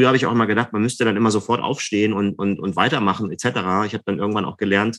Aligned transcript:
Früher 0.00 0.06
habe 0.06 0.16
ich 0.16 0.24
auch 0.24 0.32
immer 0.32 0.46
gedacht, 0.46 0.72
man 0.72 0.80
müsste 0.80 1.04
dann 1.04 1.18
immer 1.18 1.30
sofort 1.30 1.60
aufstehen 1.60 2.14
und, 2.14 2.38
und, 2.38 2.58
und 2.58 2.74
weitermachen 2.74 3.30
etc. 3.30 3.44
Ich 3.84 3.92
habe 3.92 4.02
dann 4.06 4.18
irgendwann 4.18 4.46
auch 4.46 4.56
gelernt, 4.56 4.98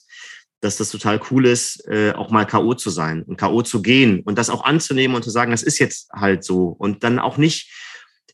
dass 0.59 0.77
das 0.77 0.92
total 0.92 1.20
cool 1.31 1.47
ist, 1.47 1.88
äh, 1.88 2.12
auch 2.12 2.29
mal 2.29 2.46
K.O. 2.46 2.75
zu 2.75 2.92
sein 2.92 3.24
und 3.24 3.35
K.O. 3.35 3.64
zu 3.64 3.82
gehen 3.82 4.19
und 4.19 4.37
das 4.37 4.51
auch 4.51 4.64
anzunehmen 4.64 5.16
und 5.16 5.24
zu 5.24 5.32
sagen, 5.32 5.50
das 5.50 5.64
ist 5.64 5.79
jetzt 5.79 6.11
halt 6.14 6.43
so. 6.43 6.67
Und 6.77 7.03
dann 7.03 7.17
auch 7.17 7.37
nicht, 7.37 7.72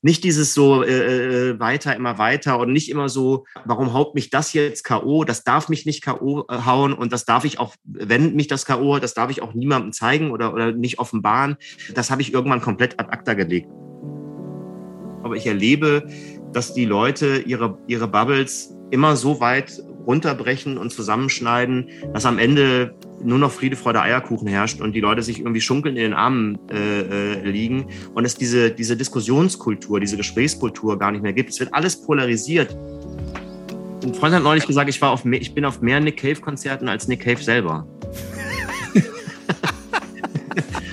nicht 0.01 0.25
dieses 0.25 0.53
so 0.53 0.83
äh, 0.83 1.51
äh 1.51 1.59
weiter, 1.61 1.95
immer 1.95 2.17
weiter 2.17 2.59
und 2.59 2.73
nicht 2.73 2.91
immer 2.91 3.07
so, 3.07 3.45
warum 3.63 3.93
haut 3.93 4.13
mich 4.13 4.29
das 4.29 4.51
jetzt 4.51 4.83
K.O., 4.83 5.23
das 5.23 5.45
darf 5.45 5.69
mich 5.69 5.85
nicht 5.85 6.03
K.O. 6.03 6.47
Äh, 6.49 6.65
hauen 6.65 6.91
und 6.91 7.13
das 7.13 7.23
darf 7.23 7.45
ich 7.45 7.59
auch, 7.59 7.75
wenn 7.85 8.35
mich 8.35 8.47
das 8.47 8.65
K.O., 8.65 8.99
das 8.99 9.13
darf 9.13 9.31
ich 9.31 9.41
auch 9.41 9.53
niemandem 9.53 9.93
zeigen 9.93 10.31
oder, 10.31 10.53
oder 10.53 10.73
nicht 10.73 10.99
offenbaren. 10.99 11.55
Das 11.93 12.11
habe 12.11 12.21
ich 12.21 12.33
irgendwann 12.33 12.59
komplett 12.59 12.99
ad 12.99 13.09
acta 13.09 13.35
gelegt. 13.35 13.69
Aber 15.27 15.35
ich 15.35 15.45
erlebe, 15.45 16.07
dass 16.53 16.73
die 16.73 16.85
Leute 16.85 17.39
ihre, 17.45 17.77
ihre 17.87 18.07
Bubbles 18.07 18.75
immer 18.91 19.15
so 19.15 19.39
weit 19.39 19.81
runterbrechen 20.05 20.77
und 20.77 20.91
zusammenschneiden, 20.91 21.89
dass 22.13 22.25
am 22.25 22.39
Ende 22.39 22.95
nur 23.21 23.37
noch 23.37 23.51
Friede, 23.51 23.75
Freude, 23.75 24.01
Eierkuchen 24.01 24.47
herrscht 24.47 24.79
und 24.79 24.93
die 24.93 25.01
Leute 25.01 25.21
sich 25.21 25.39
irgendwie 25.39 25.59
schunkeln 25.59 25.97
in 25.97 26.03
den 26.03 26.13
Armen 26.13 26.57
äh, 26.71 27.01
äh, 27.01 27.43
liegen 27.43 27.87
und 28.13 28.23
es 28.23 28.35
diese, 28.35 28.71
diese 28.71 28.95
Diskussionskultur, 28.95 29.99
diese 29.99 30.15
Gesprächskultur 30.15 30.97
gar 30.97 31.11
nicht 31.11 31.23
mehr 31.23 31.33
gibt. 31.33 31.49
Es 31.49 31.59
wird 31.59 31.73
alles 31.73 32.01
polarisiert. 32.01 32.75
Ein 34.03 34.13
Freund 34.13 34.33
hat 34.33 34.43
neulich 34.43 34.65
gesagt, 34.65 34.89
ich, 34.89 35.01
war 35.01 35.11
auf 35.11 35.25
ich 35.25 35.53
bin 35.53 35.65
auf 35.65 35.81
mehr 35.81 35.99
Nick 35.99 36.17
Cave-Konzerten 36.17 36.87
als 36.87 37.09
Nick 37.09 37.21
Cave 37.21 37.43
selber. 37.43 37.85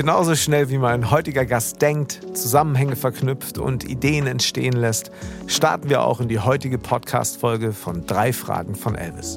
Genauso 0.00 0.34
schnell 0.34 0.70
wie 0.70 0.78
mein 0.78 1.10
heutiger 1.10 1.44
Gast 1.44 1.82
denkt, 1.82 2.20
Zusammenhänge 2.32 2.96
verknüpft 2.96 3.58
und 3.58 3.84
Ideen 3.84 4.26
entstehen 4.26 4.72
lässt, 4.72 5.10
starten 5.46 5.90
wir 5.90 6.04
auch 6.04 6.22
in 6.22 6.28
die 6.28 6.38
heutige 6.38 6.78
Podcast-Folge 6.78 7.74
von 7.74 8.06
Drei 8.06 8.32
Fragen 8.32 8.74
von 8.74 8.94
Elvis. 8.94 9.36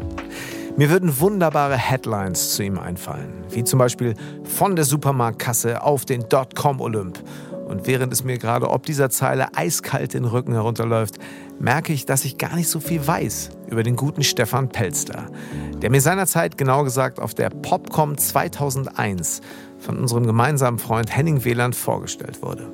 Mir 0.77 0.89
würden 0.89 1.19
wunderbare 1.19 1.75
Headlines 1.75 2.55
zu 2.55 2.63
ihm 2.63 2.79
einfallen, 2.79 3.43
wie 3.49 3.65
zum 3.65 3.77
Beispiel 3.77 4.15
von 4.45 4.77
der 4.77 4.85
Supermarktkasse 4.85 5.83
auf 5.83 6.05
den 6.05 6.29
Dotcom-Olymp. 6.29 7.19
Und 7.67 7.85
während 7.85 8.13
es 8.13 8.23
mir 8.23 8.37
gerade 8.37 8.69
ob 8.69 8.85
dieser 8.85 9.09
Zeile 9.09 9.53
eiskalt 9.57 10.13
den 10.13 10.23
Rücken 10.23 10.53
herunterläuft, 10.53 11.17
merke 11.59 11.91
ich, 11.91 12.05
dass 12.05 12.23
ich 12.23 12.37
gar 12.37 12.55
nicht 12.55 12.69
so 12.69 12.79
viel 12.79 13.05
weiß 13.05 13.49
über 13.67 13.83
den 13.83 13.97
guten 13.97 14.23
Stefan 14.23 14.69
Pelster, 14.69 15.27
der 15.81 15.89
mir 15.89 15.99
seinerzeit 15.99 16.57
genau 16.57 16.85
gesagt 16.85 17.19
auf 17.19 17.33
der 17.33 17.49
Popcom 17.49 18.17
2001 18.17 19.41
von 19.83 19.97
unserem 19.97 20.25
gemeinsamen 20.25 20.79
Freund 20.79 21.15
Henning 21.15 21.43
Wieland 21.43 21.75
vorgestellt 21.75 22.41
wurde. 22.41 22.67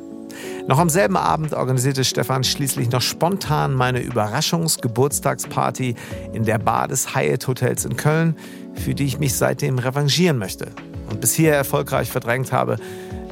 Noch 0.67 0.77
am 0.77 0.89
selben 0.89 1.17
Abend 1.17 1.53
organisierte 1.53 2.03
Stefan 2.03 2.43
schließlich 2.43 2.91
noch 2.91 3.01
spontan 3.01 3.73
meine 3.73 4.01
Überraschungsgeburtstagsparty 4.01 5.95
in 6.33 6.45
der 6.45 6.59
Bar 6.59 6.87
des 6.87 7.15
Hyatt 7.15 7.47
Hotels 7.47 7.85
in 7.85 7.97
Köln, 7.97 8.35
für 8.75 8.93
die 8.93 9.05
ich 9.05 9.19
mich 9.19 9.33
seitdem 9.33 9.79
revanchieren 9.79 10.37
möchte 10.37 10.67
und 11.09 11.21
bisher 11.21 11.55
erfolgreich 11.55 12.11
verdrängt 12.11 12.51
habe, 12.51 12.77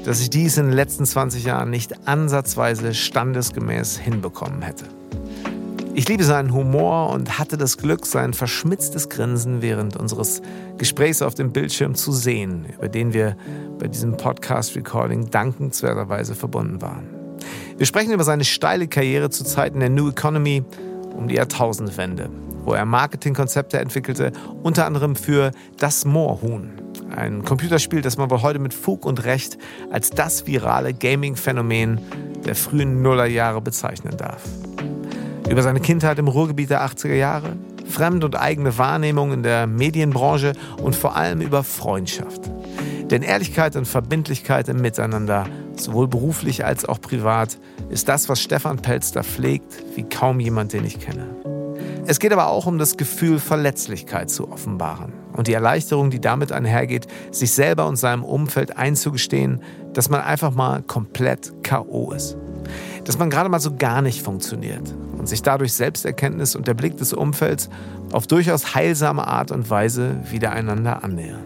dass 0.03 0.19
ich 0.19 0.29
dies 0.29 0.57
in 0.57 0.67
den 0.67 0.73
letzten 0.73 1.05
20 1.05 1.43
Jahren 1.43 1.69
nicht 1.69 2.07
ansatzweise 2.07 2.93
standesgemäß 2.93 3.97
hinbekommen 3.97 4.61
hätte. 4.61 4.85
Ich 5.97 6.07
liebe 6.07 6.23
seinen 6.23 6.53
Humor 6.53 7.09
und 7.09 7.39
hatte 7.39 7.57
das 7.57 7.79
Glück, 7.79 8.05
sein 8.05 8.33
verschmitztes 8.33 9.09
Grinsen 9.09 9.63
während 9.63 9.97
unseres 9.97 10.43
Gesprächs 10.77 11.23
auf 11.23 11.33
dem 11.33 11.51
Bildschirm 11.51 11.95
zu 11.95 12.11
sehen, 12.11 12.67
über 12.77 12.87
den 12.87 13.13
wir 13.13 13.35
bei 13.79 13.87
diesem 13.87 14.15
Podcast-Recording 14.15 15.31
dankenswerterweise 15.31 16.35
verbunden 16.35 16.83
waren. 16.83 17.07
Wir 17.77 17.87
sprechen 17.87 18.11
über 18.11 18.23
seine 18.23 18.43
steile 18.43 18.87
Karriere 18.87 19.31
zu 19.31 19.43
Zeiten 19.43 19.79
der 19.79 19.89
New 19.89 20.09
Economy 20.09 20.63
um 21.15 21.27
die 21.29 21.33
Jahrtausendwende, 21.33 22.29
wo 22.63 22.73
er 22.73 22.85
Marketingkonzepte 22.85 23.79
entwickelte, 23.79 24.33
unter 24.61 24.85
anderem 24.85 25.15
für 25.15 25.49
Das 25.79 26.05
Moorhuhn, 26.05 26.73
ein 27.15 27.43
Computerspiel, 27.43 28.01
das 28.01 28.17
man 28.17 28.29
wohl 28.29 28.43
heute 28.43 28.59
mit 28.59 28.75
Fug 28.75 29.03
und 29.03 29.25
Recht 29.25 29.57
als 29.89 30.11
das 30.11 30.45
virale 30.45 30.93
Gaming-Phänomen 30.93 31.99
der 32.45 32.53
frühen 32.53 33.01
Nullerjahre 33.01 33.61
bezeichnen 33.61 34.15
darf 34.15 34.43
über 35.49 35.63
seine 35.63 35.79
Kindheit 35.79 36.19
im 36.19 36.27
Ruhrgebiet 36.27 36.69
der 36.69 36.85
80er 36.85 37.13
Jahre, 37.13 37.53
fremd 37.85 38.23
und 38.23 38.35
eigene 38.35 38.77
Wahrnehmung 38.77 39.31
in 39.31 39.43
der 39.43 39.65
Medienbranche 39.65 40.53
und 40.81 40.95
vor 40.95 41.15
allem 41.15 41.41
über 41.41 41.63
Freundschaft. 41.63 42.41
Denn 43.09 43.21
Ehrlichkeit 43.21 43.77
und 43.77 43.87
Verbindlichkeit 43.87 44.67
im 44.67 44.81
Miteinander, 44.81 45.45
sowohl 45.75 46.09
beruflich 46.09 46.65
als 46.65 46.83
auch 46.83 46.99
privat, 46.99 47.57
ist 47.89 48.09
das, 48.09 48.27
was 48.27 48.41
Stefan 48.41 48.77
Pelster 48.77 49.23
pflegt, 49.23 49.83
wie 49.95 50.03
kaum 50.03 50.41
jemand, 50.41 50.73
den 50.73 50.85
ich 50.85 50.99
kenne. 50.99 51.27
Es 52.05 52.19
geht 52.19 52.33
aber 52.33 52.47
auch 52.47 52.65
um 52.65 52.77
das 52.77 52.97
Gefühl, 52.97 53.39
Verletzlichkeit 53.39 54.29
zu 54.29 54.51
offenbaren 54.51 55.13
und 55.33 55.47
die 55.47 55.53
Erleichterung, 55.53 56.09
die 56.09 56.19
damit 56.19 56.51
einhergeht, 56.51 57.07
sich 57.31 57.51
selber 57.51 57.87
und 57.87 57.95
seinem 57.95 58.23
Umfeld 58.23 58.77
einzugestehen, 58.77 59.61
dass 59.93 60.09
man 60.09 60.21
einfach 60.21 60.53
mal 60.53 60.83
komplett 60.83 61.53
KO 61.63 62.11
ist. 62.11 62.37
Dass 63.07 63.17
man 63.17 63.29
gerade 63.29 63.47
mal 63.47 63.61
so 63.61 63.73
gar 63.73 64.01
nicht 64.01 64.21
funktioniert 64.21 64.93
und 65.17 65.29
sich 65.29 65.41
dadurch 65.41 65.71
Selbsterkenntnis 65.71 66.57
und 66.57 66.67
der 66.67 66.73
Blick 66.73 66.97
des 66.97 67.13
Umfelds 67.13 67.69
auf 68.11 68.27
durchaus 68.27 68.75
heilsame 68.75 69.25
Art 69.25 69.49
und 69.51 69.69
Weise 69.69 70.17
wieder 70.29 70.51
einander 70.51 71.05
annähern. 71.05 71.39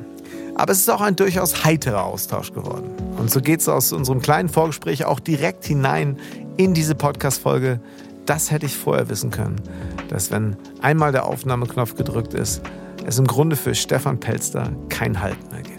Aber 0.56 0.72
es 0.72 0.80
ist 0.80 0.90
auch 0.90 1.02
ein 1.02 1.16
durchaus 1.16 1.64
heiterer 1.64 2.04
Austausch 2.04 2.52
geworden. 2.52 2.90
Und 3.20 3.30
so 3.30 3.42
geht 3.42 3.60
es 3.60 3.70
aus 3.70 3.94
unserem 3.94 4.24
kleinen 4.24 4.50
Vorgespräch 4.50 5.06
auch 5.06 5.20
direkt 5.20 5.64
hinein 5.64 6.18
in 6.58 6.74
diese 6.74 6.96
Podcast-Folge. 6.96 7.80
Das 8.26 8.50
hätte 8.50 8.66
ich 8.66 8.76
vorher 8.76 9.08
wissen 9.10 9.30
können, 9.30 9.62
dass 10.10 10.32
wenn 10.32 10.56
einmal 10.82 11.12
der 11.12 11.28
Aufnahmeknopf 11.28 11.96
gedrückt 11.96 12.34
ist, 12.34 12.64
es 13.06 13.20
im 13.20 13.28
Grunde 13.28 13.56
für 13.56 13.76
Stefan 13.76 14.20
Pelster 14.20 14.72
kein 14.90 15.22
Halt 15.22 15.38
mehr 15.52 15.62
gibt. 15.62 15.71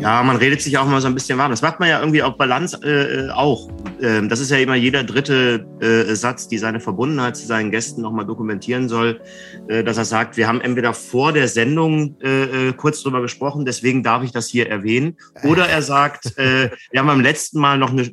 Ja, 0.00 0.22
man 0.22 0.36
redet 0.36 0.60
sich 0.62 0.76
auch 0.78 0.86
mal 0.86 1.00
so 1.00 1.06
ein 1.06 1.14
bisschen 1.14 1.38
warm. 1.38 1.50
Das 1.50 1.62
macht 1.62 1.80
man 1.80 1.88
ja 1.88 2.00
irgendwie 2.00 2.22
auf 2.22 2.36
Balance 2.36 2.76
äh, 2.82 3.30
auch. 3.30 3.70
Ähm, 4.00 4.28
das 4.28 4.40
ist 4.40 4.50
ja 4.50 4.58
immer 4.58 4.74
jeder 4.74 5.04
dritte 5.04 5.66
äh, 5.80 6.14
Satz, 6.14 6.48
die 6.48 6.58
seine 6.58 6.80
Verbundenheit 6.80 7.36
zu 7.36 7.46
seinen 7.46 7.70
Gästen 7.70 8.02
nochmal 8.02 8.26
dokumentieren 8.26 8.88
soll, 8.88 9.20
äh, 9.68 9.84
dass 9.84 9.98
er 9.98 10.04
sagt, 10.04 10.36
wir 10.36 10.48
haben 10.48 10.60
entweder 10.60 10.94
vor 10.94 11.32
der 11.32 11.48
Sendung 11.48 12.16
äh, 12.20 12.68
äh 12.68 12.72
kurz 12.72 13.02
drüber 13.02 13.20
gesprochen, 13.20 13.64
deswegen 13.64 14.02
darf 14.02 14.22
ich 14.22 14.32
das 14.32 14.48
hier 14.48 14.68
erwähnen. 14.68 15.16
Oder 15.44 15.68
er 15.68 15.82
sagt, 15.82 16.36
äh, 16.38 16.70
wir 16.90 17.00
haben 17.00 17.06
beim 17.06 17.20
letzten 17.20 17.60
Mal 17.60 17.78
noch 17.78 17.90
eine 17.90 18.10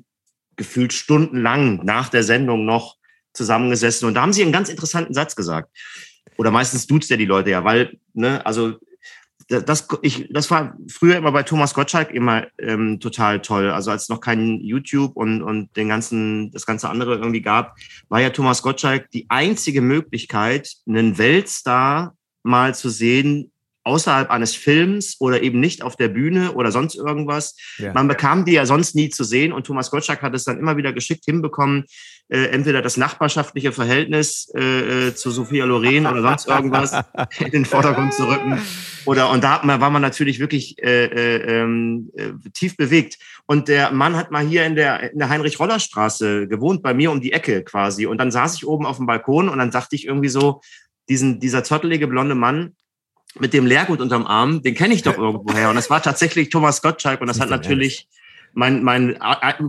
gefühlt 0.56 0.94
stundenlang 0.94 1.82
nach 1.84 2.10
der 2.10 2.24
Sendung 2.24 2.66
noch 2.66 2.98
zusammengesessen 3.34 4.08
und 4.08 4.14
da 4.16 4.22
haben 4.22 4.34
sie 4.34 4.44
einen 4.44 4.52
ganz 4.52 4.70
interessanten 4.70 5.14
Satz 5.14 5.36
gesagt. 5.36 5.70
Oder 6.38 6.52
meistens 6.52 6.88
duzt 6.88 7.12
er 7.12 7.18
die 7.18 7.26
Leute 7.26 7.50
ja, 7.50 7.64
weil, 7.64 7.98
ne, 8.14 8.46
also 8.46 8.78
das, 9.50 9.88
ich, 10.04 10.30
das 10.32 10.52
war 10.52 10.78
früher 10.88 11.18
immer 11.18 11.32
bei 11.32 11.42
Thomas 11.44 11.74
Gottschalk 11.74 12.12
immer 12.12 12.46
ähm, 12.60 13.00
total 13.00 13.42
toll. 13.42 13.72
Also 13.72 13.90
als 13.90 14.04
es 14.04 14.10
noch 14.10 14.22
kein 14.22 14.62
YouTube 14.62 15.16
und, 15.16 15.42
und 15.42 15.76
den 15.76 15.90
ganzen, 15.90 16.52
das 16.52 16.68
ganze 16.68 16.88
andere 16.88 17.16
irgendwie 17.16 17.42
gab, 17.42 17.76
war 18.10 18.22
ja 18.22 18.30
Thomas 18.30 18.62
Gottschalk 18.62 19.10
die 19.10 19.26
einzige 19.30 19.82
Möglichkeit, 19.82 20.72
einen 20.88 21.18
Weltstar 21.18 22.16
mal 22.44 22.76
zu 22.76 22.90
sehen, 22.90 23.52
außerhalb 23.84 24.30
eines 24.30 24.56
Films 24.56 25.16
oder 25.20 25.42
eben 25.42 25.60
nicht 25.60 25.82
auf 25.82 25.96
der 25.96 26.10
Bühne 26.10 26.54
oder 26.54 26.72
sonst 26.72 26.96
irgendwas. 26.96 27.56
Ja. 27.78 27.94
Man 27.94 28.08
bekam 28.08 28.46
die 28.46 28.52
ja 28.52 28.68
sonst 28.68 28.94
nie 28.94 29.10
zu 29.10 29.24
sehen 29.24 29.52
und 29.52 29.66
Thomas 29.66 29.90
Gottschalk 29.90 30.22
hat 30.22 30.36
es 30.36 30.44
dann 30.44 30.60
immer 30.60 30.78
wieder 30.78 30.94
geschickt 30.94 31.26
hinbekommen, 31.26 31.86
äh, 32.30 32.46
entweder 32.46 32.82
das 32.82 32.96
nachbarschaftliche 32.96 33.72
Verhältnis 33.72 34.52
äh, 34.56 35.08
äh 35.08 35.16
zu 35.16 35.32
Sophia 35.32 35.66
Loren 35.66 36.06
oder 36.06 36.22
sonst 36.22 36.48
irgendwas 36.48 36.94
in 37.40 37.52
den 37.52 37.66
Vordergrund 37.66 38.14
zu 38.14 38.28
rücken. 38.28 38.62
Oder 39.06 39.30
und 39.32 39.44
da 39.44 39.62
war 39.64 39.90
man 39.90 40.02
natürlich 40.02 40.40
wirklich 40.40 40.82
äh, 40.82 41.06
äh, 41.06 41.62
ähm, 41.62 42.12
äh, 42.16 42.32
tief 42.54 42.78
bewegt. 42.78 43.18
Und 43.46 43.68
der 43.68 43.92
Mann 43.92 44.16
hat 44.16 44.30
mal 44.30 44.46
hier 44.46 44.66
in 44.66 44.76
der, 44.76 45.12
in 45.12 45.20
der 45.20 45.30
Heinrich-Roller-Straße 45.30 46.48
gewohnt, 46.48 46.84
bei 46.84 46.94
mir 46.94 47.12
um 47.12 47.20
die 47.20 47.32
Ecke 47.32 47.64
quasi. 47.64 48.06
Und 48.06 48.20
dann 48.20 48.32
saß 48.32 48.56
ich 48.56 48.68
oben 48.68 48.86
auf 48.86 48.98
dem 48.98 49.08
Balkon 49.08 49.50
und 49.50 49.58
dann 49.58 49.72
dachte 49.72 49.96
ich 49.96 50.06
irgendwie 50.06 50.30
so, 50.30 50.62
diesen, 51.10 51.40
dieser 51.40 51.64
zottelige 51.64 52.08
blonde 52.08 52.36
Mann, 52.36 52.76
mit 53.40 53.54
dem 53.54 53.66
Lehrgut 53.66 54.02
unterm 54.02 54.26
Arm, 54.26 54.62
den 54.62 54.76
kenne 54.76 54.94
ich 54.94 55.02
doch 55.02 55.18
irgendwoher. 55.18 55.70
Und 55.70 55.76
das 55.76 55.90
war 55.90 56.02
tatsächlich 56.02 56.50
Thomas 56.50 56.82
Gottschalk 56.82 57.22
und 57.22 57.28
das 57.28 57.40
hat 57.40 57.50
natürlich 57.50 58.08
mein, 58.60 58.84
mein 58.84 59.18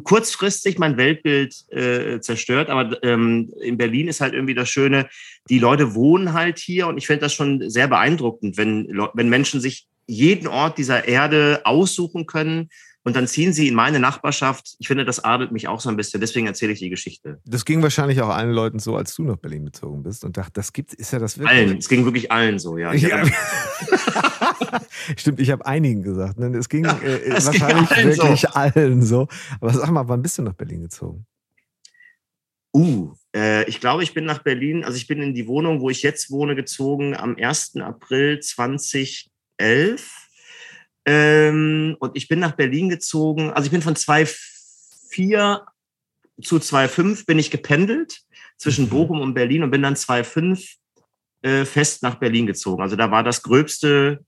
kurzfristig 0.04 0.78
mein 0.78 0.96
Weltbild 0.96 1.54
äh, 1.70 2.20
zerstört. 2.20 2.68
Aber 2.68 3.02
ähm, 3.02 3.52
in 3.62 3.78
Berlin 3.78 4.08
ist 4.08 4.20
halt 4.20 4.34
irgendwie 4.34 4.54
das 4.54 4.68
Schöne, 4.68 5.08
die 5.48 5.60
Leute 5.60 5.94
wohnen 5.94 6.32
halt 6.32 6.58
hier 6.58 6.88
und 6.88 6.98
ich 6.98 7.06
finde 7.06 7.22
das 7.22 7.32
schon 7.32 7.70
sehr 7.70 7.88
beeindruckend, 7.88 8.58
wenn, 8.58 8.88
wenn 9.14 9.28
Menschen 9.28 9.60
sich 9.60 9.86
jeden 10.06 10.48
Ort 10.48 10.76
dieser 10.76 11.06
Erde 11.06 11.60
aussuchen 11.64 12.26
können, 12.26 12.68
und 13.02 13.16
dann 13.16 13.26
ziehen 13.26 13.52
sie 13.52 13.68
in 13.68 13.74
meine 13.74 13.98
Nachbarschaft. 13.98 14.76
Ich 14.78 14.88
finde, 14.88 15.06
das 15.06 15.24
adelt 15.24 15.52
mich 15.52 15.68
auch 15.68 15.80
so 15.80 15.88
ein 15.88 15.96
bisschen. 15.96 16.20
Deswegen 16.20 16.46
erzähle 16.46 16.72
ich 16.72 16.80
die 16.80 16.90
Geschichte. 16.90 17.40
Das 17.44 17.64
ging 17.64 17.82
wahrscheinlich 17.82 18.20
auch 18.20 18.28
allen 18.28 18.52
Leuten 18.52 18.78
so, 18.78 18.94
als 18.94 19.14
du 19.14 19.22
nach 19.22 19.36
Berlin 19.36 19.64
bezogen 19.64 20.02
bist 20.02 20.22
und 20.24 20.36
dachte, 20.36 20.52
das 20.54 20.72
gibt, 20.72 20.92
ist 20.92 21.12
ja 21.12 21.18
das 21.18 21.38
wirklich. 21.38 21.58
Allen. 21.58 21.78
Es 21.78 21.88
ging 21.88 22.04
wirklich 22.04 22.30
allen 22.30 22.58
so, 22.58 22.76
ja. 22.76 22.92
ja. 22.92 23.24
Stimmt, 25.16 25.40
ich 25.40 25.50
habe 25.50 25.64
einigen 25.64 26.02
gesagt. 26.02 26.38
Ne? 26.38 26.54
Es 26.58 26.68
ging 26.68 26.84
ja, 26.84 26.98
äh, 26.98 27.20
es 27.24 27.46
wahrscheinlich 27.46 27.88
ging 27.88 27.98
allen 27.98 28.16
wirklich 28.16 28.40
so. 28.40 28.48
allen 28.48 29.02
so. 29.02 29.28
Aber 29.60 29.72
sag 29.72 29.90
mal, 29.90 30.06
wann 30.06 30.20
bist 30.20 30.36
du 30.36 30.42
nach 30.42 30.54
Berlin 30.54 30.82
gezogen? 30.82 31.24
Uh, 32.72 33.14
äh, 33.34 33.68
ich 33.68 33.80
glaube, 33.80 34.02
ich 34.02 34.12
bin 34.14 34.26
nach 34.26 34.42
Berlin, 34.42 34.84
also 34.84 34.96
ich 34.96 35.06
bin 35.06 35.22
in 35.22 35.34
die 35.34 35.46
Wohnung, 35.46 35.80
wo 35.80 35.90
ich 35.90 36.02
jetzt 36.02 36.30
wohne, 36.30 36.54
gezogen 36.54 37.16
am 37.16 37.36
1. 37.36 37.76
April 37.76 38.40
2011. 38.40 40.19
Ähm, 41.06 41.96
und 41.98 42.16
ich 42.16 42.28
bin 42.28 42.40
nach 42.40 42.52
Berlin 42.52 42.88
gezogen, 42.88 43.50
also 43.50 43.66
ich 43.66 43.72
bin 43.72 43.82
von 43.82 43.94
2,4 43.94 45.60
zu 46.42 46.56
2,5 46.56 47.26
bin 47.26 47.38
ich 47.38 47.50
gependelt 47.50 48.20
zwischen 48.56 48.86
mhm. 48.86 48.90
Bochum 48.90 49.20
und 49.20 49.34
Berlin 49.34 49.62
und 49.62 49.70
bin 49.70 49.82
dann 49.82 49.94
2,5 49.94 50.76
äh, 51.42 51.64
fest 51.64 52.02
nach 52.02 52.16
Berlin 52.16 52.46
gezogen. 52.46 52.82
Also 52.82 52.96
da 52.96 53.10
war 53.10 53.22
das 53.22 53.42
Gröbste 53.42 54.24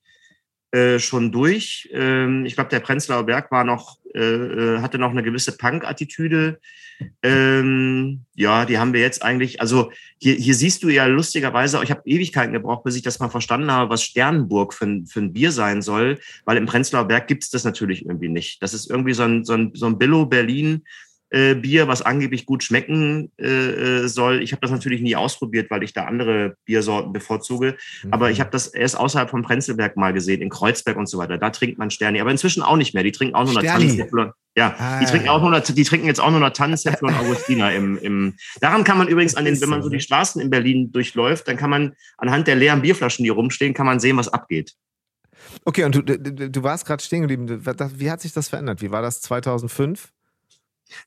äh, 0.73 0.99
schon 0.99 1.31
durch. 1.33 1.89
Ähm, 1.93 2.47
ich 2.47 2.55
glaube, 2.55 2.71
der 2.71 2.81
Prenzlauer 2.81 3.25
Berg 3.25 3.51
war 3.51 3.63
noch, 3.63 3.99
äh, 4.15 4.21
äh, 4.21 4.79
hatte 4.81 4.99
noch 4.99 5.11
eine 5.11 5.23
gewisse 5.23 5.57
Punk-Attitüde. 5.57 6.61
Ähm, 7.23 8.23
ja, 8.35 8.65
die 8.65 8.79
haben 8.79 8.93
wir 8.93 9.01
jetzt 9.01 9.23
eigentlich, 9.23 9.61
also 9.61 9.93
hier, 10.19 10.35
hier 10.35 10.55
siehst 10.55 10.83
du 10.83 10.89
ja 10.89 11.07
lustigerweise, 11.07 11.81
ich 11.83 11.91
habe 11.91 12.03
Ewigkeiten 12.05 12.53
gebraucht, 12.53 12.85
bis 12.85 12.97
ich 12.97 13.03
das 13.03 13.19
mal 13.19 13.29
verstanden 13.29 13.71
habe, 13.71 13.91
was 13.91 14.03
Sternenburg 14.03 14.73
für 14.73 14.87
ein, 14.87 15.07
für 15.07 15.21
ein 15.21 15.33
Bier 15.33 15.53
sein 15.53 15.83
soll, 15.83 16.19
weil 16.45 16.57
im 16.57 16.67
Prenzlauer 16.67 17.07
Berg 17.07 17.29
gibt 17.29 17.45
es 17.45 17.51
das 17.51 17.65
natürlich 17.65 18.07
irgendwie 18.07 18.29
nicht. 18.29 18.63
Das 18.63 18.73
ist 18.73 18.89
irgendwie 18.89 19.15
so 19.15 19.25
ein, 19.25 19.45
so 19.45 19.53
ein, 19.53 19.73
so 19.75 19.87
ein 19.87 19.99
Billo 19.99 20.27
Berlin 20.27 20.85
äh, 21.33 21.55
Bier, 21.55 21.89
was 21.89 22.03
angeblich 22.03 22.45
gut 22.45 22.63
schmecken 22.63 23.33
äh, 23.39 23.47
äh 23.47 24.09
soll. 24.09 24.43
Ich 24.43 24.53
habe 24.53 24.61
das 24.61 24.71
natürlich 24.71 25.01
nie 25.01 25.17
ausprobiert, 25.17 25.71
weil 25.71 25.83
ich 25.83 25.95
da 25.95 26.05
andere 26.05 26.57
Biersorten 26.67 27.13
bevorzuge. 27.13 27.77
Mhm. 28.03 28.13
Aber 28.13 28.31
ich 28.31 28.41
habe 28.41 28.51
das 28.51 28.67
erst 28.67 28.99
außerhalb 28.99 29.31
vom 29.31 29.43
Prenzlberg 29.43 29.97
mal 29.97 30.13
gesehen, 30.13 30.43
in 30.43 30.51
Kreuzberg 30.51 30.97
und 30.97 31.09
so 31.09 31.17
weiter. 31.17 31.39
Da 31.39 31.49
trinkt 31.51 31.79
man 31.79 31.91
Sterni. 31.91 32.21
Aber 32.21 32.31
inzwischen 32.31 32.63
auch 32.63 32.77
nicht 32.77 32.93
mehr. 32.93 33.03
Die 33.03 33.13
trinken 33.13 33.35
auch 33.35 33.51
nur 33.51 33.63
Tannenzäpfel. 33.63 34.33
Ja, 34.55 34.75
ah, 34.79 35.01
die 35.01 35.07
trinken 35.07 35.31
auch 35.31 35.41
nur, 35.41 35.59
die 35.59 35.85
trinken 35.85 36.07
jetzt 36.07 36.21
auch 36.21 36.31
nur 36.31 36.41
noch 36.41 36.51
Tannenzäpfel 36.51 37.09
und 37.09 37.15
Augustiner 37.15 37.73
im, 37.73 37.97
im. 37.97 38.35
Daran 38.61 38.85
kann 38.85 38.99
man 38.99 39.09
übrigens 39.09 39.35
an 39.35 39.47
den, 39.47 39.59
wenn 39.59 39.71
man 39.71 39.83
so 39.83 39.89
die 39.89 40.01
Straßen 40.01 40.43
in 40.43 40.51
Berlin 40.51 40.93
durchläuft, 40.93 41.49
dann 41.49 41.57
kann 41.57 41.71
man 41.71 41.95
anhand 42.19 42.47
der 42.47 42.57
leeren 42.57 42.83
Bierflaschen, 42.83 43.23
die 43.23 43.31
rumstehen, 43.31 43.73
kann 43.73 43.87
man 43.87 43.99
sehen, 43.99 44.19
was 44.19 44.29
abgeht. 44.29 44.75
Okay, 45.65 45.85
und 45.85 45.95
du, 45.95 46.03
du, 46.03 46.51
du 46.51 46.63
warst 46.63 46.85
gerade 46.85 47.03
stehen 47.03 47.23
geblieben. 47.23 47.65
Wie 47.97 48.11
hat 48.11 48.21
sich 48.21 48.35
das 48.35 48.51
verändert? 48.51 48.83
Wie 48.83 48.91
war 48.91 49.01
das 49.01 49.23
2005? 49.23 50.13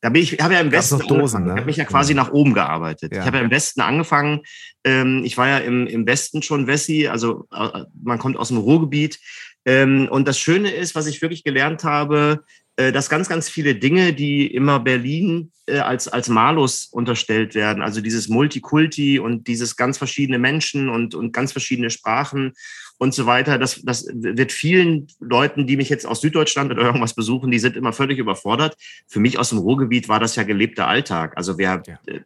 Da 0.02 0.10
bin 0.10 0.22
ich, 0.22 0.40
habe 0.40 0.54
ja 0.54 0.60
im 0.60 0.72
Westen 0.72 1.00
Dosen, 1.00 1.46
ne? 1.46 1.52
Ich 1.52 1.58
habe 1.58 1.66
mich 1.66 1.78
ja 1.78 1.86
quasi 1.86 2.14
ja. 2.14 2.24
nach 2.24 2.32
oben 2.32 2.54
gearbeitet. 2.54 3.14
Ja. 3.14 3.22
Ich 3.22 3.26
habe 3.26 3.38
ja 3.38 3.44
im 3.44 3.52
Westen 3.52 3.82
angefangen. 3.82 4.42
Ähm, 4.84 5.24
ich 5.24 5.38
war 5.38 5.48
ja 5.48 5.58
im, 5.60 5.88
im 5.88 6.06
Westen 6.06 6.42
schon 6.42 6.68
Wessi, 6.68 7.08
also 7.08 7.48
äh, 7.52 7.84
man 8.04 8.20
kommt 8.20 8.38
aus 8.38 8.50
dem 8.50 8.58
Ruhrgebiet. 8.58 9.20
Ähm, 9.66 10.08
und 10.10 10.28
das 10.28 10.40
Schöne 10.40 10.72
ist, 10.72 10.96
was 10.96 11.08
ich 11.08 11.22
wirklich 11.22 11.44
gelernt 11.44 11.84
habe, 11.84 12.44
äh, 12.78 12.92
dass 12.92 13.10
ganz, 13.10 13.30
ganz 13.30 13.50
viele 13.50 13.76
Dinge, 13.76 14.14
die 14.14 14.48
immer 14.48 14.80
Berlin 14.80 15.52
äh, 15.66 15.80
als, 15.80 16.08
als 16.08 16.30
Malus 16.30 16.86
unterstellt 16.86 17.56
werden, 17.56 17.82
also 17.82 18.02
dieses 18.02 18.28
Multikulti 18.28 19.18
und 19.18 19.48
dieses 19.48 19.76
ganz 19.78 19.98
verschiedene 19.98 20.40
Menschen 20.40 20.90
und, 20.90 21.16
und 21.16 21.32
ganz 21.32 21.52
verschiedene 21.52 21.90
Sprachen 21.90 22.54
und 22.98 23.14
so 23.14 23.26
weiter. 23.26 23.58
Das, 23.58 23.82
das 23.84 24.08
wird 24.12 24.52
vielen 24.52 25.08
Leuten, 25.20 25.68
die 25.68 25.78
mich 25.78 25.90
jetzt 25.90 26.06
aus 26.06 26.22
Süddeutschland 26.22 26.72
oder 26.72 26.84
irgendwas 26.84 27.14
besuchen, 27.14 27.52
die 27.52 27.60
sind 27.60 27.76
immer 27.76 27.94
völlig 27.94 28.18
überfordert. 28.18 28.76
Für 29.08 29.20
mich 29.20 29.38
aus 29.38 29.50
dem 29.50 29.60
Ruhrgebiet 29.60 30.10
war 30.10 30.20
das 30.20 30.36
ja 30.36 30.44
gelebter 30.44 30.88
Alltag. 30.88 31.34
Also 31.36 31.58
wer 31.58 31.84
ja. 31.86 32.00
Äh, 32.06 32.22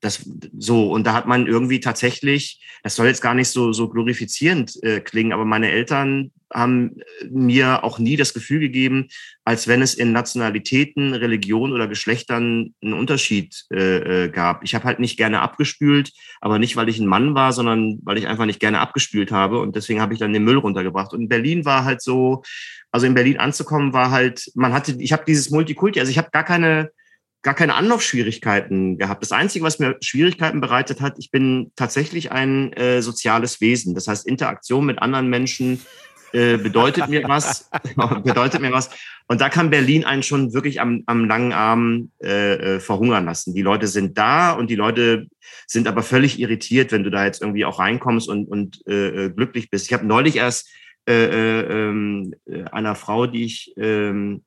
das 0.00 0.28
so 0.56 0.92
und 0.92 1.06
da 1.06 1.12
hat 1.12 1.26
man 1.26 1.46
irgendwie 1.46 1.80
tatsächlich, 1.80 2.60
das 2.82 2.96
soll 2.96 3.06
jetzt 3.06 3.20
gar 3.22 3.34
nicht 3.34 3.48
so 3.48 3.72
so 3.72 3.88
glorifizierend 3.88 4.82
äh, 4.82 5.00
klingen, 5.00 5.32
aber 5.32 5.44
meine 5.44 5.70
Eltern 5.70 6.30
haben 6.52 6.96
mir 7.30 7.84
auch 7.84 7.98
nie 7.98 8.16
das 8.16 8.34
Gefühl 8.34 8.60
gegeben, 8.60 9.08
als 9.44 9.68
wenn 9.68 9.82
es 9.82 9.94
in 9.94 10.12
Nationalitäten, 10.12 11.14
Religion 11.14 11.72
oder 11.72 11.88
Geschlechtern 11.88 12.74
einen 12.82 12.92
Unterschied 12.92 13.64
äh, 13.72 14.24
äh 14.24 14.28
gab. 14.28 14.62
Ich 14.64 14.74
habe 14.74 14.84
halt 14.84 14.98
nicht 14.98 15.16
gerne 15.16 15.40
abgespült, 15.40 16.12
aber 16.40 16.58
nicht, 16.58 16.76
weil 16.76 16.88
ich 16.88 16.98
ein 16.98 17.06
Mann 17.06 17.34
war, 17.34 17.52
sondern 17.52 17.98
weil 18.02 18.18
ich 18.18 18.26
einfach 18.26 18.46
nicht 18.46 18.60
gerne 18.60 18.80
abgespült 18.80 19.32
habe 19.32 19.60
und 19.60 19.76
deswegen 19.76 20.00
habe 20.00 20.14
ich 20.14 20.20
dann 20.20 20.32
den 20.32 20.44
Müll 20.44 20.58
runtergebracht. 20.58 21.12
Und 21.12 21.22
in 21.22 21.28
Berlin 21.28 21.64
war 21.64 21.84
halt 21.84 22.02
so, 22.02 22.42
also 22.90 23.06
in 23.06 23.14
Berlin 23.14 23.38
anzukommen 23.38 23.92
war 23.92 24.10
halt, 24.10 24.50
man 24.54 24.72
hatte, 24.72 24.96
ich 24.98 25.12
habe 25.12 25.24
dieses 25.26 25.50
Multikulti, 25.50 26.00
also 26.00 26.10
ich 26.10 26.18
habe 26.18 26.30
gar 26.30 26.44
keine 26.44 26.90
gar 27.42 27.54
keine 27.54 27.74
Anlaufschwierigkeiten 27.74 28.98
gehabt. 28.98 29.22
Das 29.22 29.32
Einzige, 29.32 29.64
was 29.64 29.78
mir 29.78 29.96
Schwierigkeiten 30.00 30.60
bereitet 30.60 31.00
hat, 31.00 31.14
ich 31.18 31.30
bin 31.30 31.70
tatsächlich 31.76 32.32
ein 32.32 32.72
äh, 32.72 33.00
soziales 33.00 33.60
Wesen. 33.60 33.94
Das 33.94 34.08
heißt, 34.08 34.26
Interaktion 34.26 34.84
mit 34.84 35.00
anderen 35.00 35.28
Menschen 35.28 35.80
äh, 36.32 36.56
bedeutet 36.56 37.08
mir 37.08 37.24
was, 37.28 37.70
bedeutet 38.24 38.60
mir 38.60 38.72
was. 38.72 38.90
Und 39.26 39.40
da 39.40 39.48
kann 39.48 39.70
Berlin 39.70 40.04
einen 40.04 40.22
schon 40.22 40.52
wirklich 40.52 40.80
am, 40.80 41.02
am 41.06 41.26
langen 41.26 41.52
Arm 41.52 42.10
äh, 42.22 42.76
äh, 42.76 42.80
verhungern 42.80 43.26
lassen. 43.26 43.54
Die 43.54 43.62
Leute 43.62 43.86
sind 43.86 44.16
da 44.16 44.52
und 44.52 44.70
die 44.70 44.74
Leute 44.74 45.26
sind 45.66 45.86
aber 45.86 46.02
völlig 46.02 46.38
irritiert, 46.38 46.92
wenn 46.92 47.04
du 47.04 47.10
da 47.10 47.24
jetzt 47.24 47.42
irgendwie 47.42 47.64
auch 47.64 47.78
reinkommst 47.78 48.28
und, 48.28 48.46
und 48.46 48.86
äh, 48.86 49.26
äh 49.26 49.30
glücklich 49.30 49.70
bist. 49.70 49.86
Ich 49.86 49.92
habe 49.92 50.06
neulich 50.06 50.36
erst 50.36 50.68
äh, 51.08 51.12
äh, 51.12 51.90
äh, 51.90 52.64
einer 52.70 52.94
Frau, 52.94 53.26
die 53.26 53.44
ich 53.44 53.76
äh, 53.78 54.38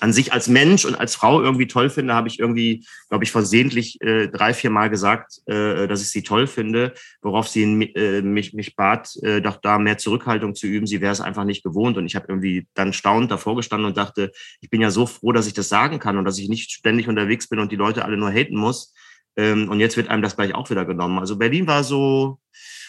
an 0.00 0.12
sich 0.12 0.32
als 0.32 0.48
Mensch 0.48 0.84
und 0.84 0.94
als 0.94 1.14
Frau 1.14 1.42
irgendwie 1.42 1.66
toll 1.66 1.90
finde, 1.90 2.14
habe 2.14 2.28
ich 2.28 2.38
irgendwie, 2.38 2.84
glaube 3.08 3.24
ich, 3.24 3.30
versehentlich 3.30 4.00
äh, 4.00 4.28
drei, 4.28 4.54
vier 4.54 4.70
Mal 4.70 4.88
gesagt, 4.88 5.40
äh, 5.46 5.86
dass 5.86 6.02
ich 6.02 6.10
sie 6.10 6.22
toll 6.22 6.46
finde, 6.46 6.94
worauf 7.20 7.48
sie 7.48 7.62
äh, 7.94 8.22
mich, 8.22 8.54
mich 8.54 8.74
bat, 8.74 9.14
äh, 9.22 9.40
doch 9.40 9.56
da 9.56 9.78
mehr 9.78 9.98
Zurückhaltung 9.98 10.54
zu 10.54 10.66
üben. 10.66 10.86
Sie 10.86 11.00
wäre 11.00 11.12
es 11.12 11.20
einfach 11.20 11.44
nicht 11.44 11.62
gewohnt. 11.62 11.96
Und 11.98 12.06
ich 12.06 12.16
habe 12.16 12.26
irgendwie 12.28 12.66
dann 12.74 12.92
staunend 12.92 13.30
davor 13.30 13.56
gestanden 13.56 13.86
und 13.86 13.96
dachte, 13.96 14.32
ich 14.60 14.70
bin 14.70 14.80
ja 14.80 14.90
so 14.90 15.06
froh, 15.06 15.32
dass 15.32 15.46
ich 15.46 15.54
das 15.54 15.68
sagen 15.68 15.98
kann 15.98 16.16
und 16.16 16.24
dass 16.24 16.38
ich 16.38 16.48
nicht 16.48 16.70
ständig 16.70 17.08
unterwegs 17.08 17.48
bin 17.48 17.58
und 17.58 17.70
die 17.70 17.76
Leute 17.76 18.04
alle 18.04 18.16
nur 18.16 18.30
haten 18.30 18.56
muss. 18.56 18.94
Ähm, 19.36 19.68
und 19.70 19.80
jetzt 19.80 19.96
wird 19.96 20.08
einem 20.08 20.22
das 20.22 20.36
gleich 20.36 20.54
auch 20.54 20.70
wieder 20.70 20.84
genommen. 20.84 21.18
Also 21.18 21.36
Berlin 21.36 21.66
war 21.66 21.84
so, 21.84 22.38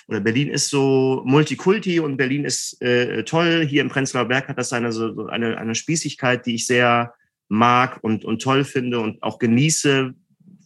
oder 0.08 0.20
Berlin 0.20 0.50
ist 0.50 0.70
so 0.70 1.22
Multikulti 1.26 2.00
und 2.00 2.18
Berlin 2.18 2.46
ist 2.46 2.82
äh, 2.82 3.24
toll. 3.24 3.66
Hier 3.68 3.82
im 3.82 3.90
Prenzlauer 3.90 4.26
Berg 4.26 4.48
hat 4.48 4.58
das 4.58 4.74
eine, 4.74 4.92
so 4.92 5.28
eine, 5.28 5.58
eine 5.58 5.76
Spießigkeit, 5.76 6.46
die 6.46 6.56
ich 6.56 6.68
sehr 6.68 7.14
mag 7.48 8.00
und, 8.02 8.26
und 8.26 8.42
toll 8.42 8.64
finde 8.64 9.00
und 9.00 9.22
auch 9.24 9.40
genieße, 9.40 10.14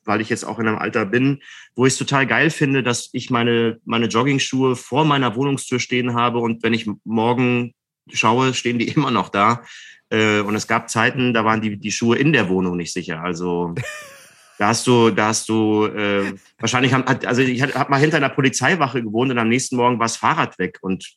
weil 0.06 0.22
ich 0.22 0.30
jetzt 0.30 0.46
auch 0.46 0.60
in 0.60 0.68
einem 0.68 0.78
Alter 0.78 1.06
bin, 1.06 1.42
wo 1.76 1.86
ich 1.86 1.94
es 1.94 2.00
total 2.00 2.26
geil 2.26 2.50
finde, 2.50 2.82
dass 2.82 3.10
ich 3.14 3.30
meine, 3.30 3.80
meine 3.86 4.08
Joggingschuhe 4.08 4.76
vor 4.76 5.06
meiner 5.06 5.36
Wohnungstür 5.36 5.80
stehen 5.80 6.14
habe 6.14 6.40
und 6.40 6.64
wenn 6.64 6.74
ich 6.74 6.90
morgen 7.04 7.74
schaue, 8.12 8.54
stehen 8.54 8.80
die 8.80 8.88
immer 8.96 9.12
noch 9.12 9.30
da. 9.30 9.64
Äh, 10.10 10.40
und 10.40 10.56
es 10.56 10.68
gab 10.68 10.90
Zeiten, 10.90 11.34
da 11.34 11.44
waren 11.46 11.62
die, 11.62 11.78
die 11.78 11.92
Schuhe 11.92 12.18
in 12.18 12.34
der 12.34 12.50
Wohnung 12.50 12.78
nicht 12.78 12.94
sicher. 12.94 13.22
Also 13.22 13.76
Da 14.58 14.70
hast 14.70 14.88
du, 14.88 15.12
da 15.12 15.28
hast 15.28 15.48
du 15.50 15.86
äh, 15.86 16.34
wahrscheinlich, 16.58 16.94
hat, 16.94 17.26
also 17.26 17.42
ich 17.42 17.62
habe 17.62 17.92
mal 17.92 18.00
hinter 18.00 18.18
einer 18.18 18.30
Polizeiwache 18.30 19.04
gewohnt 19.04 19.32
und 19.32 19.38
am 19.38 19.50
nächsten 19.50 19.76
Morgen 19.76 20.00
war 20.00 20.06
das 20.06 20.18
Fahrrad 20.18 20.58
weg 20.58 20.80
und 20.82 21.16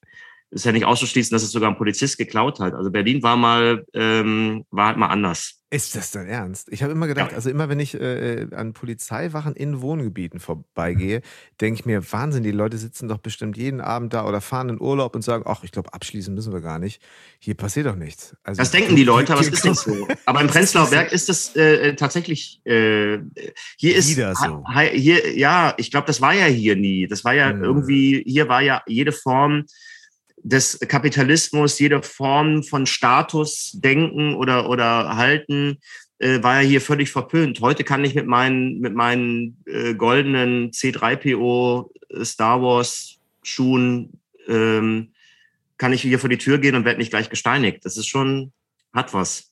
ist 0.51 0.65
ja 0.65 0.73
nicht 0.73 0.85
auszuschließen, 0.85 1.35
dass 1.35 1.43
es 1.43 1.53
sogar 1.53 1.71
ein 1.71 1.79
Polizist 1.79 2.19
geklaut 2.19 2.61
hat. 2.61 2.75
Also 2.75 2.91
Berlin 2.91 3.23
war 3.23 3.37
mal, 3.37 3.85
ähm, 3.95 4.65
war 4.71 4.89
halt 4.89 4.97
mal 4.97 5.07
anders. 5.07 5.60
Ist 5.73 5.95
das 5.95 6.11
dein 6.11 6.27
Ernst? 6.27 6.67
Ich 6.73 6.83
habe 6.83 6.93
immer 6.93 7.07
gedacht, 7.07 7.33
also 7.33 7.49
immer 7.49 7.69
wenn 7.69 7.79
ich 7.79 7.95
äh, 7.95 8.49
an 8.53 8.73
Polizeiwachen 8.73 9.55
in 9.55 9.81
Wohngebieten 9.81 10.41
vorbeigehe, 10.41 11.23
denke 11.61 11.79
ich 11.79 11.87
mir, 11.87 12.03
Wahnsinn, 12.13 12.43
die 12.43 12.51
Leute 12.51 12.77
sitzen 12.77 13.07
doch 13.07 13.19
bestimmt 13.19 13.57
jeden 13.57 13.81
Abend 13.81 14.13
da 14.13 14.27
oder 14.27 14.41
fahren 14.41 14.69
in 14.69 14.81
Urlaub 14.81 15.15
und 15.15 15.23
sagen, 15.23 15.45
ach, 15.47 15.63
ich 15.63 15.71
glaube, 15.71 15.95
abschließen 15.95 16.35
müssen 16.35 16.53
wir 16.53 16.61
gar 16.61 16.81
nicht. 16.81 17.01
Hier 17.39 17.55
passiert 17.55 17.87
doch 17.87 17.95
nichts. 17.95 18.35
Also, 18.43 18.61
das 18.61 18.73
denken 18.73 18.97
die 18.97 19.05
Leute, 19.05 19.33
aber 19.33 19.43
es 19.43 19.49
ist 19.53 19.65
nicht 19.65 19.79
so. 19.79 20.09
Aber 20.27 20.41
im 20.41 20.49
Prenzlauer 20.49 20.91
Berg 20.91 21.13
ist 21.13 21.29
das 21.29 21.55
äh, 21.55 21.95
tatsächlich, 21.95 22.61
äh, 22.65 23.19
hier 23.77 23.95
ist, 23.95 24.11
Wieder 24.11 24.35
so. 24.35 24.65
hier, 24.93 25.39
ja, 25.39 25.75
ich 25.77 25.93
glaube, 25.93 26.09
das 26.09 26.21
war 26.21 26.35
ja 26.35 26.47
hier 26.47 26.75
nie. 26.75 27.07
Das 27.07 27.25
war 27.25 27.35
ja 27.35 27.53
mhm. 27.53 27.63
irgendwie, 27.63 28.25
hier 28.27 28.49
war 28.49 28.61
ja 28.61 28.83
jede 28.89 29.13
Form 29.13 29.67
des 30.43 30.79
Kapitalismus, 30.81 31.79
jede 31.79 32.03
Form 32.03 32.63
von 32.63 32.87
Statusdenken 32.87 34.35
oder, 34.35 34.69
oder 34.69 35.17
Halten 35.17 35.79
äh, 36.19 36.43
war 36.43 36.61
ja 36.63 36.69
hier 36.69 36.81
völlig 36.81 37.11
verpönt. 37.11 37.61
Heute 37.61 37.85
kann 37.85 38.05
ich 38.05 38.15
mit 38.15 38.27
meinen, 38.27 38.81
mit 38.81 38.95
meinen 38.95 39.63
äh, 39.67 39.95
goldenen 39.95 40.71
C3PO 40.71 41.91
äh, 42.11 42.25
Star 42.25 42.63
Wars 42.63 43.19
Schuhen, 43.43 44.21
ähm, 44.49 45.13
kann 45.79 45.93
ich 45.93 46.03
hier 46.03 46.19
vor 46.19 46.29
die 46.29 46.39
Tür 46.39 46.59
gehen 46.59 46.75
und 46.75 46.85
werde 46.85 46.99
nicht 46.99 47.11
gleich 47.11 47.31
gesteinigt. 47.31 47.85
Das 47.85 47.97
ist 47.97 48.07
schon, 48.07 48.53
hat 48.93 49.15
was. 49.15 49.50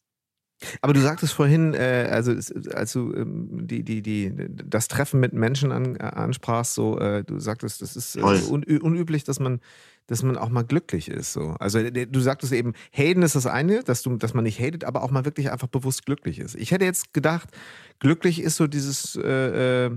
Aber 0.81 0.93
du 0.93 1.01
sagtest 1.01 1.33
vorhin, 1.33 1.75
äh, 1.75 2.09
also 2.11 2.33
als 2.73 2.93
du 2.93 3.15
ähm, 3.15 3.67
die, 3.67 3.83
die, 3.85 4.03
die, 4.03 4.33
das 4.49 4.89
Treffen 4.89 5.21
mit 5.21 5.33
Menschen 5.33 5.73
an, 5.73 5.97
äh, 5.97 6.03
ansprachst, 6.03 6.75
so, 6.75 6.99
äh, 6.99 7.25
du 7.25 7.39
sagtest, 7.39 7.83
das 7.83 7.97
ist 7.97 8.17
äh, 8.17 8.23
un, 8.23 8.65
unüblich, 8.65 9.25
dass 9.25 9.41
man 9.41 9.61
dass 10.09 10.23
man 10.23 10.39
auch 10.39 10.49
mal 10.49 10.65
glücklich 10.65 11.09
ist. 11.09 11.35
So. 11.35 11.55
Also 11.61 11.81
du 11.91 12.21
sagtest 12.21 12.55
eben, 12.55 12.73
Hayden 12.93 13.23
ist 13.23 13.35
das 13.35 13.45
eine, 13.45 13.83
dass, 13.85 14.01
du, 14.01 14.17
dass 14.17 14.33
man 14.33 14.45
nicht 14.45 14.59
hatet, 14.59 14.85
aber 14.85 15.03
auch 15.03 15.11
mal 15.11 15.27
wirklich 15.27 15.51
einfach 15.51 15.69
bewusst 15.69 16.07
glücklich 16.07 16.39
ist. 16.39 16.55
Ich 16.55 16.71
hätte 16.71 16.87
jetzt 16.87 17.13
gedacht, 17.13 17.51
glücklich 17.99 18.41
ist 18.41 18.57
so 18.57 18.67
dieses, 18.67 19.17
äh, 19.17 19.87
äh, 19.87 19.91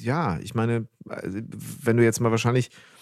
ja, 0.00 0.40
ich 0.40 0.56
meine, 0.56 0.88
also, 1.08 1.38
wenn 1.80 1.96
du 1.96 2.02
jetzt 2.02 2.20
mal 2.20 2.32
wahrscheinlich 2.32 2.70
äh, 2.70 3.01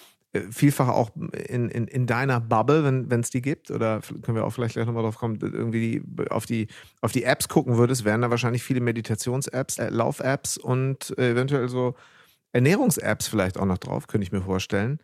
vielfach 0.50 0.88
auch 0.88 1.10
in, 1.16 1.68
in, 1.68 1.88
in 1.88 2.06
deiner 2.06 2.40
Bubble, 2.40 2.84
wenn 2.84 3.20
es 3.20 3.30
die 3.30 3.42
gibt, 3.42 3.70
oder 3.70 4.00
können 4.22 4.37
wir 4.37 4.44
auch 4.44 4.50
vielleicht 4.50 4.75
gleich 4.75 4.87
nochmal 4.87 5.02
drauf 5.02 5.18
kommen, 5.18 5.38
irgendwie 5.40 6.02
auf 6.30 6.46
die, 6.46 6.68
auf 7.00 7.10
die 7.10 7.25
Apps 7.25 7.49
gucken 7.49 7.76
würdest, 7.76 8.04
wären 8.04 8.22
da 8.22 8.30
wahrscheinlich 8.30 8.62
viele 8.62 8.80
Meditations-Apps, 8.80 9.78
äh, 9.78 9.88
Lauf-Apps 9.90 10.56
und 10.56 11.16
äh, 11.18 11.32
eventuell 11.32 11.68
so 11.68 11.94
Ernährungs-Apps 12.52 13.26
vielleicht 13.26 13.58
auch 13.58 13.66
noch 13.66 13.78
drauf, 13.78 14.06
könnte 14.06 14.25
ich 14.25 14.32
mir 14.32 14.42
vorstellen. 14.42 15.00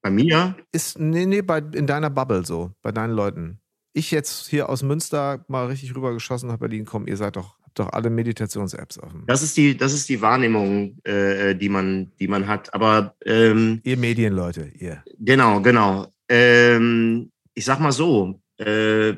Bei 0.00 0.10
mir? 0.10 0.56
Ist, 0.70 0.98
nee, 0.98 1.26
nee, 1.26 1.42
bei, 1.42 1.58
in 1.58 1.86
deiner 1.86 2.10
Bubble 2.10 2.44
so, 2.44 2.72
bei 2.82 2.92
deinen 2.92 3.14
Leuten. 3.14 3.61
Ich 3.92 4.10
jetzt 4.10 4.48
hier 4.48 4.68
aus 4.68 4.82
Münster 4.82 5.44
mal 5.48 5.66
richtig 5.66 5.94
rübergeschossen 5.94 6.48
nach 6.48 6.58
Berlin 6.58 6.84
kommen, 6.84 7.06
ihr 7.06 7.16
seid 7.16 7.36
doch 7.36 7.56
doch 7.74 7.90
alle 7.92 8.10
Meditations-Apps 8.10 8.98
offen. 8.98 9.24
Das 9.26 9.42
ist 9.42 9.56
die, 9.56 9.76
das 9.76 9.92
ist 9.92 10.08
die 10.08 10.20
Wahrnehmung, 10.20 10.98
äh, 11.04 11.54
die, 11.54 11.68
man, 11.68 12.12
die 12.20 12.28
man 12.28 12.46
hat. 12.46 12.72
Aber 12.74 13.14
ähm, 13.24 13.80
ihr 13.84 13.96
Medienleute, 13.96 14.70
ihr. 14.78 15.02
Genau, 15.18 15.60
genau. 15.60 16.12
Ähm, 16.28 17.30
ich 17.54 17.64
sag 17.64 17.80
mal 17.80 17.92
so, 17.92 18.40
äh, 18.58 19.14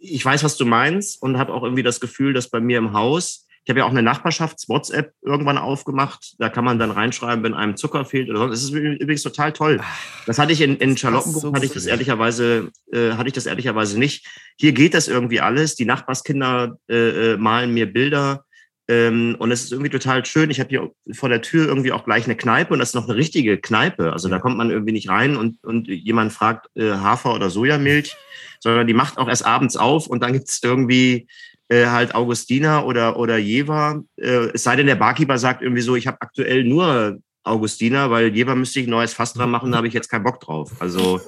ich 0.00 0.24
weiß, 0.24 0.44
was 0.44 0.56
du 0.56 0.66
meinst 0.66 1.22
und 1.22 1.38
habe 1.38 1.52
auch 1.52 1.62
irgendwie 1.62 1.82
das 1.82 2.00
Gefühl, 2.00 2.32
dass 2.32 2.50
bei 2.50 2.60
mir 2.60 2.78
im 2.78 2.92
Haus 2.92 3.43
ich 3.64 3.70
habe 3.70 3.80
ja 3.80 3.86
auch 3.86 3.90
eine 3.90 4.02
Nachbarschafts-WhatsApp 4.02 5.14
irgendwann 5.22 5.56
aufgemacht. 5.56 6.34
Da 6.38 6.50
kann 6.50 6.66
man 6.66 6.78
dann 6.78 6.90
reinschreiben, 6.90 7.42
wenn 7.42 7.54
einem 7.54 7.76
Zucker 7.76 8.04
fehlt 8.04 8.28
oder 8.28 8.40
sonst. 8.40 8.52
Das 8.52 8.62
ist 8.62 8.70
übrigens 8.70 9.22
total 9.22 9.52
toll. 9.52 9.80
Das 10.26 10.38
hatte 10.38 10.52
ich 10.52 10.60
in, 10.60 10.76
in 10.76 10.98
Charlottenburg, 10.98 11.42
so 11.42 11.54
hatte 11.54 11.64
ich 11.64 11.72
das 11.72 11.86
ehrlicherweise, 11.86 12.70
äh, 12.92 13.12
hatte 13.12 13.28
ich 13.28 13.32
das 13.32 13.46
ehrlicherweise 13.46 13.98
nicht. 13.98 14.26
Hier 14.58 14.72
geht 14.72 14.92
das 14.92 15.08
irgendwie 15.08 15.40
alles. 15.40 15.76
Die 15.76 15.86
Nachbarskinder 15.86 16.76
äh, 16.90 17.32
äh, 17.32 17.36
malen 17.38 17.72
mir 17.72 17.90
Bilder. 17.90 18.44
Ähm, 18.86 19.34
und 19.38 19.50
es 19.50 19.64
ist 19.64 19.72
irgendwie 19.72 19.90
total 19.90 20.26
schön. 20.26 20.50
Ich 20.50 20.60
habe 20.60 20.68
hier 20.68 20.90
vor 21.12 21.30
der 21.30 21.40
Tür 21.40 21.66
irgendwie 21.66 21.92
auch 21.92 22.04
gleich 22.04 22.26
eine 22.26 22.36
Kneipe 22.36 22.74
und 22.74 22.80
das 22.80 22.90
ist 22.90 22.94
noch 22.94 23.08
eine 23.08 23.16
richtige 23.16 23.56
Kneipe. 23.56 24.12
Also 24.12 24.28
da 24.28 24.40
kommt 24.40 24.58
man 24.58 24.70
irgendwie 24.70 24.92
nicht 24.92 25.08
rein 25.08 25.38
und, 25.38 25.64
und 25.64 25.88
jemand 25.88 26.34
fragt 26.34 26.66
äh, 26.76 26.90
Hafer 26.90 27.32
oder 27.32 27.48
Sojamilch, 27.48 28.14
sondern 28.60 28.86
die 28.86 28.92
macht 28.92 29.16
auch 29.16 29.28
erst 29.28 29.46
abends 29.46 29.78
auf 29.78 30.06
und 30.06 30.22
dann 30.22 30.34
gibt's 30.34 30.60
irgendwie 30.62 31.28
äh, 31.68 31.86
halt 31.86 32.14
Augustina 32.14 32.84
oder, 32.84 33.16
oder 33.18 33.38
Jever. 33.38 34.02
Äh, 34.16 34.50
es 34.54 34.64
sei 34.64 34.76
denn, 34.76 34.86
der 34.86 34.96
Barkeeper 34.96 35.38
sagt 35.38 35.62
irgendwie 35.62 35.82
so, 35.82 35.96
ich 35.96 36.06
habe 36.06 36.18
aktuell 36.20 36.64
nur 36.64 37.18
Augustina, 37.42 38.10
weil 38.10 38.34
Jever 38.34 38.54
müsste 38.54 38.80
ich 38.80 38.86
ein 38.86 38.90
neues 38.90 39.12
Fass 39.14 39.34
dran 39.34 39.50
machen, 39.50 39.70
da 39.70 39.78
habe 39.78 39.88
ich 39.88 39.94
jetzt 39.94 40.08
keinen 40.08 40.24
Bock 40.24 40.40
drauf. 40.40 40.72
Also 40.80 41.20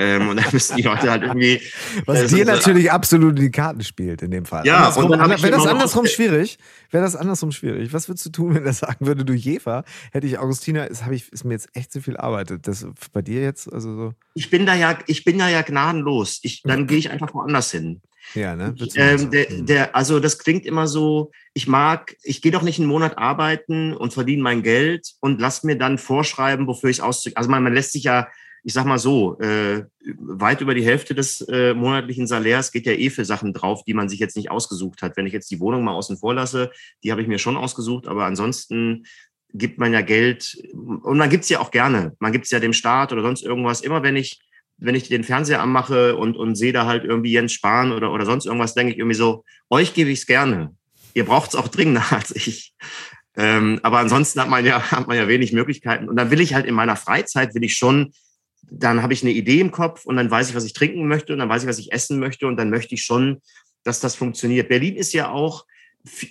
ähm, 0.00 0.28
und 0.28 0.36
dann 0.36 0.46
müssen 0.52 0.76
die 0.76 0.82
Leute 0.82 1.10
halt 1.10 1.24
irgendwie. 1.24 1.60
Was 2.06 2.20
äh, 2.20 2.28
dir 2.28 2.46
so, 2.46 2.52
natürlich 2.52 2.92
absolut 2.92 3.36
in 3.36 3.46
die 3.46 3.50
Karten 3.50 3.82
spielt 3.82 4.22
in 4.22 4.30
dem 4.30 4.44
Fall. 4.44 4.64
Ja, 4.64 4.76
andersrum, 4.76 5.10
und 5.10 5.18
dann 5.18 5.30
wäre 5.30 5.50
das 5.50 5.66
andersrum 5.66 6.06
schwierig. 6.06 6.58
Wäre 6.92 7.02
das 7.02 7.16
andersrum 7.16 7.50
schwierig. 7.50 7.92
Was 7.92 8.08
würdest 8.08 8.24
du 8.26 8.30
tun, 8.30 8.54
wenn 8.54 8.64
er 8.64 8.72
sagen 8.72 9.06
würde, 9.06 9.24
du 9.24 9.32
Jever, 9.32 9.84
hätte 10.12 10.28
ich 10.28 10.38
Augustina, 10.38 10.84
ist, 10.84 11.02
ich, 11.10 11.32
ist 11.32 11.44
mir 11.44 11.54
jetzt 11.54 11.70
echt 11.74 11.92
zu 11.92 12.00
viel 12.00 12.16
Arbeit. 12.16 12.54
Das 12.62 12.86
bei 13.12 13.22
dir 13.22 13.42
jetzt, 13.42 13.72
also 13.72 13.96
so. 13.96 14.14
Ich 14.34 14.50
bin 14.50 14.66
da 14.66 14.74
ja, 14.74 14.96
ich 15.08 15.24
bin 15.24 15.36
da 15.36 15.48
ja 15.48 15.62
gnadenlos. 15.62 16.38
Ich, 16.42 16.62
dann 16.62 16.86
gehe 16.86 16.98
ich 16.98 17.10
einfach 17.10 17.34
woanders 17.34 17.72
hin. 17.72 18.00
Ja, 18.34 18.54
ne? 18.54 18.74
Ähm, 18.94 19.30
der, 19.30 19.46
der, 19.50 19.96
also 19.96 20.20
das 20.20 20.38
klingt 20.38 20.66
immer 20.66 20.86
so, 20.86 21.30
ich 21.54 21.66
mag, 21.66 22.16
ich 22.22 22.42
gehe 22.42 22.52
doch 22.52 22.62
nicht 22.62 22.78
einen 22.78 22.88
Monat 22.88 23.18
arbeiten 23.18 23.94
und 23.94 24.12
verdiene 24.12 24.42
mein 24.42 24.62
Geld 24.62 25.14
und 25.20 25.40
lass 25.40 25.64
mir 25.64 25.76
dann 25.76 25.98
vorschreiben, 25.98 26.66
wofür 26.66 26.90
ich 26.90 27.02
ausziehe. 27.02 27.36
Also 27.36 27.50
man, 27.50 27.62
man 27.62 27.74
lässt 27.74 27.92
sich 27.92 28.04
ja, 28.04 28.28
ich 28.64 28.72
sag 28.72 28.84
mal 28.84 28.98
so, 28.98 29.38
äh, 29.40 29.84
weit 30.18 30.60
über 30.60 30.74
die 30.74 30.84
Hälfte 30.84 31.14
des 31.14 31.40
äh, 31.48 31.74
monatlichen 31.74 32.26
Salärs 32.26 32.72
geht 32.72 32.86
ja 32.86 32.92
eh 32.92 33.10
für 33.10 33.24
Sachen 33.24 33.54
drauf, 33.54 33.82
die 33.84 33.94
man 33.94 34.08
sich 34.08 34.18
jetzt 34.18 34.36
nicht 34.36 34.50
ausgesucht 34.50 35.00
hat. 35.00 35.16
Wenn 35.16 35.26
ich 35.26 35.32
jetzt 35.32 35.50
die 35.50 35.60
Wohnung 35.60 35.84
mal 35.84 35.94
außen 35.94 36.18
vor 36.18 36.34
lasse, 36.34 36.70
die 37.02 37.10
habe 37.10 37.22
ich 37.22 37.28
mir 37.28 37.38
schon 37.38 37.56
ausgesucht, 37.56 38.08
aber 38.08 38.26
ansonsten 38.26 39.04
gibt 39.54 39.78
man 39.78 39.92
ja 39.92 40.02
Geld 40.02 40.58
und 40.74 41.16
man 41.16 41.30
gibt's 41.30 41.48
ja 41.48 41.60
auch 41.60 41.70
gerne. 41.70 42.14
Man 42.18 42.32
gibt's 42.32 42.50
ja 42.50 42.60
dem 42.60 42.74
Staat 42.74 43.12
oder 43.12 43.22
sonst 43.22 43.42
irgendwas. 43.42 43.80
Immer 43.80 44.02
wenn 44.02 44.16
ich 44.16 44.40
wenn 44.78 44.94
ich 44.94 45.08
den 45.08 45.24
Fernseher 45.24 45.60
anmache 45.60 46.16
und, 46.16 46.36
und 46.36 46.54
sehe 46.54 46.72
da 46.72 46.86
halt 46.86 47.04
irgendwie 47.04 47.32
Jens 47.32 47.52
Spahn 47.52 47.92
oder, 47.92 48.12
oder 48.12 48.24
sonst 48.24 48.46
irgendwas, 48.46 48.74
denke 48.74 48.92
ich 48.92 48.98
irgendwie 48.98 49.16
so, 49.16 49.44
euch 49.70 49.92
gebe 49.92 50.10
ich 50.10 50.20
es 50.20 50.26
gerne. 50.26 50.74
Ihr 51.14 51.24
braucht 51.24 51.50
es 51.50 51.56
auch 51.56 51.68
dringender 51.68 52.04
als 52.10 52.34
ich. 52.34 52.74
Ähm, 53.36 53.80
aber 53.82 53.98
ansonsten 53.98 54.40
hat 54.40 54.48
man 54.48 54.64
ja, 54.64 54.90
hat 54.90 55.08
man 55.08 55.16
ja 55.16 55.28
wenig 55.28 55.52
Möglichkeiten. 55.52 56.08
Und 56.08 56.16
dann 56.16 56.30
will 56.30 56.40
ich 56.40 56.54
halt 56.54 56.66
in 56.66 56.74
meiner 56.74 56.96
Freizeit, 56.96 57.54
will 57.54 57.64
ich 57.64 57.76
schon, 57.76 58.12
dann 58.70 59.02
habe 59.02 59.12
ich 59.12 59.22
eine 59.22 59.32
Idee 59.32 59.60
im 59.60 59.70
Kopf 59.70 60.04
und 60.04 60.16
dann 60.16 60.30
weiß 60.30 60.50
ich, 60.50 60.54
was 60.54 60.64
ich 60.64 60.72
trinken 60.72 61.06
möchte 61.08 61.32
und 61.32 61.38
dann 61.38 61.48
weiß 61.48 61.62
ich, 61.62 61.68
was 61.68 61.78
ich 61.78 61.92
essen 61.92 62.18
möchte 62.18 62.46
und 62.46 62.56
dann 62.56 62.70
möchte 62.70 62.94
ich 62.94 63.04
schon, 63.04 63.40
dass 63.84 64.00
das 64.00 64.14
funktioniert. 64.14 64.68
Berlin 64.68 64.96
ist 64.96 65.12
ja 65.12 65.30
auch, 65.30 65.64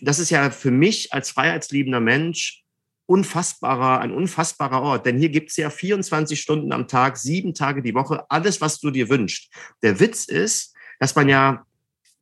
das 0.01 0.19
ist 0.19 0.29
ja 0.29 0.51
für 0.51 0.71
mich 0.71 1.13
als 1.13 1.31
freiheitsliebender 1.31 1.99
Mensch 1.99 2.63
unfassbarer, 3.07 3.99
ein 4.01 4.11
unfassbarer 4.11 4.81
Ort. 4.81 5.05
Denn 5.05 5.17
hier 5.17 5.29
gibt's 5.29 5.57
ja 5.57 5.69
24 5.69 6.39
Stunden 6.39 6.71
am 6.71 6.87
Tag, 6.87 7.17
sieben 7.17 7.53
Tage 7.53 7.81
die 7.81 7.95
Woche, 7.95 8.29
alles, 8.29 8.61
was 8.61 8.79
du 8.79 8.91
dir 8.91 9.09
wünschst. 9.09 9.51
Der 9.81 9.99
Witz 9.99 10.25
ist, 10.25 10.75
dass 10.99 11.15
man 11.15 11.27
ja, 11.27 11.65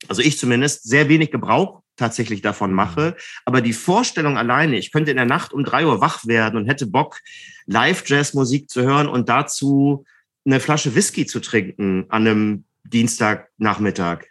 also 0.08 0.22
ich 0.22 0.38
zumindest, 0.38 0.84
sehr 0.84 1.10
wenig 1.10 1.32
Gebrauch 1.32 1.82
tatsächlich 1.96 2.42
davon 2.42 2.74
mache. 2.74 3.16
Aber 3.46 3.62
die 3.62 3.74
Vorstellung 3.74 4.38
alleine, 4.38 4.78
ich 4.78 4.92
könnte 4.92 5.12
in 5.12 5.18
der 5.18 5.26
Nacht 5.26 5.54
um 5.54 5.64
drei 5.64 5.86
Uhr 5.86 6.02
wach 6.02 6.26
werden 6.26 6.58
und 6.58 6.68
hätte 6.68 6.88
Bock, 6.88 7.20
Live-Jazz-Musik 7.66 8.70
zu 8.70 8.84
hören 8.84 9.08
und 9.08 9.30
dazu 9.30 10.06
eine 10.46 10.60
Flasche 10.60 10.94
Whisky 10.96 11.26
zu 11.26 11.40
trinken 11.40 12.06
an 12.10 12.28
einem 12.28 12.66
Dienstagnachmittag 12.84 14.26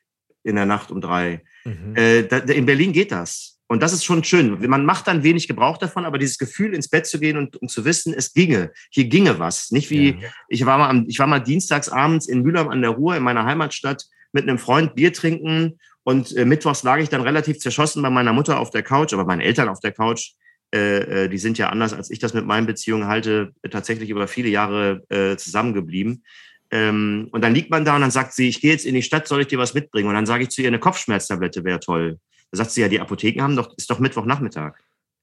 in 0.44 0.56
der 0.56 0.66
Nacht 0.66 0.90
um 0.90 1.00
drei. 1.00 1.42
Mhm. 1.64 1.96
Äh, 1.96 2.22
da, 2.24 2.38
in 2.38 2.66
Berlin 2.66 2.92
geht 2.92 3.10
das. 3.10 3.53
Und 3.66 3.82
das 3.82 3.92
ist 3.92 4.04
schon 4.04 4.22
schön. 4.24 4.58
Man 4.68 4.84
macht 4.84 5.06
dann 5.06 5.22
wenig 5.22 5.48
Gebrauch 5.48 5.78
davon, 5.78 6.04
aber 6.04 6.18
dieses 6.18 6.38
Gefühl, 6.38 6.74
ins 6.74 6.88
Bett 6.88 7.06
zu 7.06 7.18
gehen 7.18 7.38
und, 7.38 7.56
und 7.56 7.70
zu 7.70 7.84
wissen, 7.84 8.12
es 8.12 8.34
ginge, 8.34 8.72
hier 8.90 9.06
ginge 9.06 9.38
was. 9.38 9.70
Nicht 9.70 9.90
wie, 9.90 10.18
ja. 10.20 10.28
ich 10.48 10.66
war 10.66 10.78
mal 10.78 10.88
am, 10.90 11.06
ich 11.08 11.18
war 11.18 11.26
mal 11.26 11.40
dienstags 11.40 11.88
abends 11.88 12.28
in 12.28 12.42
Mülheim 12.42 12.68
an 12.68 12.82
der 12.82 12.90
Ruhr 12.90 13.16
in 13.16 13.22
meiner 13.22 13.44
Heimatstadt 13.44 14.04
mit 14.32 14.42
einem 14.42 14.58
Freund 14.58 14.94
Bier 14.94 15.12
trinken 15.12 15.78
und 16.04 16.36
äh, 16.36 16.44
mittwochs 16.44 16.82
lag 16.82 16.98
ich 16.98 17.08
dann 17.08 17.22
relativ 17.22 17.58
zerschossen 17.58 18.02
bei 18.02 18.10
meiner 18.10 18.32
Mutter 18.32 18.60
auf 18.60 18.70
der 18.70 18.82
Couch, 18.82 19.12
aber 19.14 19.24
meinen 19.24 19.40
Eltern 19.40 19.68
auf 19.68 19.80
der 19.80 19.92
Couch. 19.92 20.32
Äh, 20.72 21.24
äh, 21.24 21.28
die 21.28 21.38
sind 21.38 21.56
ja 21.56 21.70
anders, 21.70 21.94
als 21.94 22.10
ich 22.10 22.18
das 22.18 22.34
mit 22.34 22.44
meinen 22.44 22.66
Beziehungen 22.66 23.06
halte, 23.06 23.52
tatsächlich 23.70 24.10
über 24.10 24.28
viele 24.28 24.50
Jahre 24.50 25.02
äh, 25.08 25.36
zusammengeblieben. 25.36 26.22
Ähm, 26.70 27.28
und 27.32 27.42
dann 27.42 27.54
liegt 27.54 27.70
man 27.70 27.84
da 27.84 27.94
und 27.94 28.02
dann 28.02 28.10
sagt 28.10 28.34
sie, 28.34 28.48
ich 28.48 28.60
gehe 28.60 28.72
jetzt 28.72 28.84
in 28.84 28.94
die 28.94 29.02
Stadt, 29.02 29.26
soll 29.26 29.40
ich 29.40 29.46
dir 29.46 29.58
was 29.58 29.72
mitbringen? 29.72 30.08
Und 30.08 30.14
dann 30.14 30.26
sage 30.26 30.42
ich 30.42 30.50
zu 30.50 30.60
ihr, 30.60 30.68
eine 30.68 30.78
Kopfschmerztablette 30.78 31.64
wäre 31.64 31.80
toll. 31.80 32.18
Da 32.54 32.58
sagt 32.58 32.70
sie 32.70 32.82
ja, 32.82 32.88
die 32.88 33.00
Apotheken 33.00 33.42
haben 33.42 33.56
doch, 33.56 33.76
ist 33.76 33.90
doch 33.90 33.98
Mittwochnachmittag. 33.98 34.74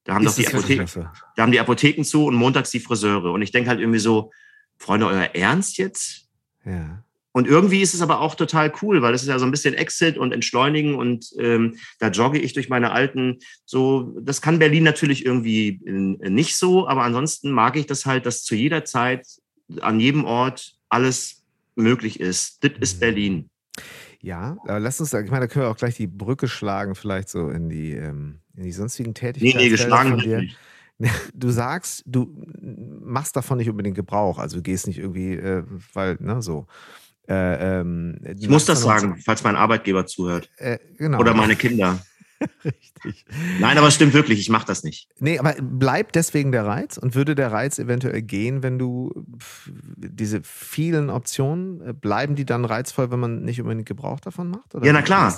Da 0.03 0.15
haben 0.15 0.25
ist 0.25 0.37
doch 0.37 0.43
die 0.43 0.47
Apotheken, 0.49 1.09
da 1.35 1.43
haben 1.43 1.51
die 1.53 1.59
Apotheken 1.61 2.03
zu 2.03 2.25
und 2.25 2.35
montags 2.35 2.71
die 2.71 2.81
Friseure. 2.81 3.31
Und 3.31 3.41
ich 3.41 3.51
denke 3.51 3.69
halt 3.69 3.79
irgendwie 3.79 3.99
so, 3.99 4.31
Freunde, 4.77 5.05
euer 5.05 5.29
Ernst 5.33 5.77
jetzt? 5.77 6.27
Ja. 6.65 7.03
Und 7.31 7.47
irgendwie 7.47 7.81
ist 7.81 7.93
es 7.93 8.01
aber 8.01 8.19
auch 8.19 8.35
total 8.35 8.73
cool, 8.81 9.01
weil 9.01 9.13
das 9.13 9.21
ist 9.21 9.29
ja 9.29 9.39
so 9.39 9.45
ein 9.45 9.51
bisschen 9.51 9.73
Exit 9.73 10.17
und 10.17 10.33
Entschleunigen 10.33 10.95
und 10.95 11.31
ähm, 11.39 11.77
da 11.99 12.09
jogge 12.09 12.37
ich 12.37 12.51
durch 12.51 12.67
meine 12.67 12.91
alten, 12.91 13.39
so, 13.63 14.13
das 14.19 14.41
kann 14.41 14.59
Berlin 14.59 14.83
natürlich 14.83 15.25
irgendwie 15.25 15.79
nicht 15.85 16.57
so, 16.57 16.89
aber 16.89 17.03
ansonsten 17.03 17.51
mag 17.51 17.77
ich 17.77 17.85
das 17.85 18.05
halt, 18.05 18.25
dass 18.25 18.43
zu 18.43 18.55
jeder 18.55 18.83
Zeit, 18.83 19.25
an 19.79 20.01
jedem 20.01 20.25
Ort 20.25 20.73
alles 20.89 21.43
möglich 21.75 22.19
ist. 22.19 22.61
Das 22.65 22.73
ist 22.81 22.95
mhm. 22.95 22.99
Berlin. 22.99 23.49
Ja, 24.21 24.57
aber 24.63 24.79
lass 24.79 24.99
uns, 24.99 25.13
ich 25.13 25.31
meine, 25.31 25.47
da 25.47 25.47
können 25.47 25.65
wir 25.65 25.69
auch 25.69 25.77
gleich 25.77 25.95
die 25.95 26.07
Brücke 26.07 26.47
schlagen, 26.47 26.95
vielleicht 26.95 27.29
so 27.29 27.49
in 27.49 27.69
die, 27.69 27.93
ähm, 27.93 28.39
in 28.55 28.63
die 28.63 28.71
sonstigen 28.71 29.13
Tätigkeiten. 29.13 29.57
Nee, 29.57 29.63
nee, 29.63 29.69
geschlagen 29.69 30.15
nicht. 30.15 30.57
Du 31.33 31.49
sagst, 31.49 32.03
du 32.05 32.31
machst 33.03 33.35
davon 33.35 33.57
nicht 33.57 33.67
unbedingt 33.67 33.95
Gebrauch, 33.95 34.37
also 34.37 34.57
du 34.57 34.61
gehst 34.61 34.85
nicht 34.85 34.99
irgendwie, 34.99 35.33
äh, 35.33 35.63
weil, 35.93 36.17
ne, 36.19 36.43
so. 36.43 36.67
Äh, 37.27 37.79
ähm, 37.79 38.19
ich 38.37 38.47
muss 38.47 38.65
das 38.65 38.83
sagen, 38.83 39.17
falls 39.25 39.43
mein 39.43 39.55
Arbeitgeber 39.55 40.05
zuhört. 40.05 40.51
Äh, 40.57 40.77
genau. 40.97 41.19
Oder 41.19 41.33
meine 41.33 41.55
Kinder. 41.55 41.99
Richtig. 42.65 43.25
Nein, 43.59 43.77
aber 43.77 43.87
es 43.87 43.95
stimmt 43.95 44.13
wirklich, 44.13 44.39
ich 44.39 44.49
mache 44.49 44.65
das 44.65 44.83
nicht. 44.83 45.09
Nee, 45.19 45.39
aber 45.39 45.55
bleibt 45.61 46.15
deswegen 46.15 46.51
der 46.51 46.65
Reiz 46.65 46.97
und 46.97 47.15
würde 47.15 47.35
der 47.35 47.51
Reiz 47.51 47.79
eventuell 47.79 48.21
gehen, 48.21 48.63
wenn 48.63 48.79
du 48.79 49.11
diese 49.97 50.41
vielen 50.43 51.09
Optionen, 51.09 51.81
äh, 51.81 51.93
bleiben 51.93 52.35
die 52.35 52.45
dann 52.45 52.65
reizvoll, 52.65 53.11
wenn 53.11 53.19
man 53.19 53.43
nicht 53.43 53.61
unbedingt 53.61 53.87
Gebrauch 53.87 54.19
davon 54.19 54.49
macht? 54.49 54.73
ja, 54.81 54.93
na 54.93 55.01
klar. 55.01 55.37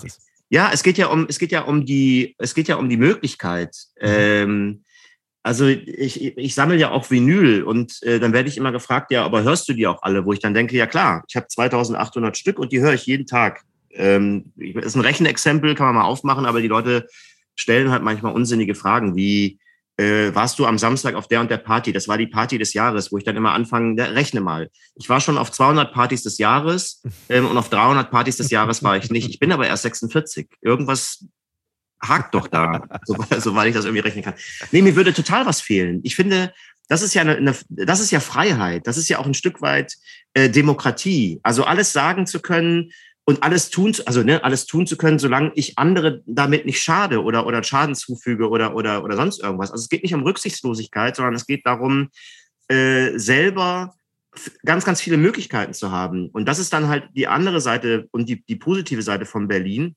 Ja, 0.49 0.69
es 0.71 0.83
geht 0.83 0.97
ja 0.97 1.07
um, 1.07 1.25
es 1.27 1.39
geht 1.39 1.51
ja 1.51 1.61
um 1.61 1.85
die, 1.85 2.35
es 2.37 2.53
geht 2.53 2.67
ja 2.67 2.75
um 2.75 2.89
die 2.89 2.97
Möglichkeit. 2.97 3.75
Mhm. 3.99 4.07
Ähm, 4.07 4.83
also 5.41 5.67
ich, 5.67 6.37
ich 6.37 6.55
sammle 6.55 6.77
ja 6.77 6.91
auch 6.91 7.11
Vinyl 7.11 7.63
und 7.63 8.01
äh, 8.03 8.19
dann 8.19 8.31
werde 8.31 8.47
ich 8.47 8.57
immer 8.57 8.71
gefragt, 8.71 9.11
ja, 9.11 9.25
aber 9.25 9.43
hörst 9.43 9.67
du 9.67 9.73
die 9.73 9.87
auch 9.87 10.01
alle? 10.01 10.25
Wo 10.25 10.31
ich 10.31 10.39
dann 10.39 10.53
denke, 10.53 10.77
ja 10.77 10.87
klar, 10.87 11.23
ich 11.27 11.35
habe 11.35 11.47
2800 11.47 12.37
Stück 12.37 12.59
und 12.59 12.71
die 12.71 12.79
höre 12.79 12.93
ich 12.93 13.05
jeden 13.05 13.25
Tag. 13.25 13.63
Ähm, 13.95 14.51
ist 14.57 14.95
ein 14.95 15.01
Rechenexempel, 15.01 15.75
kann 15.75 15.87
man 15.87 15.95
mal 15.95 16.03
aufmachen, 16.03 16.45
aber 16.45 16.61
die 16.61 16.67
Leute 16.67 17.07
stellen 17.55 17.91
halt 17.91 18.03
manchmal 18.03 18.33
unsinnige 18.33 18.75
Fragen 18.75 19.15
wie, 19.15 19.59
äh, 19.97 20.33
warst 20.33 20.57
du 20.57 20.65
am 20.65 20.77
Samstag 20.77 21.15
auf 21.15 21.27
der 21.27 21.41
und 21.41 21.51
der 21.51 21.57
Party? 21.57 21.93
Das 21.93 22.07
war 22.07 22.17
die 22.17 22.27
Party 22.27 22.57
des 22.57 22.73
Jahres, 22.73 23.11
wo 23.11 23.17
ich 23.17 23.23
dann 23.23 23.35
immer 23.35 23.53
anfange, 23.53 23.95
ja, 24.01 24.05
rechne 24.05 24.41
mal. 24.41 24.69
Ich 24.95 25.07
war 25.09 25.21
schon 25.21 25.37
auf 25.37 25.51
200 25.51 25.93
Partys 25.93 26.23
des 26.23 26.39
Jahres 26.39 27.03
ähm, 27.29 27.45
und 27.45 27.57
auf 27.57 27.69
300 27.69 28.09
Partys 28.09 28.37
des 28.37 28.49
Jahres 28.49 28.81
war 28.83 28.97
ich 28.97 29.11
nicht. 29.11 29.29
Ich 29.29 29.39
bin 29.39 29.51
aber 29.51 29.67
erst 29.67 29.83
46. 29.83 30.47
Irgendwas 30.61 31.25
hakt 32.01 32.33
doch 32.33 32.47
da, 32.47 32.83
soweit 33.05 33.41
so, 33.41 33.61
ich 33.61 33.73
das 33.73 33.85
irgendwie 33.85 34.01
rechnen 34.01 34.23
kann. 34.23 34.33
Nee, 34.71 34.81
mir 34.81 34.95
würde 34.95 35.13
total 35.13 35.45
was 35.45 35.61
fehlen. 35.61 36.01
Ich 36.03 36.15
finde, 36.15 36.53
das 36.87 37.01
ist 37.01 37.13
ja 37.13 37.21
eine, 37.21 37.35
eine, 37.37 37.55
das 37.69 37.99
ist 37.99 38.11
ja 38.11 38.19
Freiheit, 38.19 38.87
das 38.87 38.97
ist 38.97 39.09
ja 39.09 39.19
auch 39.19 39.25
ein 39.25 39.33
Stück 39.33 39.61
weit 39.61 39.95
äh, 40.33 40.49
Demokratie. 40.49 41.39
Also 41.43 41.65
alles 41.65 41.93
sagen 41.93 42.25
zu 42.25 42.39
können 42.41 42.91
und 43.25 43.41
alles 43.43 43.69
tun, 43.69 43.95
also 44.05 44.21
ne, 44.23 44.43
alles 44.43 44.65
tun 44.65 44.85
zu 44.85 44.97
können, 44.97 45.19
solange 45.19 45.51
ich 45.55 45.77
andere 45.77 46.21
damit 46.25 46.65
nicht 46.65 46.81
schade 46.81 47.23
oder 47.23 47.45
oder 47.45 47.63
Schaden 47.63 47.95
zufüge 47.95 48.49
oder 48.49 48.75
oder 48.75 49.03
oder 49.03 49.15
sonst 49.15 49.41
irgendwas. 49.41 49.71
Also 49.71 49.83
es 49.83 49.89
geht 49.89 50.03
nicht 50.03 50.13
um 50.13 50.23
Rücksichtslosigkeit, 50.23 51.15
sondern 51.15 51.35
es 51.35 51.45
geht 51.45 51.65
darum, 51.65 52.09
äh, 52.67 53.17
selber 53.17 53.95
ganz, 54.65 54.83
ganz 54.83 54.99
viele 55.01 55.17
Möglichkeiten 55.17 55.73
zu 55.73 55.91
haben. 55.91 56.29
Und 56.29 56.47
das 56.47 56.59
ist 56.59 56.73
dann 56.73 56.87
halt 56.87 57.09
die 57.15 57.27
andere 57.27 57.61
Seite 57.61 58.07
und 58.11 58.27
die, 58.27 58.43
die 58.43 58.55
positive 58.55 59.01
Seite 59.01 59.25
von 59.25 59.47
Berlin. 59.47 59.95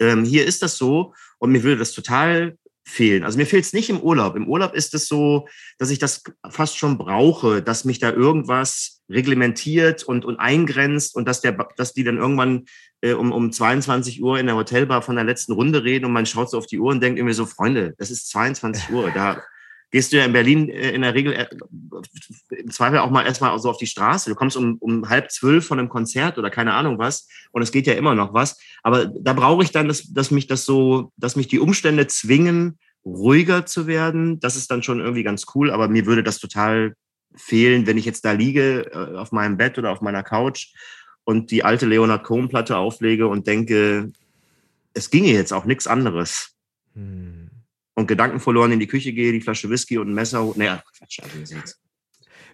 Ähm, 0.00 0.24
hier 0.24 0.46
ist 0.46 0.62
das 0.62 0.76
so 0.76 1.14
und 1.38 1.52
mir 1.52 1.62
würde 1.62 1.78
das 1.78 1.92
total 1.92 2.56
fehlen. 2.84 3.24
Also 3.24 3.38
mir 3.38 3.46
fehlt 3.46 3.64
es 3.64 3.72
nicht 3.72 3.90
im 3.90 4.00
Urlaub. 4.00 4.36
Im 4.36 4.48
Urlaub 4.48 4.74
ist 4.74 4.94
es 4.94 5.06
so, 5.06 5.46
dass 5.78 5.90
ich 5.90 5.98
das 5.98 6.22
fast 6.50 6.76
schon 6.76 6.98
brauche, 6.98 7.62
dass 7.62 7.84
mich 7.84 7.98
da 7.98 8.10
irgendwas 8.10 9.02
reglementiert 9.08 10.02
und, 10.04 10.24
und 10.24 10.38
eingrenzt 10.38 11.14
und 11.14 11.26
dass, 11.26 11.40
der, 11.40 11.52
dass 11.76 11.92
die 11.92 12.04
dann 12.04 12.16
irgendwann 12.16 12.64
äh, 13.00 13.12
um, 13.12 13.32
um 13.32 13.52
22 13.52 14.22
Uhr 14.22 14.38
in 14.38 14.46
der 14.46 14.56
Hotelbar 14.56 15.02
von 15.02 15.16
der 15.16 15.24
letzten 15.24 15.52
Runde 15.52 15.84
reden 15.84 16.06
und 16.06 16.12
man 16.12 16.26
schaut 16.26 16.50
so 16.50 16.58
auf 16.58 16.66
die 16.66 16.78
Uhr 16.78 16.90
und 16.90 17.02
denkt 17.02 17.18
irgendwie 17.18 17.34
so, 17.34 17.46
Freunde, 17.46 17.94
das 17.98 18.10
ist 18.10 18.30
22 18.30 18.90
Uhr, 18.90 19.10
da 19.10 19.42
gehst 19.92 20.12
du 20.12 20.16
ja 20.16 20.24
in 20.24 20.32
Berlin 20.32 20.68
äh, 20.68 20.90
in 20.90 21.02
der 21.02 21.14
Regel 21.14 21.34
äh, 21.34 21.46
im 22.50 22.70
Zweifel 22.70 22.98
auch 22.98 23.10
mal 23.10 23.24
erstmal 23.24 23.56
so 23.60 23.70
auf 23.70 23.76
die 23.76 23.86
Straße. 23.86 24.28
Du 24.28 24.34
kommst 24.34 24.56
um, 24.56 24.78
um 24.78 25.08
halb 25.08 25.30
zwölf 25.30 25.66
von 25.66 25.78
einem 25.78 25.88
Konzert 25.88 26.38
oder 26.38 26.50
keine 26.50 26.74
Ahnung 26.74 26.98
was 26.98 27.28
und 27.52 27.62
es 27.62 27.70
geht 27.70 27.86
ja 27.86 27.92
immer 27.92 28.14
noch 28.16 28.34
was. 28.34 28.58
Aber 28.82 29.06
da 29.06 29.34
brauche 29.34 29.62
ich 29.62 29.70
dann, 29.70 29.86
dass, 29.86 30.12
dass 30.12 30.32
mich 30.32 30.48
das 30.48 30.64
so, 30.64 31.12
dass 31.16 31.36
mich 31.36 31.46
die 31.46 31.60
Umstände 31.60 32.08
zwingen, 32.08 32.78
ruhiger 33.04 33.66
zu 33.66 33.86
werden. 33.86 34.40
Das 34.40 34.56
ist 34.56 34.70
dann 34.70 34.82
schon 34.82 35.00
irgendwie 35.00 35.24
ganz 35.24 35.44
cool, 35.54 35.70
aber 35.70 35.88
mir 35.88 36.06
würde 36.06 36.22
das 36.22 36.38
total 36.38 36.94
fehlen, 37.34 37.86
wenn 37.86 37.98
ich 37.98 38.04
jetzt 38.04 38.24
da 38.24 38.32
liege 38.32 38.90
äh, 38.92 39.16
auf 39.16 39.30
meinem 39.30 39.58
Bett 39.58 39.78
oder 39.78 39.92
auf 39.92 40.00
meiner 40.00 40.22
Couch 40.22 40.72
und 41.24 41.50
die 41.50 41.64
alte 41.64 41.86
Leonard 41.86 42.24
Cohen-Platte 42.24 42.76
auflege 42.76 43.26
und 43.28 43.46
denke, 43.46 44.10
es 44.94 45.10
ginge 45.10 45.32
jetzt 45.32 45.52
auch 45.52 45.66
nichts 45.66 45.86
anderes. 45.86 46.54
Hm 46.94 47.41
und 47.94 48.06
Gedanken 48.06 48.40
verloren 48.40 48.72
in 48.72 48.80
die 48.80 48.86
Küche 48.86 49.12
gehe, 49.12 49.32
die 49.32 49.40
Flasche 49.40 49.68
Whisky 49.68 49.98
und 49.98 50.08
ein 50.08 50.14
Messer. 50.14 50.50
Naja, 50.56 50.82
Quatsch, 50.98 51.20
also 51.22 51.56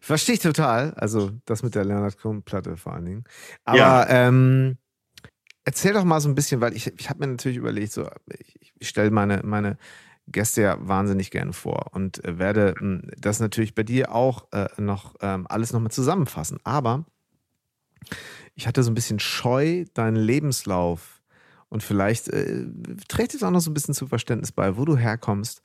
Verstehe 0.00 0.35
ich 0.35 0.40
total. 0.40 0.95
Also 0.95 1.33
das 1.45 1.62
mit 1.62 1.75
der 1.75 1.85
Leonard 1.85 2.18
Cohen-Platte 2.18 2.76
vor 2.76 2.95
allen 2.95 3.04
Dingen. 3.04 3.25
Aber 3.64 3.78
ja. 3.78 4.09
ähm, 4.09 4.78
erzähl 5.64 5.92
doch 5.92 6.04
mal 6.04 6.21
so 6.21 6.28
ein 6.28 6.35
bisschen, 6.35 6.61
weil 6.61 6.75
ich, 6.75 6.87
ich 6.99 7.11
habe 7.11 7.21
mir 7.21 7.28
natürlich 7.28 7.59
überlegt, 7.59 7.92
so, 7.92 8.09
ich, 8.38 8.73
ich 8.78 8.88
stelle 8.88 9.11
meine, 9.11 9.42
meine 9.45 9.76
Gäste 10.26 10.62
ja 10.62 10.76
wahnsinnig 10.80 11.30
gerne 11.30 11.52
vor 11.52 11.87
und 11.92 12.25
äh, 12.25 12.38
werde 12.38 12.75
äh, 12.80 13.16
das 13.18 13.40
natürlich 13.40 13.75
bei 13.75 13.83
dir 13.83 14.14
auch 14.14 14.50
äh, 14.52 14.68
noch 14.78 15.14
ähm, 15.21 15.47
alles 15.49 15.73
nochmal 15.73 15.90
zusammenfassen. 15.90 16.59
Aber 16.64 17.04
ich 18.54 18.66
hatte 18.66 18.83
so 18.83 18.90
ein 18.90 18.95
bisschen 18.95 19.18
Scheu, 19.18 19.85
deinen 19.95 20.16
Lebenslauf 20.16 21.17
und 21.68 21.82
vielleicht 21.82 22.28
äh, 22.28 22.66
trägt 23.08 23.34
es 23.34 23.42
auch 23.42 23.50
noch 23.50 23.60
so 23.60 23.70
ein 23.70 23.75
bisschen 23.75 23.94
zu 23.94 24.06
Verständnis 24.06 24.52
bei, 24.52 24.76
wo 24.76 24.84
du 24.84 24.96
herkommst, 24.96 25.62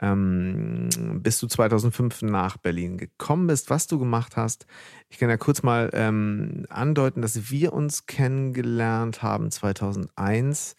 ähm, 0.00 0.88
bis 1.22 1.38
du 1.40 1.46
2005 1.46 2.22
nach 2.22 2.56
Berlin 2.56 2.96
gekommen 2.96 3.46
bist, 3.46 3.68
was 3.68 3.86
du 3.86 3.98
gemacht 3.98 4.36
hast. 4.36 4.66
Ich 5.08 5.18
kann 5.18 5.28
ja 5.28 5.36
kurz 5.36 5.62
mal 5.62 5.90
ähm, 5.92 6.66
andeuten, 6.70 7.20
dass 7.20 7.50
wir 7.50 7.72
uns 7.72 8.06
kennengelernt 8.06 9.22
haben 9.22 9.50
2001 9.50 10.76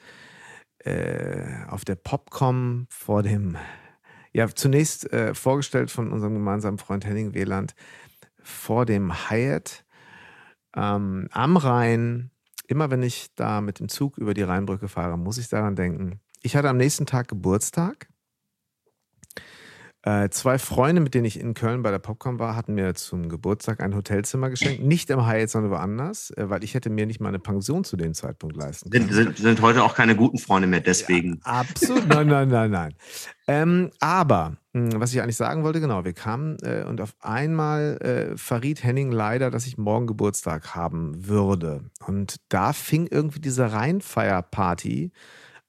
äh, 0.80 1.66
auf 1.68 1.86
der 1.86 1.96
Popcom 1.96 2.88
vor 2.90 3.22
dem, 3.22 3.58
ja, 4.34 4.48
zunächst 4.48 5.12
äh, 5.12 5.36
vorgestellt 5.36 5.92
von 5.92 6.12
unserem 6.12 6.34
gemeinsamen 6.34 6.78
Freund 6.78 7.06
Henning 7.06 7.34
Wieland 7.34 7.76
vor 8.42 8.86
dem 8.86 9.30
Hyatt 9.30 9.86
ähm, 10.76 11.28
am 11.32 11.58
Rhein 11.58 12.31
immer 12.72 12.90
wenn 12.90 13.04
ich 13.04 13.28
da 13.36 13.62
mit 13.62 13.80
dem 13.80 13.90
Zug 13.90 14.18
über 14.18 14.34
die 14.34 14.44
Rheinbrücke 14.44 14.88
fahre, 14.88 15.18
muss 15.18 15.38
ich 15.38 15.50
daran 15.50 15.76
denken. 15.76 16.20
Ich 16.42 16.56
hatte 16.56 16.70
am 16.70 16.78
nächsten 16.78 17.06
Tag 17.06 17.28
Geburtstag. 17.28 18.08
Äh, 20.04 20.30
zwei 20.30 20.58
Freunde, 20.58 21.00
mit 21.00 21.14
denen 21.14 21.26
ich 21.26 21.40
in 21.40 21.54
Köln 21.54 21.84
bei 21.84 21.92
der 21.92 22.00
Popcorn 22.00 22.40
war, 22.40 22.56
hatten 22.56 22.74
mir 22.74 22.96
zum 22.96 23.30
Geburtstag 23.30 23.82
ein 23.82 23.96
Hotelzimmer 23.96 24.50
geschenkt. 24.50 24.84
Nicht 24.84 25.12
im 25.12 25.28
Hyatt, 25.28 25.52
sondern 25.52 25.72
woanders, 25.72 26.32
äh, 26.32 26.50
weil 26.50 26.64
ich 26.64 26.74
hätte 26.74 26.90
mir 26.90 27.06
nicht 27.06 27.20
mal 27.20 27.30
eine 27.30 27.38
Pension 27.38 27.84
zu 27.84 27.98
dem 27.98 28.16
Zeitpunkt 28.16 28.56
leisten 28.56 28.90
können. 28.90 29.12
Sind, 29.12 29.36
sind, 29.36 29.38
sind 29.38 29.62
heute 29.62 29.84
auch 29.84 29.94
keine 29.94 30.16
guten 30.16 30.40
Freunde 30.40 30.68
mehr, 30.68 30.80
deswegen. 30.80 31.40
Ja, 31.46 31.52
absolut, 31.60 32.08
nein, 32.08 32.26
nein, 32.26 32.50
nein, 32.50 32.72
nein. 32.72 32.96
Ähm, 33.48 33.92
aber, 34.00 34.58
mh, 34.74 34.94
hm, 34.94 35.02
was 35.02 35.14
ich 35.14 35.22
eigentlich 35.22 35.36
sagen 35.36 35.64
wollte, 35.64 35.80
genau, 35.80 36.04
wir 36.04 36.14
kamen 36.14 36.58
äh, 36.64 36.84
und 36.88 37.00
auf 37.00 37.14
einmal 37.20 37.98
äh, 38.02 38.38
verriet 38.38 38.84
Henning 38.84 39.12
leider, 39.12 39.52
dass 39.52 39.68
ich 39.68 39.78
morgen 39.78 40.08
Geburtstag 40.08 40.74
haben 40.74 41.28
würde. 41.28 41.84
Und 42.08 42.38
da 42.50 42.74
fing 42.74 43.06
irgendwie 43.06 43.40
diese 43.40 43.72
Rheinfeierparty 43.72 45.12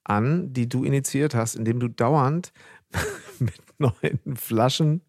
an, 0.05 0.53
die 0.53 0.67
du 0.67 0.83
initiiert 0.83 1.35
hast, 1.35 1.55
indem 1.55 1.79
du 1.79 1.87
dauernd 1.87 2.51
mit 3.39 3.53
neuen 3.83 4.35
Flaschen 4.35 5.01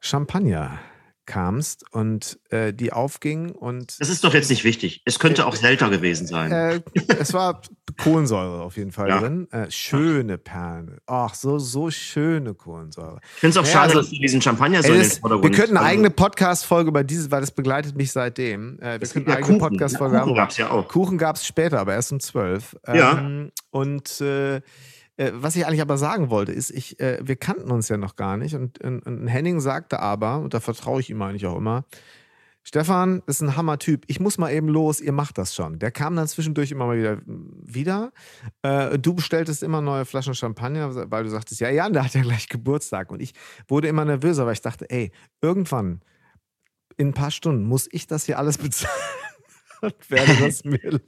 Champagner 0.00 0.78
kamst 1.30 1.84
und 1.92 2.40
äh, 2.50 2.74
die 2.74 2.92
aufgingen 2.92 3.52
und. 3.52 4.00
Das 4.00 4.08
ist 4.08 4.24
doch 4.24 4.34
jetzt 4.34 4.50
nicht 4.50 4.64
wichtig. 4.64 5.02
Es 5.04 5.20
könnte 5.20 5.42
äh, 5.42 5.44
auch 5.44 5.54
Selter 5.54 5.88
gewesen 5.88 6.26
sein. 6.26 6.50
Äh, 6.50 6.80
es 7.18 7.32
war 7.32 7.62
Kohlensäure 7.98 8.62
auf 8.62 8.76
jeden 8.76 8.90
Fall 8.90 9.08
ja. 9.08 9.20
drin. 9.20 9.46
Äh, 9.52 9.70
schöne 9.70 10.38
Perlen. 10.38 10.98
Ach, 11.06 11.34
so, 11.34 11.60
so 11.60 11.90
schöne 11.90 12.54
Kohlensäure. 12.54 13.20
Ich 13.22 13.40
finde 13.40 13.50
es 13.50 13.56
auch 13.58 13.66
ja, 13.66 13.72
schade, 13.72 13.84
also, 13.90 14.00
dass 14.00 14.10
du 14.10 14.16
diesen 14.16 14.42
Champagner 14.42 14.82
so 14.82 14.92
in 14.92 15.02
den 15.02 15.10
Vordergrund 15.10 15.52
Wir 15.52 15.56
könnten 15.56 15.76
eine 15.76 15.86
eigene 15.86 16.10
Podcast-Folge 16.10 16.88
über 16.88 17.04
dieses, 17.04 17.30
weil 17.30 17.42
das 17.42 17.52
begleitet 17.52 17.96
mich 17.96 18.10
seitdem. 18.10 18.80
Äh, 18.80 19.00
wir 19.00 19.06
könnten 19.06 19.30
eine 19.30 19.38
eigene 19.38 19.58
Podcast-Folge 19.58 20.16
haben. 20.16 20.24
Kuchen 20.24 20.36
gab 20.36 20.50
es 20.50 20.56
ja 20.56 20.70
auch. 20.70 20.88
Kuchen 20.88 21.18
gab 21.18 21.36
es 21.36 21.46
später, 21.46 21.78
aber 21.78 21.94
erst 21.94 22.10
um 22.10 22.18
zwölf. 22.18 22.76
Ja. 22.88 23.18
Ähm, 23.18 23.52
und 23.70 24.20
äh, 25.20 25.32
was 25.34 25.54
ich 25.54 25.66
eigentlich 25.66 25.82
aber 25.82 25.98
sagen 25.98 26.30
wollte, 26.30 26.52
ist, 26.52 26.70
ich, 26.70 26.98
äh, 26.98 27.18
wir 27.22 27.36
kannten 27.36 27.70
uns 27.70 27.88
ja 27.88 27.98
noch 27.98 28.16
gar 28.16 28.38
nicht. 28.38 28.54
Und, 28.54 28.80
und, 28.80 29.00
und 29.00 29.28
Henning 29.28 29.60
sagte 29.60 30.00
aber, 30.00 30.38
und 30.38 30.54
da 30.54 30.60
vertraue 30.60 31.00
ich 31.00 31.10
ihm 31.10 31.20
eigentlich 31.20 31.46
auch 31.46 31.58
immer, 31.58 31.84
Stefan 32.62 33.22
ist 33.26 33.42
ein 33.42 33.56
Hammer-Typ. 33.56 34.04
Ich 34.06 34.20
muss 34.20 34.38
mal 34.38 34.50
eben 34.50 34.68
los, 34.68 35.00
ihr 35.00 35.12
macht 35.12 35.38
das 35.38 35.54
schon. 35.54 35.78
Der 35.78 35.90
kam 35.90 36.16
dann 36.16 36.28
zwischendurch 36.28 36.70
immer 36.70 36.86
mal 36.86 36.98
wieder 36.98 37.18
wieder. 37.26 38.12
Äh, 38.62 38.98
du 38.98 39.14
bestelltest 39.14 39.62
immer 39.62 39.80
neue 39.80 40.04
Flaschen 40.04 40.34
Champagner, 40.34 41.10
weil 41.10 41.24
du 41.24 41.30
sagtest, 41.30 41.60
ja, 41.60 41.70
Jan, 41.70 41.92
der 41.92 42.04
hat 42.04 42.14
ja 42.14 42.22
gleich 42.22 42.48
Geburtstag. 42.48 43.10
Und 43.10 43.20
ich 43.20 43.34
wurde 43.68 43.88
immer 43.88 44.04
nervöser, 44.04 44.46
weil 44.46 44.54
ich 44.54 44.60
dachte, 44.62 44.88
ey, 44.88 45.10
irgendwann 45.42 46.00
in 46.96 47.08
ein 47.08 47.14
paar 47.14 47.30
Stunden 47.30 47.64
muss 47.64 47.88
ich 47.92 48.06
das 48.06 48.24
hier 48.24 48.38
alles 48.38 48.58
bezahlen 48.58 48.94
und 49.80 49.94
werde 50.10 50.36
das 50.40 50.64
mir 50.64 51.00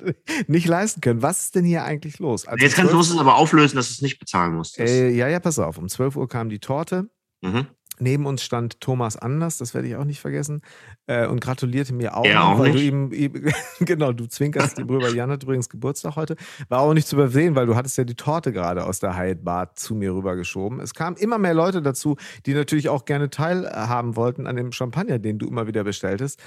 nicht 0.47 0.67
leisten 0.67 1.01
können. 1.01 1.23
Was 1.23 1.45
ist 1.45 1.55
denn 1.55 1.65
hier 1.65 1.85
eigentlich 1.85 2.19
los? 2.19 2.47
Also 2.47 2.65
Jetzt 2.65 2.77
kannst 2.77 2.93
du 2.93 3.01
es 3.01 3.17
aber 3.17 3.37
auflösen, 3.37 3.77
dass 3.77 3.89
du 3.89 3.93
es 3.93 4.03
nicht 4.03 4.19
bezahlen 4.19 4.55
musst. 4.55 4.79
Äh, 4.79 5.11
ja, 5.11 5.29
ja, 5.29 5.41
pass 5.41 5.59
auf. 5.59 5.79
Um 5.79 5.89
12 5.89 6.17
Uhr 6.17 6.29
kam 6.29 6.49
die 6.49 6.59
Torte. 6.59 7.11
Mhm. 7.43 7.67
Neben 7.99 8.27
uns 8.27 8.43
stand 8.43 8.81
Thomas 8.81 9.17
Anders, 9.17 9.59
das 9.59 9.75
werde 9.75 9.87
ich 9.87 9.97
auch 9.97 10.05
nicht 10.05 10.21
vergessen, 10.21 10.63
äh, 11.07 11.27
und 11.27 11.41
gratulierte 11.41 11.93
mir 11.93 12.17
auch, 12.17 12.25
er 12.25 12.45
auch 12.45 12.59
weil 12.59 12.73
nicht. 12.73 12.83
du 12.83 12.89
ihm, 12.89 13.13
ihm 13.13 13.53
genau, 13.81 14.13
du 14.13 14.27
zwinkerst 14.27 14.79
ihm 14.79 14.89
rüber. 14.89 15.11
Jan 15.11 15.31
hat 15.31 15.43
übrigens 15.43 15.69
Geburtstag 15.69 16.17
heute. 16.17 16.37
War 16.69 16.81
auch 16.81 16.95
nicht 16.95 17.07
zu 17.07 17.17
übersehen, 17.17 17.55
weil 17.55 17.67
du 17.67 17.77
hattest 17.77 17.99
ja 17.99 18.05
die 18.05 18.15
Torte 18.15 18.53
gerade 18.53 18.87
aus 18.87 18.99
der 18.99 19.17
Hyatt 19.17 19.45
Bar 19.45 19.75
zu 19.75 19.95
mir 19.95 20.15
rübergeschoben. 20.15 20.81
Es 20.81 20.95
kamen 20.95 21.17
immer 21.17 21.39
mehr 21.39 21.55
Leute 21.55 21.83
dazu, 21.83 22.17
die 22.47 22.55
natürlich 22.55 22.89
auch 22.89 23.05
gerne 23.05 23.31
teilhaben 23.31 24.17
wollten 24.17 24.47
an 24.47 24.57
dem 24.57 24.73
Champagner, 24.73 25.19
den 25.19 25.39
du 25.39 25.47
immer 25.47 25.67
wieder 25.67 25.85
bestelltest. 25.85 26.43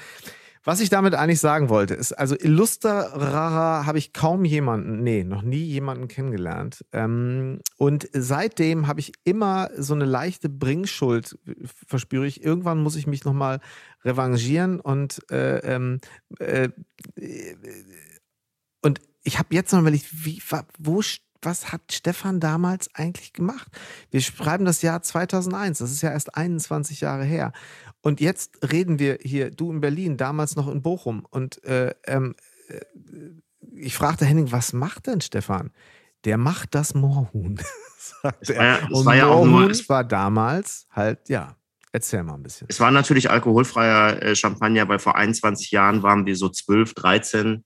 Was 0.65 0.79
ich 0.79 0.89
damit 0.89 1.13
eigentlich 1.13 1.39
sagen 1.39 1.69
wollte, 1.69 1.93
ist, 1.93 2.11
also 2.13 2.35
illustrerer 2.35 3.85
habe 3.85 3.99
ich 3.99 4.13
kaum 4.13 4.45
jemanden, 4.45 5.03
nee, 5.03 5.23
noch 5.23 5.43
nie 5.43 5.63
jemanden 5.63 6.07
kennengelernt. 6.07 6.83
Ähm, 6.91 7.59
und 7.77 8.09
seitdem 8.13 8.87
habe 8.87 8.99
ich 8.99 9.13
immer 9.23 9.69
so 9.77 9.93
eine 9.93 10.05
leichte 10.05 10.49
Bringschuld, 10.49 11.37
verspüre 11.87 12.25
ich. 12.25 12.43
Irgendwann 12.43 12.81
muss 12.81 12.95
ich 12.95 13.05
mich 13.05 13.25
nochmal 13.25 13.59
revanchieren 14.03 14.79
und, 14.79 15.21
äh, 15.31 15.59
ähm, 15.59 15.99
äh, 16.39 16.69
und 18.81 19.01
ich 19.23 19.37
habe 19.37 19.53
jetzt 19.53 19.71
noch 19.71 19.81
überlegt, 19.81 20.07
wie, 20.25 20.41
wo 20.79 21.01
was 21.45 21.71
hat 21.71 21.81
Stefan 21.91 22.39
damals 22.39 22.89
eigentlich 22.95 23.31
gemacht? 23.31 23.67
Wir 24.09 24.21
schreiben 24.21 24.65
das 24.65 24.81
Jahr 24.81 25.01
2001, 25.01 25.77
das 25.77 25.91
ist 25.91 26.01
ja 26.01 26.11
erst 26.11 26.35
21 26.35 27.01
Jahre 27.01 27.23
her. 27.23 27.53
Und 28.05 28.21
jetzt 28.21 28.59
reden 28.71 28.99
wir 28.99 29.17
hier, 29.19 29.49
du 29.49 29.71
in 29.71 29.81
Berlin, 29.81 30.15
damals 30.15 30.55
noch 30.55 30.67
in 30.67 30.83
Bochum. 30.83 31.25
Und 31.27 31.63
äh, 31.63 31.95
ähm, 32.05 32.35
äh, 32.67 32.79
ich 33.71 33.95
fragte 33.95 34.25
Henning, 34.25 34.51
was 34.51 34.73
macht 34.73 35.07
denn 35.07 35.21
Stefan? 35.21 35.71
Der 36.23 36.37
macht 36.37 36.75
das 36.75 36.93
Moorhuhn, 36.93 37.59
sagt 37.97 38.51
er. 38.51 38.63
Ja, 38.63 38.87
Und 38.91 39.07
war 39.07 39.15
ja 39.15 39.25
Moorhuhn 39.25 39.71
auch 39.71 39.89
war 39.89 40.03
damals 40.03 40.85
halt, 40.91 41.27
ja, 41.29 41.55
erzähl 41.93 42.21
mal 42.21 42.35
ein 42.35 42.43
bisschen. 42.43 42.67
Es 42.69 42.79
war 42.79 42.91
natürlich 42.91 43.31
alkoholfreier 43.31 44.21
äh, 44.21 44.35
Champagner, 44.35 44.87
weil 44.87 44.99
vor 44.99 45.15
21 45.15 45.71
Jahren 45.71 46.03
waren 46.03 46.27
wir 46.27 46.35
so 46.35 46.49
12, 46.49 46.93
13 46.93 47.63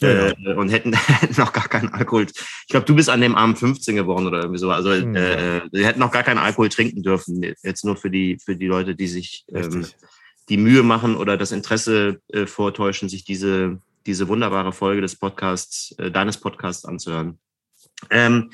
ja. 0.00 0.28
Äh, 0.28 0.54
und 0.54 0.68
hätten, 0.72 0.96
noch 1.36 1.52
gar 1.52 1.68
keinen 1.68 1.88
Alkohol. 1.90 2.26
Ich 2.26 2.68
glaube, 2.68 2.86
du 2.86 2.94
bist 2.94 3.08
an 3.08 3.20
dem 3.20 3.34
Abend 3.34 3.58
15 3.58 3.96
geworden 3.96 4.26
oder 4.26 4.40
irgendwie 4.40 4.58
so. 4.58 4.70
Also 4.70 4.90
mhm. 4.90 5.14
äh, 5.16 5.62
sie 5.72 5.86
hätten 5.86 6.00
noch 6.00 6.12
gar 6.12 6.22
keinen 6.22 6.38
Alkohol 6.38 6.68
trinken 6.68 7.02
dürfen. 7.02 7.42
Jetzt 7.62 7.84
nur 7.84 7.96
für 7.96 8.10
die 8.10 8.38
für 8.44 8.56
die 8.56 8.66
Leute, 8.66 8.94
die 8.94 9.08
sich 9.08 9.44
ähm, 9.52 9.86
die 10.48 10.56
Mühe 10.56 10.82
machen 10.82 11.16
oder 11.16 11.36
das 11.36 11.52
Interesse 11.52 12.20
äh, 12.28 12.46
vortäuschen, 12.46 13.08
sich 13.08 13.24
diese 13.24 13.80
diese 14.06 14.28
wunderbare 14.28 14.72
Folge 14.72 15.02
des 15.02 15.16
Podcasts, 15.16 15.92
äh, 15.98 16.10
deines 16.10 16.38
Podcasts 16.38 16.84
anzuhören. 16.84 17.38
Ähm, 18.10 18.50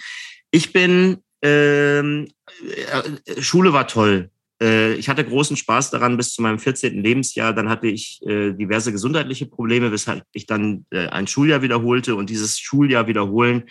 ich 0.50 0.72
bin 0.72 1.22
ähm, 1.42 2.28
äh, 2.64 3.40
Schule 3.42 3.72
war 3.72 3.86
toll. 3.86 4.30
Äh, 4.62 4.94
ich 4.94 5.08
hatte 5.08 5.24
großen 5.24 5.56
Spaß 5.56 5.90
daran 5.90 6.16
bis 6.16 6.32
zu 6.32 6.42
meinem 6.42 6.58
14. 6.58 7.02
Lebensjahr. 7.02 7.52
Dann 7.52 7.68
hatte 7.68 7.88
ich 7.88 8.20
äh, 8.26 8.52
diverse 8.52 8.92
gesundheitliche 8.92 9.46
Probleme, 9.46 9.92
weshalb 9.92 10.24
ich 10.32 10.46
dann 10.46 10.86
äh, 10.90 11.08
ein 11.08 11.26
Schuljahr 11.26 11.62
wiederholte. 11.62 12.14
Und 12.14 12.30
dieses 12.30 12.58
Schuljahr 12.58 13.06
wiederholen 13.06 13.64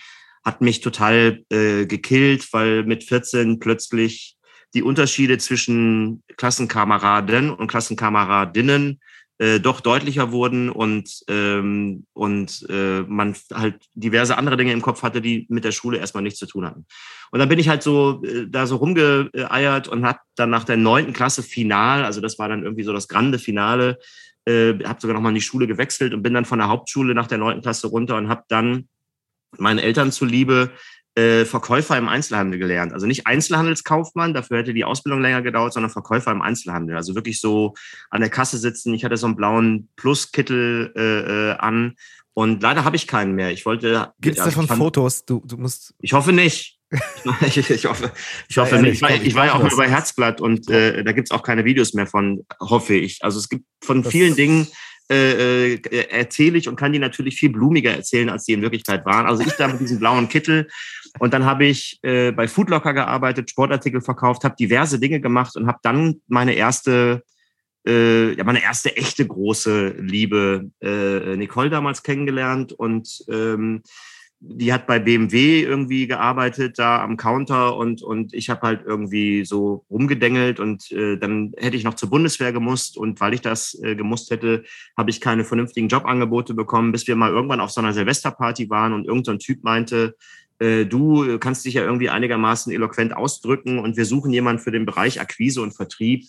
hat 0.43 0.61
mich 0.61 0.79
total 0.79 1.43
gekillt, 1.49 2.53
weil 2.53 2.83
mit 2.83 3.03
14 3.03 3.57
plötzlich 3.57 4.37
die 4.75 4.83
Unterschiede 4.83 5.39
zwischen 5.39 6.21
Klassenkameraden 6.37 7.49
und 7.49 7.65
Klassenkameradinnen 7.65 8.99
äh, 9.37 9.59
doch 9.59 9.81
deutlicher 9.81 10.31
wurden 10.31 10.69
und, 10.69 11.23
ähm, 11.27 12.05
und 12.13 12.65
äh, 12.69 13.01
man 13.01 13.35
halt 13.53 13.75
diverse 13.93 14.37
andere 14.37 14.55
Dinge 14.55 14.71
im 14.71 14.81
Kopf 14.81 15.03
hatte, 15.03 15.21
die 15.21 15.45
mit 15.49 15.65
der 15.65 15.73
Schule 15.73 15.97
erstmal 15.97 16.23
nichts 16.23 16.39
zu 16.39 16.45
tun 16.45 16.65
hatten. 16.65 16.85
Und 17.31 17.39
dann 17.39 17.49
bin 17.49 17.59
ich 17.59 17.67
halt 17.67 17.83
so 17.83 18.23
äh, 18.23 18.47
da 18.47 18.65
so 18.65 18.77
rumgeeiert 18.77 19.87
und 19.89 20.05
habe 20.05 20.19
dann 20.35 20.49
nach 20.49 20.63
der 20.63 20.77
neunten 20.77 21.11
Klasse 21.11 21.43
Final, 21.43 22.05
also 22.05 22.21
das 22.21 22.39
war 22.39 22.47
dann 22.47 22.63
irgendwie 22.63 22.83
so 22.83 22.93
das 22.93 23.09
grande 23.09 23.37
Finale, 23.37 23.99
äh, 24.45 24.73
habe 24.85 25.01
sogar 25.01 25.15
nochmal 25.15 25.31
in 25.31 25.35
die 25.35 25.41
Schule 25.41 25.67
gewechselt 25.67 26.13
und 26.13 26.23
bin 26.23 26.33
dann 26.33 26.45
von 26.45 26.59
der 26.59 26.69
Hauptschule 26.69 27.13
nach 27.13 27.27
der 27.27 27.37
neunten 27.37 27.61
Klasse 27.61 27.87
runter 27.87 28.15
und 28.15 28.29
habe 28.29 28.43
dann 28.47 28.87
meinen 29.57 29.79
Eltern 29.79 30.11
zuliebe 30.11 30.71
äh, 31.15 31.45
Verkäufer 31.45 31.97
im 31.97 32.07
Einzelhandel 32.07 32.59
gelernt. 32.59 32.93
Also 32.93 33.07
nicht 33.07 33.25
Einzelhandelskaufmann, 33.25 34.33
dafür 34.33 34.59
hätte 34.59 34.73
die 34.73 34.83
Ausbildung 34.83 35.21
länger 35.21 35.41
gedauert, 35.41 35.73
sondern 35.73 35.91
Verkäufer 35.91 36.31
im 36.31 36.41
Einzelhandel. 36.41 36.97
Also 36.97 37.15
wirklich 37.15 37.39
so 37.39 37.73
an 38.09 38.21
der 38.21 38.29
Kasse 38.29 38.57
sitzen. 38.57 38.93
Ich 38.93 39.05
hatte 39.05 39.17
so 39.17 39.27
einen 39.27 39.35
blauen 39.35 39.89
Pluskittel 39.95 40.93
äh, 40.95 41.51
äh 41.51 41.55
an 41.57 41.95
und 42.33 42.61
leider 42.61 42.83
habe 42.83 42.97
ich 42.97 43.07
keinen 43.07 43.33
mehr. 43.33 43.51
Ich 43.51 43.65
wollte. 43.65 44.11
Gibt 44.19 44.37
es 44.37 44.43
also 44.43 44.61
davon 44.61 44.77
Fotos? 44.77 45.25
Du, 45.25 45.41
du 45.45 45.55
musst. 45.57 45.93
Ich 46.01 46.11
hoffe 46.11 46.33
nicht. 46.33 46.77
ich, 47.41 47.57
ich, 47.57 47.85
hoffe, 47.85 48.11
ich 48.47 48.57
hoffe 48.57 48.77
nicht. 48.81 48.95
Ich 48.95 49.01
war, 49.01 49.11
ich 49.11 49.35
war 49.35 49.45
ja 49.45 49.53
auch 49.53 49.63
mal 49.63 49.75
bei 49.75 49.89
Herzblatt 49.89 50.41
und 50.41 50.69
äh, 50.69 51.03
da 51.03 51.13
gibt's 51.13 51.31
auch 51.31 51.43
keine 51.43 51.65
Videos 51.65 51.93
mehr 51.93 52.07
von, 52.07 52.45
hoffe 52.59 52.93
ich. 52.93 53.23
Also 53.23 53.39
es 53.39 53.49
gibt 53.49 53.65
von 53.83 54.03
vielen 54.03 54.35
Dingen 54.35 54.67
äh, 55.09 55.75
äh, 55.75 56.09
erzähle 56.09 56.57
ich 56.57 56.67
und 56.67 56.75
kann 56.75 56.91
die 56.91 56.99
natürlich 56.99 57.35
viel 57.35 57.49
blumiger 57.49 57.91
erzählen, 57.91 58.29
als 58.29 58.45
die 58.45 58.53
in 58.53 58.61
Wirklichkeit 58.61 59.05
waren. 59.05 59.27
Also 59.27 59.43
ich 59.43 59.53
da 59.53 59.67
mit 59.67 59.79
diesem 59.79 59.99
blauen 59.99 60.29
Kittel 60.29 60.67
und 61.19 61.33
dann 61.33 61.45
habe 61.45 61.65
ich 61.65 61.99
äh, 62.03 62.31
bei 62.31 62.47
Foodlocker 62.47 62.93
gearbeitet, 62.93 63.49
Sportartikel 63.49 64.01
verkauft, 64.01 64.43
habe 64.43 64.55
diverse 64.55 64.99
Dinge 64.99 65.21
gemacht 65.21 65.55
und 65.55 65.67
habe 65.67 65.79
dann 65.81 66.21
meine 66.27 66.53
erste 66.53 67.23
äh, 67.87 68.33
ja, 68.33 68.43
meine 68.43 68.63
erste 68.63 68.95
echte 68.97 69.25
große 69.27 69.95
Liebe 69.99 70.71
äh, 70.81 71.37
Nicole 71.37 71.69
damals 71.69 72.03
kennengelernt 72.03 72.73
und 72.73 73.23
ähm, 73.29 73.83
die 74.47 74.71
hat 74.71 74.87
bei 74.87 74.99
BMW 74.99 75.61
irgendwie 75.61 76.07
gearbeitet, 76.07 76.77
da 76.77 77.03
am 77.03 77.17
Counter 77.17 77.75
und, 77.75 78.01
und 78.01 78.33
ich 78.33 78.49
habe 78.49 78.61
halt 78.61 78.81
irgendwie 78.85 79.43
so 79.43 79.85
rumgedengelt 79.89 80.59
und 80.59 80.91
äh, 80.91 81.17
dann 81.17 81.53
hätte 81.57 81.77
ich 81.77 81.83
noch 81.83 81.95
zur 81.95 82.09
Bundeswehr 82.09 82.51
gemusst 82.53 82.97
und 82.97 83.19
weil 83.19 83.33
ich 83.33 83.41
das 83.41 83.77
äh, 83.83 83.95
gemusst 83.95 84.31
hätte, 84.31 84.63
habe 84.95 85.09
ich 85.09 85.21
keine 85.21 85.43
vernünftigen 85.43 85.87
Jobangebote 85.87 86.53
bekommen, 86.53 86.91
bis 86.91 87.07
wir 87.07 87.15
mal 87.15 87.31
irgendwann 87.31 87.59
auf 87.59 87.71
so 87.71 87.81
einer 87.81 87.93
Silvesterparty 87.93 88.69
waren 88.69 88.93
und 88.93 89.05
irgendein 89.05 89.39
Typ 89.39 89.63
meinte, 89.63 90.15
äh, 90.59 90.85
du 90.85 91.37
kannst 91.39 91.65
dich 91.65 91.73
ja 91.73 91.83
irgendwie 91.83 92.09
einigermaßen 92.09 92.71
eloquent 92.71 93.15
ausdrücken 93.15 93.79
und 93.79 93.97
wir 93.97 94.05
suchen 94.05 94.31
jemanden 94.31 94.61
für 94.61 94.71
den 94.71 94.85
Bereich 94.85 95.19
Akquise 95.19 95.61
und 95.61 95.73
Vertrieb 95.73 96.25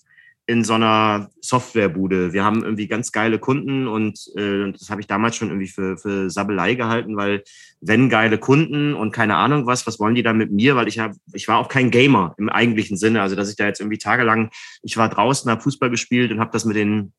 in 0.49 0.63
so 0.63 0.75
einer 0.75 1.29
Softwarebude. 1.41 2.33
Wir 2.33 2.45
haben 2.45 2.63
irgendwie 2.63 2.87
ganz 2.87 3.11
geile 3.11 3.41
Kunden 3.41 3.89
und 3.89 4.31
äh, 4.37 4.71
das 4.71 4.91
habe 4.91 5.01
ich 5.01 5.09
damals 5.09 5.35
schon 5.35 5.49
irgendwie 5.49 5.67
für, 5.67 5.97
für 5.99 6.31
Sabelei 6.31 6.75
gehalten, 6.75 7.17
weil 7.17 7.43
wenn 7.81 8.09
geile 8.09 8.39
Kunden 8.39 8.95
und 8.95 9.11
keine 9.11 9.37
Ahnung 9.37 9.67
was, 9.67 9.87
was 9.89 9.99
wollen 9.99 10.15
die 10.15 10.23
dann 10.23 10.39
mit 10.39 10.53
mir? 10.53 10.77
Weil 10.77 10.87
ich 10.87 11.01
habe, 11.01 11.17
ich 11.33 11.49
war 11.49 11.59
auch 11.59 11.69
kein 11.69 11.91
Gamer 11.91 12.35
im 12.39 12.49
eigentlichen 12.49 12.97
Sinne, 12.97 13.23
also 13.23 13.35
dass 13.35 13.51
ich 13.51 13.57
da 13.57 13.67
jetzt 13.67 13.81
irgendwie 13.81 13.99
tagelang, 13.99 14.51
ich 14.83 14.97
war 14.97 15.09
draußen, 15.09 15.51
habe 15.51 15.63
Fußball 15.63 15.91
gespielt 15.91 16.31
und 16.31 16.39
habe 16.39 16.53
das 16.53 16.65
mit 16.65 16.77
den 16.77 17.13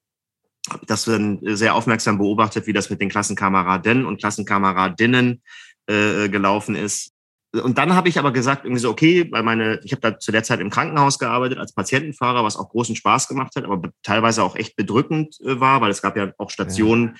das 0.85 1.05
dann 1.05 1.39
sehr 1.43 1.75
aufmerksam 1.75 2.17
beobachtet, 2.17 2.67
wie 2.67 2.73
das 2.73 2.89
mit 2.89 2.99
den 2.99 3.07
Klassenkameraden 3.07 4.05
und 4.05 4.19
Klassenkameradinnen 4.19 5.41
äh, 5.87 6.27
gelaufen 6.27 6.75
ist 6.75 7.13
und 7.53 7.77
dann 7.77 7.95
habe 7.95 8.09
ich 8.09 8.19
aber 8.19 8.31
gesagt, 8.31 8.65
irgendwie 8.65 8.81
so, 8.81 8.89
okay, 8.89 9.27
weil 9.31 9.43
meine, 9.43 9.79
ich 9.83 9.91
habe 9.93 10.01
da 10.01 10.19
zu 10.19 10.31
der 10.31 10.43
Zeit 10.43 10.59
im 10.59 10.69
Krankenhaus 10.69 11.17
gearbeitet 11.17 11.57
als 11.57 11.73
Patientenfahrer, 11.73 12.43
was 12.43 12.57
auch 12.57 12.69
großen 12.69 12.95
Spaß 12.95 13.27
gemacht 13.27 13.55
hat, 13.55 13.65
aber 13.65 13.89
teilweise 14.03 14.43
auch 14.43 14.55
echt 14.55 14.75
bedrückend 14.75 15.37
äh, 15.41 15.59
war, 15.59 15.81
weil 15.81 15.91
es 15.91 16.01
gab 16.01 16.17
ja 16.17 16.31
auch 16.37 16.49
Stationen, 16.49 17.05
ja. 17.07 17.13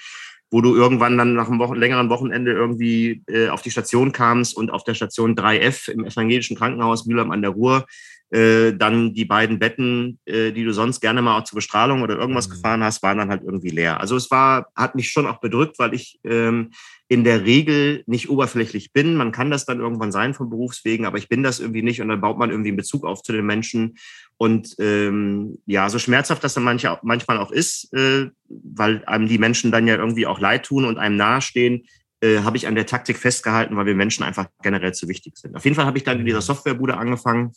wo 0.51 0.61
du 0.61 0.75
irgendwann 0.75 1.17
dann 1.17 1.33
nach 1.33 1.47
einem 1.47 1.59
Wochen, 1.59 1.75
längeren 1.75 2.09
Wochenende 2.09 2.51
irgendwie 2.51 3.23
äh, 3.27 3.49
auf 3.49 3.61
die 3.61 3.71
Station 3.71 4.11
kamst 4.11 4.55
und 4.55 4.69
auf 4.69 4.83
der 4.83 4.95
Station 4.95 5.35
3F 5.35 5.89
im 5.89 6.05
evangelischen 6.05 6.57
Krankenhaus 6.57 7.05
Mülheim 7.05 7.31
an 7.31 7.41
der 7.41 7.51
Ruhr 7.51 7.85
äh, 8.29 8.73
dann 8.73 9.13
die 9.13 9.25
beiden 9.25 9.59
Betten, 9.59 10.19
äh, 10.25 10.51
die 10.51 10.65
du 10.65 10.73
sonst 10.73 10.99
gerne 10.99 11.21
mal 11.21 11.37
auch 11.37 11.45
zur 11.45 11.55
Bestrahlung 11.57 12.01
oder 12.01 12.17
irgendwas 12.17 12.49
mhm. 12.49 12.53
gefahren 12.53 12.83
hast, 12.83 13.01
waren 13.01 13.17
dann 13.19 13.29
halt 13.29 13.43
irgendwie 13.43 13.69
leer. 13.69 14.01
Also 14.01 14.17
es 14.17 14.29
war, 14.29 14.67
hat 14.75 14.95
mich 14.95 15.09
schon 15.09 15.27
auch 15.27 15.39
bedrückt, 15.39 15.79
weil 15.79 15.93
ich 15.93 16.19
ähm, 16.25 16.71
in 17.09 17.23
der 17.23 17.45
Regel 17.45 18.03
nicht 18.05 18.29
oberflächlich 18.29 18.91
bin. 18.91 19.15
Man 19.15 19.31
kann 19.31 19.49
das 19.49 19.65
dann 19.65 19.79
irgendwann 19.79 20.11
sein 20.11 20.33
vom 20.33 20.49
Berufswegen, 20.49 21.05
aber 21.05 21.17
ich 21.17 21.29
bin 21.29 21.41
das 21.41 21.59
irgendwie 21.59 21.81
nicht 21.81 22.01
und 22.01 22.09
dann 22.09 22.19
baut 22.19 22.37
man 22.37 22.49
irgendwie 22.49 22.69
einen 22.69 22.77
Bezug 22.77 23.05
auf 23.05 23.23
zu 23.23 23.31
den 23.31 23.45
Menschen. 23.45 23.97
Und 24.35 24.75
ähm, 24.79 25.57
ja, 25.65 25.89
so 25.89 25.99
schmerzhaft 25.99 26.43
das 26.43 26.53
dann 26.53 26.63
manche, 26.63 26.99
manchmal 27.03 27.37
auch 27.37 27.51
ist, 27.51 27.93
äh, 27.93 28.29
weil 28.49 29.05
einem 29.05 29.27
die 29.27 29.37
Menschen 29.37 29.71
dann 29.71 29.87
ja 29.87 29.95
irgendwie 29.95 30.27
auch 30.27 30.39
leid 30.39 30.65
tun 30.65 30.83
und 30.83 30.97
einem 30.97 31.15
nahestehen, 31.15 31.85
äh, 32.21 32.39
habe 32.39 32.57
ich 32.57 32.67
an 32.67 32.75
der 32.75 32.85
Taktik 32.85 33.17
festgehalten, 33.17 33.77
weil 33.77 33.85
wir 33.85 33.95
Menschen 33.95 34.23
einfach 34.23 34.47
generell 34.61 34.93
zu 34.93 35.07
wichtig 35.07 35.37
sind. 35.37 35.55
Auf 35.55 35.63
jeden 35.63 35.75
Fall 35.75 35.85
habe 35.85 35.97
ich 35.97 36.03
dann 36.03 36.19
in 36.19 36.25
dieser 36.25 36.41
Softwarebude 36.41 36.97
angefangen. 36.97 37.53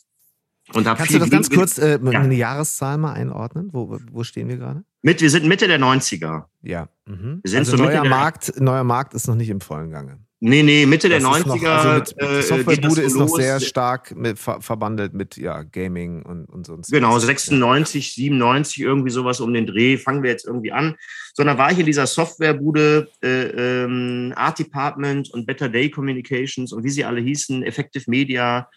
Und 0.73 0.85
Kannst 0.85 1.13
du 1.13 1.19
das 1.19 1.29
ganz 1.29 1.49
kurz 1.49 1.77
äh, 1.77 1.99
ja. 2.01 2.19
eine 2.19 2.35
Jahreszahl 2.35 2.97
mal 2.97 3.13
einordnen? 3.13 3.69
Wo, 3.71 3.97
wo 4.11 4.23
stehen 4.23 4.47
wir 4.47 4.57
gerade? 4.57 4.83
Mit, 5.01 5.21
wir 5.21 5.29
sind 5.29 5.47
Mitte 5.47 5.67
der 5.67 5.79
90er. 5.79 6.45
Ja. 6.61 6.87
Mhm. 7.05 7.39
Wir 7.43 7.49
sind 7.49 7.59
also 7.59 7.77
so 7.77 7.83
neuer, 7.83 8.05
Markt, 8.05 8.59
neuer 8.59 8.83
Markt 8.83 9.13
ist 9.13 9.27
noch 9.27 9.35
nicht 9.35 9.49
im 9.49 9.61
vollen 9.61 9.91
Gange. 9.91 10.19
Nee, 10.43 10.63
nee, 10.63 10.87
Mitte 10.87 11.07
das 11.07 11.21
der 11.21 11.31
90er. 11.31 11.45
Noch, 11.45 11.63
also 11.63 11.99
mit, 11.99 12.21
äh, 12.21 12.41
Softwarebude 12.41 13.01
ist 13.01 13.15
noch 13.15 13.27
sehr 13.27 13.59
stark 13.59 14.15
mit, 14.15 14.39
ver 14.39 14.59
verbandelt 14.59 15.13
mit 15.13 15.37
ja, 15.37 15.61
Gaming 15.61 16.23
und, 16.23 16.45
und 16.45 16.65
so. 16.65 16.79
Genau, 16.89 17.19
96, 17.19 18.15
97, 18.15 18.81
irgendwie 18.81 19.11
sowas 19.11 19.39
um 19.39 19.53
den 19.53 19.67
Dreh. 19.67 19.97
Fangen 19.97 20.23
wir 20.23 20.31
jetzt 20.31 20.47
irgendwie 20.47 20.71
an. 20.71 20.95
Sondern 21.35 21.59
war 21.59 21.71
ich 21.71 21.77
in 21.77 21.85
dieser 21.85 22.07
Softwarebude, 22.07 23.07
äh, 23.23 23.83
ähm, 23.83 24.33
Art 24.35 24.57
Department 24.57 25.31
und 25.31 25.45
Better 25.45 25.69
Day 25.69 25.91
Communications 25.91 26.73
und 26.73 26.83
wie 26.83 26.89
sie 26.89 27.05
alle 27.05 27.21
hießen, 27.21 27.61
Effective 27.61 28.09
Media, 28.09 28.67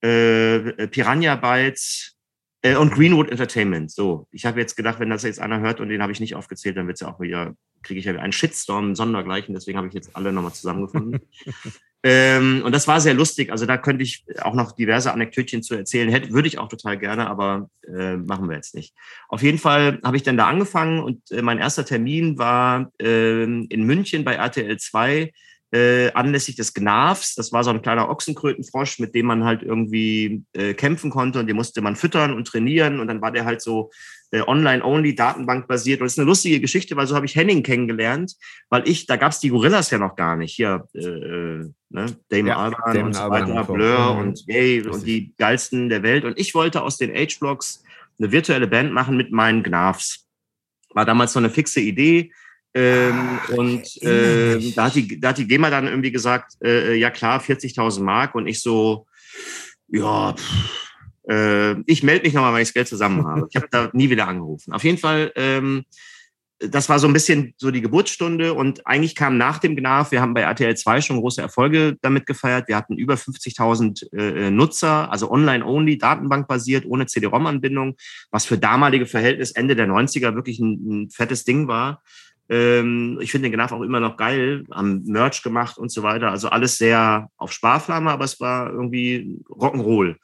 äh, 0.00 0.86
Piranha 0.88 1.36
Bytes, 1.36 2.18
äh, 2.62 2.76
und 2.76 2.92
Greenwood 2.92 3.30
Entertainment. 3.30 3.90
So, 3.90 4.26
ich 4.30 4.44
habe 4.44 4.60
jetzt 4.60 4.76
gedacht, 4.76 4.98
wenn 5.00 5.10
das 5.10 5.22
jetzt 5.22 5.40
einer 5.40 5.60
hört 5.60 5.80
und 5.80 5.88
den 5.88 6.02
habe 6.02 6.12
ich 6.12 6.20
nicht 6.20 6.34
aufgezählt, 6.34 6.76
dann 6.76 6.86
wird 6.86 6.96
es 6.96 7.00
ja 7.00 7.08
auch 7.08 7.20
wieder, 7.20 7.54
kriege 7.82 8.00
ich 8.00 8.06
ja 8.06 8.14
einen 8.16 8.32
Shitstorm 8.32 8.94
sondergleichen. 8.94 9.54
Deswegen 9.54 9.78
habe 9.78 9.88
ich 9.88 9.94
jetzt 9.94 10.16
alle 10.16 10.32
nochmal 10.32 10.52
zusammengefunden. 10.52 11.20
ähm, 12.02 12.62
und 12.64 12.74
das 12.74 12.88
war 12.88 13.00
sehr 13.00 13.14
lustig. 13.14 13.52
Also 13.52 13.64
da 13.64 13.76
könnte 13.76 14.02
ich 14.02 14.24
auch 14.42 14.54
noch 14.54 14.72
diverse 14.72 15.12
Anekdötchen 15.12 15.62
zu 15.62 15.76
erzählen. 15.76 16.08
Hätte, 16.08 16.32
würde 16.32 16.48
ich 16.48 16.58
auch 16.58 16.68
total 16.68 16.98
gerne, 16.98 17.28
aber 17.28 17.70
äh, 17.86 18.16
machen 18.16 18.48
wir 18.48 18.56
jetzt 18.56 18.74
nicht. 18.74 18.92
Auf 19.28 19.42
jeden 19.42 19.58
Fall 19.58 20.00
habe 20.02 20.16
ich 20.16 20.24
dann 20.24 20.36
da 20.36 20.48
angefangen 20.48 21.00
und 21.00 21.30
äh, 21.30 21.42
mein 21.42 21.58
erster 21.58 21.84
Termin 21.84 22.38
war 22.38 22.90
äh, 23.00 23.44
in 23.44 23.84
München 23.84 24.24
bei 24.24 24.34
RTL 24.34 24.78
2 24.78 25.32
äh, 25.70 26.10
anlässlich 26.12 26.56
des 26.56 26.72
Gnavs. 26.72 27.34
Das 27.34 27.52
war 27.52 27.62
so 27.62 27.70
ein 27.70 27.82
kleiner 27.82 28.08
Ochsenkrötenfrosch, 28.08 28.98
mit 29.00 29.14
dem 29.14 29.26
man 29.26 29.44
halt 29.44 29.62
irgendwie 29.62 30.42
äh, 30.54 30.74
kämpfen 30.74 31.10
konnte 31.10 31.40
und 31.40 31.46
den 31.46 31.56
musste 31.56 31.80
man 31.80 31.96
füttern 31.96 32.34
und 32.34 32.46
trainieren. 32.46 33.00
Und 33.00 33.08
dann 33.08 33.20
war 33.20 33.32
der 33.32 33.44
halt 33.44 33.60
so 33.60 33.90
äh, 34.30 34.40
online-only, 34.40 35.14
datenbankbasiert. 35.14 36.00
Und 36.00 36.06
das 36.06 36.14
ist 36.14 36.18
eine 36.18 36.28
lustige 36.28 36.60
Geschichte, 36.60 36.96
weil 36.96 37.06
so 37.06 37.14
habe 37.14 37.26
ich 37.26 37.36
Henning 37.36 37.62
kennengelernt, 37.62 38.34
weil 38.70 38.88
ich, 38.88 39.06
da 39.06 39.16
gab 39.16 39.32
es 39.32 39.40
die 39.40 39.50
Gorillas 39.50 39.90
ja 39.90 39.98
noch 39.98 40.16
gar 40.16 40.36
nicht. 40.36 40.54
Hier, 40.54 40.86
äh, 40.94 41.00
ne? 41.00 42.06
Damon 42.28 42.46
ja, 42.46 42.70
Damon 42.70 43.06
und 43.06 43.14
so 43.14 43.28
weiter, 43.28 43.64
Blur 43.64 44.14
mhm. 44.14 44.20
und 44.20 44.46
Yay 44.46 44.86
und 44.86 45.06
die 45.06 45.34
geilsten 45.36 45.88
der 45.88 46.02
Welt. 46.02 46.24
Und 46.24 46.38
ich 46.38 46.54
wollte 46.54 46.82
aus 46.82 46.96
den 46.96 47.14
Age-Blocks 47.14 47.84
eine 48.18 48.32
virtuelle 48.32 48.66
Band 48.66 48.92
machen 48.92 49.16
mit 49.16 49.32
meinen 49.32 49.62
Gnavs. 49.62 50.26
War 50.94 51.04
damals 51.04 51.34
so 51.34 51.38
eine 51.38 51.50
fixe 51.50 51.80
Idee 51.80 52.32
ähm, 52.78 53.40
Ach, 53.42 53.48
und 53.50 54.02
äh, 54.02 54.72
da, 54.72 54.84
hat 54.84 54.94
die, 54.94 55.20
da 55.20 55.28
hat 55.30 55.38
die 55.38 55.48
GEMA 55.48 55.70
dann 55.70 55.86
irgendwie 55.86 56.12
gesagt, 56.12 56.52
äh, 56.62 56.94
ja 56.94 57.10
klar, 57.10 57.40
40.000 57.40 58.02
Mark. 58.02 58.34
Und 58.34 58.46
ich 58.46 58.62
so, 58.62 59.06
ja, 59.88 60.34
pff, 60.34 61.30
äh, 61.30 61.80
ich 61.86 62.02
melde 62.02 62.24
mich 62.24 62.34
nochmal, 62.34 62.54
wenn 62.54 62.62
ich 62.62 62.68
das 62.68 62.74
Geld 62.74 62.88
zusammen 62.88 63.26
habe. 63.26 63.48
Ich 63.50 63.56
habe 63.56 63.68
da 63.70 63.90
nie 63.92 64.10
wieder 64.10 64.28
angerufen. 64.28 64.72
Auf 64.72 64.84
jeden 64.84 64.98
Fall 64.98 65.32
ähm, 65.34 65.84
das 66.60 66.88
war 66.88 66.98
so 66.98 67.06
ein 67.06 67.12
bisschen 67.12 67.54
so 67.56 67.70
die 67.70 67.80
Geburtsstunde 67.80 68.52
und 68.52 68.84
eigentlich 68.86 69.14
kam 69.14 69.38
nach 69.38 69.58
dem 69.58 69.76
GNAF, 69.76 70.10
wir 70.10 70.20
haben 70.20 70.34
bei 70.34 70.40
RTL 70.40 70.76
2 70.76 71.00
schon 71.00 71.20
große 71.20 71.40
Erfolge 71.40 71.96
damit 72.02 72.26
gefeiert. 72.26 72.66
Wir 72.66 72.76
hatten 72.76 72.98
über 72.98 73.14
50.000 73.14 74.12
äh, 74.12 74.50
Nutzer, 74.50 75.10
also 75.10 75.30
online-only, 75.30 75.98
datenbankbasiert, 75.98 76.84
ohne 76.84 77.06
CD-ROM-Anbindung, 77.06 77.96
was 78.32 78.44
für 78.44 78.58
damalige 78.58 79.06
Verhältnis 79.06 79.52
Ende 79.52 79.76
der 79.76 79.86
90er 79.86 80.34
wirklich 80.34 80.58
ein, 80.58 81.04
ein 81.04 81.10
fettes 81.10 81.44
Ding 81.44 81.68
war. 81.68 82.02
Ähm, 82.48 83.18
ich 83.20 83.30
finde 83.30 83.48
den 83.48 83.52
GNAF 83.52 83.72
auch 83.72 83.82
immer 83.82 84.00
noch 84.00 84.16
geil, 84.16 84.64
haben 84.70 85.02
Merch 85.04 85.42
gemacht 85.42 85.78
und 85.78 85.90
so 85.90 86.02
weiter. 86.02 86.30
Also 86.30 86.48
alles 86.48 86.78
sehr 86.78 87.30
auf 87.36 87.52
Sparflamme, 87.52 88.10
aber 88.10 88.24
es 88.24 88.40
war 88.40 88.70
irgendwie 88.70 89.38
Rock'n'Roll. 89.48 90.16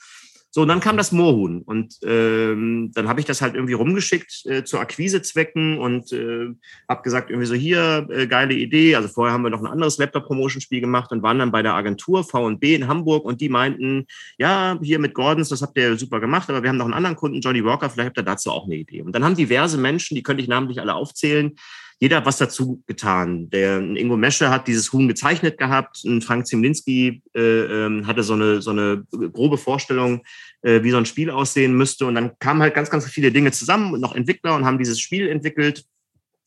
So, 0.54 0.62
und 0.62 0.68
dann 0.68 0.78
kam 0.78 0.96
das 0.96 1.10
Moorhuhn 1.10 1.62
und 1.62 1.98
ähm, 2.04 2.92
dann 2.94 3.08
habe 3.08 3.18
ich 3.18 3.26
das 3.26 3.42
halt 3.42 3.56
irgendwie 3.56 3.72
rumgeschickt 3.72 4.46
äh, 4.46 4.62
zu 4.62 4.78
Akquisezwecken 4.78 5.78
und 5.80 6.12
äh, 6.12 6.46
habe 6.88 7.02
gesagt, 7.02 7.28
irgendwie 7.28 7.48
so 7.48 7.56
hier, 7.56 8.06
äh, 8.08 8.28
geile 8.28 8.54
Idee. 8.54 8.94
Also 8.94 9.08
vorher 9.08 9.34
haben 9.34 9.42
wir 9.42 9.50
noch 9.50 9.58
ein 9.60 9.66
anderes 9.66 9.98
Laptop-Promotion-Spiel 9.98 10.80
gemacht 10.80 11.10
und 11.10 11.24
waren 11.24 11.40
dann 11.40 11.50
bei 11.50 11.62
der 11.62 11.74
Agentur 11.74 12.22
V&B 12.22 12.76
in 12.76 12.86
Hamburg 12.86 13.24
und 13.24 13.40
die 13.40 13.48
meinten, 13.48 14.06
ja, 14.38 14.78
hier 14.80 15.00
mit 15.00 15.12
Gordons, 15.12 15.48
das 15.48 15.60
habt 15.60 15.76
ihr 15.76 15.98
super 15.98 16.20
gemacht, 16.20 16.48
aber 16.48 16.62
wir 16.62 16.68
haben 16.68 16.76
noch 16.76 16.84
einen 16.84 16.94
anderen 16.94 17.16
Kunden, 17.16 17.40
Johnny 17.40 17.64
Walker, 17.64 17.90
vielleicht 17.90 18.10
habt 18.10 18.18
ihr 18.18 18.22
dazu 18.22 18.52
auch 18.52 18.66
eine 18.66 18.76
Idee. 18.76 19.02
Und 19.02 19.12
dann 19.12 19.24
haben 19.24 19.34
diverse 19.34 19.76
Menschen, 19.76 20.14
die 20.14 20.22
könnte 20.22 20.40
ich 20.40 20.48
namentlich 20.48 20.80
alle 20.80 20.94
aufzählen, 20.94 21.56
jeder 22.00 22.18
hat 22.18 22.26
was 22.26 22.38
dazu 22.38 22.82
getan. 22.86 23.48
Der 23.50 23.78
Ingo 23.78 24.16
Mesche 24.16 24.50
hat 24.50 24.68
dieses 24.68 24.92
Huhn 24.92 25.08
gezeichnet 25.08 25.58
gehabt, 25.58 26.04
ein 26.04 26.22
Frank 26.22 26.46
Zimlinski 26.46 27.22
äh, 27.34 27.40
äh, 27.40 28.04
hatte 28.04 28.22
so 28.22 28.34
eine, 28.34 28.60
so 28.60 28.70
eine 28.70 29.04
grobe 29.10 29.58
Vorstellung, 29.58 30.22
äh, 30.62 30.82
wie 30.82 30.90
so 30.90 30.96
ein 30.96 31.06
Spiel 31.06 31.30
aussehen 31.30 31.74
müsste. 31.76 32.06
Und 32.06 32.14
dann 32.14 32.38
kamen 32.38 32.62
halt 32.62 32.74
ganz, 32.74 32.90
ganz 32.90 33.06
viele 33.06 33.32
Dinge 33.32 33.52
zusammen 33.52 33.94
und 33.94 34.00
noch 34.00 34.14
Entwickler 34.14 34.54
und 34.54 34.64
haben 34.64 34.78
dieses 34.78 35.00
Spiel 35.00 35.28
entwickelt. 35.28 35.84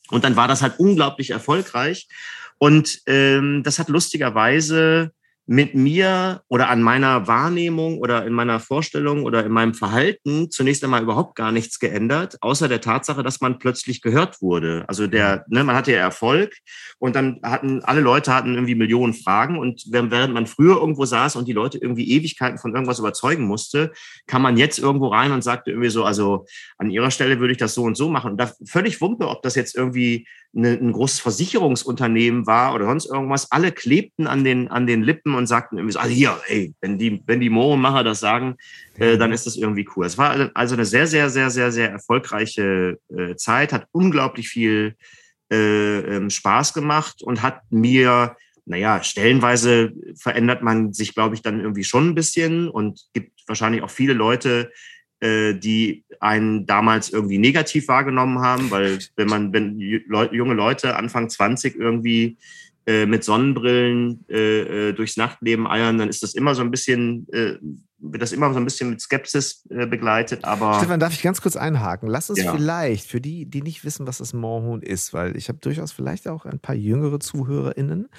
Und 0.10 0.23
dann 0.23 0.36
war 0.36 0.47
das 0.47 0.62
halt 0.62 0.79
unglaublich 0.79 1.31
erfolgreich. 1.31 2.07
Und 2.60 3.01
ähm, 3.05 3.63
das 3.63 3.79
hat 3.79 3.89
lustigerweise 3.89 5.12
mit 5.49 5.75
mir 5.75 6.41
oder 6.49 6.69
an 6.69 6.81
meiner 6.81 7.25
Wahrnehmung 7.25 7.99
oder 7.99 8.25
in 8.25 8.33
meiner 8.33 8.60
Vorstellung 8.60 9.23
oder 9.23 9.45
in 9.45 9.51
meinem 9.51 9.73
Verhalten 9.73 10.51
zunächst 10.51 10.83
einmal 10.83 11.01
überhaupt 11.01 11.36
gar 11.36 11.53
nichts 11.53 11.79
geändert, 11.79 12.38
außer 12.41 12.67
der 12.67 12.81
Tatsache, 12.81 13.23
dass 13.23 13.39
man 13.39 13.57
plötzlich 13.57 14.01
gehört 14.01 14.41
wurde. 14.41 14.83
Also 14.88 15.07
der, 15.07 15.45
ne, 15.47 15.63
man 15.63 15.77
hatte 15.77 15.93
ja 15.93 15.99
Erfolg 15.99 16.53
und 16.99 17.15
dann 17.15 17.39
hatten 17.43 17.81
alle 17.83 18.01
Leute 18.01 18.33
hatten 18.33 18.55
irgendwie 18.55 18.75
Millionen 18.75 19.13
Fragen 19.13 19.57
und 19.57 19.86
während 19.88 20.33
man 20.33 20.47
früher 20.47 20.75
irgendwo 20.81 21.05
saß 21.05 21.38
und 21.38 21.47
die 21.47 21.53
Leute 21.53 21.77
irgendwie 21.77 22.12
Ewigkeiten 22.12 22.57
von 22.57 22.73
irgendwas 22.73 22.99
überzeugen 22.99 23.45
musste, 23.45 23.93
kam 24.27 24.41
man 24.41 24.57
jetzt 24.57 24.79
irgendwo 24.79 25.07
rein 25.07 25.31
und 25.31 25.45
sagte 25.45 25.71
irgendwie 25.71 25.89
so, 25.89 26.03
also 26.03 26.45
an 26.77 26.89
ihrer 26.89 27.10
Stelle 27.10 27.39
würde 27.39 27.53
ich 27.53 27.57
das 27.57 27.73
so 27.73 27.83
und 27.83 27.95
so 27.95 28.10
machen. 28.10 28.31
Und 28.31 28.38
da 28.38 28.51
völlig 28.65 28.99
wumpe, 28.99 29.29
ob 29.29 29.41
das 29.43 29.55
jetzt 29.55 29.77
irgendwie 29.77 30.27
eine, 30.58 30.72
ein 30.72 30.91
großes 30.91 31.20
Versicherungsunternehmen 31.20 32.48
war 32.48 32.74
oder 32.74 32.86
sonst 32.86 33.06
irgendwas. 33.06 33.52
Alle 33.52 33.72
klebten 33.72 34.28
an 34.28 34.43
den, 34.43 34.67
an 34.70 34.88
den 34.88 35.04
Lippen 35.04 35.36
und 35.36 35.48
sagten 35.48 35.78
irgendwie 35.78 35.93
so, 35.93 36.00
also 36.00 36.13
hier, 36.13 36.38
ey, 36.48 36.74
wenn 36.82 36.98
die, 36.98 37.22
wenn 37.26 37.39
die 37.39 37.50
Mohrenmacher 37.50 38.04
das 38.04 38.20
sagen, 38.20 38.56
äh, 38.98 39.17
dann 39.17 39.32
ist 39.32 39.46
das 39.46 39.56
irgendwie 39.56 39.88
cool. 39.96 40.06
Es 40.06 40.17
war 40.17 40.52
also 40.56 40.76
eine 40.76 40.86
sehr, 40.86 41.08
sehr, 41.08 41.30
sehr, 41.30 41.52
sehr, 41.52 41.72
sehr 41.72 41.91
erfolgreiche 41.91 42.98
äh, 43.15 43.36
Zeit, 43.36 43.72
hat 43.72 43.88
unglaublich 43.91 44.50
viel 44.50 44.96
äh, 45.52 46.00
ähm, 46.00 46.30
Spaß 46.30 46.74
gemacht 46.74 47.22
und 47.22 47.41
hat 47.41 47.62
mir 47.70 48.36
naja, 48.70 49.02
stellenweise 49.02 49.93
verändert 50.20 50.62
man 50.62 50.91
sich, 50.91 51.15
glaube 51.15 51.36
ich, 51.36 51.41
dann 51.41 51.62
irgendwie 51.62 51.86
schon 51.86 52.10
ein 52.10 52.15
bisschen 52.15 52.67
und 52.67 53.00
gibt 53.13 53.32
wahrscheinlich 53.48 53.82
auch 53.82 53.89
viele 53.89 54.12
Leute, 54.12 54.74
die 55.19 56.03
einen 56.19 56.67
damals 56.67 57.10
irgendwie 57.10 57.39
negativ 57.39 57.88
wahrgenommen 57.88 58.39
haben, 58.39 58.69
weil 58.69 58.99
wenn 59.15 59.27
man, 59.27 59.51
wenn 59.51 59.80
junge 59.80 60.53
Leute 60.53 60.95
Anfang 60.95 61.27
20 61.27 61.75
irgendwie 61.75 62.38
äh, 62.88 63.06
mit 63.06 63.23
Sonnenbrillen 63.25 64.23
äh, 64.30 64.89
äh, 64.89 64.93
durchs 64.93 65.17
Nachtleben 65.17 65.67
eiern, 65.67 65.97
dann 65.97 66.08
ist 66.08 66.23
das 66.23 66.34
immer 66.36 66.56
so 66.56 66.62
ein 66.62 66.71
bisschen, 66.71 67.27
äh, 67.34 67.56
wird 67.99 68.21
das 68.21 68.31
immer 68.31 68.51
so 68.53 68.60
ein 68.60 68.63
bisschen 68.63 68.91
mit 68.91 69.01
Skepsis 69.01 69.65
äh, 69.69 69.88
begleitet. 69.88 70.45
Aber 70.45 70.75
Stefan, 70.75 70.99
darf 70.99 71.13
ich 71.13 71.21
ganz 71.21 71.41
kurz 71.41 71.55
einhaken? 71.55 72.07
Lass 72.07 72.29
uns 72.29 72.41
ja. 72.41 72.53
vielleicht 72.53 73.07
für 73.07 73.19
die, 73.19 73.45
die 73.45 73.62
nicht 73.62 73.83
wissen, 73.83 74.05
was 74.05 74.19
das 74.19 74.33
Moorhuhn 74.33 74.81
ist, 74.81 75.13
weil 75.13 75.36
ich 75.36 75.49
habe 75.49 75.60
durchaus 75.60 75.91
vielleicht 75.91 76.27
auch 76.27 76.45
ein 76.45 76.60
paar 76.60 76.75
jüngere 76.75 77.19
ZuhörerInnen. 77.19 78.10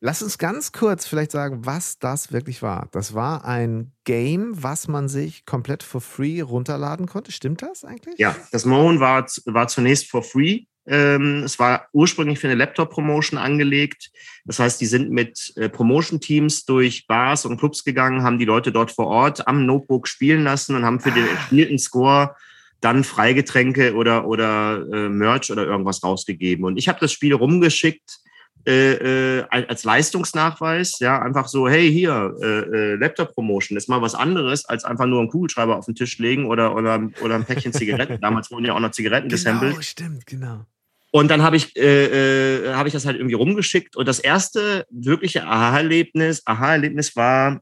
Lass 0.00 0.22
uns 0.22 0.38
ganz 0.38 0.72
kurz 0.72 1.06
vielleicht 1.06 1.32
sagen, 1.32 1.66
was 1.66 1.98
das 1.98 2.32
wirklich 2.32 2.62
war. 2.62 2.88
Das 2.92 3.14
war 3.14 3.44
ein 3.44 3.92
Game, 4.04 4.62
was 4.62 4.88
man 4.88 5.08
sich 5.08 5.44
komplett 5.44 5.82
for 5.82 6.00
free 6.00 6.40
runterladen 6.40 7.06
konnte. 7.06 7.32
Stimmt 7.32 7.62
das 7.62 7.84
eigentlich? 7.84 8.18
Ja, 8.18 8.34
das 8.52 8.64
Moorhuhn 8.64 9.00
war, 9.00 9.26
war 9.44 9.68
zunächst 9.68 10.10
for 10.10 10.22
free 10.22 10.64
es 10.84 11.58
war 11.58 11.88
ursprünglich 11.92 12.38
für 12.38 12.48
eine 12.48 12.56
Laptop-Promotion 12.56 13.38
angelegt. 13.38 14.10
Das 14.44 14.58
heißt, 14.58 14.80
die 14.80 14.86
sind 14.86 15.10
mit 15.10 15.52
äh, 15.56 15.68
Promotion-Teams 15.68 16.64
durch 16.64 17.06
Bars 17.06 17.44
und 17.44 17.58
Clubs 17.58 17.84
gegangen, 17.84 18.22
haben 18.22 18.38
die 18.38 18.44
Leute 18.44 18.72
dort 18.72 18.90
vor 18.90 19.06
Ort 19.06 19.46
am 19.46 19.66
Notebook 19.66 20.08
spielen 20.08 20.42
lassen 20.42 20.74
und 20.74 20.84
haben 20.84 21.00
für 21.00 21.10
den 21.10 21.24
ah. 21.24 21.32
erspielten 21.32 21.78
Score 21.78 22.34
dann 22.80 23.04
Freigetränke 23.04 23.94
oder, 23.94 24.26
oder 24.26 24.86
äh, 24.90 25.08
Merch 25.08 25.52
oder 25.52 25.66
irgendwas 25.66 26.02
rausgegeben. 26.02 26.64
Und 26.64 26.78
ich 26.78 26.88
habe 26.88 26.98
das 26.98 27.12
Spiel 27.12 27.34
rumgeschickt 27.34 28.19
äh, 28.66 29.38
äh, 29.38 29.44
als 29.50 29.84
Leistungsnachweis, 29.84 30.98
ja, 31.00 31.20
einfach 31.20 31.48
so, 31.48 31.68
hey, 31.68 31.90
hier, 31.90 32.34
äh, 32.42 32.46
äh, 32.46 32.94
Laptop-Promotion 32.96 33.76
ist 33.76 33.88
mal 33.88 34.02
was 34.02 34.14
anderes, 34.14 34.64
als 34.66 34.84
einfach 34.84 35.06
nur 35.06 35.20
einen 35.20 35.28
Kugelschreiber 35.28 35.76
auf 35.76 35.86
den 35.86 35.94
Tisch 35.94 36.18
legen 36.18 36.46
oder, 36.46 36.76
oder, 36.76 37.08
oder 37.22 37.34
ein 37.34 37.44
Päckchen 37.44 37.72
Zigaretten. 37.72 38.18
Damals 38.20 38.50
wurden 38.50 38.66
ja 38.66 38.74
auch 38.74 38.80
noch 38.80 38.90
Zigaretten 38.90 39.28
genau, 39.28 39.36
gesampelt. 39.36 39.84
stimmt, 39.84 40.26
genau. 40.26 40.66
Und 41.12 41.28
dann 41.30 41.42
habe 41.42 41.56
ich, 41.56 41.74
äh, 41.76 42.66
äh, 42.66 42.74
hab 42.74 42.86
ich 42.86 42.92
das 42.92 43.06
halt 43.06 43.16
irgendwie 43.16 43.34
rumgeschickt. 43.34 43.96
Und 43.96 44.06
das 44.06 44.20
erste 44.20 44.86
wirkliche 44.90 45.44
Aha-Erlebnis, 45.44 46.42
Aha-Erlebnis 46.44 47.16
war, 47.16 47.60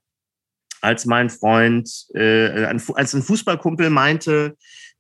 als 0.81 1.07
mein 1.07 1.31
Freund, 1.31 1.91
äh, 2.15 2.65
als 2.65 3.15
ein 3.15 3.23
Fußballkumpel 3.23 3.91
meinte, 3.91 4.57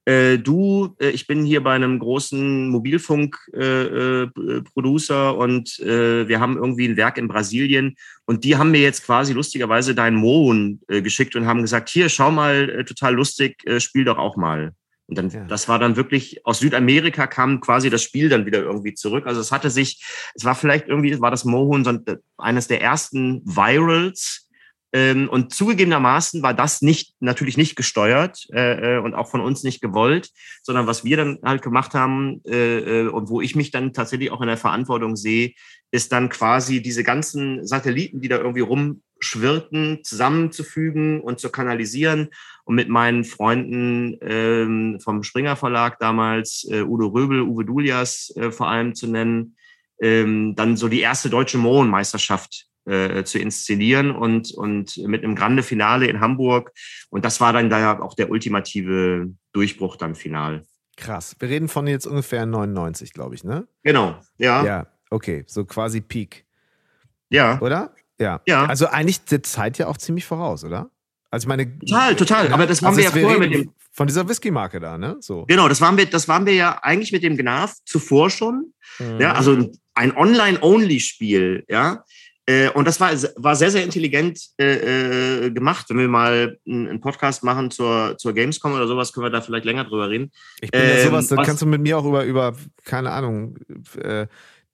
äh, 0.08 0.38
du, 0.38 0.96
äh, 1.00 1.10
ich 1.10 1.26
bin 1.26 1.44
hier 1.44 1.62
bei 1.62 1.74
einem 1.74 1.98
großen 1.98 2.70
Mobilfunk-Producer 2.70 5.14
äh, 5.14 5.32
äh 5.32 5.36
und 5.36 5.78
äh, 5.80 6.26
wir 6.26 6.40
haben 6.40 6.56
irgendwie 6.56 6.88
ein 6.88 6.96
Werk 6.96 7.18
in 7.18 7.28
Brasilien 7.28 7.94
und 8.24 8.44
die 8.44 8.56
haben 8.56 8.70
mir 8.70 8.80
jetzt 8.80 9.04
quasi 9.04 9.34
lustigerweise 9.34 9.94
deinen 9.94 10.16
Mohn 10.16 10.80
äh, 10.88 11.02
geschickt 11.02 11.36
und 11.36 11.44
haben 11.44 11.60
gesagt, 11.60 11.90
hier, 11.90 12.08
schau 12.08 12.30
mal, 12.30 12.86
total 12.86 13.16
lustig, 13.16 13.62
spiel 13.78 14.04
doch 14.04 14.16
auch 14.16 14.36
mal. 14.36 14.72
Und 15.08 15.18
dann, 15.18 15.28
ja. 15.28 15.44
das 15.44 15.68
war 15.68 15.78
dann 15.78 15.96
wirklich, 15.96 16.46
aus 16.46 16.60
Südamerika 16.60 17.26
kam 17.26 17.60
quasi 17.60 17.90
das 17.90 18.02
Spiel 18.02 18.30
dann 18.30 18.46
wieder 18.46 18.60
irgendwie 18.60 18.94
zurück. 18.94 19.26
Also 19.26 19.42
es 19.42 19.52
hatte 19.52 19.68
sich, 19.68 20.02
es 20.34 20.44
war 20.44 20.54
vielleicht 20.54 20.88
irgendwie, 20.88 21.20
war 21.20 21.30
das 21.30 21.44
Mohun 21.44 21.84
so 21.84 21.92
eines 22.38 22.68
der 22.68 22.80
ersten 22.80 23.42
Virals, 23.44 24.47
ähm, 24.92 25.28
und 25.28 25.52
zugegebenermaßen 25.52 26.42
war 26.42 26.54
das 26.54 26.80
nicht, 26.80 27.14
natürlich 27.20 27.58
nicht 27.58 27.76
gesteuert 27.76 28.46
äh, 28.52 28.96
äh, 28.96 28.98
und 28.98 29.14
auch 29.14 29.28
von 29.28 29.42
uns 29.42 29.62
nicht 29.62 29.82
gewollt, 29.82 30.30
sondern 30.62 30.86
was 30.86 31.04
wir 31.04 31.16
dann 31.18 31.38
halt 31.44 31.60
gemacht 31.60 31.92
haben 31.92 32.40
äh, 32.46 33.02
äh, 33.02 33.08
und 33.08 33.28
wo 33.28 33.42
ich 33.42 33.54
mich 33.54 33.70
dann 33.70 33.92
tatsächlich 33.92 34.30
auch 34.30 34.40
in 34.40 34.48
der 34.48 34.56
Verantwortung 34.56 35.16
sehe, 35.16 35.52
ist 35.90 36.12
dann 36.12 36.30
quasi 36.30 36.80
diese 36.80 37.04
ganzen 37.04 37.66
Satelliten, 37.66 38.20
die 38.20 38.28
da 38.28 38.38
irgendwie 38.38 38.60
rumschwirrten, 38.60 40.00
zusammenzufügen 40.04 41.20
und 41.20 41.38
zu 41.38 41.50
kanalisieren. 41.50 42.28
Und 42.64 42.74
mit 42.74 42.88
meinen 42.88 43.24
Freunden 43.24 44.18
ähm, 44.20 45.00
vom 45.00 45.22
Springer 45.22 45.56
Verlag 45.56 45.98
damals, 45.98 46.66
äh, 46.70 46.82
Udo 46.82 47.08
Röbel, 47.08 47.42
Uwe 47.42 47.64
Dulias 47.64 48.32
äh, 48.36 48.50
vor 48.50 48.68
allem 48.68 48.94
zu 48.94 49.06
nennen, 49.06 49.56
ähm, 50.00 50.54
dann 50.54 50.76
so 50.76 50.88
die 50.88 51.00
erste 51.00 51.30
deutsche 51.30 51.58
Mohrenmeisterschaft 51.58 52.68
äh, 52.88 53.24
zu 53.24 53.38
inszenieren 53.38 54.10
und, 54.10 54.52
und 54.52 54.96
mit 54.98 55.22
einem 55.22 55.34
Grande 55.34 55.62
Finale 55.62 56.06
in 56.06 56.20
Hamburg. 56.20 56.72
Und 57.10 57.24
das 57.24 57.40
war 57.40 57.52
dann 57.52 57.70
da 57.70 57.98
auch 58.00 58.14
der 58.14 58.30
ultimative 58.30 59.28
Durchbruch 59.52 59.96
dann 59.96 60.14
final. 60.14 60.62
Krass. 60.96 61.36
Wir 61.38 61.48
reden 61.48 61.68
von 61.68 61.86
jetzt 61.86 62.06
ungefähr 62.06 62.44
99, 62.44 63.12
glaube 63.12 63.34
ich, 63.34 63.44
ne? 63.44 63.68
Genau, 63.84 64.16
ja. 64.36 64.64
Ja, 64.64 64.86
okay. 65.10 65.44
So 65.46 65.64
quasi 65.64 66.00
Peak. 66.00 66.44
Ja. 67.30 67.60
Oder? 67.60 67.94
Ja. 68.18 68.40
Ja. 68.46 68.66
Also 68.66 68.86
eigentlich 68.88 69.24
der 69.24 69.42
Zeit 69.42 69.78
ja 69.78 69.86
auch 69.86 69.96
ziemlich 69.96 70.26
voraus, 70.26 70.64
oder? 70.64 70.90
Also 71.30 71.44
ich 71.44 71.48
meine. 71.48 71.78
Total, 71.78 72.16
total. 72.16 72.52
Aber 72.52 72.66
das 72.66 72.82
waren 72.82 72.96
also 72.96 72.98
wir 72.98 73.04
ja 73.04 73.10
vorher 73.10 73.38
mit 73.38 73.54
dem. 73.54 73.72
Von 73.92 74.06
dieser 74.06 74.28
Whisky-Marke 74.28 74.78
da, 74.78 74.96
ne? 74.96 75.16
So. 75.18 75.44
Genau, 75.46 75.68
das 75.68 75.80
waren 75.80 75.96
wir, 75.96 76.06
das 76.06 76.28
waren 76.28 76.46
wir 76.46 76.54
ja 76.54 76.78
eigentlich 76.82 77.10
mit 77.10 77.24
dem 77.24 77.36
Gnaf 77.36 77.74
zuvor 77.84 78.30
schon. 78.30 78.72
Mhm. 79.00 79.20
Ja, 79.20 79.32
also 79.32 79.72
ein 79.94 80.16
Online-Only-Spiel, 80.16 81.64
ja. 81.68 82.04
Äh, 82.48 82.70
und 82.70 82.88
das 82.88 82.98
war, 82.98 83.10
war 83.36 83.56
sehr, 83.56 83.70
sehr 83.70 83.84
intelligent 83.84 84.40
äh, 84.58 85.44
äh, 85.44 85.50
gemacht. 85.50 85.84
Wenn 85.90 85.98
wir 85.98 86.08
mal 86.08 86.58
einen 86.66 86.98
Podcast 86.98 87.44
machen 87.44 87.70
zur, 87.70 88.16
zur 88.16 88.32
Gamescom 88.32 88.72
oder 88.72 88.88
sowas, 88.88 89.12
können 89.12 89.26
wir 89.26 89.30
da 89.30 89.42
vielleicht 89.42 89.66
länger 89.66 89.84
drüber 89.84 90.08
reden. 90.08 90.32
Ich 90.62 90.70
bin 90.70 90.80
ja 90.80 91.04
sowas, 91.04 91.30
ähm, 91.30 91.36
da 91.36 91.42
kannst 91.42 91.60
du 91.60 91.66
mit 91.66 91.82
mir 91.82 91.98
auch 91.98 92.06
über, 92.06 92.24
über 92.24 92.56
keine 92.84 93.10
Ahnung, 93.10 93.58
äh, 94.02 94.26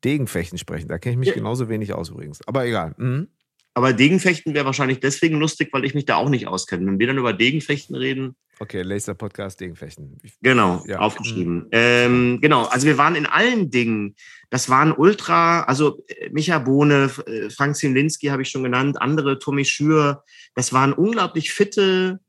Degenfechten 0.04 0.56
sprechen. 0.56 0.86
Da 0.86 0.98
kenne 0.98 1.14
ich 1.14 1.18
mich 1.18 1.34
genauso 1.34 1.68
wenig 1.68 1.92
aus 1.92 2.10
übrigens. 2.10 2.46
Aber 2.46 2.64
egal. 2.64 2.94
Mhm. 2.96 3.26
Aber 3.74 3.92
Degenfechten 3.92 4.54
wäre 4.54 4.64
wahrscheinlich 4.64 5.00
deswegen 5.00 5.38
lustig, 5.40 5.70
weil 5.72 5.84
ich 5.84 5.94
mich 5.94 6.04
da 6.04 6.16
auch 6.16 6.28
nicht 6.28 6.46
auskenne. 6.46 6.86
Wenn 6.86 7.00
wir 7.00 7.08
dann 7.08 7.18
über 7.18 7.32
Degenfechten 7.32 7.96
reden. 7.96 8.36
Okay, 8.60 8.82
Laser 8.82 9.14
Podcast 9.14 9.60
Degenfechten. 9.60 10.16
Genau, 10.40 10.84
ja. 10.86 11.00
aufgeschrieben. 11.00 11.56
Mhm. 11.56 11.68
Ähm, 11.72 12.38
genau, 12.40 12.66
also 12.66 12.86
wir 12.86 12.98
waren 12.98 13.16
in 13.16 13.26
allen 13.26 13.70
Dingen. 13.70 14.14
Das 14.48 14.70
waren 14.70 14.92
Ultra, 14.92 15.62
also 15.62 16.04
äh, 16.06 16.30
Micha 16.30 16.60
Bohne, 16.60 17.10
äh, 17.26 17.50
Frank 17.50 17.74
Zimlinski 17.74 18.28
habe 18.28 18.42
ich 18.42 18.48
schon 18.48 18.62
genannt, 18.62 19.02
andere, 19.02 19.40
Tommy 19.40 19.64
Schür. 19.64 20.22
Das 20.54 20.72
waren 20.72 20.92
unglaublich 20.92 21.52
fitte, 21.52 22.20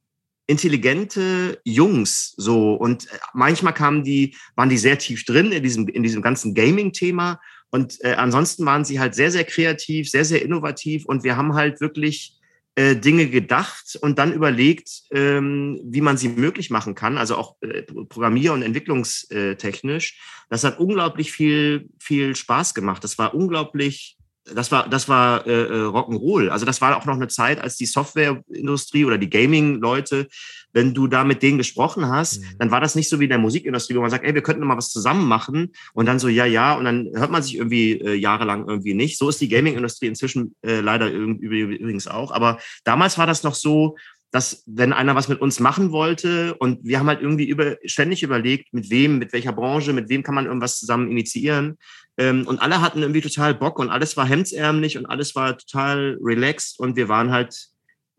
intelligente 0.48 1.60
Jungs 1.64 2.34
so 2.38 2.74
und 2.76 3.06
äh, 3.06 3.18
manchmal 3.34 3.74
kamen 3.74 4.04
die 4.04 4.36
waren 4.56 4.70
die 4.70 4.78
sehr 4.78 4.98
tief 4.98 5.26
drin 5.26 5.52
in 5.52 5.64
diesem 5.64 5.88
in 5.88 6.04
diesem 6.04 6.22
ganzen 6.22 6.54
Gaming 6.54 6.94
Thema 6.94 7.40
und 7.76 8.02
äh, 8.06 8.14
ansonsten 8.14 8.66
waren 8.66 8.86
sie 8.86 9.02
halt 9.02 9.16
sehr, 9.16 9.32
sehr 9.32 9.44
kreativ, 9.44 10.10
sehr, 10.10 10.24
sehr 10.24 10.42
innovativ 10.42 11.06
und 11.06 11.26
wir 11.26 11.36
haben 11.36 11.56
halt 11.56 11.82
wirklich 11.82 12.38
äh, 12.76 12.96
Dinge 12.96 13.30
gedacht 13.30 14.00
und 14.02 14.18
dann 14.18 14.32
überlegt, 14.32 15.04
ähm, 15.12 15.82
wie 15.84 16.00
man 16.00 16.16
sie 16.16 16.30
möglich 16.30 16.70
machen 16.70 16.96
kann, 16.96 17.18
also 17.18 17.36
auch 17.36 17.58
äh, 17.60 17.84
programmier- 17.84 18.54
und 18.54 18.62
entwicklungstechnisch. 18.62 20.18
Das 20.50 20.64
hat 20.64 20.80
unglaublich 20.80 21.34
viel, 21.34 21.90
viel 22.00 22.34
Spaß 22.34 22.74
gemacht. 22.76 23.04
Das 23.04 23.18
war 23.18 23.34
unglaublich 23.34 24.18
das 24.54 24.72
war, 24.72 24.88
das 24.88 25.10
war 25.10 25.46
äh, 25.48 25.52
äh, 25.52 25.88
Rock'n'Roll. 25.88 26.50
Also 26.50 26.66
das 26.66 26.80
war 26.82 26.96
auch 26.96 27.06
noch 27.06 27.16
eine 27.16 27.28
Zeit, 27.28 27.60
als 27.60 27.78
die 27.78 27.86
Softwareindustrie 27.86 29.06
oder 29.06 29.18
die 29.18 29.30
Gaming-Leute, 29.30 30.28
wenn 30.72 30.94
du 30.94 31.08
da 31.08 31.24
mit 31.24 31.42
denen 31.42 31.58
gesprochen 31.58 32.08
hast, 32.08 32.42
mhm. 32.42 32.58
dann 32.60 32.72
war 32.72 32.82
das 32.82 32.96
nicht 32.96 33.10
so 33.10 33.20
wie 33.20 33.24
in 33.24 33.30
der 33.30 33.40
Musikindustrie, 33.40 33.96
wo 33.96 34.02
man 34.02 34.12
sagt, 34.12 34.26
ey, 34.26 34.36
wir 34.36 34.44
könnten 34.44 34.66
mal 34.66 34.78
was 34.78 34.92
zusammen 34.92 35.28
machen 35.28 35.72
und 35.94 36.06
dann 36.06 36.20
so, 36.20 36.28
ja, 36.28 36.46
ja, 36.46 36.76
und 36.76 36.86
dann 36.86 37.10
hört 37.16 37.32
man 37.32 37.42
sich 37.42 37.56
irgendwie 37.56 37.94
äh, 37.94 38.14
jahrelang 38.14 38.68
irgendwie 38.68 38.94
nicht. 38.94 39.18
So 39.18 39.30
ist 39.30 39.42
die 39.42 39.50
Gaming-Industrie 39.50 40.08
inzwischen 40.08 40.56
äh, 40.62 40.82
leider 40.82 41.10
übrigens 41.10 42.08
auch. 42.08 42.32
Aber 42.32 42.60
damals 42.84 43.18
war 43.18 43.26
das 43.26 43.44
noch 43.44 43.56
so, 43.56 43.96
dass 44.36 44.64
wenn 44.66 44.92
einer 44.92 45.16
was 45.16 45.30
mit 45.30 45.40
uns 45.40 45.62
machen 45.62 45.92
wollte 45.92 46.56
und 46.56 46.80
wir 46.84 47.00
haben 47.00 47.08
halt 47.08 47.22
irgendwie 47.22 47.48
über, 47.48 47.78
ständig 47.86 48.22
überlegt, 48.22 48.74
mit 48.74 48.90
wem, 48.90 49.18
mit 49.18 49.32
welcher 49.32 49.54
Branche, 49.54 49.94
mit 49.94 50.10
wem 50.10 50.24
kann 50.24 50.36
man 50.36 50.46
irgendwas 50.46 50.78
zusammen 50.78 51.10
initiieren. 51.10 51.78
Ähm, 52.18 52.48
und 52.48 52.60
alle 52.60 52.82
hatten 52.82 53.02
irgendwie 53.02 53.22
total 53.22 53.54
Bock 53.54 53.80
und 53.80 53.90
alles 53.90 54.16
war 54.16 54.26
hemdsärmlich 54.26 54.98
und 54.98 55.06
alles 55.06 55.36
war 55.36 55.58
total 55.58 56.18
relaxed 56.22 56.80
und 56.80 56.96
wir 56.96 57.10
waren 57.10 57.32
halt, 57.32 57.68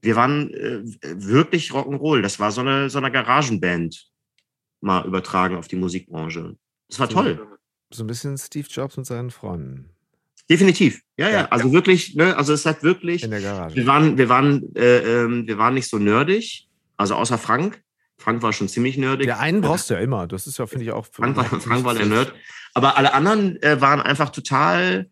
wir 0.03 0.17
waren 0.17 0.51
äh, 0.53 0.83
wirklich 1.03 1.71
Rock'n'Roll. 1.71 2.21
Das 2.21 2.39
war 2.39 2.53
so 2.53 2.61
eine, 2.61 2.91
so 2.91 2.99
eine 2.99 3.11
Garagenband, 3.11 4.07
mal 4.81 5.07
übertragen 5.07 5.57
auf 5.57 5.69
die 5.69 5.77
Musikbranche. 5.77 6.57
Das 6.89 7.01
war 7.01 7.09
toll. 7.09 7.47
So 7.91 8.05
ein 8.05 8.07
bisschen 8.07 8.37
Steve 8.37 8.67
Jobs 8.69 8.99
und 8.99 9.05
seinen 9.05 9.31
Freunden. 9.31 9.91
Definitiv. 10.49 11.03
Ja, 11.17 11.29
ja. 11.29 11.47
Also 11.47 11.73
wirklich, 11.73 12.15
ne, 12.15 12.37
also 12.37 12.53
es 12.53 12.67
hat 12.67 12.83
wirklich. 12.83 13.25
In 13.25 13.31
der 13.31 13.41
Garage. 13.41 13.75
Wir 13.75 13.87
waren, 13.87 14.17
wir 14.17 14.29
waren, 14.29 14.75
äh, 14.77 15.25
äh, 15.25 15.47
wir 15.47 15.59
waren 15.59 15.75
nicht 15.75 15.89
so 15.89 15.99
nerdig. 15.99 16.69
Also 16.97 17.15
außer 17.15 17.39
Frank. 17.39 17.83
Frank 18.19 18.43
war 18.43 18.53
schon 18.53 18.69
ziemlich 18.69 18.97
nerdig. 18.97 19.27
Der 19.27 19.41
einen 19.41 19.61
brauchst 19.61 19.91
du 19.91 19.95
ja 19.95 20.01
immer. 20.01 20.27
Das 20.27 20.47
ist 20.47 20.59
ja, 20.59 20.67
finde 20.67 20.85
ich, 20.85 20.93
auch. 20.93 21.07
Frank 21.11 21.37
war, 21.37 21.45
Frank 21.45 21.85
war 21.85 21.95
der 21.95 22.07
Nerd. 22.07 22.33
Aber 22.75 22.97
alle 22.97 23.15
anderen 23.15 23.63
äh, 23.63 23.81
waren 23.81 24.01
einfach 24.01 24.31
total, 24.31 25.09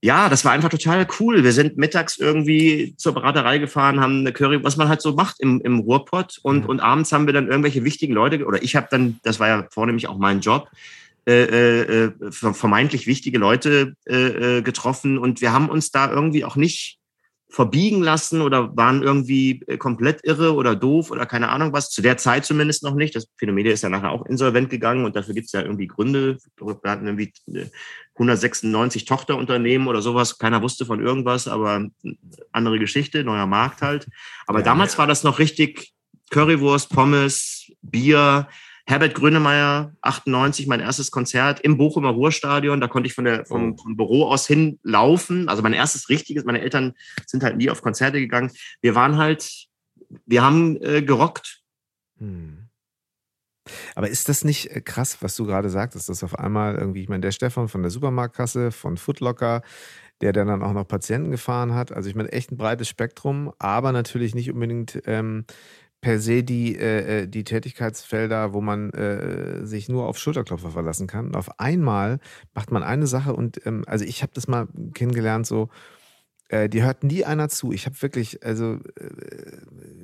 ja, 0.00 0.28
das 0.28 0.44
war 0.44 0.52
einfach 0.52 0.70
total 0.70 1.06
cool. 1.18 1.44
Wir 1.44 1.52
sind 1.52 1.76
mittags 1.76 2.18
irgendwie 2.18 2.94
zur 2.96 3.14
Beraterei 3.14 3.58
gefahren, 3.58 4.00
haben 4.00 4.20
eine 4.20 4.32
Curry, 4.32 4.62
was 4.64 4.76
man 4.76 4.88
halt 4.88 5.02
so 5.02 5.14
macht 5.14 5.40
im, 5.40 5.60
im 5.60 5.80
Ruhrpott. 5.80 6.38
Und, 6.42 6.64
mhm. 6.64 6.70
und 6.70 6.80
abends 6.80 7.12
haben 7.12 7.26
wir 7.26 7.32
dann 7.32 7.48
irgendwelche 7.48 7.84
wichtigen 7.84 8.14
Leute, 8.14 8.44
oder 8.44 8.62
ich 8.62 8.76
habe 8.76 8.88
dann, 8.90 9.20
das 9.22 9.40
war 9.40 9.48
ja 9.48 9.66
vornehmlich 9.70 10.08
auch 10.08 10.18
mein 10.18 10.40
Job, 10.40 10.68
äh, 11.26 11.42
äh, 11.42 12.04
äh 12.04 12.12
vermeintlich 12.30 13.06
wichtige 13.06 13.38
Leute 13.38 13.94
äh, 14.06 14.58
äh, 14.58 14.62
getroffen. 14.62 15.18
Und 15.18 15.40
wir 15.40 15.52
haben 15.52 15.68
uns 15.68 15.90
da 15.90 16.10
irgendwie 16.10 16.44
auch 16.44 16.56
nicht 16.56 16.99
verbiegen 17.50 18.00
lassen 18.00 18.42
oder 18.42 18.76
waren 18.76 19.02
irgendwie 19.02 19.62
äh, 19.66 19.76
komplett 19.76 20.20
irre 20.24 20.54
oder 20.54 20.76
doof 20.76 21.10
oder 21.10 21.26
keine 21.26 21.48
Ahnung 21.48 21.72
was. 21.72 21.90
Zu 21.90 22.00
der 22.00 22.16
Zeit 22.16 22.44
zumindest 22.44 22.84
noch 22.84 22.94
nicht. 22.94 23.14
Das 23.14 23.28
Phänomedia 23.36 23.72
ist 23.72 23.82
ja 23.82 23.88
nachher 23.88 24.12
auch 24.12 24.24
insolvent 24.26 24.70
gegangen 24.70 25.04
und 25.04 25.16
dafür 25.16 25.34
gibt 25.34 25.46
es 25.46 25.52
ja 25.52 25.62
irgendwie 25.62 25.88
Gründe. 25.88 26.38
Wir 26.56 26.90
hatten 26.90 27.06
irgendwie 27.06 27.32
196 28.14 29.04
Tochterunternehmen 29.04 29.88
oder 29.88 30.00
sowas. 30.00 30.38
Keiner 30.38 30.62
wusste 30.62 30.86
von 30.86 31.04
irgendwas, 31.04 31.48
aber 31.48 31.88
andere 32.52 32.78
Geschichte, 32.78 33.24
neuer 33.24 33.46
Markt 33.46 33.82
halt. 33.82 34.06
Aber 34.46 34.60
ja, 34.60 34.64
damals 34.64 34.92
ja. 34.92 34.98
war 34.98 35.06
das 35.08 35.24
noch 35.24 35.40
richtig 35.40 35.92
Currywurst, 36.30 36.90
Pommes, 36.90 37.72
Bier, 37.82 38.48
Herbert 38.90 39.14
Grönemeyer, 39.14 39.92
98, 40.00 40.66
mein 40.66 40.80
erstes 40.80 41.12
Konzert 41.12 41.60
im 41.60 41.76
Bochumer 41.76 42.10
Ruhrstadion. 42.10 42.80
Da 42.80 42.88
konnte 42.88 43.06
ich 43.06 43.14
von 43.14 43.24
der, 43.24 43.46
vom, 43.46 43.74
oh. 43.74 43.76
vom 43.80 43.96
Büro 43.96 44.24
aus 44.24 44.48
hinlaufen. 44.48 45.48
Also 45.48 45.62
mein 45.62 45.74
erstes 45.74 46.08
richtiges, 46.08 46.44
meine 46.44 46.60
Eltern 46.60 46.94
sind 47.24 47.44
halt 47.44 47.56
nie 47.56 47.70
auf 47.70 47.82
Konzerte 47.82 48.18
gegangen. 48.18 48.50
Wir 48.80 48.96
waren 48.96 49.16
halt, 49.16 49.68
wir 50.26 50.42
haben 50.42 50.76
äh, 50.82 51.02
gerockt. 51.02 51.62
Hm. 52.18 52.66
Aber 53.94 54.08
ist 54.08 54.28
das 54.28 54.42
nicht 54.42 54.74
äh, 54.74 54.80
krass, 54.80 55.18
was 55.20 55.36
du 55.36 55.46
gerade 55.46 55.70
sagtest, 55.70 56.08
dass 56.08 56.24
auf 56.24 56.36
einmal 56.36 56.74
irgendwie, 56.74 57.02
ich 57.02 57.08
meine, 57.08 57.20
der 57.20 57.30
Stefan 57.30 57.68
von 57.68 57.82
der 57.82 57.92
Supermarktkasse, 57.92 58.72
von 58.72 58.96
Footlocker, 58.96 59.62
der 60.20 60.32
dann 60.32 60.62
auch 60.64 60.72
noch 60.72 60.88
Patienten 60.88 61.30
gefahren 61.30 61.74
hat. 61.74 61.92
Also 61.92 62.08
ich 62.08 62.16
meine, 62.16 62.32
echt 62.32 62.50
ein 62.50 62.56
breites 62.56 62.88
Spektrum, 62.88 63.52
aber 63.60 63.92
natürlich 63.92 64.34
nicht 64.34 64.50
unbedingt 64.50 65.00
ähm, 65.06 65.44
per 66.00 66.18
se 66.18 66.42
die, 66.42 66.76
äh, 66.76 67.22
äh, 67.22 67.26
die 67.26 67.44
Tätigkeitsfelder, 67.44 68.52
wo 68.52 68.60
man 68.60 68.90
äh, 68.90 69.66
sich 69.66 69.88
nur 69.88 70.06
auf 70.06 70.18
Schulterklopfer 70.18 70.70
verlassen 70.70 71.06
kann. 71.06 71.26
Und 71.26 71.36
auf 71.36 71.60
einmal 71.60 72.20
macht 72.54 72.70
man 72.70 72.82
eine 72.82 73.06
Sache 73.06 73.34
und 73.34 73.64
ähm, 73.66 73.84
also 73.86 74.04
ich 74.04 74.22
habe 74.22 74.32
das 74.34 74.48
mal 74.48 74.68
kennengelernt, 74.94 75.46
so 75.46 75.68
äh, 76.48 76.68
die 76.68 76.82
hört 76.82 77.04
nie 77.04 77.24
einer 77.24 77.48
zu. 77.48 77.72
Ich 77.72 77.86
habe 77.86 78.00
wirklich, 78.00 78.44
also 78.44 78.78
äh, 78.98 79.56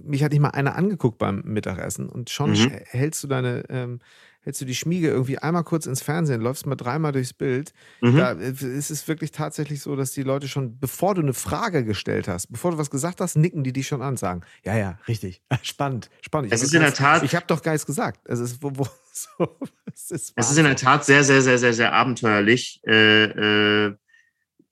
mich 0.05 0.23
hat 0.23 0.33
nicht 0.33 0.41
mal 0.41 0.51
einer 0.51 0.77
angeguckt 0.77 1.19
beim 1.19 1.43
Mittagessen 1.45 2.09
und 2.09 2.31
schon 2.31 2.51
mhm. 2.51 2.73
hältst 2.85 3.25
du 3.25 3.29
deine 3.29 3.65
ähm, 3.69 4.01
hältst 4.47 4.61
du 4.61 4.65
die 4.65 4.77
Schmiege 4.77 5.09
irgendwie 5.09 5.39
einmal 5.39 5.65
kurz 5.65 5.87
ins 5.87 6.03
Fernsehen, 6.03 6.41
läufst 6.41 6.67
mal 6.67 6.77
dreimal 6.77 7.11
durchs 7.11 7.33
Bild. 7.33 7.73
Mhm. 8.01 8.17
Da 8.17 8.33
äh, 8.33 8.51
ist 8.51 8.91
es 8.91 9.07
wirklich 9.09 9.33
tatsächlich 9.33 9.83
so, 9.83 9.97
dass 9.97 10.13
die 10.13 10.23
Leute 10.23 10.47
schon, 10.47 10.79
bevor 10.79 11.17
du 11.17 11.21
eine 11.21 11.35
Frage 11.35 11.85
gestellt 11.85 12.29
hast, 12.29 12.53
bevor 12.53 12.71
du 12.71 12.79
was 12.79 12.89
gesagt 12.89 13.21
hast, 13.21 13.37
nicken 13.37 13.65
die 13.65 13.73
dich 13.73 13.89
schon 13.89 14.03
an, 14.03 14.17
sagen, 14.17 14.43
ja, 14.65 14.77
ja, 14.77 14.99
richtig, 15.09 15.43
spannend, 15.63 16.11
spannend. 16.23 16.53
es 16.53 16.63
ist 16.63 16.73
in 16.73 16.81
der 16.81 16.95
Tat. 16.95 17.25
Ich 17.25 17.35
habe 17.35 17.45
doch 17.49 17.61
Geist 17.61 17.87
gesagt. 17.87 18.21
Es 18.25 18.39
ist, 18.39 18.63
wo, 18.63 18.71
wo, 18.73 18.87
so, 19.13 19.59
es 19.93 20.13
ist, 20.13 20.33
es 20.37 20.51
ist 20.51 20.59
in 20.59 20.65
der 20.65 20.77
Tat 20.77 21.05
sehr, 21.05 21.25
sehr, 21.25 21.43
sehr, 21.43 21.59
sehr, 21.59 21.75
sehr 21.75 21.93
abenteuerlich. 21.93 22.81
Äh, 22.87 23.25
äh, 23.25 23.95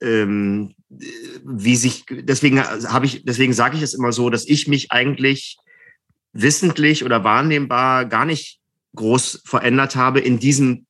ähm, 0.01 0.73
wie 0.89 1.75
sich, 1.75 2.05
deswegen 2.09 2.63
habe 2.63 3.05
ich, 3.05 3.25
deswegen 3.25 3.51
sage 3.51 3.75
ich 3.75 3.83
es 3.83 3.93
immer 3.93 4.13
so, 4.13 4.29
dass 4.29 4.47
ich 4.47 4.69
mich 4.69 4.93
eigentlich 4.93 5.57
wissentlich 6.31 7.03
oder 7.03 7.25
wahrnehmbar 7.25 8.05
gar 8.05 8.23
nicht 8.23 8.61
groß 8.95 9.43
verändert 9.45 9.95
habe 9.95 10.19
in 10.19 10.39
diesem, 10.39 10.85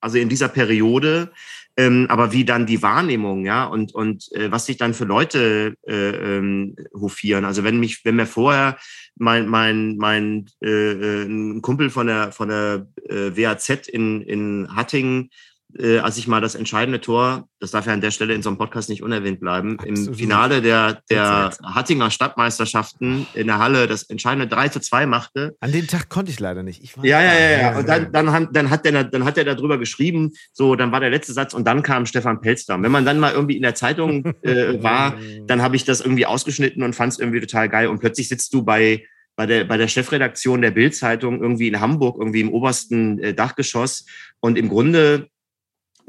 also 0.00 0.18
in 0.18 0.28
dieser 0.28 0.48
Periode. 0.48 1.32
Ähm, 1.76 2.06
aber 2.08 2.32
wie 2.32 2.44
dann 2.44 2.66
die 2.66 2.82
Wahrnehmung, 2.82 3.46
ja, 3.46 3.64
und, 3.64 3.94
und 3.94 4.32
äh, 4.32 4.50
was 4.50 4.66
sich 4.66 4.78
dann 4.78 4.94
für 4.94 5.04
Leute 5.04 5.76
äh, 5.86 6.10
ähm, 6.10 6.74
hofieren. 6.92 7.44
Also 7.44 7.62
wenn 7.62 7.78
mich, 7.78 8.04
wenn 8.04 8.16
mir 8.16 8.26
vorher 8.26 8.76
mein, 9.14 9.46
mein, 9.46 9.96
mein 9.96 10.46
äh, 10.60 10.68
äh 10.68 11.22
ein 11.22 11.62
Kumpel 11.62 11.90
von 11.90 12.08
der, 12.08 12.32
von 12.32 12.48
der 12.48 12.88
äh, 13.08 13.36
WAZ 13.36 13.86
in, 13.86 14.22
in 14.22 14.68
Hattingen 14.74 15.30
äh, 15.78 15.98
als 15.98 16.18
ich 16.18 16.26
mal 16.26 16.40
das 16.40 16.54
entscheidende 16.54 17.00
Tor, 17.00 17.48
das 17.60 17.70
darf 17.70 17.86
ja 17.86 17.92
an 17.92 18.00
der 18.00 18.10
Stelle 18.10 18.34
in 18.34 18.42
so 18.42 18.48
einem 18.48 18.58
Podcast 18.58 18.88
nicht 18.88 19.02
unerwähnt 19.02 19.40
bleiben, 19.40 19.78
Absolut. 19.78 20.08
im 20.08 20.14
Finale 20.14 20.62
der, 20.62 21.02
der 21.10 21.50
Hattinger 21.62 22.10
Stadtmeisterschaften 22.10 23.26
in 23.34 23.46
der 23.46 23.58
Halle 23.58 23.86
das 23.86 24.04
entscheidende 24.04 24.48
3 24.48 24.68
zu 24.68 24.80
2 24.80 25.06
machte. 25.06 25.56
An 25.60 25.72
dem 25.72 25.86
Tag 25.86 26.08
konnte 26.08 26.30
ich 26.30 26.40
leider 26.40 26.62
nicht. 26.62 26.82
Ich 26.82 26.96
ja, 26.96 27.22
ja, 27.22 27.34
ja, 27.34 27.60
ja. 27.60 27.78
Und 27.78 27.88
dann, 27.88 28.12
dann, 28.12 28.48
dann, 28.52 28.70
hat 28.70 28.84
der, 28.84 29.04
dann 29.04 29.24
hat 29.24 29.38
er 29.38 29.44
darüber 29.44 29.78
geschrieben, 29.78 30.32
so, 30.52 30.74
dann 30.74 30.92
war 30.92 31.00
der 31.00 31.10
letzte 31.10 31.32
Satz 31.32 31.54
und 31.54 31.64
dann 31.64 31.82
kam 31.82 32.06
Stefan 32.06 32.40
Pelster. 32.40 32.80
Wenn 32.80 32.92
man 32.92 33.04
dann 33.04 33.20
mal 33.20 33.32
irgendwie 33.32 33.56
in 33.56 33.62
der 33.62 33.74
Zeitung 33.74 34.24
äh, 34.42 34.82
war, 34.82 35.14
dann 35.46 35.62
habe 35.62 35.76
ich 35.76 35.84
das 35.84 36.00
irgendwie 36.00 36.26
ausgeschnitten 36.26 36.82
und 36.82 36.94
fand 36.94 37.12
es 37.12 37.18
irgendwie 37.18 37.40
total 37.40 37.68
geil. 37.68 37.88
Und 37.88 38.00
plötzlich 38.00 38.28
sitzt 38.28 38.52
du 38.52 38.62
bei 38.62 39.04
bei 39.38 39.46
der, 39.46 39.62
bei 39.62 39.76
der 39.76 39.86
Chefredaktion 39.86 40.62
der 40.62 40.72
Bildzeitung 40.72 41.40
irgendwie 41.40 41.68
in 41.68 41.78
Hamburg, 41.78 42.16
irgendwie 42.18 42.40
im 42.40 42.52
obersten 42.52 43.20
äh, 43.20 43.34
Dachgeschoss. 43.34 44.04
Und 44.40 44.58
im 44.58 44.68
Grunde 44.68 45.28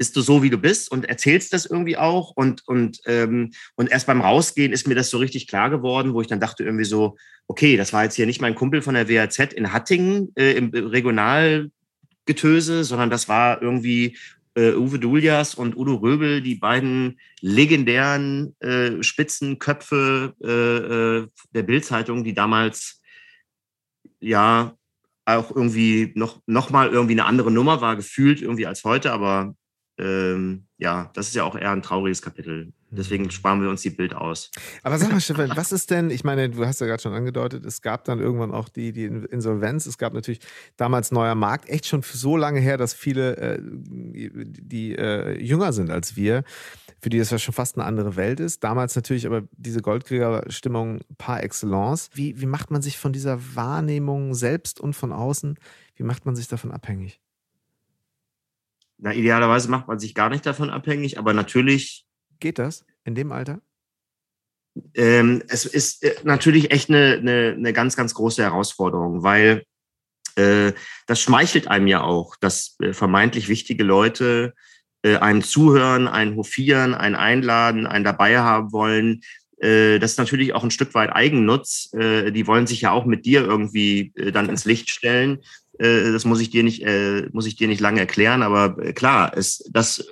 bist 0.00 0.16
du 0.16 0.22
so, 0.22 0.42
wie 0.42 0.48
du 0.48 0.56
bist 0.56 0.90
und 0.90 1.04
erzählst 1.04 1.52
das 1.52 1.66
irgendwie 1.66 1.98
auch. 1.98 2.30
Und, 2.30 2.66
und, 2.66 3.02
ähm, 3.04 3.52
und 3.74 3.90
erst 3.90 4.06
beim 4.06 4.22
Rausgehen 4.22 4.72
ist 4.72 4.88
mir 4.88 4.94
das 4.94 5.10
so 5.10 5.18
richtig 5.18 5.46
klar 5.46 5.68
geworden, 5.68 6.14
wo 6.14 6.22
ich 6.22 6.26
dann 6.26 6.40
dachte 6.40 6.64
irgendwie 6.64 6.86
so, 6.86 7.18
okay, 7.48 7.76
das 7.76 7.92
war 7.92 8.04
jetzt 8.04 8.14
hier 8.14 8.24
nicht 8.24 8.40
mein 8.40 8.54
Kumpel 8.54 8.80
von 8.80 8.94
der 8.94 9.10
WAZ 9.10 9.52
in 9.52 9.74
Hattingen 9.74 10.32
äh, 10.36 10.52
im 10.52 10.70
Regionalgetöse, 10.70 12.82
sondern 12.82 13.10
das 13.10 13.28
war 13.28 13.60
irgendwie 13.60 14.16
äh, 14.54 14.72
Uwe 14.72 14.98
Duljas 14.98 15.54
und 15.54 15.76
Udo 15.76 15.96
Röbel, 15.96 16.40
die 16.40 16.54
beiden 16.54 17.20
legendären 17.42 18.56
äh, 18.60 19.02
Spitzenköpfe 19.02 20.34
äh, 20.42 21.18
äh, 21.18 21.26
der 21.54 21.62
Bildzeitung, 21.62 22.24
die 22.24 22.32
damals 22.32 23.02
ja 24.18 24.74
auch 25.26 25.54
irgendwie 25.54 26.12
noch, 26.14 26.40
noch 26.46 26.70
mal 26.70 26.88
irgendwie 26.88 27.12
eine 27.12 27.26
andere 27.26 27.50
Nummer 27.50 27.82
war, 27.82 27.96
gefühlt 27.96 28.40
irgendwie 28.40 28.66
als 28.66 28.84
heute, 28.84 29.12
aber 29.12 29.54
ähm, 30.00 30.64
ja, 30.78 31.10
das 31.14 31.28
ist 31.28 31.34
ja 31.34 31.44
auch 31.44 31.54
eher 31.54 31.72
ein 31.72 31.82
trauriges 31.82 32.22
Kapitel. 32.22 32.72
Deswegen 32.90 33.24
mhm. 33.24 33.30
sparen 33.30 33.60
wir 33.60 33.68
uns 33.68 33.82
die 33.82 33.90
Bild 33.90 34.14
aus. 34.14 34.50
Aber 34.82 34.98
sag 34.98 35.12
mal, 35.12 35.20
Stefan, 35.20 35.52
was 35.54 35.72
ist 35.72 35.90
denn, 35.90 36.10
ich 36.10 36.24
meine, 36.24 36.48
du 36.48 36.64
hast 36.64 36.80
ja 36.80 36.86
gerade 36.86 37.02
schon 37.02 37.12
angedeutet, 37.12 37.64
es 37.66 37.82
gab 37.82 38.04
dann 38.04 38.18
irgendwann 38.18 38.50
auch 38.50 38.68
die, 38.68 38.92
die 38.92 39.04
Insolvenz. 39.04 39.86
Es 39.86 39.98
gab 39.98 40.14
natürlich 40.14 40.40
damals 40.76 41.12
neuer 41.12 41.34
Markt, 41.34 41.68
echt 41.68 41.86
schon 41.86 42.02
so 42.02 42.36
lange 42.36 42.60
her, 42.60 42.78
dass 42.78 42.94
viele, 42.94 43.36
äh, 43.36 43.58
die 43.62 44.96
äh, 44.96 45.38
jünger 45.38 45.72
sind 45.72 45.90
als 45.90 46.16
wir, 46.16 46.44
für 47.00 47.10
die 47.10 47.18
das 47.18 47.30
ja 47.30 47.38
schon 47.38 47.54
fast 47.54 47.76
eine 47.76 47.84
andere 47.84 48.16
Welt 48.16 48.40
ist. 48.40 48.64
Damals 48.64 48.96
natürlich 48.96 49.26
aber 49.26 49.42
diese 49.52 49.82
Goldkrieger-Stimmung 49.82 51.00
par 51.18 51.42
excellence. 51.42 52.10
Wie, 52.14 52.40
wie 52.40 52.46
macht 52.46 52.70
man 52.70 52.80
sich 52.80 52.98
von 52.98 53.12
dieser 53.12 53.38
Wahrnehmung 53.54 54.34
selbst 54.34 54.80
und 54.80 54.94
von 54.94 55.12
außen, 55.12 55.56
wie 55.94 56.02
macht 56.02 56.24
man 56.24 56.34
sich 56.34 56.48
davon 56.48 56.72
abhängig? 56.72 57.20
Na, 59.02 59.14
idealerweise 59.14 59.70
macht 59.70 59.88
man 59.88 59.98
sich 59.98 60.14
gar 60.14 60.28
nicht 60.28 60.44
davon 60.44 60.70
abhängig, 60.70 61.18
aber 61.18 61.32
natürlich. 61.32 62.04
Geht 62.38 62.58
das 62.58 62.84
in 63.04 63.14
dem 63.14 63.32
Alter? 63.32 63.60
Ähm, 64.94 65.42
es 65.48 65.64
ist 65.64 66.04
äh, 66.04 66.14
natürlich 66.22 66.70
echt 66.70 66.90
eine, 66.90 67.14
eine, 67.14 67.54
eine, 67.56 67.72
ganz, 67.72 67.96
ganz 67.96 68.14
große 68.14 68.42
Herausforderung, 68.42 69.22
weil 69.22 69.64
äh, 70.36 70.72
das 71.06 71.20
schmeichelt 71.20 71.68
einem 71.68 71.86
ja 71.86 72.02
auch, 72.02 72.36
dass 72.36 72.76
äh, 72.80 72.92
vermeintlich 72.92 73.48
wichtige 73.48 73.84
Leute 73.84 74.54
äh, 75.02 75.16
einem 75.16 75.42
zuhören, 75.42 76.06
einen 76.06 76.36
hofieren, 76.36 76.94
einen 76.94 77.16
einladen, 77.16 77.86
einen 77.86 78.04
dabei 78.04 78.38
haben 78.38 78.70
wollen. 78.72 79.22
Äh, 79.58 79.98
das 79.98 80.12
ist 80.12 80.18
natürlich 80.18 80.54
auch 80.54 80.62
ein 80.62 80.70
Stück 80.70 80.94
weit 80.94 81.10
Eigennutz. 81.10 81.90
Äh, 81.94 82.30
die 82.32 82.46
wollen 82.46 82.66
sich 82.66 82.82
ja 82.82 82.92
auch 82.92 83.06
mit 83.06 83.26
dir 83.26 83.42
irgendwie 83.42 84.12
dann 84.32 84.48
ins 84.48 84.66
Licht 84.66 84.90
stellen. 84.90 85.40
Äh, 85.80 86.12
das 86.12 86.24
muss 86.24 86.40
ich 86.40 86.50
dir 86.50 86.62
nicht, 86.62 86.82
äh, 86.82 87.28
muss 87.32 87.46
ich 87.46 87.56
dir 87.56 87.68
nicht 87.68 87.80
lange 87.80 88.00
erklären, 88.00 88.42
aber 88.42 88.76
äh, 88.82 88.92
klar, 88.92 89.32
es, 89.34 89.64
das 89.70 90.06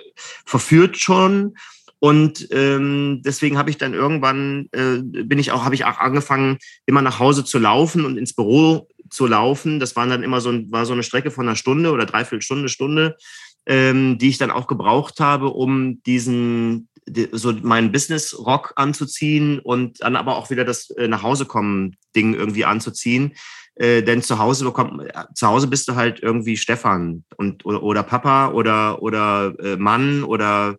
verführt 0.45 0.97
schon. 0.97 1.55
Und 1.99 2.47
ähm, 2.51 3.21
deswegen 3.25 3.57
habe 3.57 3.69
ich 3.69 3.77
dann 3.77 3.93
irgendwann 3.93 4.69
äh, 4.71 4.99
bin 5.01 5.37
ich 5.37 5.51
auch, 5.51 5.65
habe 5.65 5.75
ich 5.75 5.85
auch 5.85 5.99
angefangen, 5.99 6.57
immer 6.85 7.01
nach 7.01 7.19
Hause 7.19 7.43
zu 7.43 7.59
laufen 7.59 8.05
und 8.05 8.17
ins 8.17 8.33
Büro 8.33 8.87
zu 9.09 9.27
laufen. 9.27 9.79
Das 9.79 9.95
waren 9.95 10.09
dann 10.09 10.23
immer 10.23 10.41
so, 10.41 10.51
war 10.71 10.85
so 10.85 10.93
eine 10.93 11.03
Strecke 11.03 11.29
von 11.29 11.47
einer 11.47 11.57
Stunde 11.57 11.91
oder 11.91 12.05
dreiviertel 12.05 12.41
Stunde, 12.41 12.69
Stunde, 12.69 13.17
ähm, 13.65 14.17
die 14.17 14.29
ich 14.29 14.37
dann 14.37 14.51
auch 14.51 14.67
gebraucht 14.67 15.19
habe, 15.19 15.49
um 15.49 16.01
diesen 16.03 16.87
so 17.31 17.53
meinen 17.53 17.91
Business-Rock 17.91 18.73
anzuziehen 18.75 19.59
und 19.59 20.01
dann 20.01 20.15
aber 20.15 20.37
auch 20.37 20.49
wieder 20.49 20.63
das 20.63 20.89
äh, 20.91 21.07
nach 21.07 21.23
Hause 21.23 21.45
kommen 21.45 21.95
Ding 22.15 22.33
irgendwie 22.33 22.65
anzuziehen. 22.65 23.33
Äh, 23.75 24.03
denn 24.03 24.21
zu 24.21 24.39
Hause 24.39 24.65
bekommt, 24.65 25.03
zu 25.33 25.47
Hause 25.47 25.67
bist 25.67 25.87
du 25.87 25.95
halt 25.95 26.21
irgendwie 26.21 26.57
Stefan 26.57 27.23
und 27.37 27.65
oder, 27.65 27.81
oder 27.81 28.03
Papa 28.03 28.51
oder 28.51 29.01
oder 29.01 29.53
äh, 29.59 29.77
Mann 29.77 30.23
oder 30.23 30.75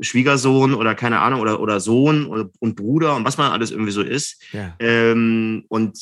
Schwiegersohn 0.00 0.74
oder 0.74 0.94
keine 0.94 1.20
Ahnung 1.20 1.40
oder 1.40 1.60
oder 1.60 1.80
Sohn 1.80 2.26
und, 2.26 2.52
und 2.58 2.76
Bruder 2.76 3.16
und 3.16 3.24
was 3.24 3.38
man 3.38 3.52
alles 3.52 3.70
irgendwie 3.70 3.92
so 3.92 4.02
ist. 4.02 4.42
Ja. 4.52 4.74
Ähm, 4.80 5.64
und 5.68 5.98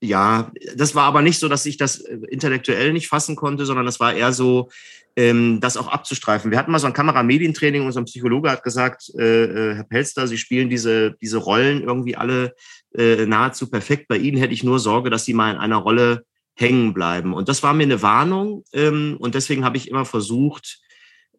ja, 0.00 0.52
das 0.76 0.94
war 0.94 1.04
aber 1.04 1.22
nicht 1.22 1.38
so, 1.38 1.48
dass 1.48 1.64
ich 1.64 1.78
das 1.78 1.96
intellektuell 1.96 2.92
nicht 2.92 3.08
fassen 3.08 3.34
konnte, 3.34 3.64
sondern 3.64 3.86
das 3.86 3.98
war 3.98 4.12
eher 4.12 4.32
so, 4.34 4.68
ähm, 5.16 5.60
das 5.60 5.78
auch 5.78 5.88
abzustreifen. 5.88 6.50
Wir 6.50 6.58
hatten 6.58 6.70
mal 6.70 6.78
so 6.78 6.86
ein 6.86 6.92
Kameramedientraining 6.92 7.90
ein 7.90 8.04
Psychologe 8.04 8.50
hat 8.50 8.62
gesagt, 8.62 9.10
äh, 9.18 9.44
äh, 9.44 9.74
Herr 9.74 9.84
Pelster, 9.84 10.28
Sie 10.28 10.36
spielen 10.36 10.68
diese, 10.68 11.16
diese 11.22 11.38
Rollen 11.38 11.82
irgendwie 11.82 12.16
alle 12.16 12.54
äh, 12.94 13.24
nahezu 13.24 13.70
perfekt. 13.70 14.08
Bei 14.08 14.18
Ihnen 14.18 14.36
hätte 14.36 14.52
ich 14.52 14.62
nur 14.62 14.78
Sorge, 14.78 15.08
dass 15.08 15.24
Sie 15.24 15.32
mal 15.32 15.52
in 15.52 15.58
einer 15.58 15.78
Rolle 15.78 16.24
hängen 16.54 16.92
bleiben. 16.92 17.32
Und 17.32 17.48
das 17.48 17.62
war 17.62 17.72
mir 17.72 17.84
eine 17.84 18.02
Warnung. 18.02 18.64
Ähm, 18.72 19.16
und 19.18 19.34
deswegen 19.34 19.64
habe 19.64 19.78
ich 19.78 19.88
immer 19.88 20.04
versucht, 20.04 20.80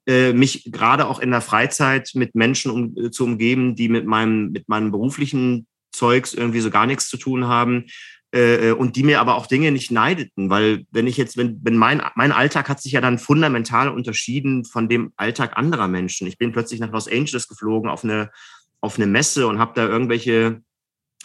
äh, 0.08 0.34
mich 0.34 0.72
gerade 0.72 1.08
auch 1.08 1.20
in 1.20 1.32
der 1.32 1.42
Freizeit 1.42 2.12
mit 2.16 2.34
Menschen 2.34 2.72
um, 2.72 2.96
äh, 2.98 3.12
zu 3.12 3.26
umgeben, 3.26 3.76
die 3.76 3.90
mit 3.90 4.06
meinem, 4.08 4.52
mit 4.52 4.68
meinem 4.70 4.92
beruflichen 4.92 5.68
Zeugs 5.92 6.34
irgendwie 6.34 6.62
so 6.62 6.70
gar 6.70 6.86
nichts 6.88 7.10
zu 7.10 7.18
tun 7.18 7.48
haben 7.48 7.86
äh, 8.38 8.72
und 8.72 8.96
die 8.96 9.04
mir 9.04 9.20
aber 9.20 9.36
auch 9.36 9.48
Dinge 9.48 9.72
nicht 9.72 9.92
neideten, 9.92 10.50
weil 10.50 10.86
wenn 10.92 11.08
ich 11.08 11.18
jetzt, 11.18 11.38
wenn, 11.38 11.60
wenn 11.64 11.78
mein, 11.78 12.02
mein 12.16 12.32
Alltag 12.32 12.70
hat 12.70 12.82
sich 12.82 12.92
ja 12.92 13.02
dann 13.02 13.20
fundamental 13.20 13.90
unterschieden 13.90 14.66
von 14.66 14.88
dem 14.88 15.12
Alltag 15.16 15.58
anderer 15.58 15.88
Menschen. 15.88 16.28
Ich 16.28 16.38
bin 16.38 16.52
plötzlich 16.52 16.80
nach 16.80 16.92
Los 16.92 17.08
Angeles 17.08 17.48
geflogen 17.48 17.90
auf 17.90 18.04
eine, 18.04 18.30
auf 18.82 18.98
eine 18.98 19.08
Messe 19.08 19.48
und 19.48 19.60
habe 19.60 19.74
da 19.76 19.88
irgendwelche 19.88 20.62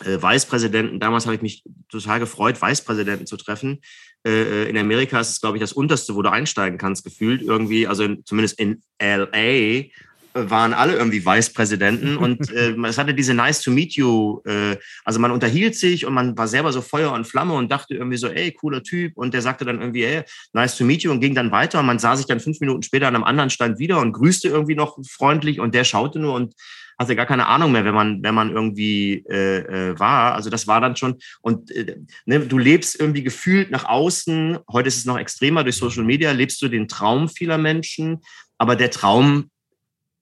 äh, 0.00 0.22
Vicepräsidenten, 0.22 1.00
damals 1.00 1.26
habe 1.26 1.36
ich 1.36 1.42
mich 1.42 1.64
total 1.88 2.20
gefreut, 2.20 2.62
Vicepräsidenten 2.62 3.26
zu 3.26 3.36
treffen. 3.36 3.80
Äh, 4.26 4.68
in 4.68 4.78
Amerika 4.78 5.20
ist 5.20 5.30
es, 5.30 5.40
glaube 5.40 5.58
ich, 5.58 5.60
das 5.60 5.72
unterste, 5.72 6.14
wo 6.14 6.22
du 6.22 6.30
einsteigen 6.30 6.78
kannst, 6.78 7.04
gefühlt 7.04 7.42
irgendwie, 7.42 7.86
also 7.86 8.04
in, 8.04 8.24
zumindest 8.24 8.58
in 8.58 8.82
LA 9.00 9.90
waren 10.34 10.72
alle 10.72 10.94
irgendwie 10.94 11.24
Vicepräsidenten 11.24 12.16
und 12.18 12.50
äh, 12.50 12.74
es 12.86 12.98
hatte 12.98 13.14
diese 13.14 13.34
Nice 13.34 13.60
to 13.60 13.70
meet 13.70 13.94
you, 13.94 14.40
äh, 14.44 14.76
also 15.04 15.20
man 15.20 15.30
unterhielt 15.30 15.74
sich 15.74 16.06
und 16.06 16.14
man 16.14 16.36
war 16.36 16.48
selber 16.48 16.72
so 16.72 16.80
Feuer 16.82 17.12
und 17.12 17.26
Flamme 17.26 17.54
und 17.54 17.70
dachte 17.70 17.94
irgendwie 17.94 18.16
so, 18.16 18.28
ey, 18.28 18.52
cooler 18.52 18.82
Typ 18.82 19.16
und 19.16 19.34
der 19.34 19.42
sagte 19.42 19.64
dann 19.64 19.80
irgendwie, 19.80 20.04
ey, 20.04 20.22
nice 20.52 20.76
to 20.76 20.84
meet 20.84 21.02
you 21.02 21.10
und 21.10 21.20
ging 21.20 21.34
dann 21.34 21.50
weiter 21.50 21.80
und 21.80 21.86
man 21.86 21.98
sah 21.98 22.16
sich 22.16 22.26
dann 22.26 22.40
fünf 22.40 22.60
Minuten 22.60 22.82
später 22.82 23.08
an 23.08 23.14
einem 23.14 23.24
anderen 23.24 23.50
Stand 23.50 23.78
wieder 23.78 23.98
und 24.00 24.12
grüßte 24.12 24.48
irgendwie 24.48 24.74
noch 24.74 24.98
freundlich 25.08 25.60
und 25.60 25.74
der 25.74 25.84
schaute 25.84 26.18
nur 26.18 26.34
und 26.34 26.54
hatte 26.98 27.16
gar 27.16 27.26
keine 27.26 27.46
Ahnung 27.46 27.72
mehr, 27.72 27.84
wenn 27.84 27.94
man, 27.94 28.22
wenn 28.22 28.34
man 28.34 28.50
irgendwie 28.50 29.24
äh, 29.28 29.90
äh, 29.90 29.98
war. 29.98 30.34
Also 30.34 30.50
das 30.50 30.66
war 30.66 30.80
dann 30.80 30.96
schon, 30.96 31.18
und 31.40 31.70
äh, 31.70 31.96
ne, 32.24 32.40
du 32.40 32.58
lebst 32.58 32.98
irgendwie 32.98 33.22
gefühlt 33.22 33.70
nach 33.70 33.84
außen, 33.84 34.58
heute 34.70 34.88
ist 34.88 34.98
es 34.98 35.04
noch 35.04 35.18
extremer 35.18 35.64
durch 35.64 35.76
Social 35.76 36.04
Media, 36.04 36.32
lebst 36.32 36.62
du 36.62 36.68
den 36.68 36.88
Traum 36.88 37.28
vieler 37.28 37.58
Menschen, 37.58 38.18
aber 38.58 38.76
der 38.76 38.90
Traum 38.90 39.50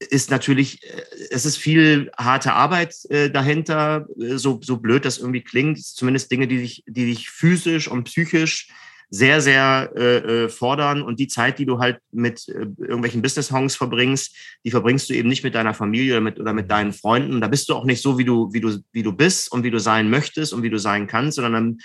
ist 0.01 0.30
natürlich, 0.30 0.82
äh, 0.82 1.03
es 1.30 1.44
ist 1.44 1.59
viel 1.59 2.11
harte 2.16 2.53
Arbeit 2.53 2.96
äh, 3.11 3.30
dahinter, 3.30 4.07
äh, 4.20 4.36
so, 4.36 4.59
so 4.62 4.78
blöd 4.78 5.05
das 5.05 5.18
irgendwie 5.18 5.42
klingt, 5.42 5.84
zumindest 5.84 6.32
Dinge, 6.32 6.48
die 6.48 6.59
dich, 6.59 6.84
die 6.86 7.07
dich 7.07 7.30
physisch 7.30 7.88
und 7.88 8.05
psychisch 8.05 8.68
sehr, 9.12 9.40
sehr 9.40 9.90
äh, 9.96 10.48
fordern 10.48 11.03
und 11.03 11.18
die 11.18 11.26
Zeit, 11.26 11.59
die 11.59 11.66
du 11.66 11.80
halt 11.80 11.98
mit 12.12 12.46
irgendwelchen 12.46 13.22
Business-Hongs 13.22 13.74
verbringst, 13.74 14.36
die 14.64 14.70
verbringst 14.70 15.11
du 15.11 15.14
eben 15.14 15.28
nicht 15.28 15.42
mit 15.42 15.57
deiner 15.57 15.74
Familie 15.74 16.12
oder 16.12 16.20
mit, 16.20 16.38
oder 16.38 16.53
mit 16.53 16.70
deinen 16.70 16.92
Freunden. 16.92 17.40
Da 17.40 17.48
bist 17.48 17.68
du 17.68 17.74
auch 17.74 17.84
nicht 17.84 18.03
so, 18.03 18.18
wie 18.18 18.24
du, 18.24 18.53
wie 18.53 18.61
du, 18.61 18.78
wie 18.92 19.03
du 19.03 19.12
bist 19.12 19.51
und 19.51 19.64
wie 19.64 19.72
du 19.72 19.80
sein 19.80 20.11
möchtest 20.11 20.53
und 20.53 20.62
wie 20.62 20.70
du 20.70 20.78
sein 20.78 21.09
kannst, 21.09 21.36
sondern 21.36 21.53
dann 21.55 21.78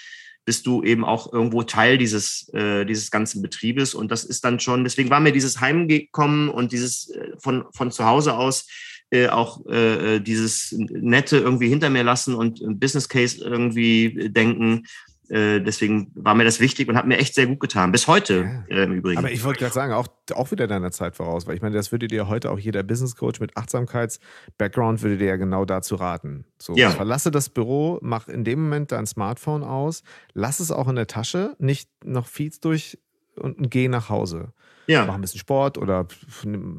bist 0.46 0.68
du 0.68 0.84
eben 0.84 1.04
auch 1.04 1.34
irgendwo 1.34 1.64
Teil 1.64 1.98
dieses, 1.98 2.50
äh, 2.54 2.86
dieses 2.86 3.10
ganzen 3.12 3.42
Betriebes. 3.42 3.96
Und 3.96 4.12
das 4.12 4.24
ist 4.24 4.46
dann 4.46 4.60
schon, 4.60 4.84
deswegen 4.84 5.10
war 5.10 5.20
mir 5.20 5.32
dieses 5.32 5.60
Heimgekommen 5.60 6.50
und 6.50 6.72
dieses 6.72 7.10
äh, 7.10 7.32
von, 7.38 7.66
von 7.72 7.92
zu 7.92 8.06
Hause 8.06 8.36
aus 8.36 8.68
äh, 9.12 9.28
auch 9.28 9.66
äh, 9.68 10.16
äh 10.16 10.20
dieses 10.20 10.74
Nette 10.78 11.38
irgendwie 11.38 11.70
hinter 11.70 11.90
mir 11.90 12.04
lassen 12.04 12.36
und 12.36 12.62
Business 12.80 13.10
Case 13.10 13.44
irgendwie 13.44 14.30
denken, 14.30 14.84
äh, 15.30 15.60
deswegen 15.60 16.12
war 16.16 16.36
mir 16.36 16.44
das 16.44 16.60
wichtig 16.60 16.88
und 16.88 16.98
hat 16.98 17.08
mir 17.08 17.18
echt 17.18 17.36
sehr 17.36 17.48
gut 17.48 17.60
getan. 17.60 17.92
Bis 17.92 18.08
heute 18.08 18.64
ja. 18.70 18.76
äh, 18.76 18.84
im 18.84 18.94
Übrigen. 18.94 19.18
Aber 19.18 19.32
ich 19.32 19.44
wollte 19.44 19.60
gerade 19.60 19.74
sagen, 19.74 19.94
auch, 19.94 20.08
auch 20.34 20.52
wieder 20.52 20.68
deiner 20.68 20.92
Zeit 20.92 21.16
voraus, 21.16 21.48
weil 21.48 21.56
ich 21.56 21.62
meine, 21.62 21.76
das 21.76 21.92
würde 21.92 22.08
dir 22.08 22.28
heute 22.28 22.52
auch 22.52 22.60
jeder 22.60 22.84
Business 22.84 23.16
Coach 23.16 23.40
mit 23.40 23.56
Achtsamkeits-Background 23.58 25.02
würde 25.02 25.18
dir 25.18 25.28
ja 25.28 25.36
genau 25.36 25.66
dazu 25.66 25.96
raten. 25.96 26.46
So, 26.60 26.76
ja. 26.76 26.90
verlasse 26.92 27.32
das 27.32 27.50
Büro, 27.50 28.00
mach 28.02 28.28
in 28.28 28.44
dem 28.44 28.64
Moment 28.64 28.92
dein 28.92 29.06
Smartphone 29.06 29.64
aus, 29.64 30.04
lass 30.34 30.60
es 30.60 30.72
auch 30.72 30.88
in 30.88 30.96
der 30.96 31.08
Tasche, 31.08 31.56
nicht 31.60 31.90
noch 32.04 32.28
Feeds 32.28 32.60
durch 32.60 33.00
und, 33.36 33.70
geh 33.72 33.88
nach 33.88 34.10
Hause. 34.10 34.54
Ja. 34.88 35.06
Mach 35.06 35.16
ein 35.16 35.22
bisschen 35.22 35.40
Sport 35.40 35.78
oder 35.78 36.08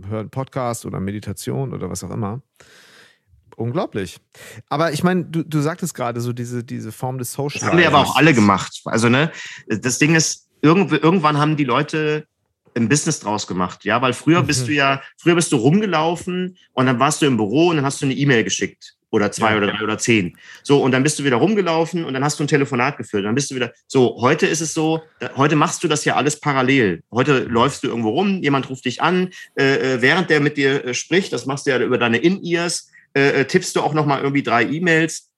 hör 0.08 0.20
einen 0.20 0.30
Podcast 0.30 0.86
oder 0.86 1.00
Meditation 1.00 1.74
oder 1.74 1.90
was 1.90 2.04
auch 2.04 2.10
immer. 2.10 2.42
Unglaublich. 3.56 4.18
Aber 4.68 4.92
ich 4.92 5.02
meine, 5.02 5.24
du, 5.24 5.42
du 5.42 5.60
sagtest 5.60 5.94
gerade 5.94 6.20
so 6.20 6.32
diese, 6.32 6.62
diese 6.62 6.92
Form 6.92 7.18
des 7.18 7.32
Social. 7.32 7.58
Das 7.60 7.68
haben 7.68 7.78
wir 7.78 7.88
aber 7.88 7.98
auch 7.98 8.16
alle 8.16 8.34
gemacht. 8.34 8.82
Also, 8.84 9.08
ne, 9.08 9.32
das 9.66 9.98
Ding 9.98 10.14
ist, 10.14 10.48
irgendwann 10.60 11.38
haben 11.38 11.56
die 11.56 11.64
Leute 11.64 12.26
ein 12.76 12.88
Business 12.88 13.20
draus 13.20 13.46
gemacht, 13.46 13.84
ja, 13.84 14.02
weil 14.02 14.12
früher 14.12 14.42
mhm. 14.42 14.46
bist 14.46 14.68
du 14.68 14.72
ja, 14.72 15.02
früher 15.16 15.34
bist 15.34 15.50
du 15.52 15.56
rumgelaufen 15.56 16.58
und 16.74 16.86
dann 16.86 16.98
warst 16.98 17.22
du 17.22 17.26
im 17.26 17.38
Büro 17.38 17.68
und 17.68 17.76
dann 17.76 17.86
hast 17.86 18.02
du 18.02 18.04
eine 18.04 18.14
E-Mail 18.14 18.44
geschickt 18.44 18.96
oder 19.10 19.32
zwei 19.32 19.52
ja, 19.52 19.56
oder 19.56 19.68
drei 19.68 19.82
oder 19.82 19.96
zehn. 19.96 20.36
So, 20.62 20.82
und 20.82 20.92
dann 20.92 21.02
bist 21.02 21.18
du 21.18 21.24
wieder 21.24 21.36
rumgelaufen 21.36 22.04
und 22.04 22.12
dann 22.12 22.22
hast 22.22 22.38
du 22.38 22.44
ein 22.44 22.48
Telefonat 22.48 22.98
geführt. 22.98 23.24
Dann 23.24 23.34
bist 23.34 23.50
du 23.50 23.54
wieder, 23.54 23.72
so, 23.86 24.18
heute 24.20 24.46
ist 24.46 24.60
es 24.60 24.74
so, 24.74 25.02
heute 25.36 25.56
machst 25.56 25.82
du 25.82 25.88
das 25.88 26.04
ja 26.04 26.16
alles 26.16 26.38
parallel. 26.38 27.02
Heute 27.10 27.44
läufst 27.44 27.82
du 27.82 27.88
irgendwo 27.88 28.10
rum, 28.10 28.42
jemand 28.42 28.68
ruft 28.68 28.84
dich 28.84 29.00
an, 29.00 29.30
äh, 29.58 29.94
äh 29.94 30.02
während 30.02 30.28
der 30.28 30.40
mit 30.40 30.58
dir 30.58 30.84
äh, 30.84 30.94
spricht, 30.94 31.32
das 31.32 31.46
machst 31.46 31.66
du 31.66 31.70
ja 31.70 31.78
über 31.78 31.96
deine 31.98 32.18
In-Ears, 32.18 32.90
äh, 33.16 33.40
äh, 33.40 33.44
tippst 33.46 33.74
du 33.74 33.80
auch 33.80 33.94
noch 33.94 34.04
mal 34.04 34.20
irgendwie 34.20 34.42
drei 34.42 34.64
E-Mails. 34.64 35.30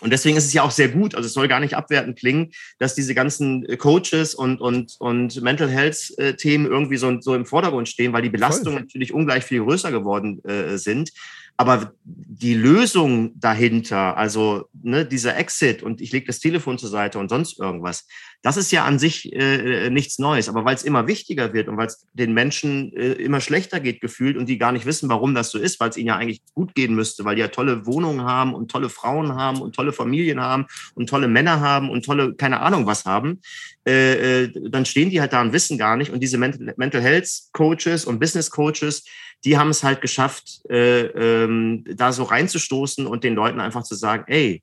Und 0.00 0.10
deswegen 0.10 0.38
ist 0.38 0.46
es 0.46 0.54
ja 0.54 0.62
auch 0.62 0.70
sehr 0.70 0.88
gut, 0.88 1.14
also 1.14 1.26
es 1.26 1.34
soll 1.34 1.48
gar 1.48 1.60
nicht 1.60 1.76
abwertend 1.76 2.18
klingen, 2.18 2.52
dass 2.78 2.94
diese 2.94 3.14
ganzen 3.14 3.66
äh, 3.66 3.76
Coaches 3.76 4.34
und, 4.34 4.62
und, 4.62 4.96
und 4.98 5.42
Mental 5.42 5.68
Health-Themen 5.68 6.64
irgendwie 6.64 6.96
so, 6.96 7.20
so 7.20 7.34
im 7.34 7.44
Vordergrund 7.44 7.90
stehen, 7.90 8.14
weil 8.14 8.22
die 8.22 8.30
Belastungen 8.30 8.80
natürlich 8.80 9.12
ungleich 9.12 9.44
viel 9.44 9.62
größer 9.62 9.90
geworden 9.90 10.42
äh, 10.44 10.78
sind. 10.78 11.12
Aber 11.58 11.92
die 12.04 12.54
Lösung 12.54 13.38
dahinter, 13.38 14.16
also 14.16 14.70
ne, 14.82 15.04
dieser 15.04 15.36
Exit 15.36 15.82
und 15.82 16.00
ich 16.00 16.12
lege 16.12 16.26
das 16.26 16.40
Telefon 16.40 16.78
zur 16.78 16.88
Seite 16.88 17.18
und 17.18 17.28
sonst 17.28 17.60
irgendwas, 17.60 18.06
das 18.42 18.56
ist 18.56 18.70
ja 18.70 18.84
an 18.84 18.98
sich 18.98 19.32
äh, 19.34 19.90
nichts 19.90 20.18
Neues. 20.18 20.48
Aber 20.48 20.64
weil 20.64 20.74
es 20.74 20.82
immer 20.82 21.06
wichtiger 21.06 21.52
wird 21.52 21.68
und 21.68 21.76
weil 21.76 21.88
es 21.88 22.06
den 22.14 22.32
Menschen 22.32 22.92
äh, 22.94 23.12
immer 23.12 23.40
schlechter 23.40 23.80
geht 23.80 24.00
gefühlt 24.00 24.36
und 24.36 24.46
die 24.46 24.56
gar 24.56 24.72
nicht 24.72 24.86
wissen, 24.86 25.08
warum 25.10 25.34
das 25.34 25.50
so 25.50 25.58
ist, 25.58 25.78
weil 25.78 25.90
es 25.90 25.96
ihnen 25.96 26.08
ja 26.08 26.16
eigentlich 26.16 26.42
gut 26.54 26.74
gehen 26.74 26.94
müsste, 26.94 27.24
weil 27.24 27.34
die 27.34 27.42
ja 27.42 27.48
tolle 27.48 27.84
Wohnungen 27.84 28.22
haben 28.22 28.54
und 28.54 28.70
tolle 28.70 28.88
Frauen 28.88 29.34
haben 29.34 29.60
und 29.60 29.74
tolle 29.74 29.92
Familien 29.92 30.40
haben 30.40 30.66
und 30.94 31.08
tolle 31.08 31.28
Männer 31.28 31.60
haben 31.60 31.90
und 31.90 32.04
tolle, 32.04 32.34
keine 32.34 32.60
Ahnung 32.60 32.86
was 32.86 33.04
haben, 33.04 33.40
äh, 33.86 34.44
äh 34.44 34.70
dann 34.70 34.86
stehen 34.86 35.10
die 35.10 35.20
halt 35.20 35.32
da 35.32 35.42
und 35.42 35.52
wissen 35.52 35.76
gar 35.76 35.96
nicht. 35.96 36.10
Und 36.10 36.20
diese 36.20 36.38
Mental, 36.38 36.72
Mental 36.76 37.02
Health 37.02 37.28
Coaches 37.52 38.06
und 38.06 38.20
Business 38.20 38.50
Coaches, 38.50 39.04
die 39.44 39.58
haben 39.58 39.70
es 39.70 39.84
halt 39.84 40.00
geschafft, 40.00 40.62
äh, 40.70 41.02
ähm, 41.06 41.84
da 41.94 42.12
so 42.12 42.24
reinzustoßen 42.24 43.06
und 43.06 43.22
den 43.24 43.34
Leuten 43.34 43.60
einfach 43.60 43.82
zu 43.82 43.94
sagen, 43.94 44.24
ey, 44.26 44.62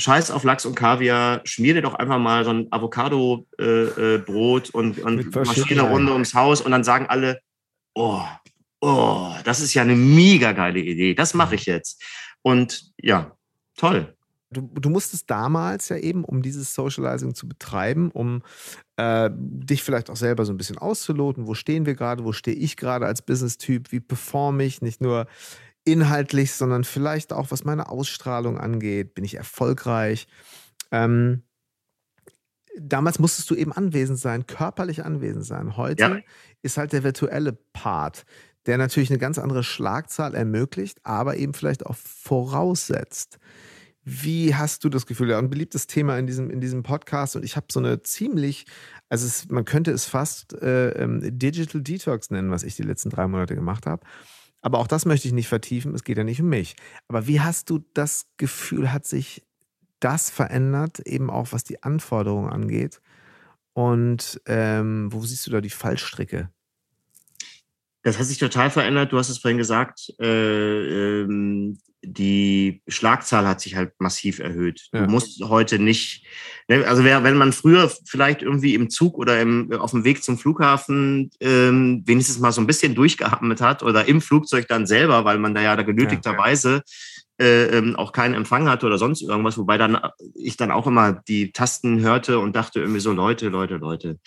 scheiß 0.00 0.30
auf 0.30 0.44
Lachs 0.44 0.66
und 0.66 0.74
Kaviar, 0.74 1.40
schmier 1.44 1.74
dir 1.74 1.82
doch 1.82 1.94
einfach 1.94 2.18
mal 2.18 2.44
so 2.44 2.50
ein 2.50 2.66
Avocado-Brot 2.70 3.54
äh, 3.58 4.68
äh, 4.68 4.72
und, 4.72 4.98
und 4.98 5.34
Maschine 5.34 5.82
Runde 5.82 6.12
ums 6.12 6.34
Haus 6.34 6.60
und 6.60 6.72
dann 6.72 6.84
sagen 6.84 7.06
alle, 7.08 7.40
oh, 7.94 8.22
oh, 8.80 9.32
das 9.44 9.60
ist 9.60 9.74
ja 9.74 9.82
eine 9.82 9.96
mega 9.96 10.52
geile 10.52 10.80
Idee, 10.80 11.14
das 11.14 11.34
mache 11.34 11.54
ich 11.54 11.66
jetzt. 11.66 12.02
Und 12.42 12.92
ja, 13.00 13.32
toll. 13.76 14.14
Du, 14.52 14.62
du, 14.62 14.90
musstest 14.90 15.30
damals 15.30 15.90
ja 15.90 15.96
eben, 15.96 16.24
um 16.24 16.42
dieses 16.42 16.74
Socializing 16.74 17.36
zu 17.36 17.46
betreiben, 17.46 18.10
um 18.10 18.42
äh, 18.96 19.30
dich 19.32 19.84
vielleicht 19.84 20.10
auch 20.10 20.16
selber 20.16 20.44
so 20.44 20.52
ein 20.52 20.56
bisschen 20.56 20.76
auszuloten, 20.76 21.46
wo 21.46 21.54
stehen 21.54 21.86
wir 21.86 21.94
gerade, 21.94 22.24
wo 22.24 22.32
stehe 22.32 22.56
ich 22.56 22.76
gerade 22.76 23.06
als 23.06 23.22
Business-Typ, 23.22 23.92
wie 23.92 24.00
performe 24.00 24.64
ich, 24.64 24.82
nicht 24.82 25.00
nur 25.00 25.28
inhaltlich, 25.84 26.52
sondern 26.52 26.84
vielleicht 26.84 27.32
auch, 27.32 27.50
was 27.50 27.64
meine 27.64 27.88
Ausstrahlung 27.88 28.58
angeht, 28.58 29.14
bin 29.14 29.24
ich 29.24 29.36
erfolgreich. 29.36 30.26
Ähm, 30.90 31.42
damals 32.78 33.18
musstest 33.18 33.50
du 33.50 33.54
eben 33.54 33.72
anwesend 33.72 34.18
sein, 34.18 34.46
körperlich 34.46 35.04
anwesend 35.04 35.44
sein. 35.44 35.76
Heute 35.76 36.02
ja. 36.02 36.18
ist 36.62 36.76
halt 36.76 36.92
der 36.92 37.02
virtuelle 37.02 37.52
Part, 37.52 38.24
der 38.66 38.78
natürlich 38.78 39.10
eine 39.10 39.18
ganz 39.18 39.38
andere 39.38 39.64
Schlagzahl 39.64 40.34
ermöglicht, 40.34 41.00
aber 41.02 41.36
eben 41.36 41.54
vielleicht 41.54 41.86
auch 41.86 41.96
voraussetzt. 41.96 43.38
Wie 44.02 44.54
hast 44.54 44.84
du 44.84 44.88
das 44.88 45.06
Gefühl? 45.06 45.30
Ja, 45.30 45.38
ein 45.38 45.50
beliebtes 45.50 45.86
Thema 45.86 46.18
in 46.18 46.26
diesem, 46.26 46.50
in 46.50 46.60
diesem 46.60 46.82
Podcast 46.82 47.36
und 47.36 47.44
ich 47.44 47.56
habe 47.56 47.66
so 47.70 47.80
eine 47.80 48.02
ziemlich, 48.02 48.64
also 49.08 49.26
es, 49.26 49.48
man 49.50 49.64
könnte 49.64 49.90
es 49.92 50.06
fast 50.06 50.54
äh, 50.54 50.90
ähm, 50.92 51.20
Digital 51.38 51.82
Detox 51.82 52.30
nennen, 52.30 52.50
was 52.50 52.62
ich 52.62 52.76
die 52.76 52.82
letzten 52.82 53.10
drei 53.10 53.26
Monate 53.28 53.54
gemacht 53.54 53.86
habe. 53.86 54.04
Aber 54.62 54.78
auch 54.78 54.86
das 54.86 55.06
möchte 55.06 55.28
ich 55.28 55.34
nicht 55.34 55.48
vertiefen, 55.48 55.94
es 55.94 56.04
geht 56.04 56.18
ja 56.18 56.24
nicht 56.24 56.40
um 56.40 56.48
mich. 56.48 56.76
Aber 57.08 57.26
wie 57.26 57.40
hast 57.40 57.70
du 57.70 57.84
das 57.94 58.26
Gefühl, 58.36 58.92
hat 58.92 59.06
sich 59.06 59.42
das 60.00 60.30
verändert, 60.30 61.00
eben 61.00 61.30
auch 61.30 61.52
was 61.52 61.64
die 61.64 61.82
Anforderungen 61.82 62.50
angeht? 62.50 63.00
Und 63.72 64.40
ähm, 64.46 65.12
wo 65.12 65.20
siehst 65.22 65.46
du 65.46 65.50
da 65.50 65.60
die 65.60 65.70
Fallstricke? 65.70 66.50
Das 68.02 68.18
hat 68.18 68.26
sich 68.26 68.38
total 68.38 68.70
verändert. 68.70 69.12
Du 69.12 69.18
hast 69.18 69.28
es 69.28 69.38
vorhin 69.38 69.58
gesagt, 69.58 70.12
äh, 70.18 71.20
ähm, 71.22 71.78
die 72.02 72.82
Schlagzahl 72.88 73.46
hat 73.46 73.60
sich 73.60 73.76
halt 73.76 73.92
massiv 73.98 74.38
erhöht. 74.38 74.88
Ja. 74.92 75.04
Du 75.04 75.10
musst 75.10 75.42
heute 75.42 75.78
nicht, 75.78 76.24
ne, 76.68 76.86
also 76.86 77.04
wenn 77.04 77.36
man 77.36 77.52
früher 77.52 77.90
vielleicht 78.06 78.42
irgendwie 78.42 78.74
im 78.74 78.88
Zug 78.90 79.18
oder 79.18 79.40
im, 79.40 79.72
auf 79.72 79.90
dem 79.90 80.04
Weg 80.04 80.22
zum 80.22 80.38
Flughafen 80.38 81.30
ähm, 81.40 82.02
wenigstens 82.06 82.38
mal 82.38 82.52
so 82.52 82.60
ein 82.60 82.66
bisschen 82.66 82.94
durchgeatmet 82.94 83.60
hat 83.60 83.82
oder 83.82 84.06
im 84.06 84.20
Flugzeug 84.20 84.66
dann 84.68 84.86
selber, 84.86 85.24
weil 85.24 85.38
man 85.38 85.54
da 85.54 85.60
ja 85.60 85.76
da 85.76 85.82
genötigterweise 85.82 86.70
ja, 86.70 86.76
ja. 86.76 86.82
Äh, 87.40 87.78
ähm, 87.78 87.96
auch 87.96 88.12
keinen 88.12 88.34
Empfang 88.34 88.68
hatte 88.68 88.84
oder 88.84 88.98
sonst 88.98 89.22
irgendwas, 89.22 89.56
wobei 89.56 89.78
dann 89.78 89.98
ich 90.34 90.58
dann 90.58 90.70
auch 90.70 90.86
immer 90.86 91.22
die 91.26 91.52
Tasten 91.52 92.00
hörte 92.00 92.38
und 92.38 92.54
dachte 92.54 92.80
irgendwie 92.80 93.00
so, 93.00 93.12
Leute, 93.12 93.48
Leute, 93.48 93.76
Leute, 93.76 94.18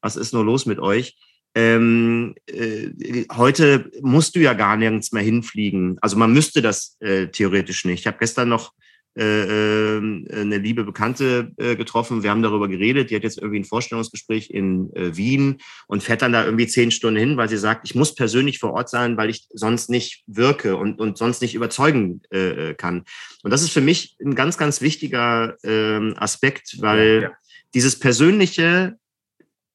was 0.00 0.16
ist 0.16 0.32
nur 0.32 0.44
los 0.44 0.64
mit 0.64 0.78
euch? 0.78 1.14
Ähm, 1.54 2.34
äh, 2.46 3.26
heute 3.32 3.90
musst 4.02 4.34
du 4.34 4.40
ja 4.40 4.54
gar 4.54 4.76
nirgends 4.76 5.12
mehr 5.12 5.22
hinfliegen. 5.22 5.98
Also 6.00 6.16
man 6.16 6.32
müsste 6.32 6.62
das 6.62 6.96
äh, 7.00 7.28
theoretisch 7.28 7.84
nicht. 7.84 8.00
Ich 8.00 8.06
habe 8.06 8.18
gestern 8.18 8.48
noch 8.48 8.72
äh, 9.16 9.96
äh, 9.96 9.98
eine 9.98 10.58
liebe 10.58 10.82
Bekannte 10.82 11.52
äh, 11.56 11.76
getroffen. 11.76 12.24
Wir 12.24 12.30
haben 12.30 12.42
darüber 12.42 12.66
geredet. 12.66 13.10
Die 13.10 13.14
hat 13.14 13.22
jetzt 13.22 13.38
irgendwie 13.38 13.60
ein 13.60 13.64
Vorstellungsgespräch 13.64 14.50
in 14.50 14.92
äh, 14.96 15.16
Wien 15.16 15.58
und 15.86 16.02
fährt 16.02 16.22
dann 16.22 16.32
da 16.32 16.44
irgendwie 16.44 16.66
zehn 16.66 16.90
Stunden 16.90 17.20
hin, 17.20 17.36
weil 17.36 17.48
sie 17.48 17.56
sagt, 17.56 17.88
ich 17.88 17.94
muss 17.94 18.16
persönlich 18.16 18.58
vor 18.58 18.72
Ort 18.72 18.90
sein, 18.90 19.16
weil 19.16 19.30
ich 19.30 19.46
sonst 19.52 19.88
nicht 19.88 20.24
wirke 20.26 20.76
und, 20.76 20.98
und 20.98 21.16
sonst 21.16 21.42
nicht 21.42 21.54
überzeugen 21.54 22.22
äh, 22.30 22.74
kann. 22.74 23.04
Und 23.44 23.52
das 23.52 23.62
ist 23.62 23.70
für 23.70 23.80
mich 23.80 24.16
ein 24.20 24.34
ganz, 24.34 24.58
ganz 24.58 24.80
wichtiger 24.80 25.56
äh, 25.62 26.12
Aspekt, 26.16 26.78
weil 26.80 27.20
ja, 27.22 27.28
ja. 27.28 27.36
dieses 27.72 27.96
Persönliche 27.96 28.96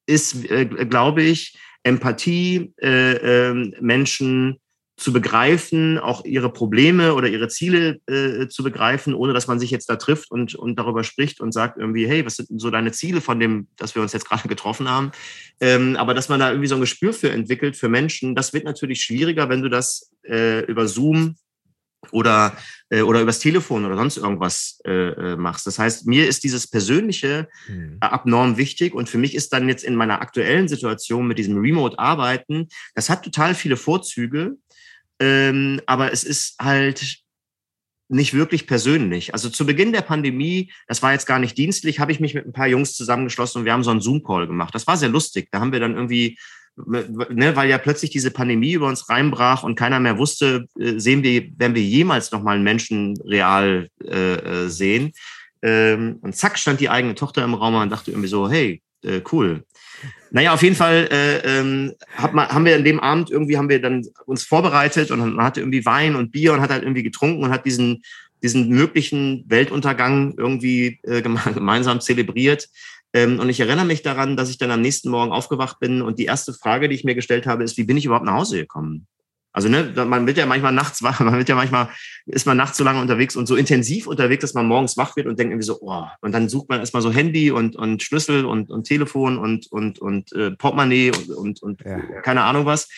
ist, 0.04 0.48
glaube 0.90 1.22
ich, 1.22 1.56
Empathie, 1.82 2.72
äh, 2.80 3.48
äh, 3.48 3.54
Menschen 3.80 4.58
zu 5.00 5.14
begreifen, 5.14 5.98
auch 5.98 6.26
ihre 6.26 6.52
Probleme 6.52 7.14
oder 7.14 7.26
ihre 7.26 7.48
Ziele 7.48 8.00
äh, 8.06 8.48
zu 8.48 8.62
begreifen, 8.62 9.14
ohne 9.14 9.32
dass 9.32 9.46
man 9.46 9.58
sich 9.58 9.70
jetzt 9.70 9.88
da 9.88 9.96
trifft 9.96 10.30
und, 10.30 10.54
und 10.54 10.78
darüber 10.78 11.04
spricht 11.04 11.40
und 11.40 11.52
sagt 11.52 11.78
irgendwie, 11.78 12.06
hey, 12.06 12.26
was 12.26 12.36
sind 12.36 12.60
so 12.60 12.70
deine 12.70 12.92
Ziele 12.92 13.22
von 13.22 13.40
dem, 13.40 13.68
dass 13.76 13.94
wir 13.94 14.02
uns 14.02 14.12
jetzt 14.12 14.28
gerade 14.28 14.46
getroffen 14.48 14.90
haben? 14.90 15.10
Ähm, 15.58 15.96
aber 15.96 16.12
dass 16.12 16.28
man 16.28 16.38
da 16.38 16.50
irgendwie 16.50 16.68
so 16.68 16.74
ein 16.74 16.82
Gespür 16.82 17.14
für 17.14 17.30
entwickelt, 17.30 17.76
für 17.76 17.88
Menschen, 17.88 18.34
das 18.34 18.52
wird 18.52 18.64
natürlich 18.64 19.00
schwieriger, 19.00 19.48
wenn 19.48 19.62
du 19.62 19.70
das 19.70 20.12
äh, 20.22 20.64
über 20.66 20.86
Zoom 20.86 21.36
oder, 22.12 22.56
äh, 22.88 23.02
oder 23.02 23.20
übers 23.20 23.38
Telefon 23.38 23.84
oder 23.84 23.96
sonst 23.96 24.16
irgendwas 24.16 24.80
äh, 24.84 24.90
äh, 24.90 25.36
machst. 25.36 25.66
Das 25.66 25.78
heißt, 25.78 26.06
mir 26.06 26.28
ist 26.28 26.44
dieses 26.44 26.66
Persönliche 26.66 27.48
mhm. 27.68 27.98
abnorm 28.00 28.56
wichtig 28.56 28.94
und 28.94 29.08
für 29.08 29.18
mich 29.18 29.34
ist 29.34 29.52
dann 29.52 29.68
jetzt 29.68 29.84
in 29.84 29.94
meiner 29.94 30.20
aktuellen 30.20 30.68
Situation 30.68 31.26
mit 31.26 31.38
diesem 31.38 31.58
Remote-Arbeiten, 31.58 32.68
das 32.94 33.10
hat 33.10 33.24
total 33.24 33.54
viele 33.54 33.76
Vorzüge, 33.76 34.56
ähm, 35.20 35.80
aber 35.86 36.12
es 36.12 36.24
ist 36.24 36.56
halt 36.60 37.20
nicht 38.08 38.34
wirklich 38.34 38.66
persönlich. 38.66 39.34
Also 39.34 39.48
zu 39.48 39.64
Beginn 39.64 39.92
der 39.92 40.00
Pandemie, 40.00 40.72
das 40.88 41.00
war 41.00 41.12
jetzt 41.12 41.26
gar 41.26 41.38
nicht 41.38 41.56
dienstlich, 41.56 42.00
habe 42.00 42.10
ich 42.10 42.18
mich 42.18 42.34
mit 42.34 42.44
ein 42.44 42.52
paar 42.52 42.66
Jungs 42.66 42.94
zusammengeschlossen 42.94 43.60
und 43.60 43.64
wir 43.66 43.72
haben 43.72 43.84
so 43.84 43.92
einen 43.92 44.00
Zoom-Call 44.00 44.48
gemacht. 44.48 44.74
Das 44.74 44.88
war 44.88 44.96
sehr 44.96 45.08
lustig. 45.08 45.48
Da 45.52 45.60
haben 45.60 45.70
wir 45.70 45.78
dann 45.78 45.94
irgendwie 45.94 46.36
ne, 46.86 47.56
weil 47.56 47.68
ja 47.68 47.78
plötzlich 47.78 48.10
diese 48.10 48.30
Pandemie 48.30 48.72
über 48.72 48.86
uns 48.86 49.08
reinbrach 49.08 49.62
und 49.62 49.76
keiner 49.76 50.00
mehr 50.00 50.18
wusste, 50.18 50.66
äh, 50.78 50.98
sehen 50.98 51.22
wir, 51.22 51.50
werden 51.56 51.74
wir 51.74 51.82
jemals 51.82 52.30
noch 52.32 52.42
mal 52.42 52.54
einen 52.54 52.64
Menschen 52.64 53.18
real 53.24 53.88
äh, 54.04 54.34
äh, 54.34 54.68
sehen. 54.68 55.12
Ähm, 55.62 56.18
und 56.22 56.36
zack 56.36 56.58
stand 56.58 56.80
die 56.80 56.88
eigene 56.88 57.14
Tochter 57.14 57.44
im 57.44 57.54
Raum 57.54 57.74
und 57.74 57.90
dachte 57.90 58.10
irgendwie 58.10 58.28
so, 58.28 58.48
hey, 58.48 58.82
äh, 59.04 59.20
cool. 59.32 59.64
Naja, 60.30 60.54
auf 60.54 60.62
jeden 60.62 60.76
Fall 60.76 61.08
äh, 61.10 61.38
ähm, 61.58 61.92
hat 62.14 62.32
man, 62.32 62.48
haben 62.48 62.64
wir 62.64 62.76
an 62.76 62.84
dem 62.84 63.00
Abend 63.00 63.30
irgendwie 63.30 63.58
haben 63.58 63.68
wir 63.68 63.80
dann 63.82 64.06
uns 64.26 64.44
vorbereitet 64.44 65.10
und 65.10 65.18
man 65.18 65.44
hatte 65.44 65.60
irgendwie 65.60 65.84
Wein 65.84 66.14
und 66.14 66.30
Bier 66.30 66.52
und 66.52 66.60
hat 66.60 66.70
halt 66.70 66.82
irgendwie 66.82 67.02
getrunken 67.02 67.42
und 67.42 67.50
hat 67.50 67.66
diesen 67.66 68.02
diesen 68.42 68.68
möglichen 68.68 69.44
Weltuntergang 69.48 70.34
irgendwie 70.36 70.98
äh, 71.02 71.22
gemeinsam 71.22 72.00
zelebriert. 72.00 72.68
Ähm, 73.12 73.40
und 73.40 73.48
ich 73.48 73.60
erinnere 73.60 73.84
mich 73.84 74.02
daran, 74.02 74.36
dass 74.36 74.50
ich 74.50 74.58
dann 74.58 74.70
am 74.70 74.82
nächsten 74.82 75.10
Morgen 75.10 75.32
aufgewacht 75.32 75.80
bin 75.80 76.02
und 76.02 76.18
die 76.18 76.26
erste 76.26 76.52
Frage, 76.52 76.88
die 76.88 76.94
ich 76.94 77.04
mir 77.04 77.14
gestellt 77.14 77.46
habe, 77.46 77.64
ist, 77.64 77.76
wie 77.76 77.84
bin 77.84 77.96
ich 77.96 78.04
überhaupt 78.04 78.26
nach 78.26 78.34
Hause 78.34 78.58
gekommen? 78.58 79.06
Also 79.52 79.68
ne, 79.68 79.92
man 80.06 80.28
wird 80.28 80.36
ja 80.36 80.46
manchmal 80.46 80.72
nachts 80.72 81.02
wach, 81.02 81.18
man 81.20 81.36
wird 81.36 81.48
ja 81.48 81.56
manchmal, 81.56 81.88
ist 82.26 82.46
man 82.46 82.56
nachts 82.56 82.78
so 82.78 82.84
lange 82.84 83.00
unterwegs 83.00 83.34
und 83.34 83.46
so 83.46 83.56
intensiv 83.56 84.06
unterwegs, 84.06 84.42
dass 84.42 84.54
man 84.54 84.66
morgens 84.66 84.96
wach 84.96 85.16
wird 85.16 85.26
und 85.26 85.38
denkt 85.38 85.52
irgendwie 85.52 85.66
so, 85.66 85.78
oh, 85.80 86.04
und 86.20 86.32
dann 86.32 86.48
sucht 86.48 86.68
man 86.68 86.78
erstmal 86.78 87.02
so 87.02 87.12
Handy 87.12 87.50
und, 87.50 87.74
und 87.74 88.02
Schlüssel 88.02 88.44
und, 88.44 88.70
und 88.70 88.84
Telefon 88.84 89.38
und, 89.38 89.66
und, 89.72 89.98
und 89.98 90.32
äh, 90.32 90.52
Portemonnaie 90.52 91.10
und, 91.10 91.30
und, 91.30 91.62
und 91.62 91.84
ja. 91.84 91.98
keine 92.22 92.42
Ahnung 92.42 92.64
was 92.64 92.88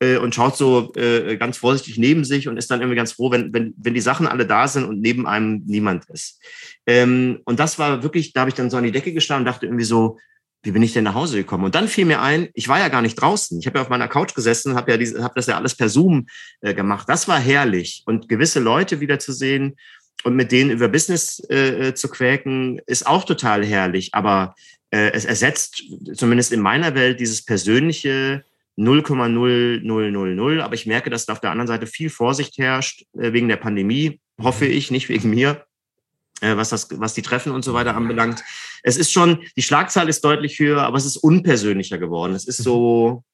äh, 0.00 0.16
und 0.16 0.34
schaut 0.34 0.56
so 0.56 0.92
äh, 0.94 1.36
ganz 1.36 1.56
vorsichtig 1.56 1.98
neben 1.98 2.24
sich 2.24 2.48
und 2.48 2.56
ist 2.56 2.70
dann 2.70 2.80
irgendwie 2.80 2.96
ganz 2.96 3.12
froh, 3.12 3.30
wenn, 3.30 3.52
wenn, 3.52 3.74
wenn 3.76 3.94
die 3.94 4.00
Sachen 4.00 4.26
alle 4.26 4.46
da 4.46 4.68
sind 4.68 4.84
und 4.84 5.00
neben 5.00 5.26
einem 5.26 5.62
niemand 5.66 6.04
ist. 6.10 6.40
Ähm, 6.86 7.40
und 7.44 7.60
das 7.60 7.78
war 7.78 8.02
wirklich, 8.02 8.32
da 8.32 8.40
habe 8.40 8.50
ich 8.50 8.56
dann 8.56 8.70
so 8.70 8.76
an 8.76 8.84
die 8.84 8.92
Decke 8.92 9.12
geschlagen 9.12 9.40
und 9.40 9.46
dachte 9.46 9.66
irgendwie 9.66 9.84
so, 9.84 10.18
wie 10.64 10.70
bin 10.70 10.82
ich 10.82 10.94
denn 10.94 11.04
nach 11.04 11.14
Hause 11.14 11.36
gekommen? 11.36 11.64
Und 11.64 11.74
dann 11.74 11.88
fiel 11.88 12.06
mir 12.06 12.22
ein, 12.22 12.48
ich 12.54 12.68
war 12.68 12.78
ja 12.78 12.88
gar 12.88 13.02
nicht 13.02 13.16
draußen. 13.16 13.58
Ich 13.60 13.66
habe 13.66 13.78
ja 13.78 13.82
auf 13.82 13.90
meiner 13.90 14.08
Couch 14.08 14.34
gesessen, 14.34 14.74
habe 14.74 14.92
ja 14.92 14.96
diese, 14.96 15.22
hab 15.22 15.34
das 15.34 15.46
ja 15.46 15.56
alles 15.56 15.76
per 15.76 15.90
Zoom 15.90 16.26
äh, 16.62 16.72
gemacht. 16.72 17.06
Das 17.08 17.28
war 17.28 17.38
herrlich. 17.38 18.02
Und 18.06 18.28
gewisse 18.30 18.60
Leute 18.60 19.00
wiederzusehen 19.00 19.76
und 20.24 20.36
mit 20.36 20.52
denen 20.52 20.70
über 20.70 20.88
Business 20.88 21.38
äh, 21.50 21.92
zu 21.94 22.08
quäken, 22.08 22.80
ist 22.86 23.06
auch 23.06 23.24
total 23.24 23.64
herrlich. 23.64 24.14
Aber 24.14 24.54
äh, 24.90 25.12
es 25.12 25.26
ersetzt 25.26 25.82
zumindest 26.14 26.50
in 26.50 26.60
meiner 26.60 26.94
Welt 26.94 27.20
dieses 27.20 27.44
persönliche 27.44 28.42
0,0000. 28.76 30.60
Aber 30.60 30.74
ich 30.74 30.86
merke, 30.86 31.10
dass 31.10 31.26
da 31.26 31.32
auf 31.32 31.40
der 31.40 31.50
anderen 31.50 31.68
Seite 31.68 31.86
viel 31.86 32.10
Vorsicht 32.10 32.58
herrscht 32.58 33.04
äh, 33.14 33.32
wegen 33.32 33.48
der 33.48 33.56
Pandemie, 33.56 34.20
hoffe 34.40 34.66
ich, 34.66 34.90
nicht 34.90 35.08
wegen 35.08 35.30
mir, 35.30 35.64
äh, 36.40 36.56
was, 36.56 36.70
das, 36.70 36.88
was 36.98 37.14
die 37.14 37.22
Treffen 37.22 37.52
und 37.52 37.64
so 37.64 37.74
weiter 37.74 37.96
anbelangt. 37.96 38.42
Es 38.82 38.96
ist 38.96 39.12
schon, 39.12 39.44
die 39.56 39.62
Schlagzahl 39.62 40.08
ist 40.08 40.24
deutlich 40.24 40.58
höher, 40.58 40.82
aber 40.82 40.98
es 40.98 41.06
ist 41.06 41.16
unpersönlicher 41.16 41.98
geworden. 41.98 42.34
Es 42.34 42.46
ist 42.46 42.62
so, 42.62 43.24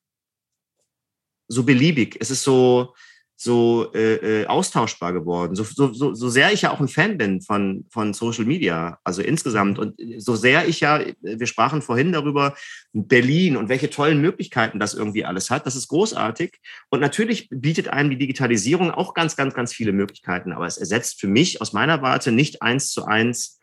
so 1.49 1.65
beliebig. 1.65 2.17
Es 2.21 2.31
ist 2.31 2.43
so, 2.43 2.95
so 3.43 3.91
äh, 3.95 4.43
äh, 4.43 4.47
austauschbar 4.49 5.15
geworden. 5.15 5.55
So, 5.55 5.65
so, 5.65 6.13
so, 6.13 6.29
sehr 6.29 6.53
ich 6.53 6.61
ja 6.61 6.73
auch 6.73 6.81
ein 6.81 6.89
Fan 6.89 7.17
bin 7.17 7.41
von, 7.41 7.87
von 7.89 8.13
Social 8.13 8.45
Media, 8.45 8.99
also 9.03 9.23
insgesamt. 9.23 9.79
Und 9.79 9.99
so 10.19 10.37
sehr 10.37 10.69
ich 10.69 10.81
ja, 10.81 11.01
wir 11.23 11.47
sprachen 11.47 11.81
vorhin 11.81 12.13
darüber, 12.13 12.55
Berlin 12.93 13.57
und 13.57 13.71
welche 13.71 13.89
tollen 13.89 14.21
Möglichkeiten 14.21 14.79
das 14.79 14.93
irgendwie 14.93 15.25
alles 15.25 15.49
hat. 15.49 15.65
Das 15.65 15.75
ist 15.75 15.89
großartig. 15.89 16.59
Und 16.91 17.01
natürlich 17.01 17.49
bietet 17.51 17.89
einem 17.89 18.11
die 18.11 18.19
Digitalisierung 18.19 18.91
auch 18.91 19.15
ganz, 19.15 19.37
ganz, 19.37 19.55
ganz 19.55 19.73
viele 19.73 19.93
Möglichkeiten. 19.93 20.53
Aber 20.53 20.67
es 20.67 20.77
ersetzt 20.77 21.19
für 21.19 21.29
mich 21.29 21.63
aus 21.63 21.73
meiner 21.73 22.03
Warte 22.03 22.33
nicht 22.33 22.61
eins 22.61 22.93
zu 22.93 23.07
eins 23.07 23.59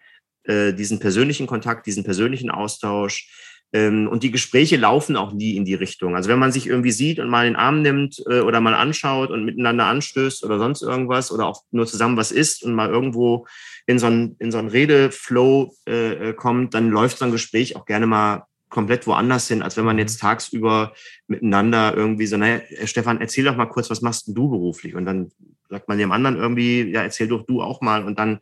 äh, 0.45 0.73
diesen 0.73 0.97
persönlichen 0.97 1.45
Kontakt, 1.45 1.85
diesen 1.85 2.03
persönlichen 2.03 2.49
Austausch 2.49 3.29
und 3.73 4.23
die 4.23 4.31
Gespräche 4.31 4.77
laufen 4.77 5.15
auch 5.15 5.33
nie 5.33 5.55
in 5.55 5.65
die 5.65 5.73
Richtung. 5.73 6.15
Also 6.15 6.29
wenn 6.29 6.39
man 6.39 6.51
sich 6.51 6.67
irgendwie 6.67 6.91
sieht 6.91 7.19
und 7.19 7.29
mal 7.29 7.45
den 7.45 7.55
Arm 7.55 7.81
nimmt 7.81 8.23
äh, 8.29 8.39
oder 8.39 8.61
mal 8.61 8.73
anschaut 8.73 9.29
und 9.29 9.45
miteinander 9.45 9.85
anstößt 9.85 10.43
oder 10.43 10.57
sonst 10.57 10.81
irgendwas 10.81 11.31
oder 11.31 11.45
auch 11.45 11.63
nur 11.71 11.85
zusammen 11.85 12.17
was 12.17 12.31
isst 12.31 12.63
und 12.63 12.73
mal 12.73 12.89
irgendwo 12.89 13.45
in 13.85 13.99
so 13.99 14.07
einen, 14.07 14.35
in 14.39 14.51
so 14.51 14.57
einen 14.57 14.69
Redeflow 14.69 15.73
äh, 15.87 16.29
äh, 16.29 16.33
kommt, 16.33 16.73
dann 16.73 16.89
läuft 16.89 17.17
so 17.17 17.25
ein 17.25 17.31
Gespräch 17.31 17.75
auch 17.75 17.85
gerne 17.85 18.07
mal 18.07 18.45
komplett 18.69 19.07
woanders 19.07 19.47
hin, 19.47 19.61
als 19.61 19.77
wenn 19.77 19.85
man 19.85 19.95
mhm. 19.95 20.01
jetzt 20.01 20.19
tagsüber 20.19 20.93
miteinander 21.27 21.95
irgendwie 21.95 22.27
so, 22.27 22.37
naja, 22.37 22.61
Stefan, 22.85 23.21
erzähl 23.21 23.45
doch 23.45 23.55
mal 23.55 23.65
kurz, 23.67 23.89
was 23.89 24.01
machst 24.01 24.27
du 24.27 24.49
beruflich? 24.49 24.95
Und 24.95 25.05
dann 25.05 25.31
sagt 25.69 25.87
man 25.87 25.97
dem 25.97 26.11
anderen 26.11 26.37
irgendwie, 26.37 26.83
ja, 26.91 27.01
erzähl 27.01 27.27
doch 27.27 27.45
du 27.45 27.61
auch 27.61 27.81
mal. 27.81 28.03
Und 28.03 28.19
dann 28.19 28.39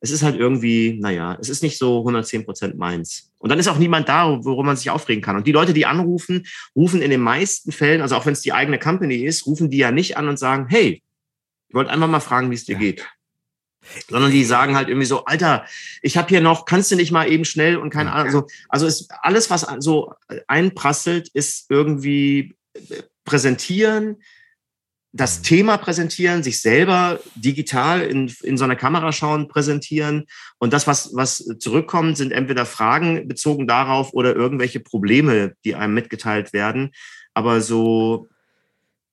es 0.00 0.10
ist 0.10 0.22
halt 0.22 0.36
irgendwie, 0.36 0.98
naja, 1.00 1.36
es 1.40 1.48
ist 1.48 1.62
nicht 1.62 1.78
so 1.78 1.98
110 1.98 2.44
Prozent 2.44 2.76
meins. 2.76 3.30
Und 3.38 3.50
dann 3.50 3.58
ist 3.58 3.68
auch 3.68 3.78
niemand 3.78 4.08
da, 4.08 4.44
worum 4.44 4.66
man 4.66 4.76
sich 4.76 4.90
aufregen 4.90 5.22
kann. 5.22 5.36
Und 5.36 5.46
die 5.46 5.52
Leute, 5.52 5.72
die 5.72 5.86
anrufen, 5.86 6.46
rufen 6.74 7.02
in 7.02 7.10
den 7.10 7.20
meisten 7.20 7.72
Fällen, 7.72 8.00
also 8.00 8.16
auch 8.16 8.26
wenn 8.26 8.32
es 8.32 8.40
die 8.40 8.52
eigene 8.52 8.78
Company 8.78 9.16
ist, 9.16 9.46
rufen 9.46 9.70
die 9.70 9.78
ja 9.78 9.90
nicht 9.90 10.16
an 10.16 10.28
und 10.28 10.38
sagen, 10.38 10.66
hey, 10.68 11.02
ich 11.68 11.74
wollte 11.74 11.90
einfach 11.90 12.08
mal 12.08 12.20
fragen, 12.20 12.50
wie 12.50 12.54
es 12.54 12.64
dir 12.64 12.74
ja. 12.74 12.78
geht. 12.78 13.06
Sondern 14.08 14.30
die 14.30 14.44
sagen 14.44 14.76
halt 14.76 14.88
irgendwie 14.88 15.06
so, 15.06 15.24
Alter, 15.24 15.66
ich 16.00 16.16
habe 16.16 16.28
hier 16.28 16.40
noch, 16.40 16.64
kannst 16.64 16.90
du 16.90 16.96
nicht 16.96 17.12
mal 17.12 17.30
eben 17.30 17.44
schnell 17.44 17.76
und 17.76 17.90
keine 17.90 18.12
Ahnung. 18.12 18.26
Also, 18.26 18.46
also 18.68 18.86
ist 18.86 19.10
alles, 19.22 19.50
was 19.50 19.66
so 19.80 20.14
einprasselt, 20.46 21.28
ist 21.28 21.66
irgendwie 21.70 22.54
präsentieren, 23.24 24.16
das. 25.14 25.42
Thema 25.42 25.76
präsentieren, 25.76 26.42
sich 26.42 26.60
selber 26.60 27.20
digital 27.36 28.02
in, 28.02 28.32
in 28.42 28.56
so 28.56 28.64
einer 28.64 28.76
Kamera 28.76 29.12
schauen, 29.12 29.48
präsentieren. 29.48 30.24
Und 30.58 30.72
das, 30.72 30.86
was, 30.86 31.14
was 31.14 31.38
zurückkommt, 31.58 32.16
sind 32.16 32.32
entweder 32.32 32.66
Fragen 32.66 33.28
bezogen 33.28 33.66
darauf 33.66 34.12
oder 34.12 34.34
irgendwelche 34.34 34.80
Probleme, 34.80 35.54
die 35.64 35.74
einem 35.74 35.94
mitgeteilt 35.94 36.52
werden. 36.52 36.90
Aber 37.32 37.60
so, 37.60 38.28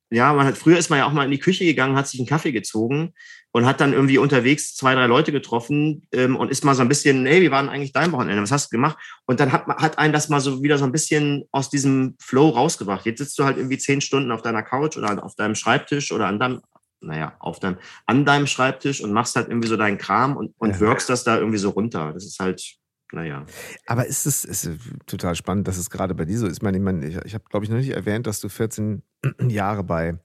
ja, 0.10 0.34
man 0.34 0.47
hat, 0.47 0.58
früher 0.58 0.78
ist 0.78 0.89
man 0.89 0.99
ja 0.99 1.06
auch 1.06 1.14
mal 1.14 1.26
in 1.26 1.32
die 1.32 1.39
Küche 1.39 1.66
gegangen, 1.66 1.95
hat 1.95 2.08
sich 2.08 2.20
einen 2.20 2.28
Kaffee 2.28 2.52
gezogen 2.52 3.14
und 3.52 3.66
hat 3.66 3.82
dann 3.82 3.93
irgendwie 3.93 4.18
unterwegs 4.18 4.76
zwei, 4.76 4.95
drei 4.95 5.08
Leute 5.08 5.32
getroffen 5.32 6.08
ähm, 6.12 6.36
und 6.36 6.49
ist 6.49 6.64
mal 6.64 6.76
so 6.76 6.82
ein 6.82 6.88
bisschen, 6.88 7.26
hey, 7.26 7.41
wie 7.41 7.52
war 7.52 7.62
denn 7.62 7.70
eigentlich 7.70 7.91
dein 7.91 8.12
Wochenende? 8.12 8.41
Was 8.41 8.52
hast 8.52 8.72
du 8.72 8.78
gemacht? 8.78 8.97
Und 9.26 9.39
dann 9.39 9.52
hat, 9.52 9.68
hat 9.68 9.97
einen 9.97 10.14
das 10.14 10.30
mal 10.30 10.39
so 10.39 10.64
wieder 10.64 10.78
so 10.78 10.86
ein 10.86 10.91
bisschen 10.91 11.43
aus 11.52 11.70
diesem 11.70 12.16
Flow 12.20 12.49
rausgebracht. 12.49 13.06
Jetzt 13.06 13.20
sitzt 13.20 13.38
du 13.38 13.43
halt 13.43 13.58
irgendwie 13.58 13.78
zehn 13.78 14.02
Stunden 14.02 14.32
auf 14.32 14.41
deiner 14.41 14.64
Couch 14.64 14.97
oder 14.97 15.24
auf 15.24 15.36
deinem 15.36 15.56
Schreibtisch 15.56 16.12
oder 16.12 16.28
an 16.28 16.39
deinem, 16.39 16.62
naja, 17.02 17.36
auf 17.39 17.60
deinem, 17.60 17.78
an 18.06 18.26
deinem 18.26 18.47
Schreibtisch 18.47 19.02
und 19.02 19.12
machst 19.12 19.36
halt 19.36 19.49
irgendwie 19.49 19.68
so 19.68 19.76
deinen 19.76 19.97
Kram 19.97 20.38
und, 20.38 20.54
und 20.58 20.72
ja. 20.72 20.80
wirkst 20.80 21.10
das 21.10 21.24
da 21.24 21.38
irgendwie 21.38 21.58
so 21.58 21.72
runter. 21.72 22.14
Das 22.14 22.26
ist 22.26 22.39
halt, 22.39 22.78
naja. 23.12 23.45
Aber 23.86 24.06
ist 24.06 24.26
es 24.26 24.45
ist 24.45 24.70
total 25.08 25.36
spannend, 25.36 25.68
dass 25.68 25.78
es 25.78 25.89
gerade 25.89 26.16
bei 26.16 26.24
dir 26.24 26.39
so 26.39 26.47
ist. 26.47 26.58
Ich 26.58 26.62
meine, 26.62 26.78
ich, 26.78 26.84
meine, 26.84 27.06
ich, 27.06 27.18
ich 27.26 27.34
habe, 27.34 27.43
glaube 27.49 27.66
ich, 27.66 27.70
noch 27.70 27.78
nicht 27.78 27.89
erwähnt, 27.89 28.28
dass 28.28 28.39
du 28.39 28.47
14 28.47 29.04
Jahre 29.49 29.84
bei 29.84 30.18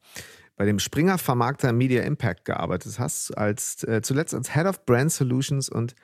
bei 0.56 0.64
dem 0.64 0.78
Springer 0.78 1.18
Vermarkter 1.18 1.72
Media 1.72 2.02
Impact 2.02 2.44
gearbeitet 2.44 2.98
hast, 2.98 3.36
als 3.36 3.84
äh, 3.84 4.00
zuletzt 4.02 4.34
als 4.34 4.54
Head 4.54 4.66
of 4.66 4.84
Brand 4.86 5.12
Solutions 5.12 5.68
und 5.68 5.94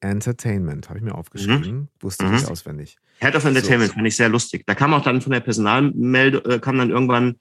Entertainment, 0.00 0.88
habe 0.88 0.98
ich 0.98 1.04
mir 1.04 1.14
aufgeschrieben, 1.14 1.72
mhm. 1.72 1.88
wusste 2.00 2.24
ich 2.24 2.42
mhm. 2.42 2.48
auswendig. 2.48 2.96
Head 3.20 3.36
of 3.36 3.44
Entertainment 3.44 3.90
so. 3.90 3.94
fand 3.94 4.06
ich 4.08 4.16
sehr 4.16 4.28
lustig. 4.28 4.64
Da 4.66 4.74
kam 4.74 4.92
auch 4.94 5.02
dann 5.02 5.20
von 5.20 5.30
der 5.32 5.40
Personalmeldung, 5.40 6.44
äh, 6.44 6.58
kam 6.58 6.78
dann 6.78 6.90
irgendwann 6.90 7.36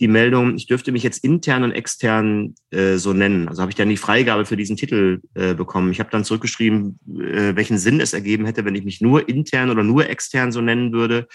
die 0.00 0.08
Meldung, 0.08 0.56
ich 0.56 0.66
dürfte 0.66 0.90
mich 0.90 1.02
jetzt 1.02 1.22
intern 1.22 1.62
und 1.62 1.72
extern 1.72 2.54
äh, 2.70 2.96
so 2.96 3.12
nennen. 3.12 3.48
Also 3.48 3.62
habe 3.62 3.70
ich 3.70 3.76
dann 3.76 3.88
die 3.88 3.96
Freigabe 3.96 4.44
für 4.44 4.56
diesen 4.56 4.76
Titel 4.76 5.20
äh, 5.34 5.54
bekommen. 5.54 5.90
Ich 5.92 6.00
habe 6.00 6.10
dann 6.10 6.24
zurückgeschrieben, 6.24 6.98
äh, 7.18 7.54
welchen 7.54 7.78
Sinn 7.78 8.00
es 8.00 8.12
ergeben 8.12 8.44
hätte, 8.44 8.64
wenn 8.64 8.74
ich 8.74 8.84
mich 8.84 9.00
nur 9.00 9.28
intern 9.28 9.70
oder 9.70 9.84
nur 9.84 10.08
extern 10.08 10.50
so 10.52 10.60
nennen 10.60 10.92
würde 10.92 11.28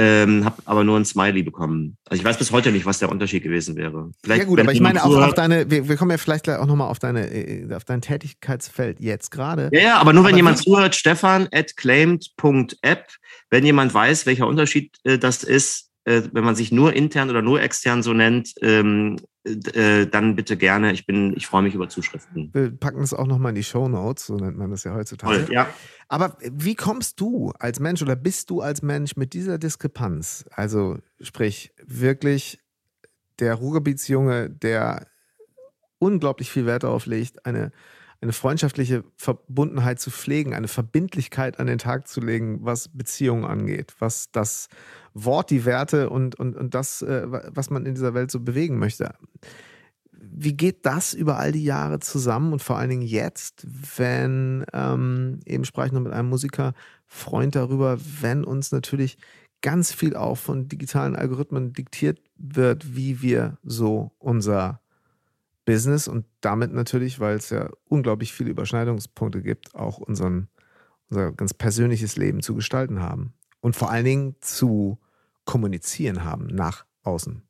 ähm, 0.00 0.44
habe 0.44 0.62
aber 0.64 0.84
nur 0.84 0.96
ein 0.96 1.04
Smiley 1.04 1.42
bekommen. 1.42 1.96
Also 2.08 2.20
ich 2.20 2.24
weiß 2.24 2.38
bis 2.38 2.52
heute 2.52 2.70
nicht, 2.70 2.86
was 2.86 3.00
der 3.00 3.10
Unterschied 3.10 3.42
gewesen 3.42 3.74
wäre. 3.74 4.12
Vielleicht, 4.22 4.42
ja 4.42 4.46
gut, 4.46 4.60
aber 4.60 4.72
ich 4.72 4.80
meine 4.80 5.04
auch 5.04 5.16
auf 5.16 5.34
deine, 5.34 5.68
wir, 5.68 5.88
wir, 5.88 5.96
kommen 5.96 6.12
ja 6.12 6.18
vielleicht 6.18 6.44
gleich 6.44 6.58
auch 6.58 6.66
nochmal 6.66 6.88
auf 6.88 7.00
deine, 7.00 7.28
äh, 7.28 7.74
auf 7.74 7.84
dein 7.84 8.00
Tätigkeitsfeld 8.00 9.00
jetzt 9.00 9.32
gerade. 9.32 9.70
Ja, 9.72 9.80
ja, 9.80 9.98
aber 9.98 10.12
nur 10.12 10.22
wenn 10.22 10.30
aber 10.30 10.36
jemand 10.36 10.58
zuhört, 10.58 10.94
Stefan 10.94 11.48
at 11.50 11.76
claimed.app, 11.76 13.08
wenn 13.50 13.64
jemand 13.64 13.92
weiß, 13.92 14.24
welcher 14.26 14.46
Unterschied 14.46 14.96
äh, 15.02 15.18
das 15.18 15.42
ist, 15.42 15.90
äh, 16.04 16.22
wenn 16.32 16.44
man 16.44 16.54
sich 16.54 16.70
nur 16.70 16.92
intern 16.92 17.28
oder 17.28 17.42
nur 17.42 17.60
extern 17.60 18.04
so 18.04 18.12
nennt, 18.12 18.52
ähm, 18.62 19.16
äh, 19.44 20.06
dann 20.06 20.36
bitte 20.36 20.56
gerne. 20.56 20.92
Ich 20.92 21.06
bin, 21.06 21.34
ich 21.36 21.46
freue 21.46 21.62
mich 21.62 21.74
über 21.74 21.88
Zuschriften. 21.88 22.50
Wir 22.52 22.70
packen 22.70 23.02
es 23.02 23.14
auch 23.14 23.26
nochmal 23.26 23.50
in 23.50 23.56
die 23.56 23.64
Show 23.64 23.88
Notes, 23.88 24.26
so 24.26 24.36
nennt 24.36 24.58
man 24.58 24.70
das 24.70 24.84
ja 24.84 24.94
heutzutage. 24.94 25.46
Toll, 25.46 25.54
ja. 25.54 25.68
Aber 26.08 26.36
wie 26.40 26.74
kommst 26.74 27.20
du 27.20 27.52
als 27.58 27.80
Mensch 27.80 28.02
oder 28.02 28.16
bist 28.16 28.50
du 28.50 28.60
als 28.60 28.82
Mensch 28.82 29.16
mit 29.16 29.32
dieser 29.34 29.58
Diskrepanz? 29.58 30.44
Also 30.50 30.98
sprich, 31.20 31.72
wirklich 31.84 32.60
der 33.38 33.54
Ruhrgebietsjunge, 33.54 34.50
der 34.50 35.06
unglaublich 35.98 36.50
viel 36.50 36.66
Wert 36.66 36.84
darauf 36.84 37.06
legt, 37.06 37.46
eine, 37.46 37.72
eine 38.20 38.32
freundschaftliche 38.32 39.04
Verbundenheit 39.16 40.00
zu 40.00 40.10
pflegen, 40.10 40.54
eine 40.54 40.68
Verbindlichkeit 40.68 41.60
an 41.60 41.68
den 41.68 41.78
Tag 41.78 42.08
zu 42.08 42.20
legen, 42.20 42.58
was 42.62 42.88
Beziehungen 42.88 43.44
angeht, 43.44 43.94
was 44.00 44.30
das 44.32 44.68
Wort, 45.14 45.50
die 45.50 45.64
Werte 45.64 46.10
und, 46.10 46.34
und, 46.34 46.56
und 46.56 46.74
das, 46.74 47.02
äh, 47.02 47.26
was 47.28 47.70
man 47.70 47.86
in 47.86 47.94
dieser 47.94 48.14
Welt 48.14 48.30
so 48.30 48.40
bewegen 48.40 48.78
möchte. 48.78 49.14
Wie 50.10 50.56
geht 50.56 50.84
das 50.84 51.14
über 51.14 51.38
all 51.38 51.52
die 51.52 51.64
Jahre 51.64 52.00
zusammen 52.00 52.52
und 52.52 52.62
vor 52.62 52.76
allen 52.76 52.90
Dingen 52.90 53.02
jetzt, 53.02 53.64
wenn, 53.96 54.64
ähm, 54.72 55.38
eben 55.46 55.64
sprach 55.64 55.86
ich 55.86 55.92
noch 55.92 56.00
mit 56.00 56.12
einem 56.12 56.28
Musiker, 56.28 56.74
Freund 57.06 57.54
darüber, 57.54 57.98
wenn 58.20 58.44
uns 58.44 58.72
natürlich 58.72 59.16
ganz 59.62 59.92
viel 59.92 60.16
auch 60.16 60.36
von 60.36 60.68
digitalen 60.68 61.16
Algorithmen 61.16 61.72
diktiert 61.72 62.20
wird, 62.36 62.96
wie 62.96 63.22
wir 63.22 63.58
so 63.62 64.12
unser 64.18 64.80
Business 65.68 66.08
und 66.08 66.24
damit 66.40 66.72
natürlich, 66.72 67.20
weil 67.20 67.36
es 67.36 67.50
ja 67.50 67.68
unglaublich 67.84 68.32
viele 68.32 68.48
Überschneidungspunkte 68.48 69.42
gibt, 69.42 69.74
auch 69.74 69.98
unseren, 69.98 70.48
unser 71.10 71.30
ganz 71.32 71.52
persönliches 71.52 72.16
Leben 72.16 72.40
zu 72.40 72.54
gestalten 72.54 73.02
haben 73.02 73.34
und 73.60 73.76
vor 73.76 73.90
allen 73.90 74.06
Dingen 74.06 74.36
zu 74.40 74.98
kommunizieren 75.44 76.24
haben 76.24 76.46
nach 76.46 76.86
außen. 77.02 77.42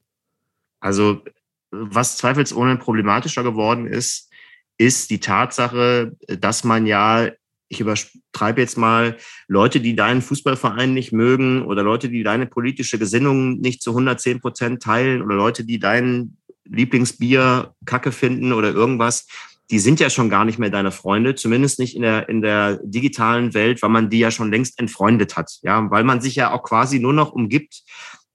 Also 0.80 1.22
was 1.70 2.16
zweifelsohne 2.16 2.76
problematischer 2.76 3.44
geworden 3.44 3.86
ist, 3.86 4.32
ist 4.78 5.10
die 5.10 5.20
Tatsache, 5.20 6.16
dass 6.26 6.64
man 6.64 6.86
ja, 6.86 7.30
ich 7.68 7.78
übertreibe 7.78 8.60
jetzt 8.60 8.78
mal, 8.78 9.16
Leute, 9.46 9.78
die 9.78 9.94
deinen 9.94 10.22
Fußballverein 10.22 10.92
nicht 10.92 11.12
mögen 11.12 11.64
oder 11.64 11.84
Leute, 11.84 12.08
die 12.08 12.24
deine 12.24 12.46
politische 12.46 12.98
Gesinnung 12.98 13.60
nicht 13.60 13.80
zu 13.80 13.90
110 13.90 14.40
Prozent 14.40 14.82
teilen 14.82 15.22
oder 15.22 15.36
Leute, 15.36 15.64
die 15.64 15.78
dein 15.78 16.37
Lieblingsbier 16.70 17.74
kacke 17.84 18.12
finden 18.12 18.52
oder 18.52 18.72
irgendwas, 18.72 19.26
die 19.70 19.78
sind 19.78 20.00
ja 20.00 20.08
schon 20.08 20.30
gar 20.30 20.44
nicht 20.44 20.58
mehr 20.58 20.70
deine 20.70 20.90
Freunde, 20.90 21.34
zumindest 21.34 21.78
nicht 21.78 21.94
in 21.94 22.02
der, 22.02 22.28
in 22.28 22.40
der 22.40 22.80
digitalen 22.82 23.52
Welt, 23.52 23.82
weil 23.82 23.90
man 23.90 24.08
die 24.08 24.18
ja 24.18 24.30
schon 24.30 24.50
längst 24.50 24.78
entfreundet 24.78 25.36
hat. 25.36 25.58
Ja, 25.62 25.90
weil 25.90 26.04
man 26.04 26.20
sich 26.20 26.36
ja 26.36 26.52
auch 26.52 26.62
quasi 26.62 26.98
nur 26.98 27.12
noch 27.12 27.32
umgibt 27.32 27.82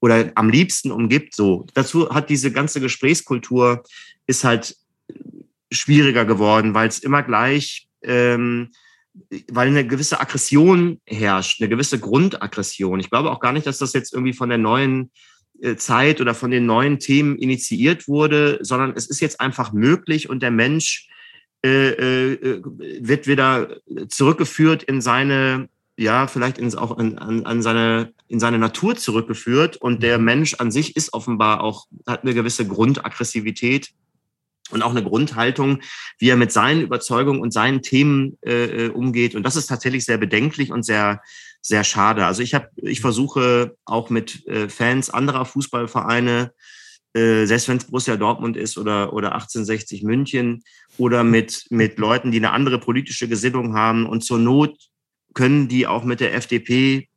oder 0.00 0.30
am 0.36 0.48
liebsten 0.48 0.92
umgibt. 0.92 1.34
So 1.34 1.66
dazu 1.74 2.10
hat 2.10 2.30
diese 2.30 2.52
ganze 2.52 2.80
Gesprächskultur 2.80 3.82
ist 4.26 4.44
halt 4.44 4.76
schwieriger 5.72 6.24
geworden, 6.24 6.72
weil 6.74 6.88
es 6.88 7.00
immer 7.00 7.22
gleich, 7.22 7.88
ähm, 8.02 8.70
weil 9.50 9.68
eine 9.68 9.86
gewisse 9.86 10.20
Aggression 10.20 11.00
herrscht, 11.06 11.60
eine 11.60 11.68
gewisse 11.68 11.98
Grundaggression. 11.98 13.00
Ich 13.00 13.10
glaube 13.10 13.30
auch 13.30 13.40
gar 13.40 13.52
nicht, 13.52 13.66
dass 13.66 13.78
das 13.78 13.92
jetzt 13.92 14.12
irgendwie 14.12 14.32
von 14.32 14.48
der 14.48 14.58
neuen 14.58 15.10
Zeit 15.76 16.20
oder 16.20 16.34
von 16.34 16.50
den 16.50 16.66
neuen 16.66 16.98
Themen 16.98 17.36
initiiert 17.36 18.08
wurde, 18.08 18.58
sondern 18.62 18.92
es 18.96 19.06
ist 19.06 19.20
jetzt 19.20 19.40
einfach 19.40 19.72
möglich 19.72 20.28
und 20.28 20.42
der 20.42 20.50
Mensch 20.50 21.08
äh, 21.64 21.90
äh, 21.90 22.62
wird 23.00 23.26
wieder 23.26 23.76
zurückgeführt 24.08 24.82
in 24.82 25.00
seine 25.00 25.68
ja, 25.96 26.26
vielleicht 26.26 26.58
ins, 26.58 26.74
auch 26.74 26.98
an, 26.98 27.18
an, 27.18 27.46
an 27.46 27.62
seine, 27.62 28.12
in 28.28 28.40
seine 28.40 28.58
Natur 28.58 28.96
zurückgeführt. 28.96 29.76
Und 29.76 30.02
der 30.02 30.18
mhm. 30.18 30.24
Mensch 30.24 30.54
an 30.54 30.70
sich 30.70 30.96
ist 30.96 31.12
offenbar 31.12 31.62
auch, 31.62 31.86
hat 32.06 32.22
eine 32.22 32.34
gewisse 32.34 32.66
Grundaggressivität 32.66 33.90
und 34.70 34.82
auch 34.82 34.90
eine 34.90 35.04
Grundhaltung, 35.04 35.80
wie 36.18 36.30
er 36.30 36.36
mit 36.36 36.50
seinen 36.50 36.80
Überzeugungen 36.80 37.40
und 37.40 37.52
seinen 37.52 37.82
Themen 37.82 38.38
äh, 38.44 38.86
äh 38.86 38.88
umgeht. 38.88 39.34
Und 39.34 39.44
das 39.44 39.56
ist 39.56 39.66
tatsächlich 39.66 40.04
sehr 40.04 40.18
bedenklich 40.18 40.72
und 40.72 40.84
sehr, 40.84 41.20
sehr 41.66 41.82
schade. 41.82 42.26
Also 42.26 42.42
ich 42.42 42.54
habe, 42.54 42.68
ich 42.76 43.00
versuche 43.00 43.76
auch 43.86 44.10
mit 44.10 44.46
äh, 44.46 44.68
Fans 44.68 45.08
anderer 45.08 45.46
Fußballvereine 45.46 46.52
äh, 47.14 47.46
selbst 47.46 47.68
wenn 47.68 47.76
es 47.76 47.84
Borussia 47.84 48.16
Dortmund 48.16 48.56
ist 48.56 48.76
oder, 48.76 49.12
oder 49.12 49.34
1860 49.34 50.02
München 50.02 50.64
oder 50.98 51.22
mit, 51.22 51.66
mit 51.70 51.96
Leuten, 51.98 52.32
die 52.32 52.38
eine 52.38 52.50
andere 52.50 52.80
politische 52.80 53.28
Gesinnung 53.28 53.74
haben. 53.74 54.06
Und 54.06 54.24
zur 54.24 54.38
Not 54.38 54.76
können 55.32 55.68
die 55.68 55.86
auch 55.86 56.02
mit 56.02 56.18
der 56.18 56.34
FDP 56.34 57.08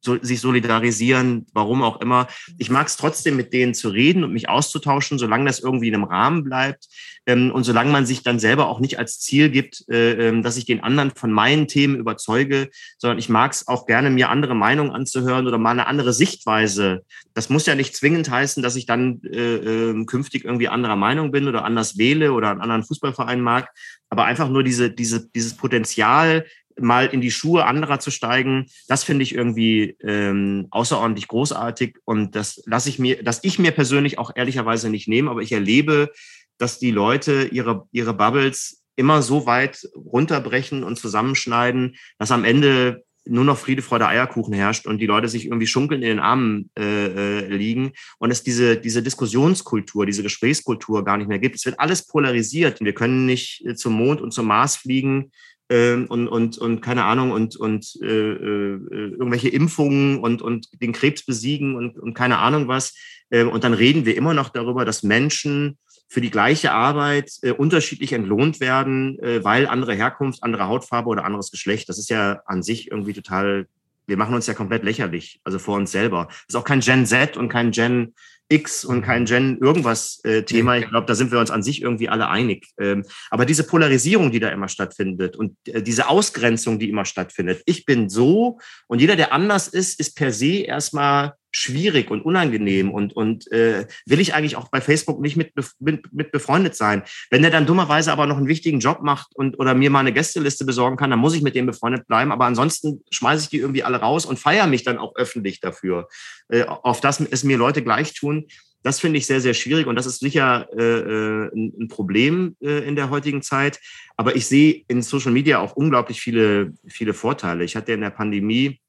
so, 0.00 0.18
sich 0.22 0.40
solidarisieren, 0.40 1.46
warum 1.52 1.82
auch 1.82 2.00
immer. 2.00 2.26
Ich 2.58 2.70
mag 2.70 2.86
es 2.86 2.96
trotzdem, 2.96 3.36
mit 3.36 3.52
denen 3.52 3.74
zu 3.74 3.90
reden 3.90 4.24
und 4.24 4.32
mich 4.32 4.48
auszutauschen, 4.48 5.18
solange 5.18 5.44
das 5.44 5.60
irgendwie 5.60 5.88
in 5.88 5.94
einem 5.94 6.04
Rahmen 6.04 6.44
bleibt 6.44 6.88
ähm, 7.26 7.50
und 7.52 7.64
solange 7.64 7.90
man 7.90 8.06
sich 8.06 8.22
dann 8.22 8.38
selber 8.38 8.68
auch 8.68 8.80
nicht 8.80 8.98
als 8.98 9.20
Ziel 9.20 9.50
gibt, 9.50 9.84
äh, 9.90 10.28
äh, 10.28 10.42
dass 10.42 10.56
ich 10.56 10.64
den 10.64 10.82
anderen 10.82 11.10
von 11.10 11.30
meinen 11.30 11.68
Themen 11.68 11.96
überzeuge, 11.96 12.70
sondern 12.98 13.18
ich 13.18 13.28
mag 13.28 13.52
es 13.52 13.68
auch 13.68 13.86
gerne, 13.86 14.10
mir 14.10 14.30
andere 14.30 14.54
Meinungen 14.54 14.90
anzuhören 14.90 15.46
oder 15.46 15.58
mal 15.58 15.72
eine 15.72 15.86
andere 15.86 16.12
Sichtweise. 16.12 17.04
Das 17.34 17.50
muss 17.50 17.66
ja 17.66 17.74
nicht 17.74 17.94
zwingend 17.94 18.30
heißen, 18.30 18.62
dass 18.62 18.76
ich 18.76 18.86
dann 18.86 19.20
äh, 19.24 19.56
äh, 19.56 20.04
künftig 20.06 20.44
irgendwie 20.44 20.68
anderer 20.68 20.96
Meinung 20.96 21.30
bin 21.30 21.46
oder 21.46 21.64
anders 21.64 21.98
wähle 21.98 22.32
oder 22.32 22.50
einen 22.50 22.62
anderen 22.62 22.84
Fußballverein 22.84 23.40
mag, 23.40 23.70
aber 24.08 24.24
einfach 24.24 24.48
nur 24.48 24.64
diese, 24.64 24.90
diese, 24.90 25.28
dieses 25.30 25.54
Potenzial, 25.54 26.46
mal 26.80 27.06
in 27.06 27.20
die 27.20 27.30
Schuhe 27.30 27.64
anderer 27.64 28.00
zu 28.00 28.10
steigen, 28.10 28.66
das 28.88 29.04
finde 29.04 29.22
ich 29.22 29.34
irgendwie 29.34 29.96
ähm, 30.02 30.66
außerordentlich 30.70 31.28
großartig 31.28 31.98
und 32.04 32.34
das 32.34 32.62
lasse 32.66 32.88
ich 32.88 32.98
mir, 32.98 33.22
dass 33.22 33.44
ich 33.44 33.58
mir 33.58 33.72
persönlich 33.72 34.18
auch 34.18 34.32
ehrlicherweise 34.34 34.90
nicht 34.90 35.08
nehme, 35.08 35.30
aber 35.30 35.42
ich 35.42 35.52
erlebe, 35.52 36.10
dass 36.58 36.78
die 36.78 36.90
Leute 36.90 37.48
ihre, 37.50 37.86
ihre 37.92 38.14
Bubbles 38.14 38.82
immer 38.96 39.22
so 39.22 39.46
weit 39.46 39.88
runterbrechen 39.94 40.84
und 40.84 40.98
zusammenschneiden, 40.98 41.96
dass 42.18 42.32
am 42.32 42.44
Ende 42.44 43.02
nur 43.26 43.44
noch 43.44 43.58
Friede, 43.58 43.82
Freude, 43.82 44.08
Eierkuchen 44.08 44.54
herrscht 44.54 44.86
und 44.86 44.98
die 44.98 45.06
Leute 45.06 45.28
sich 45.28 45.46
irgendwie 45.46 45.66
schunkeln 45.66 46.02
in 46.02 46.08
den 46.08 46.20
Armen 46.20 46.70
äh, 46.78 47.40
äh, 47.40 47.46
liegen 47.48 47.92
und 48.18 48.30
es 48.30 48.42
diese, 48.42 48.76
diese 48.76 49.02
Diskussionskultur, 49.02 50.06
diese 50.06 50.22
Gesprächskultur 50.22 51.04
gar 51.04 51.16
nicht 51.16 51.28
mehr 51.28 51.38
gibt. 51.38 51.56
Es 51.56 51.64
wird 51.64 51.78
alles 51.78 52.06
polarisiert 52.06 52.80
wir 52.80 52.94
können 52.94 53.26
nicht 53.26 53.64
äh, 53.66 53.74
zum 53.74 53.94
Mond 53.94 54.20
und 54.20 54.32
zum 54.32 54.46
Mars 54.46 54.76
fliegen 54.76 55.30
und, 55.70 56.26
und, 56.28 56.58
und 56.58 56.80
keine 56.80 57.04
Ahnung 57.04 57.30
und, 57.30 57.54
und 57.56 57.96
äh, 58.02 58.06
äh, 58.06 58.78
irgendwelche 59.12 59.48
Impfungen 59.48 60.18
und, 60.18 60.42
und 60.42 60.68
den 60.82 60.92
Krebs 60.92 61.24
besiegen 61.24 61.76
und, 61.76 61.98
und 61.98 62.14
keine 62.14 62.38
Ahnung 62.38 62.66
was. 62.66 62.94
Äh, 63.30 63.44
und 63.44 63.62
dann 63.64 63.74
reden 63.74 64.04
wir 64.04 64.16
immer 64.16 64.34
noch 64.34 64.48
darüber, 64.48 64.84
dass 64.84 65.02
Menschen 65.02 65.78
für 66.08 66.20
die 66.20 66.30
gleiche 66.30 66.72
Arbeit 66.72 67.30
äh, 67.42 67.52
unterschiedlich 67.52 68.12
entlohnt 68.12 68.58
werden, 68.58 69.18
äh, 69.20 69.44
weil 69.44 69.68
andere 69.68 69.94
Herkunft, 69.94 70.42
andere 70.42 70.66
Hautfarbe 70.66 71.08
oder 71.08 71.24
anderes 71.24 71.52
Geschlecht. 71.52 71.88
Das 71.88 71.98
ist 71.98 72.10
ja 72.10 72.42
an 72.46 72.64
sich 72.64 72.90
irgendwie 72.90 73.12
total, 73.12 73.68
wir 74.08 74.16
machen 74.16 74.34
uns 74.34 74.48
ja 74.48 74.54
komplett 74.54 74.82
lächerlich, 74.82 75.40
also 75.44 75.60
vor 75.60 75.76
uns 75.76 75.92
selber. 75.92 76.26
Das 76.28 76.46
ist 76.48 76.56
auch 76.56 76.64
kein 76.64 76.80
Gen 76.80 77.06
Z 77.06 77.36
und 77.36 77.48
kein 77.48 77.70
Gen 77.70 78.14
X 78.50 78.84
und 78.84 79.02
kein 79.02 79.24
Gen 79.24 79.58
irgendwas 79.58 80.20
äh, 80.24 80.42
Thema. 80.42 80.76
Ich 80.76 80.88
glaube, 80.88 81.06
da 81.06 81.14
sind 81.14 81.32
wir 81.32 81.38
uns 81.38 81.50
an 81.50 81.62
sich 81.62 81.80
irgendwie 81.80 82.08
alle 82.08 82.28
einig. 82.28 82.68
Ähm, 82.78 83.04
aber 83.30 83.46
diese 83.46 83.64
Polarisierung, 83.64 84.30
die 84.30 84.40
da 84.40 84.48
immer 84.50 84.68
stattfindet 84.68 85.36
und 85.36 85.56
äh, 85.66 85.82
diese 85.82 86.08
Ausgrenzung, 86.08 86.78
die 86.78 86.90
immer 86.90 87.04
stattfindet. 87.04 87.62
Ich 87.66 87.84
bin 87.84 88.08
so 88.08 88.58
und 88.88 89.00
jeder, 89.00 89.16
der 89.16 89.32
anders 89.32 89.68
ist, 89.68 90.00
ist 90.00 90.16
per 90.16 90.32
se 90.32 90.64
erstmal 90.64 91.34
schwierig 91.50 92.10
und 92.10 92.22
unangenehm 92.22 92.90
und, 92.90 93.14
und 93.14 93.50
äh, 93.52 93.86
will 94.06 94.20
ich 94.20 94.34
eigentlich 94.34 94.56
auch 94.56 94.68
bei 94.68 94.80
Facebook 94.80 95.20
nicht 95.20 95.36
mit, 95.36 95.52
mit, 95.78 96.12
mit 96.12 96.32
befreundet 96.32 96.76
sein. 96.76 97.02
Wenn 97.30 97.42
der 97.42 97.50
dann 97.50 97.66
dummerweise 97.66 98.12
aber 98.12 98.26
noch 98.26 98.36
einen 98.36 98.48
wichtigen 98.48 98.80
Job 98.80 99.02
macht 99.02 99.34
und 99.34 99.58
oder 99.58 99.74
mir 99.74 99.90
mal 99.90 100.00
eine 100.00 100.12
Gästeliste 100.12 100.64
besorgen 100.64 100.96
kann, 100.96 101.10
dann 101.10 101.18
muss 101.18 101.34
ich 101.34 101.42
mit 101.42 101.54
dem 101.54 101.66
befreundet 101.66 102.06
bleiben. 102.06 102.32
Aber 102.32 102.44
ansonsten 102.44 103.02
schmeiße 103.10 103.44
ich 103.44 103.50
die 103.50 103.58
irgendwie 103.58 103.82
alle 103.82 103.98
raus 103.98 104.26
und 104.26 104.38
feiere 104.38 104.66
mich 104.66 104.84
dann 104.84 104.98
auch 104.98 105.16
öffentlich 105.16 105.60
dafür. 105.60 106.08
Äh, 106.48 106.64
auf 106.64 107.00
das 107.00 107.20
es 107.20 107.44
mir 107.44 107.58
Leute 107.58 107.82
gleich 107.82 108.14
tun. 108.14 108.46
Das 108.82 108.98
finde 108.98 109.18
ich 109.18 109.26
sehr, 109.26 109.42
sehr 109.42 109.52
schwierig 109.52 109.86
und 109.86 109.96
das 109.96 110.06
ist 110.06 110.20
sicher 110.20 110.66
äh, 110.74 110.82
äh 110.82 111.50
ein, 111.54 111.72
ein 111.80 111.88
Problem 111.88 112.56
äh, 112.62 112.86
in 112.88 112.96
der 112.96 113.10
heutigen 113.10 113.42
Zeit. 113.42 113.78
Aber 114.16 114.36
ich 114.36 114.46
sehe 114.46 114.84
in 114.88 115.02
Social 115.02 115.32
Media 115.32 115.58
auch 115.58 115.76
unglaublich 115.76 116.20
viele, 116.20 116.72
viele 116.86 117.12
Vorteile. 117.12 117.64
Ich 117.64 117.76
hatte 117.76 117.92
in 117.92 118.00
der 118.00 118.10
Pandemie 118.10 118.80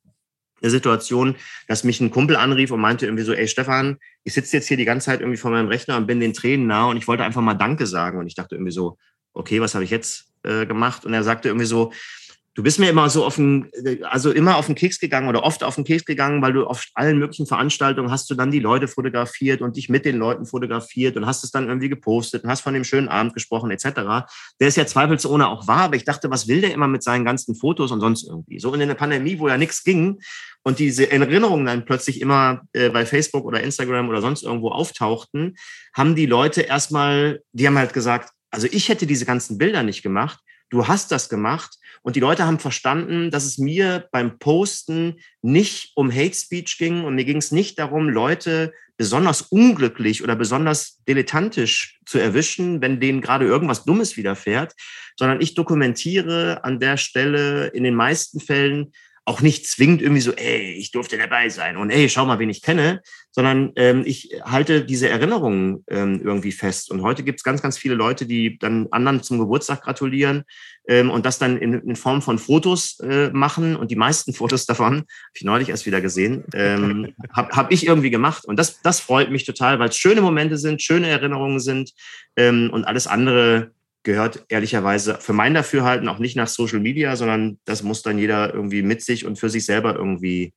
eine 0.61 0.71
Situation, 0.71 1.35
dass 1.67 1.83
mich 1.83 1.99
ein 2.01 2.11
Kumpel 2.11 2.35
anrief 2.35 2.71
und 2.71 2.79
meinte 2.79 3.05
irgendwie 3.05 3.23
so, 3.23 3.33
ey 3.33 3.47
Stefan, 3.47 3.97
ich 4.23 4.33
sitze 4.33 4.57
jetzt 4.57 4.67
hier 4.67 4.77
die 4.77 4.85
ganze 4.85 5.05
Zeit 5.05 5.21
irgendwie 5.21 5.37
vor 5.37 5.51
meinem 5.51 5.67
Rechner 5.67 5.97
und 5.97 6.07
bin 6.07 6.19
den 6.19 6.33
Tränen 6.33 6.67
nah 6.67 6.85
und 6.85 6.97
ich 6.97 7.07
wollte 7.07 7.23
einfach 7.23 7.41
mal 7.41 7.53
Danke 7.53 7.87
sagen. 7.87 8.19
Und 8.19 8.27
ich 8.27 8.35
dachte 8.35 8.55
irgendwie 8.55 8.71
so, 8.71 8.97
okay, 9.33 9.61
was 9.61 9.73
habe 9.73 9.83
ich 9.83 9.89
jetzt 9.89 10.31
äh, 10.43 10.65
gemacht? 10.65 11.05
Und 11.05 11.13
er 11.13 11.23
sagte 11.23 11.49
irgendwie 11.49 11.65
so, 11.65 11.91
du 12.55 12.63
bist 12.63 12.79
mir 12.79 12.89
immer 12.89 13.09
so 13.09 13.23
auf 13.23 13.35
den, 13.35 13.69
also 14.03 14.31
immer 14.31 14.57
auf 14.57 14.65
den 14.65 14.75
Keks 14.75 14.99
gegangen 14.99 15.29
oder 15.29 15.43
oft 15.43 15.63
auf 15.63 15.75
den 15.75 15.85
Keks 15.85 16.03
gegangen, 16.03 16.41
weil 16.41 16.51
du 16.53 16.65
auf 16.65 16.85
allen 16.95 17.17
möglichen 17.17 17.47
Veranstaltungen 17.47 18.11
hast 18.11 18.29
du 18.29 18.35
dann 18.35 18.51
die 18.51 18.59
Leute 18.59 18.87
fotografiert 18.87 19.61
und 19.61 19.77
dich 19.77 19.87
mit 19.87 20.03
den 20.03 20.17
Leuten 20.17 20.45
fotografiert 20.45 21.15
und 21.15 21.25
hast 21.25 21.43
es 21.43 21.51
dann 21.51 21.67
irgendwie 21.67 21.87
gepostet 21.87 22.43
und 22.43 22.49
hast 22.49 22.61
von 22.61 22.73
dem 22.73 22.83
schönen 22.83 23.07
Abend 23.07 23.33
gesprochen 23.33 23.71
etc. 23.71 24.27
Der 24.59 24.67
ist 24.67 24.75
ja 24.75 24.85
zweifelsohne 24.85 25.47
auch 25.47 25.67
wahr, 25.67 25.83
aber 25.83 25.95
ich 25.95 26.03
dachte, 26.03 26.29
was 26.29 26.47
will 26.47 26.61
der 26.61 26.73
immer 26.73 26.87
mit 26.87 27.03
seinen 27.03 27.23
ganzen 27.23 27.55
Fotos 27.55 27.91
und 27.91 28.01
sonst 28.01 28.27
irgendwie? 28.27 28.59
So 28.59 28.73
in 28.73 28.79
der 28.79 28.95
Pandemie, 28.95 29.39
wo 29.39 29.47
ja 29.47 29.57
nichts 29.57 29.83
ging 29.83 30.19
und 30.63 30.79
diese 30.79 31.09
Erinnerungen 31.09 31.65
dann 31.65 31.85
plötzlich 31.85 32.19
immer 32.19 32.61
äh, 32.73 32.89
bei 32.89 33.05
Facebook 33.05 33.45
oder 33.45 33.61
Instagram 33.61 34.09
oder 34.09 34.21
sonst 34.21 34.43
irgendwo 34.43 34.69
auftauchten, 34.69 35.55
haben 35.93 36.15
die 36.15 36.25
Leute 36.25 36.61
erstmal, 36.61 37.41
die 37.53 37.65
haben 37.65 37.77
halt 37.77 37.93
gesagt, 37.93 38.31
also 38.49 38.67
ich 38.69 38.89
hätte 38.89 39.07
diese 39.07 39.25
ganzen 39.25 39.57
Bilder 39.57 39.83
nicht 39.83 40.03
gemacht, 40.03 40.39
du 40.71 40.87
hast 40.87 41.11
das 41.11 41.29
gemacht 41.29 41.77
und 42.01 42.15
die 42.15 42.19
Leute 42.19 42.45
haben 42.45 42.57
verstanden, 42.57 43.29
dass 43.29 43.45
es 43.45 43.59
mir 43.59 44.07
beim 44.11 44.39
Posten 44.39 45.17
nicht 45.41 45.91
um 45.95 46.11
Hate 46.11 46.33
Speech 46.33 46.77
ging 46.79 47.03
und 47.03 47.13
mir 47.15 47.25
ging 47.25 47.37
es 47.37 47.51
nicht 47.51 47.77
darum, 47.77 48.09
Leute 48.09 48.73
besonders 48.97 49.41
unglücklich 49.43 50.23
oder 50.23 50.35
besonders 50.35 50.99
dilettantisch 51.07 51.99
zu 52.05 52.17
erwischen, 52.17 52.81
wenn 52.81 52.99
denen 52.99 53.21
gerade 53.21 53.45
irgendwas 53.45 53.83
Dummes 53.83 54.17
widerfährt, 54.17 54.73
sondern 55.17 55.41
ich 55.41 55.53
dokumentiere 55.53 56.63
an 56.63 56.79
der 56.79 56.97
Stelle 56.97 57.67
in 57.67 57.83
den 57.83 57.95
meisten 57.95 58.39
Fällen 58.39 58.91
auch 59.25 59.41
nicht 59.41 59.67
zwingend 59.67 60.01
irgendwie 60.01 60.21
so, 60.21 60.33
ey, 60.33 60.73
ich 60.73 60.91
durfte 60.91 61.17
dabei 61.17 61.49
sein 61.49 61.77
und 61.77 61.91
ey, 61.91 62.09
schau 62.09 62.25
mal, 62.25 62.39
wen 62.39 62.49
ich 62.49 62.63
kenne, 62.63 63.01
sondern 63.29 63.71
ähm, 63.75 64.03
ich 64.05 64.31
halte 64.43 64.83
diese 64.83 65.09
Erinnerungen 65.09 65.85
ähm, 65.89 66.21
irgendwie 66.23 66.51
fest. 66.51 66.89
Und 66.89 67.03
heute 67.03 67.23
gibt 67.23 67.39
es 67.39 67.43
ganz, 67.43 67.61
ganz 67.61 67.77
viele 67.77 67.93
Leute, 67.93 68.25
die 68.25 68.57
dann 68.57 68.87
anderen 68.91 69.21
zum 69.21 69.37
Geburtstag 69.37 69.83
gratulieren 69.83 70.43
ähm, 70.87 71.11
und 71.11 71.25
das 71.25 71.37
dann 71.37 71.57
in, 71.57 71.73
in 71.73 71.95
Form 71.95 72.23
von 72.23 72.39
Fotos 72.39 72.99
äh, 72.99 73.29
machen. 73.29 73.75
Und 73.75 73.91
die 73.91 73.95
meisten 73.95 74.33
Fotos 74.33 74.65
davon, 74.65 74.95
habe 74.95 75.07
ich 75.35 75.43
neulich 75.43 75.69
erst 75.69 75.85
wieder 75.85 76.01
gesehen, 76.01 76.43
ähm, 76.53 77.13
habe 77.31 77.55
hab 77.55 77.71
ich 77.71 77.85
irgendwie 77.85 78.09
gemacht. 78.09 78.45
Und 78.45 78.57
das, 78.57 78.81
das 78.81 78.99
freut 78.99 79.29
mich 79.29 79.45
total, 79.45 79.77
weil 79.77 79.89
es 79.89 79.97
schöne 79.97 80.21
Momente 80.21 80.57
sind, 80.57 80.81
schöne 80.81 81.07
Erinnerungen 81.07 81.59
sind 81.59 81.93
ähm, 82.35 82.71
und 82.73 82.85
alles 82.85 83.05
andere 83.05 83.71
gehört 84.03 84.45
ehrlicherweise 84.49 85.17
für 85.19 85.33
mein 85.33 85.53
Dafürhalten 85.53 86.07
auch 86.07 86.19
nicht 86.19 86.35
nach 86.35 86.47
Social 86.47 86.79
Media, 86.79 87.15
sondern 87.15 87.59
das 87.65 87.83
muss 87.83 88.01
dann 88.01 88.17
jeder 88.17 88.53
irgendwie 88.53 88.81
mit 88.81 89.03
sich 89.03 89.25
und 89.25 89.37
für 89.37 89.49
sich 89.49 89.65
selber 89.65 89.95
irgendwie 89.95 90.53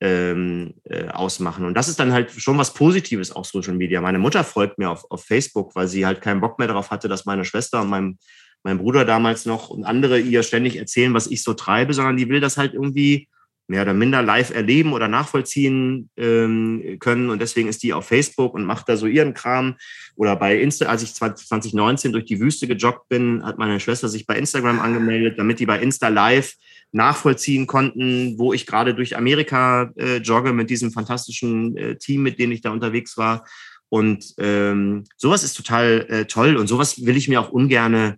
ähm, 0.00 0.74
äh, 0.84 1.08
ausmachen. 1.08 1.66
Und 1.66 1.74
das 1.74 1.88
ist 1.88 2.00
dann 2.00 2.12
halt 2.12 2.30
schon 2.30 2.56
was 2.56 2.72
Positives 2.72 3.32
auch 3.32 3.44
Social 3.44 3.74
Media. 3.74 4.00
Meine 4.00 4.18
Mutter 4.18 4.44
folgt 4.44 4.78
mir 4.78 4.90
auf, 4.90 5.04
auf 5.10 5.24
Facebook, 5.24 5.74
weil 5.74 5.88
sie 5.88 6.06
halt 6.06 6.22
keinen 6.22 6.40
Bock 6.40 6.58
mehr 6.58 6.68
darauf 6.68 6.90
hatte, 6.90 7.08
dass 7.08 7.26
meine 7.26 7.44
Schwester 7.44 7.82
und 7.82 7.90
mein, 7.90 8.18
mein 8.62 8.78
Bruder 8.78 9.04
damals 9.04 9.44
noch 9.44 9.68
und 9.68 9.84
andere 9.84 10.18
ihr 10.18 10.42
ständig 10.42 10.76
erzählen, 10.76 11.12
was 11.12 11.26
ich 11.26 11.42
so 11.42 11.52
treibe, 11.52 11.92
sondern 11.92 12.16
die 12.16 12.28
will 12.28 12.40
das 12.40 12.56
halt 12.56 12.72
irgendwie 12.72 13.28
mehr 13.70 13.82
oder 13.82 13.94
minder 13.94 14.20
live 14.20 14.50
erleben 14.50 14.92
oder 14.92 15.06
nachvollziehen 15.06 16.10
ähm, 16.16 16.96
können. 16.98 17.30
Und 17.30 17.40
deswegen 17.40 17.68
ist 17.68 17.84
die 17.84 17.92
auf 17.92 18.08
Facebook 18.08 18.52
und 18.54 18.64
macht 18.64 18.88
da 18.88 18.96
so 18.96 19.06
ihren 19.06 19.32
Kram. 19.32 19.76
Oder 20.16 20.34
bei 20.34 20.60
Insta, 20.60 20.86
als 20.86 21.04
ich 21.04 21.14
2019 21.14 22.10
durch 22.10 22.24
die 22.24 22.40
Wüste 22.40 22.66
gejoggt 22.66 23.08
bin, 23.08 23.44
hat 23.44 23.58
meine 23.58 23.78
Schwester 23.78 24.08
sich 24.08 24.26
bei 24.26 24.36
Instagram 24.36 24.80
angemeldet, 24.80 25.38
damit 25.38 25.60
die 25.60 25.66
bei 25.66 25.78
Insta 25.78 26.08
Live 26.08 26.54
nachvollziehen 26.90 27.68
konnten, 27.68 28.36
wo 28.40 28.52
ich 28.52 28.66
gerade 28.66 28.92
durch 28.92 29.16
Amerika 29.16 29.92
äh, 29.96 30.16
jogge 30.16 30.52
mit 30.52 30.68
diesem 30.68 30.90
fantastischen 30.90 31.76
äh, 31.76 31.96
Team, 31.96 32.24
mit 32.24 32.40
dem 32.40 32.50
ich 32.50 32.62
da 32.62 32.70
unterwegs 32.70 33.16
war. 33.16 33.44
Und 33.88 34.34
ähm, 34.38 35.04
sowas 35.16 35.44
ist 35.44 35.54
total 35.54 36.06
äh, 36.08 36.24
toll 36.24 36.56
und 36.56 36.66
sowas 36.66 37.06
will 37.06 37.16
ich 37.16 37.28
mir 37.28 37.40
auch 37.40 37.50
ungerne 37.50 38.16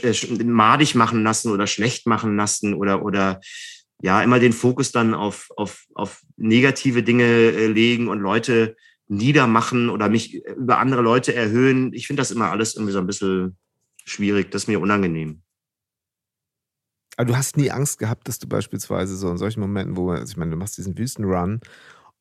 äh, 0.00 0.14
madig 0.44 0.94
machen 0.94 1.24
lassen 1.24 1.50
oder 1.50 1.66
schlecht 1.66 2.06
machen 2.06 2.36
lassen 2.36 2.74
oder 2.74 3.04
oder 3.04 3.40
ja 4.02 4.22
immer 4.22 4.38
den 4.38 4.52
Fokus 4.52 4.92
dann 4.92 5.14
auf, 5.14 5.50
auf, 5.56 5.84
auf 5.94 6.22
negative 6.36 7.02
Dinge 7.02 7.24
äh, 7.24 7.66
legen 7.66 8.08
und 8.08 8.20
Leute 8.20 8.76
niedermachen 9.08 9.90
oder 9.90 10.08
mich 10.08 10.34
über 10.46 10.78
andere 10.78 11.02
Leute 11.02 11.34
erhöhen. 11.34 11.92
Ich 11.92 12.06
finde 12.06 12.20
das 12.20 12.30
immer 12.30 12.50
alles 12.50 12.74
irgendwie 12.74 12.92
so 12.92 12.98
ein 12.98 13.06
bisschen 13.06 13.56
schwierig. 14.04 14.50
Das 14.50 14.62
ist 14.62 14.68
mir 14.68 14.80
unangenehm. 14.80 15.42
Aber 17.16 17.26
du 17.26 17.36
hast 17.36 17.56
nie 17.56 17.70
Angst 17.70 17.98
gehabt, 17.98 18.28
dass 18.28 18.38
du 18.38 18.48
beispielsweise 18.48 19.16
so 19.16 19.30
in 19.30 19.36
solchen 19.36 19.60
Momenten, 19.60 19.96
wo, 19.96 20.10
also 20.10 20.30
ich 20.30 20.36
meine, 20.36 20.52
du 20.52 20.56
machst 20.56 20.78
diesen 20.78 20.96
Wüstenrun 20.96 21.60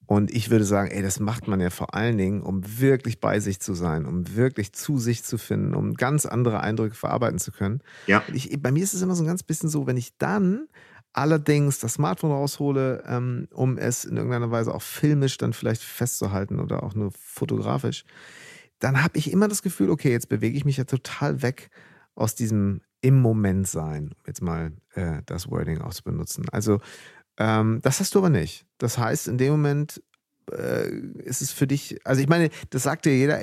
und 0.08 0.32
ich 0.32 0.50
würde 0.50 0.66
sagen, 0.66 0.90
ey, 0.90 1.04
das 1.04 1.20
macht 1.20 1.48
man 1.48 1.62
ja 1.62 1.70
vor 1.70 1.94
allen 1.94 2.18
Dingen, 2.18 2.42
um 2.42 2.64
wirklich 2.80 3.20
bei 3.20 3.40
sich 3.40 3.60
zu 3.60 3.76
sein, 3.76 4.08
um 4.08 4.36
wirklich 4.36 4.74
zu 4.74 4.98
sich 4.98 5.24
zu 5.24 5.38
finden, 5.38 5.76
um 5.76 5.94
ganz 5.94 6.26
andere 6.26 6.62
Eindrücke 6.62 6.96
verarbeiten 6.96 7.38
zu 7.38 7.52
können. 7.52 7.82
Ja. 8.08 8.24
Ich, 8.34 8.60
bei 8.60 8.72
mir 8.72 8.84
ist 8.84 8.96
es 8.96 9.04
immer 9.04 9.14
so 9.14 9.24
ein 9.24 9.28
ganz 9.28 9.44
bisschen 9.44 9.70
so, 9.70 9.86
wenn 9.86 9.98
ich 9.98 10.18
dann 10.18 10.68
allerdings 11.14 11.80
das 11.80 11.94
Smartphone 11.94 12.32
raushole, 12.32 13.04
ähm, 13.08 13.48
um 13.52 13.78
es 13.78 14.06
in 14.06 14.18
irgendeiner 14.18 14.52
Weise 14.52 14.74
auch 14.74 14.82
filmisch 14.82 15.38
dann 15.38 15.54
vielleicht 15.54 15.84
festzuhalten 15.84 16.60
oder 16.60 16.84
auch 16.84 16.94
nur 16.96 17.12
fotografisch, 17.12 18.06
dann 18.80 19.04
habe 19.04 19.18
ich 19.18 19.32
immer 19.32 19.48
das 19.48 19.62
Gefühl, 19.62 19.90
okay, 19.90 20.12
jetzt 20.12 20.30
bewege 20.30 20.58
ich 20.58 20.66
mich 20.66 20.78
ja 20.78 20.86
total 20.86 21.42
weg 21.42 21.70
aus 22.16 22.36
diesem 22.36 22.82
im 23.02 23.22
Moment 23.22 23.68
sein, 23.68 24.10
um 24.10 24.24
jetzt 24.28 24.42
mal 24.42 24.74
äh, 24.94 25.22
das 25.26 25.50
Wording 25.50 25.80
auszubenutzen. 25.82 26.46
Also 26.52 26.80
ähm, 27.38 27.80
das 27.82 28.00
hast 28.00 28.14
du 28.14 28.20
aber 28.20 28.30
nicht. 28.30 28.66
Das 28.78 28.98
heißt, 28.98 29.28
in 29.30 29.38
dem 29.38 29.52
Moment 29.52 30.04
äh, 30.52 30.90
ist 31.24 31.42
es 31.42 31.52
für 31.52 31.68
dich, 31.68 32.06
also 32.06 32.22
ich 32.22 32.28
meine, 32.28 32.50
das 32.72 32.84
sagt 32.84 33.06
dir 33.06 33.16
jeder, 33.16 33.42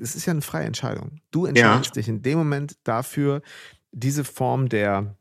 es 0.00 0.14
ist 0.14 0.26
ja 0.26 0.32
eine 0.32 0.42
freie 0.42 0.66
Entscheidung. 0.66 1.20
Du 1.30 1.46
entscheidest 1.46 1.96
ja. 1.96 2.00
dich 2.00 2.08
in 2.08 2.22
dem 2.22 2.38
Moment 2.38 2.76
dafür, 2.84 3.40
diese 3.92 4.24
Form 4.24 4.68
der 4.68 5.16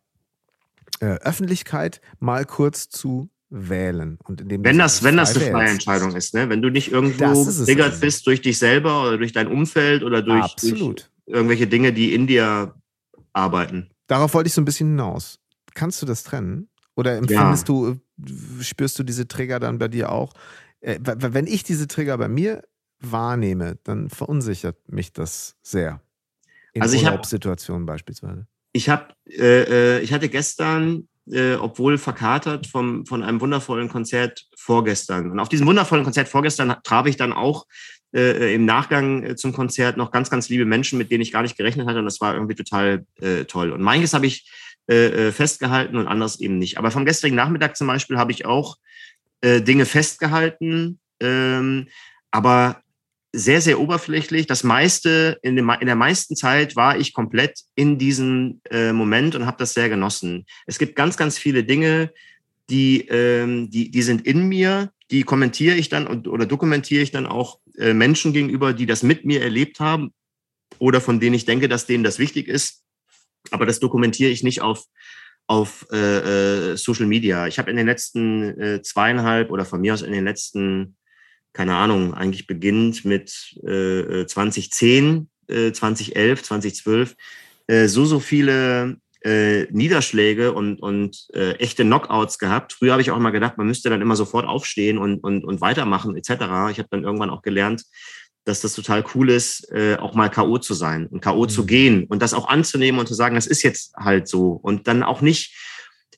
äh, 1.00 1.18
Öffentlichkeit 1.22 2.02
mal 2.20 2.46
kurz 2.46 2.90
zu 2.90 3.30
wählen. 3.50 4.18
Und 4.24 4.42
indem 4.42 4.64
wenn 4.64 4.78
das, 4.78 5.04
wenn 5.04 5.18
das 5.18 5.36
eine 5.36 5.52
freie 5.52 5.70
Entscheidung 5.70 6.16
ist, 6.16 6.34
ne? 6.34 6.50
wenn 6.50 6.62
du 6.62 6.70
nicht 6.70 6.92
irgendwo 6.92 7.46
triggert 7.66 7.92
also. 7.92 8.02
bist 8.02 8.26
durch 8.26 8.42
dich 8.42 8.58
selber 8.58 9.04
oder 9.08 9.18
durch 9.18 9.32
dein 9.32 9.48
Umfeld 9.48 10.04
oder 10.04 10.22
durch, 10.22 10.56
durch 10.56 11.08
irgendwelche 11.26 11.68
Dinge, 11.68 11.94
die 11.94 12.14
in 12.14 12.28
dir 12.28 12.74
arbeiten. 13.32 13.90
Darauf 14.08 14.34
wollte 14.34 14.48
ich 14.48 14.54
so 14.54 14.62
ein 14.62 14.66
bisschen 14.66 14.90
hinaus. 14.90 15.40
Kannst 15.76 16.02
du 16.02 16.06
das 16.06 16.24
trennen? 16.24 16.68
Oder 16.96 17.18
empfindest 17.18 17.68
ja. 17.70 17.74
du, 17.74 18.00
spürst 18.62 18.98
du 19.00 19.04
diese 19.04 19.28
Trigger 19.28 19.60
dann 19.60 19.78
bei 19.80 19.88
dir 19.88 20.12
auch? 20.12 20.34
Äh, 20.82 21.00
wenn 21.02 21.48
ich 21.48 21.64
diese 21.64 21.88
Trigger 21.88 22.18
bei 22.18 22.28
mir 22.28 22.64
wahrnehme, 23.00 23.78
dann 23.84 24.10
verunsichert 24.10 24.78
mich 24.92 25.14
das 25.14 25.56
sehr. 25.62 26.02
In 26.74 26.82
also 26.82 26.98
Urlaubssituationen 26.98 27.86
beispielsweise. 27.86 28.48
Ich 28.74 28.90
habe, 28.90 29.14
äh, 29.30 29.98
äh, 29.98 30.00
ich 30.02 30.12
hatte 30.12 30.30
gestern, 30.30 31.08
äh, 31.32 31.54
obwohl 31.54 31.98
verkatert 31.98 32.68
vom, 32.68 33.06
von 33.06 33.24
einem 33.24 33.40
wundervollen 33.40 33.88
Konzert 33.88 34.46
vorgestern. 34.58 35.32
Und 35.32 35.40
auf 35.40 35.50
diesem 35.50 35.68
wundervollen 35.68 36.04
Konzert 36.04 36.28
vorgestern 36.28 36.76
traf 36.84 37.06
ich 37.06 37.16
dann 37.16 37.34
auch 37.34 37.66
äh, 38.14 38.54
im 38.54 38.66
Nachgang 38.66 39.24
äh, 39.24 39.36
zum 39.36 39.54
Konzert 39.54 39.96
noch 39.96 40.12
ganz, 40.12 40.30
ganz 40.30 40.50
liebe 40.50 40.66
Menschen, 40.66 40.98
mit 40.98 41.12
denen 41.12 41.22
ich 41.22 41.32
gar 41.32 41.44
nicht 41.44 41.58
gerechnet 41.58 41.88
hatte. 41.88 42.00
Und 42.00 42.06
das 42.06 42.20
war 42.20 42.34
irgendwie 42.34 42.56
total 42.56 43.06
äh, 43.22 43.46
toll. 43.46 43.72
Und 43.72 43.82
manches 43.82 44.14
habe 44.14 44.26
ich 44.26 44.50
äh, 44.90 45.28
äh, 45.28 45.32
festgehalten 45.32 45.96
und 45.96 46.08
anderes 46.08 46.42
eben 46.42 46.60
nicht. 46.60 46.78
Aber 46.78 46.92
vom 46.92 47.06
gestrigen 47.06 47.38
Nachmittag 47.38 47.78
zum 47.78 47.88
Beispiel 47.88 48.18
habe 48.18 48.34
ich 48.34 48.46
auch 48.46 48.78
äh, 49.40 49.62
Dinge 49.62 49.86
festgehalten, 49.86 51.00
ähm, 51.22 51.88
aber 52.32 52.83
sehr, 53.36 53.62
sehr 53.62 53.80
oberflächlich. 53.80 54.46
Das 54.46 54.64
meiste, 54.64 55.40
in, 55.42 55.56
dem, 55.56 55.70
in 55.80 55.88
der 55.88 55.96
meisten 55.96 56.36
Zeit 56.36 56.76
war 56.76 56.98
ich 56.98 57.14
komplett 57.14 57.62
in 57.74 57.98
diesem 57.98 58.62
äh, 58.70 58.94
Moment 58.94 59.36
und 59.36 59.48
habe 59.48 59.58
das 59.58 59.74
sehr 59.74 59.90
genossen. 59.90 60.46
Es 60.68 60.78
gibt 60.78 60.96
ganz, 60.96 61.18
ganz 61.18 61.40
viele 61.40 61.64
Dinge, 61.64 62.14
die, 62.70 63.08
ähm, 63.10 63.72
die, 63.72 63.90
die 63.90 64.02
sind 64.04 64.26
in 64.26 64.48
mir, 64.48 64.92
die 65.10 65.24
kommentiere 65.24 65.76
ich 65.76 65.90
dann 65.90 66.06
und, 66.06 66.28
oder 66.28 66.46
dokumentiere 66.46 67.02
ich 67.02 67.12
dann 67.12 67.26
auch 67.26 67.60
äh, 67.78 67.94
Menschen 67.94 68.34
gegenüber, 68.34 68.72
die 68.72 68.86
das 68.86 69.02
mit 69.02 69.26
mir 69.26 69.42
erlebt 69.42 69.80
haben 69.80 70.14
oder 70.78 71.02
von 71.02 71.20
denen 71.20 71.36
ich 71.36 71.46
denke, 71.46 71.68
dass 71.68 71.88
denen 71.88 72.04
das 72.04 72.20
wichtig 72.20 72.48
ist. 72.48 72.84
Aber 73.50 73.66
das 73.66 73.80
dokumentiere 73.80 74.30
ich 74.30 74.44
nicht 74.44 74.62
auf, 74.62 74.86
auf 75.48 75.88
äh, 75.92 76.72
äh 76.72 76.78
Social 76.78 77.08
Media. 77.08 77.48
Ich 77.48 77.58
habe 77.58 77.72
in 77.72 77.78
den 77.78 77.88
letzten 77.88 78.60
äh, 78.60 78.82
zweieinhalb 78.84 79.52
oder 79.52 79.66
von 79.66 79.82
mir 79.82 79.94
aus 79.94 80.04
in 80.04 80.14
den 80.14 80.24
letzten 80.24 80.96
keine 81.54 81.76
Ahnung, 81.76 82.14
eigentlich 82.14 82.48
beginnt 82.48 83.06
mit 83.06 83.56
äh, 83.64 84.26
2010, 84.26 85.30
äh, 85.48 85.72
2011, 85.72 86.44
2012, 86.44 87.16
äh, 87.68 87.88
so, 87.88 88.06
so 88.06 88.20
viele 88.20 88.98
äh, 89.24 89.68
Niederschläge 89.72 90.52
und, 90.54 90.82
und 90.82 91.28
äh, 91.34 91.54
echte 91.54 91.84
Knockouts 91.84 92.40
gehabt. 92.40 92.74
Früher 92.74 92.92
habe 92.92 93.02
ich 93.02 93.12
auch 93.12 93.18
immer 93.18 93.32
gedacht, 93.32 93.58
man 93.58 93.68
müsste 93.68 93.90
dann 93.90 94.02
immer 94.02 94.16
sofort 94.16 94.46
aufstehen 94.46 94.98
und, 94.98 95.24
und, 95.24 95.46
und 95.46 95.62
weitermachen 95.62 96.18
etc. 96.18 96.30
Ich 96.72 96.80
habe 96.80 96.88
dann 96.90 97.04
irgendwann 97.04 97.30
auch 97.30 97.42
gelernt, 97.42 97.84
dass 98.46 98.60
das 98.60 98.74
total 98.74 99.06
cool 99.16 99.30
ist, 99.30 99.72
äh, 99.72 99.96
auch 99.96 100.14
mal 100.16 100.30
K.O. 100.30 100.58
zu 100.58 100.74
sein 100.74 101.08
und 101.08 101.22
K.O. 101.22 101.44
Mhm. 101.44 101.50
zu 101.50 101.66
gehen 101.66 102.04
und 102.06 102.22
das 102.22 102.34
auch 102.34 102.50
anzunehmen 102.50 103.00
und 103.00 103.08
zu 103.08 103.14
sagen, 103.14 103.36
das 103.36 103.48
ist 103.48 103.64
jetzt 103.64 103.94
halt 103.96 104.28
so. 104.28 104.52
Und 104.62 104.88
dann 104.88 105.04
auch 105.04 105.22
nicht 105.22 105.56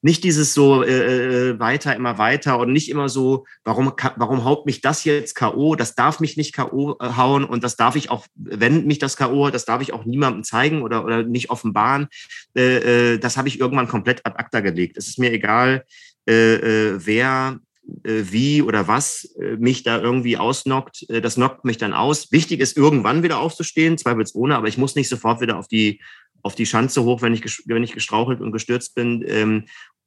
nicht 0.06 0.24
dieses 0.24 0.54
so 0.54 0.84
äh, 0.84 1.50
äh 1.50 1.60
weiter, 1.60 1.96
immer 1.96 2.20
weiter 2.20 2.60
und 2.60 2.72
nicht 2.72 2.92
immer 2.92 3.10
so, 3.10 3.48
warum, 3.64 3.92
warum 4.18 4.46
haut 4.46 4.68
mich 4.68 4.80
das 4.80 5.04
jetzt 5.04 5.34
K.O., 5.34 5.76
das 5.76 5.96
darf 5.96 6.20
mich 6.20 6.38
nicht 6.38 6.54
K.O. 6.54 6.96
Äh, 7.00 7.14
hauen 7.18 7.44
und 7.44 7.64
das 7.64 7.76
darf 7.76 7.96
ich 7.96 8.12
auch, 8.12 8.28
wenn 8.36 8.86
mich 8.86 9.00
das 9.00 9.18
K.O., 9.18 9.50
das 9.50 9.66
darf 9.66 9.82
ich 9.82 9.94
auch 9.94 10.06
niemandem 10.06 10.44
zeigen 10.44 10.84
oder, 10.84 11.04
oder 11.04 11.24
nicht 11.24 11.50
offenbaren. 11.50 12.08
Äh, 12.56 13.14
äh, 13.14 13.18
das 13.18 13.36
habe 13.36 13.48
ich 13.48 13.60
irgendwann 13.60 13.88
komplett 13.88 14.24
ad 14.28 14.38
acta 14.38 14.60
gelegt. 14.60 14.96
Es 14.96 15.08
ist 15.08 15.18
mir 15.18 15.34
egal, 15.34 15.86
äh, 16.30 16.54
äh, 16.54 17.00
wer 17.04 17.60
wie 18.04 18.64
oder 18.64 18.88
was 18.88 19.36
mich 19.60 19.84
da 19.84 20.02
irgendwie 20.02 20.38
ausnockt, 20.38 21.06
das 21.08 21.36
knockt 21.36 21.66
mich 21.66 21.78
dann 21.78 21.94
aus. 21.94 22.32
Wichtig 22.32 22.60
ist, 22.60 22.78
irgendwann 22.78 23.22
wieder 23.22 23.38
aufzustehen, 23.38 24.00
zweifelsohne, 24.00 24.56
aber 24.56 24.68
ich 24.68 24.80
muss 24.80 24.96
nicht 24.96 25.08
sofort 25.08 25.40
wieder 25.40 25.60
auf 25.60 25.68
die, 25.68 26.02
auf 26.42 26.54
die 26.54 26.68
Schanze 26.68 27.04
hoch, 27.04 27.24
wenn 27.24 27.34
ich, 27.34 27.44
wenn 27.66 27.84
ich 27.84 27.94
gestrauchelt 27.94 28.40
und 28.40 28.52
gestürzt 28.52 28.94
bin. 28.94 29.24
Ähm, 29.28 29.66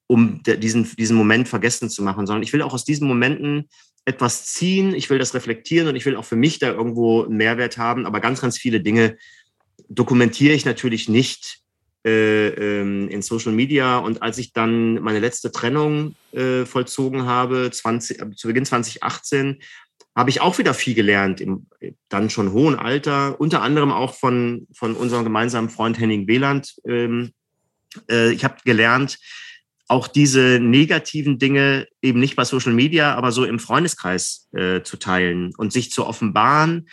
um 0.09 0.43
diesen, 0.43 0.89
diesen 0.97 1.17
Moment 1.17 1.49
vergessen 1.49 1.89
zu 1.89 2.03
machen, 2.03 2.27
sondern 2.27 2.43
ich 2.43 2.53
will 2.53 2.63
auch 2.63 2.75
aus 2.75 2.85
diesen 2.85 3.07
Momenten 3.07 3.69
etwas 4.05 4.47
ziehen, 4.47 4.95
ich 4.95 5.11
will 5.11 5.19
das 5.19 5.35
reflektieren 5.35 5.87
und 5.87 5.95
ich 5.95 6.07
will 6.07 6.17
auch 6.17 6.25
für 6.25 6.35
mich 6.35 6.59
da 6.59 6.73
irgendwo 6.73 7.25
einen 7.25 7.37
Mehrwert 7.37 7.77
haben. 7.77 8.07
Aber 8.07 8.21
ganz, 8.21 8.41
ganz 8.41 8.57
viele 8.57 8.81
Dinge 8.81 9.19
dokumentiere 9.89 10.55
ich 10.55 10.65
natürlich 10.65 11.09
nicht 11.11 11.61
äh, 12.07 12.49
ähm, 12.49 13.09
in 13.11 13.21
Social 13.21 13.53
Media. 13.53 13.99
Und 13.99 14.23
als 14.23 14.39
ich 14.39 14.55
dann 14.55 14.95
meine 14.95 15.21
letzte 15.21 15.53
Trennung 15.53 16.17
äh, 16.33 16.65
vollzogen 16.65 17.27
habe, 17.27 17.71
20, 17.71 18.21
äh, 18.21 18.31
zu 18.35 18.49
Beginn 18.49 18.65
2018, 18.65 19.59
habe 20.17 20.31
ich 20.31 20.41
auch 20.41 20.57
wieder 20.57 20.73
viel 20.73 20.95
gelernt, 20.95 21.41
im 21.41 21.67
dann 22.09 22.31
schon 22.31 22.53
hohen 22.53 22.77
Alter, 22.77 23.39
unter 23.41 23.63
anderem 23.63 23.93
auch 23.93 24.15
von, 24.15 24.67
von 24.73 24.97
unserem 24.97 25.23
gemeinsamen 25.23 25.69
Freund 25.69 26.01
Henning 26.01 26.27
Wieland. 26.27 26.75
Ähm, 26.87 27.33
äh, 28.11 28.33
ich 28.33 28.43
habe 28.43 28.57
gelernt, 28.65 29.19
auch 29.89 30.07
diese 30.07 30.61
negativen 30.61 31.39
Dinge 31.39 31.87
eben 32.03 32.21
nicht 32.21 32.37
bei 32.37 32.45
Social 32.45 32.73
Media, 32.75 33.15
aber 33.15 33.33
so 33.33 33.45
im 33.45 33.59
Freundeskreis 33.59 34.49
äh, 34.53 34.83
zu 34.83 34.99
teilen 34.99 35.53
und 35.57 35.73
sich 35.73 35.91
zu 35.91 36.07
offenbaren 36.07 36.89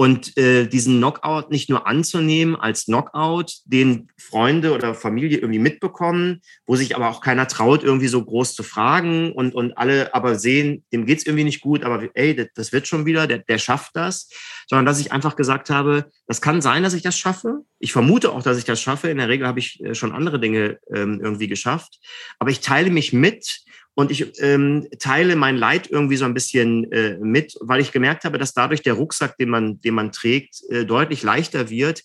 und 0.00 0.34
äh, 0.38 0.66
diesen 0.66 0.96
Knockout 0.96 1.50
nicht 1.50 1.68
nur 1.68 1.86
anzunehmen 1.86 2.56
als 2.56 2.86
Knockout, 2.86 3.58
den 3.66 4.08
Freunde 4.16 4.72
oder 4.72 4.94
Familie 4.94 5.36
irgendwie 5.36 5.58
mitbekommen, 5.58 6.40
wo 6.64 6.74
sich 6.74 6.96
aber 6.96 7.10
auch 7.10 7.20
keiner 7.20 7.46
traut, 7.46 7.84
irgendwie 7.84 8.08
so 8.08 8.24
groß 8.24 8.54
zu 8.54 8.62
fragen 8.62 9.32
und, 9.32 9.54
und 9.54 9.76
alle 9.76 10.14
aber 10.14 10.36
sehen, 10.36 10.84
dem 10.90 11.04
geht's 11.04 11.26
irgendwie 11.26 11.44
nicht 11.44 11.60
gut, 11.60 11.84
aber 11.84 12.08
ey, 12.14 12.34
das, 12.34 12.46
das 12.54 12.72
wird 12.72 12.88
schon 12.88 13.04
wieder, 13.04 13.26
der, 13.26 13.40
der 13.40 13.58
schafft 13.58 13.94
das, 13.94 14.30
sondern 14.66 14.86
dass 14.86 15.00
ich 15.00 15.12
einfach 15.12 15.36
gesagt 15.36 15.68
habe, 15.68 16.06
das 16.26 16.40
kann 16.40 16.62
sein, 16.62 16.82
dass 16.82 16.94
ich 16.94 17.02
das 17.02 17.18
schaffe. 17.18 17.58
Ich 17.78 17.92
vermute 17.92 18.32
auch, 18.32 18.42
dass 18.42 18.56
ich 18.56 18.64
das 18.64 18.80
schaffe. 18.80 19.10
In 19.10 19.18
der 19.18 19.28
Regel 19.28 19.46
habe 19.46 19.58
ich 19.58 19.84
äh, 19.84 19.94
schon 19.94 20.12
andere 20.12 20.40
Dinge 20.40 20.78
ähm, 20.94 21.20
irgendwie 21.22 21.48
geschafft, 21.48 21.98
aber 22.38 22.50
ich 22.50 22.60
teile 22.60 22.88
mich 22.88 23.12
mit 23.12 23.60
und 24.00 24.10
ich 24.10 24.32
ähm, 24.40 24.88
teile 24.98 25.36
mein 25.36 25.56
Leid 25.56 25.90
irgendwie 25.90 26.16
so 26.16 26.24
ein 26.24 26.32
bisschen 26.32 26.90
äh, 26.90 27.18
mit, 27.18 27.54
weil 27.60 27.80
ich 27.80 27.92
gemerkt 27.92 28.24
habe, 28.24 28.38
dass 28.38 28.54
dadurch 28.54 28.80
der 28.80 28.94
Rucksack, 28.94 29.36
den 29.36 29.50
man, 29.50 29.78
den 29.82 29.92
man 29.92 30.10
trägt, 30.10 30.62
äh, 30.70 30.86
deutlich 30.86 31.22
leichter 31.22 31.68
wird, 31.68 32.02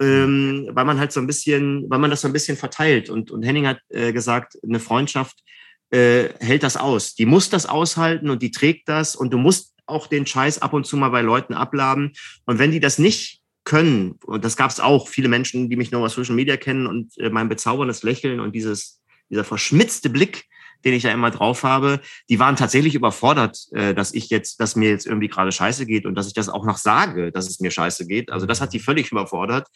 ähm, 0.00 0.68
weil 0.72 0.84
man 0.84 0.98
halt 0.98 1.12
so 1.12 1.20
ein 1.20 1.26
bisschen, 1.26 1.88
weil 1.88 1.98
man 1.98 2.10
das 2.10 2.20
so 2.20 2.28
ein 2.28 2.34
bisschen 2.34 2.58
verteilt. 2.58 3.08
Und, 3.08 3.30
und 3.30 3.42
Henning 3.42 3.66
hat 3.66 3.80
äh, 3.88 4.12
gesagt, 4.12 4.58
eine 4.62 4.80
Freundschaft 4.80 5.42
äh, 5.90 6.28
hält 6.40 6.62
das 6.62 6.76
aus. 6.76 7.14
Die 7.14 7.24
muss 7.24 7.48
das 7.48 7.64
aushalten 7.64 8.28
und 8.28 8.42
die 8.42 8.50
trägt 8.50 8.88
das 8.90 9.16
und 9.16 9.32
du 9.32 9.38
musst 9.38 9.74
auch 9.86 10.06
den 10.08 10.26
Scheiß 10.26 10.60
ab 10.60 10.74
und 10.74 10.86
zu 10.86 10.98
mal 10.98 11.08
bei 11.08 11.22
Leuten 11.22 11.54
abladen. 11.54 12.12
Und 12.44 12.58
wenn 12.58 12.70
die 12.70 12.80
das 12.80 12.98
nicht 12.98 13.40
können, 13.64 14.18
und 14.26 14.44
das 14.44 14.58
gab 14.58 14.70
es 14.70 14.78
auch, 14.78 15.08
viele 15.08 15.28
Menschen, 15.28 15.70
die 15.70 15.76
mich 15.76 15.90
nur 15.90 16.02
aus 16.02 16.14
Social 16.14 16.34
Media 16.34 16.58
kennen 16.58 16.86
und 16.86 17.16
äh, 17.18 17.30
mein 17.30 17.48
bezauberndes 17.48 18.02
Lächeln 18.02 18.40
und 18.40 18.54
dieses, 18.54 19.00
dieser 19.30 19.44
verschmitzte 19.44 20.10
Blick, 20.10 20.44
den 20.84 20.94
ich 20.94 21.02
da 21.02 21.10
immer 21.10 21.30
drauf 21.30 21.64
habe, 21.64 22.00
die 22.28 22.38
waren 22.38 22.56
tatsächlich 22.56 22.94
überfordert, 22.94 23.66
äh, 23.72 23.94
dass 23.94 24.14
ich 24.14 24.30
jetzt, 24.30 24.60
dass 24.60 24.76
mir 24.76 24.90
jetzt 24.90 25.06
irgendwie 25.06 25.28
gerade 25.28 25.52
scheiße 25.52 25.86
geht 25.86 26.06
und 26.06 26.14
dass 26.14 26.26
ich 26.26 26.34
das 26.34 26.48
auch 26.48 26.64
noch 26.64 26.78
sage, 26.78 27.32
dass 27.32 27.48
es 27.48 27.60
mir 27.60 27.70
scheiße 27.70 28.06
geht. 28.06 28.30
Also 28.30 28.46
das 28.46 28.60
hat 28.60 28.72
die 28.72 28.80
völlig 28.80 29.10
überfordert. 29.10 29.68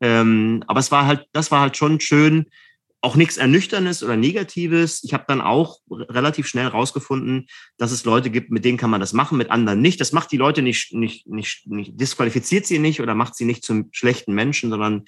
Ähm, 0.00 0.62
aber 0.66 0.80
es 0.80 0.90
war 0.90 1.06
halt, 1.06 1.26
das 1.32 1.50
war 1.50 1.60
halt 1.60 1.76
schon 1.76 2.00
schön, 2.00 2.46
auch 3.00 3.14
nichts 3.14 3.36
Ernüchternes 3.36 4.02
oder 4.02 4.16
Negatives. 4.16 5.04
Ich 5.04 5.14
habe 5.14 5.24
dann 5.28 5.40
auch 5.40 5.78
relativ 5.88 6.48
schnell 6.48 6.66
rausgefunden, 6.66 7.46
dass 7.76 7.92
es 7.92 8.04
Leute 8.04 8.28
gibt, 8.30 8.50
mit 8.50 8.64
denen 8.64 8.76
kann 8.76 8.90
man 8.90 9.00
das 9.00 9.12
machen, 9.12 9.38
mit 9.38 9.50
anderen 9.50 9.80
nicht. 9.80 10.00
Das 10.00 10.12
macht 10.12 10.32
die 10.32 10.36
Leute 10.36 10.62
nicht, 10.62 10.92
nicht, 10.92 11.28
nicht, 11.28 11.66
nicht 11.68 12.00
disqualifiziert 12.00 12.66
sie 12.66 12.80
nicht 12.80 13.00
oder 13.00 13.14
macht 13.14 13.36
sie 13.36 13.44
nicht 13.44 13.64
zum 13.64 13.88
schlechten 13.92 14.34
Menschen, 14.34 14.70
sondern 14.70 15.04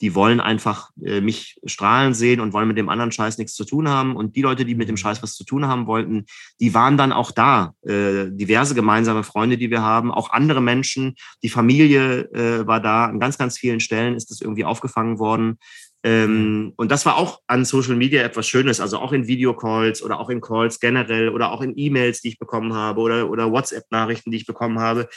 die 0.00 0.14
wollen 0.14 0.40
einfach 0.40 0.90
äh, 1.02 1.20
mich 1.20 1.56
strahlen 1.64 2.14
sehen 2.14 2.40
und 2.40 2.52
wollen 2.52 2.68
mit 2.68 2.78
dem 2.78 2.88
anderen 2.88 3.12
Scheiß 3.12 3.38
nichts 3.38 3.54
zu 3.54 3.64
tun 3.64 3.88
haben. 3.88 4.16
Und 4.16 4.36
die 4.36 4.42
Leute, 4.42 4.64
die 4.64 4.74
mit 4.74 4.88
dem 4.88 4.96
Scheiß 4.96 5.22
was 5.22 5.34
zu 5.34 5.44
tun 5.44 5.66
haben 5.66 5.86
wollten, 5.86 6.24
die 6.60 6.74
waren 6.74 6.96
dann 6.96 7.12
auch 7.12 7.30
da. 7.30 7.74
Äh, 7.82 8.26
diverse 8.30 8.74
gemeinsame 8.74 9.22
Freunde, 9.22 9.56
die 9.56 9.70
wir 9.70 9.82
haben, 9.82 10.10
auch 10.10 10.30
andere 10.30 10.60
Menschen, 10.60 11.14
die 11.42 11.48
Familie 11.48 12.22
äh, 12.32 12.66
war 12.66 12.80
da. 12.80 13.06
An 13.06 13.20
ganz, 13.20 13.38
ganz 13.38 13.58
vielen 13.58 13.80
Stellen 13.80 14.16
ist 14.16 14.30
das 14.30 14.40
irgendwie 14.40 14.64
aufgefangen 14.64 15.18
worden. 15.18 15.58
Ähm, 16.06 16.74
und 16.76 16.90
das 16.90 17.06
war 17.06 17.16
auch 17.16 17.40
an 17.46 17.64
Social 17.64 17.96
Media 17.96 18.22
etwas 18.22 18.46
Schönes, 18.46 18.78
also 18.78 18.98
auch 18.98 19.12
in 19.12 19.26
Videocalls 19.26 20.02
oder 20.02 20.20
auch 20.20 20.28
in 20.28 20.42
Calls 20.42 20.78
generell 20.78 21.30
oder 21.30 21.50
auch 21.50 21.62
in 21.62 21.72
E-Mails, 21.76 22.20
die 22.20 22.28
ich 22.28 22.38
bekommen 22.38 22.74
habe 22.74 23.00
oder, 23.00 23.30
oder 23.30 23.50
WhatsApp-Nachrichten, 23.50 24.30
die 24.30 24.36
ich 24.36 24.46
bekommen 24.46 24.78
habe. 24.80 25.08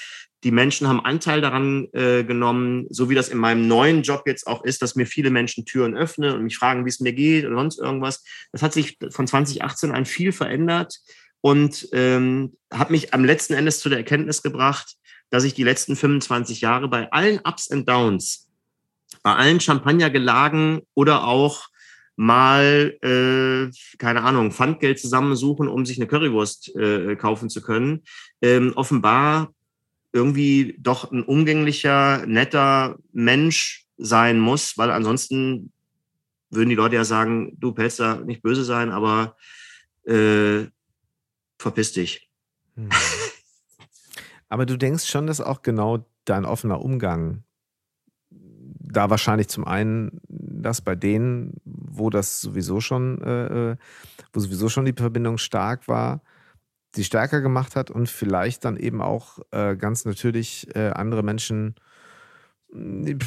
Die 0.46 0.52
Menschen 0.52 0.88
haben 0.88 1.04
Anteil 1.04 1.42
daran 1.42 1.90
äh, 1.92 2.24
genommen, 2.24 2.86
so 2.90 3.10
wie 3.10 3.16
das 3.16 3.28
in 3.28 3.38
meinem 3.38 3.68
neuen 3.68 4.02
Job 4.02 4.24
jetzt 4.28 4.48
auch 4.48 4.64
ist, 4.64 4.82
dass 4.82 4.96
mir 4.96 5.06
viele 5.06 5.30
Menschen 5.30 5.66
Türen 5.66 5.94
öffnen 5.94 6.34
und 6.34 6.44
mich 6.44 6.58
fragen, 6.58 6.86
wie 6.86 6.90
es 6.90 7.02
mir 7.02 7.12
geht 7.12 7.46
oder 7.46 7.58
sonst 7.58 7.80
irgendwas. 7.80 8.24
Das 8.54 8.62
hat 8.62 8.72
sich 8.72 8.98
von 9.10 9.28
2018 9.28 9.92
an 9.92 10.06
viel 10.06 10.32
verändert 10.32 11.00
und 11.42 11.90
ähm, 11.92 12.56
hat 12.72 12.92
mich 12.92 13.14
am 13.14 13.26
letzten 13.26 13.56
Endes 13.56 13.82
zu 13.82 13.90
der 13.90 13.98
Erkenntnis 13.98 14.42
gebracht, 14.42 14.96
dass 15.32 15.44
ich 15.44 15.54
die 15.54 15.64
letzten 15.64 15.98
25 15.98 16.62
Jahre 16.62 16.88
bei 16.88 17.12
allen 17.12 17.42
Ups 17.44 17.68
und 17.68 17.90
Downs 17.90 18.47
bei 19.28 19.36
allen 19.36 19.60
Champagnergelagen 19.60 20.84
oder 20.94 21.26
auch 21.26 21.68
mal, 22.16 22.98
äh, 23.02 23.70
keine 23.98 24.24
Ahnung, 24.24 24.54
Pfandgeld 24.54 25.02
zusammensuchen, 25.02 25.68
um 25.68 25.86
sich 25.86 25.98
eine 25.98 26.08
Currywurst 26.08 26.74
äh, 26.78 27.18
kaufen 27.18 27.50
zu 27.50 27.62
können, 27.62 28.06
ähm, 28.42 28.72
offenbar 28.78 29.54
irgendwie 30.14 30.78
doch 30.80 31.12
ein 31.12 31.24
umgänglicher, 31.24 32.26
netter 32.26 33.00
Mensch 33.12 33.86
sein 33.98 34.40
muss, 34.40 34.78
weil 34.78 34.92
ansonsten 34.92 35.74
würden 36.50 36.70
die 36.70 36.76
Leute 36.76 36.96
ja 36.96 37.04
sagen, 37.04 37.52
du 37.60 37.74
Pelzer, 37.74 38.24
nicht 38.24 38.42
böse 38.42 38.64
sein, 38.64 38.92
aber 38.92 39.36
äh, 40.06 40.68
verpiss 41.60 41.92
dich. 41.92 42.30
Hm. 42.78 42.88
Aber 44.48 44.66
du 44.66 44.78
denkst 44.78 45.06
schon, 45.06 45.28
dass 45.28 45.42
auch 45.42 45.64
genau 45.64 46.06
dein 46.24 46.46
offener 46.46 46.82
Umgang 46.82 47.44
da 48.92 49.10
wahrscheinlich 49.10 49.48
zum 49.48 49.66
einen 49.66 50.22
das 50.28 50.82
bei 50.82 50.96
denen, 50.96 51.54
wo 51.66 52.10
das 52.10 52.42
sowieso 52.42 52.80
schon, 52.80 53.22
äh, 53.22 53.72
äh, 53.72 53.76
wo 54.34 54.40
sowieso 54.40 54.70
schon 54.70 54.86
die 54.86 54.94
Verbindung 54.94 55.38
stark 55.38 55.88
war, 55.88 56.22
sie 56.96 57.04
stärker 57.04 57.42
gemacht 57.42 57.76
hat 57.76 57.92
und 57.92 58.10
vielleicht 58.10 58.66
dann 58.66 58.78
eben 58.78 59.02
auch 59.02 59.40
äh, 59.52 59.76
ganz 59.76 60.06
natürlich 60.06 60.74
äh, 60.76 60.90
andere 60.90 61.24
Menschen 61.24 61.76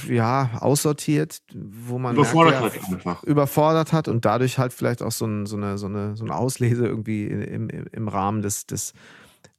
ja, 0.08 0.50
aussortiert, 0.61 1.40
wo 1.54 1.98
man 1.98 2.14
überfordert 2.14 2.61
merkt, 2.61 2.76
ja, 2.76 2.82
hat 2.82 2.92
einfach. 2.92 3.22
überfordert 3.24 3.92
hat 3.92 4.06
und 4.08 4.24
dadurch 4.24 4.58
halt 4.58 4.72
vielleicht 4.72 5.02
auch 5.02 5.12
so, 5.12 5.26
ein, 5.26 5.46
so, 5.46 5.56
eine, 5.56 5.78
so, 5.78 5.86
eine, 5.86 6.14
so 6.14 6.24
eine 6.24 6.34
Auslese 6.34 6.86
irgendwie 6.86 7.26
im, 7.26 7.70
im, 7.70 7.86
im 7.90 8.08
Rahmen 8.08 8.42
des, 8.42 8.66
des 8.66 8.92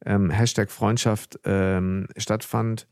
ähm, 0.06 0.30
Hashtag 0.30 0.70
Freundschaft 0.70 1.39
ähm, 1.45 2.08
stattfand. 2.16 2.88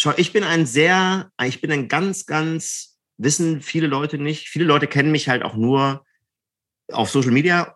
Schau, 0.00 0.12
ich 0.16 0.32
bin 0.32 0.44
ein 0.44 0.64
sehr, 0.64 1.32
ich 1.44 1.60
bin 1.60 1.72
ein 1.72 1.88
ganz, 1.88 2.24
ganz, 2.24 3.00
wissen 3.16 3.62
viele 3.62 3.88
Leute 3.88 4.16
nicht. 4.16 4.48
Viele 4.48 4.64
Leute 4.64 4.86
kennen 4.86 5.10
mich 5.10 5.28
halt 5.28 5.42
auch 5.42 5.56
nur 5.56 6.04
auf 6.92 7.10
Social 7.10 7.32
Media 7.32 7.74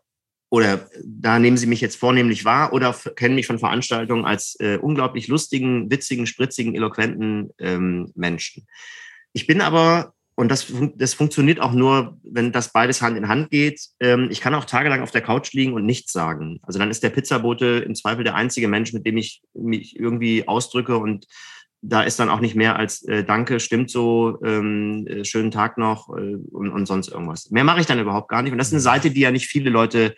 oder 0.48 0.88
da 1.04 1.40
nehmen 1.40 1.56
sie 1.56 1.66
mich 1.66 1.80
jetzt 1.80 1.96
vornehmlich 1.96 2.44
wahr 2.44 2.72
oder 2.72 2.94
kennen 3.16 3.34
mich 3.34 3.48
von 3.48 3.58
Veranstaltungen 3.58 4.24
als 4.24 4.54
äh, 4.60 4.76
unglaublich 4.76 5.26
lustigen, 5.26 5.90
witzigen, 5.90 6.28
spritzigen, 6.28 6.76
eloquenten 6.76 7.50
ähm, 7.58 8.12
Menschen. 8.14 8.68
Ich 9.32 9.48
bin 9.48 9.60
aber, 9.60 10.14
und 10.36 10.48
das, 10.48 10.72
das 10.94 11.14
funktioniert 11.14 11.58
auch 11.58 11.72
nur, 11.72 12.20
wenn 12.22 12.52
das 12.52 12.72
beides 12.72 13.02
Hand 13.02 13.16
in 13.16 13.26
Hand 13.26 13.50
geht, 13.50 13.80
ähm, 13.98 14.28
ich 14.30 14.40
kann 14.40 14.54
auch 14.54 14.64
tagelang 14.64 15.02
auf 15.02 15.10
der 15.10 15.22
Couch 15.22 15.54
liegen 15.54 15.72
und 15.72 15.86
nichts 15.86 16.12
sagen. 16.12 16.60
Also 16.62 16.78
dann 16.78 16.92
ist 16.92 17.02
der 17.02 17.10
Pizzabote 17.10 17.82
im 17.84 17.96
Zweifel 17.96 18.22
der 18.22 18.36
einzige 18.36 18.68
Mensch, 18.68 18.92
mit 18.92 19.06
dem 19.06 19.16
ich 19.16 19.42
mich 19.54 19.98
irgendwie 19.98 20.46
ausdrücke 20.46 20.98
und 20.98 21.26
da 21.82 22.02
ist 22.02 22.20
dann 22.20 22.30
auch 22.30 22.40
nicht 22.40 22.54
mehr 22.54 22.76
als 22.76 23.02
äh, 23.02 23.24
Danke, 23.24 23.58
stimmt 23.58 23.90
so, 23.90 24.38
ähm, 24.44 25.04
äh, 25.08 25.24
schönen 25.24 25.50
Tag 25.50 25.78
noch 25.78 26.08
äh, 26.16 26.36
und, 26.50 26.70
und 26.70 26.86
sonst 26.86 27.08
irgendwas. 27.08 27.50
Mehr 27.50 27.64
mache 27.64 27.80
ich 27.80 27.86
dann 27.86 27.98
überhaupt 27.98 28.28
gar 28.28 28.42
nicht. 28.42 28.52
Und 28.52 28.58
das 28.58 28.68
ist 28.68 28.74
eine 28.74 28.80
Seite, 28.80 29.10
die 29.10 29.20
ja 29.20 29.32
nicht 29.32 29.48
viele 29.48 29.68
Leute 29.68 30.14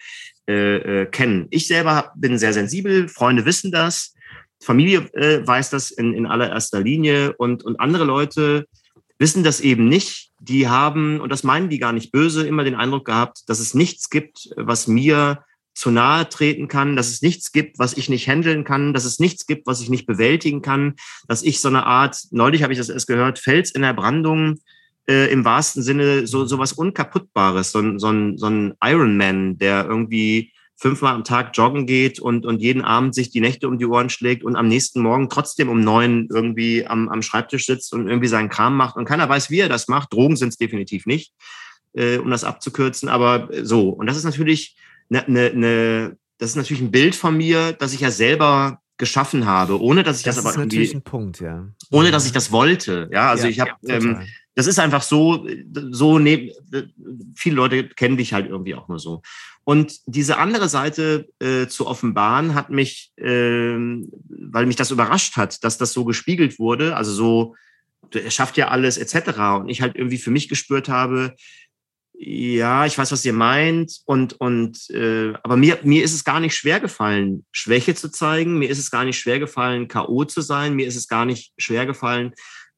äh, 0.47 1.03
äh, 1.03 1.07
kennen. 1.07 1.47
Ich 1.51 1.67
selber 1.67 2.13
bin 2.17 2.37
sehr 2.37 2.53
sensibel, 2.53 3.09
Freunde 3.09 3.47
wissen 3.47 3.73
das, 3.73 4.15
Familie 4.63 5.11
äh, 5.15 5.47
weiß 5.47 5.71
das 5.71 5.91
in, 5.91 6.13
in 6.13 6.27
allererster 6.27 6.81
Linie 6.81 7.33
und, 7.33 7.65
und 7.65 7.81
andere 7.81 8.05
Leute 8.05 8.67
wissen 9.19 9.43
das 9.43 9.61
eben 9.61 9.89
nicht. 9.89 10.33
Die 10.41 10.69
haben, 10.69 11.21
und 11.21 11.33
das 11.33 11.45
meinen 11.45 11.71
die 11.71 11.79
gar 11.79 11.95
nicht 11.95 12.13
böse, 12.13 12.47
immer 12.47 12.65
den 12.65 12.75
Eindruck 12.75 13.07
gehabt, 13.07 13.49
dass 13.49 13.59
es 13.59 13.73
nichts 13.73 14.11
gibt, 14.11 14.51
was 14.57 14.87
mir 14.87 15.45
zu 15.75 15.91
nahe 15.91 16.29
treten 16.29 16.69
kann, 16.69 16.97
dass 16.97 17.09
es 17.09 17.21
nichts 17.21 17.53
gibt, 17.53 17.79
was 17.79 17.97
ich 17.97 18.09
nicht 18.09 18.29
handeln 18.29 18.65
kann, 18.65 18.95
dass 18.95 19.05
es 19.05 19.19
nichts 19.19 19.47
gibt, 19.47 19.67
was 19.67 19.81
ich 19.81 19.91
nicht 19.91 20.07
bewältigen 20.07 20.63
kann, 20.63 20.95
dass 21.27 21.43
ich 21.43 21.61
so 21.61 21.69
eine 21.69 21.85
Art, 21.85 22.17
neulich 22.31 22.63
habe 22.63 22.73
ich 22.73 22.79
das 22.79 22.89
erst 22.89 23.09
gehört, 23.09 23.39
Fels 23.39 23.73
in 23.73 23.83
der 23.83 23.93
Brandung 23.93 24.61
äh, 25.09 25.31
im 25.31 25.45
wahrsten 25.45 25.83
Sinne 25.83 26.27
so, 26.27 26.47
so 26.47 26.59
was 26.59 26.73
Unkaputtbares, 26.73 27.73
so, 27.73 27.81
ein 27.81 27.99
so, 27.99 28.09
ein 28.09 28.39
so 28.39 28.47
ein 28.47 28.75
Ironman, 28.83 29.59
der 29.59 29.85
irgendwie 29.85 30.53
fünfmal 30.77 31.15
am 31.15 31.25
Tag 31.25 31.57
joggen 31.57 31.87
geht 31.87 32.19
und, 32.21 32.47
und 32.47 32.61
jeden 32.61 32.83
Abend 32.83 33.15
sich 33.15 33.31
die 33.31 33.41
Nächte 33.41 33.69
um 33.69 33.79
die 33.79 33.87
Ohren 33.87 34.11
schlägt 34.11 34.45
und 34.45 34.57
am 34.57 34.69
nächsten 34.69 35.01
Morgen 35.01 35.29
trotzdem 35.29 35.69
um 35.69 35.81
neun 35.81 36.29
irgendwie 36.33 36.87
am, 36.87 37.09
am 37.09 37.23
Schreibtisch 37.23 37.67
sitzt 37.67 37.93
und 37.93 38.09
irgendwie 38.09 38.29
seinen 38.29 38.49
Kram 38.49 38.77
macht 38.77 38.97
und 38.97 39.05
keiner 39.05 39.29
weiß, 39.29 39.51
wie 39.51 39.61
er 39.61 39.69
das 39.69 39.89
macht. 39.89 40.13
Drogen 40.13 40.37
sind 40.37 40.51
es 40.51 40.57
definitiv 40.57 41.07
nicht, 41.07 41.33
äh, 41.95 42.19
um 42.19 42.31
das 42.31 42.45
abzukürzen, 42.45 43.09
aber 43.09 43.49
so. 43.63 43.91
Und 43.91 44.07
das 44.07 44.17
ist 44.17 44.25
natürlich 44.25 44.77
eine, 45.11 45.27
eine, 45.27 45.47
eine, 45.51 46.17
das 46.39 46.51
ist 46.51 46.57
natürlich 46.57 46.83
ein 46.83 46.91
Bild 46.91 47.15
von 47.15 47.37
mir, 47.37 47.73
das 47.73 47.93
ich 47.93 48.01
ja 48.01 48.11
selber 48.11 48.81
geschaffen 48.97 49.47
habe, 49.47 49.81
ohne 49.81 50.03
dass 50.03 50.19
ich 50.19 50.25
das, 50.25 50.37
das 50.37 50.45
aber 50.45 50.55
ist 50.55 50.59
natürlich 50.59 50.95
ein 50.95 51.03
Punkt, 51.03 51.41
ja. 51.41 51.69
Ohne 51.91 52.11
dass 52.11 52.27
ich 52.27 52.33
das 52.33 52.53
wollte, 52.53 53.09
ja. 53.13 53.31
Also 53.31 53.45
ja, 53.45 53.51
ich 53.51 53.61
habe, 53.61 53.73
ja, 53.83 53.97
ähm, 53.97 54.21
das 54.55 54.67
ist 54.69 54.79
einfach 54.79 55.03
so, 55.03 55.49
so 55.91 56.19
neben, 56.19 56.53
viele 57.35 57.57
Leute 57.57 57.89
kennen 57.89 58.17
dich 58.17 58.33
halt 58.33 58.49
irgendwie 58.49 58.75
auch 58.75 58.89
nur 58.89 59.01
so. 59.01 59.23
Und 59.65 60.01
diese 60.07 60.37
andere 60.37 60.69
Seite 60.69 61.29
äh, 61.41 61.67
zu 61.67 61.87
offenbaren 61.87 62.55
hat 62.55 62.71
mich, 62.71 63.13
äh, 63.17 63.75
weil 63.75 64.67
mich 64.67 64.77
das 64.77 64.91
überrascht 64.91 65.37
hat, 65.37 65.65
dass 65.65 65.79
das 65.79 65.93
so 65.93 66.05
gespiegelt 66.05 66.59
wurde, 66.59 66.97
also 66.97 67.13
so, 67.13 67.57
er 68.13 68.31
schafft 68.31 68.57
ja 68.57 68.69
alles 68.69 68.97
etc. 68.97 69.39
Und 69.61 69.69
ich 69.69 69.81
halt 69.81 69.97
irgendwie 69.97 70.19
für 70.19 70.31
mich 70.31 70.49
gespürt 70.49 70.89
habe, 70.89 71.35
ja, 72.27 72.87
ich 72.87 72.97
weiß, 72.97 73.13
was 73.13 73.25
ihr 73.25 73.35
meint. 73.35 74.01
Und, 74.07 74.35
und 74.41 74.89
äh, 74.91 75.35
aber 75.43 75.57
mir, 75.57 75.79
mir 75.83 76.03
ist 76.03 76.15
es 76.15 76.25
gar 76.25 76.41
nicht 76.41 76.57
schwer 76.57 76.81
gefallen, 76.81 77.45
Schwäche 77.53 77.95
zu 77.95 78.11
zeigen. 78.11 78.59
Mir 78.59 78.71
ist 78.71 78.79
es 78.79 78.91
gar 78.91 79.05
nicht 79.05 79.19
schwer 79.19 79.39
gefallen, 79.39 79.89
K.O. 79.89 80.25
zu 80.25 80.41
sein. 80.41 80.75
Mir 80.75 80.87
ist 80.87 80.97
es 80.97 81.07
gar 81.07 81.27
nicht 81.27 81.53
schwer 81.59 81.85
gefallen, 81.85 82.33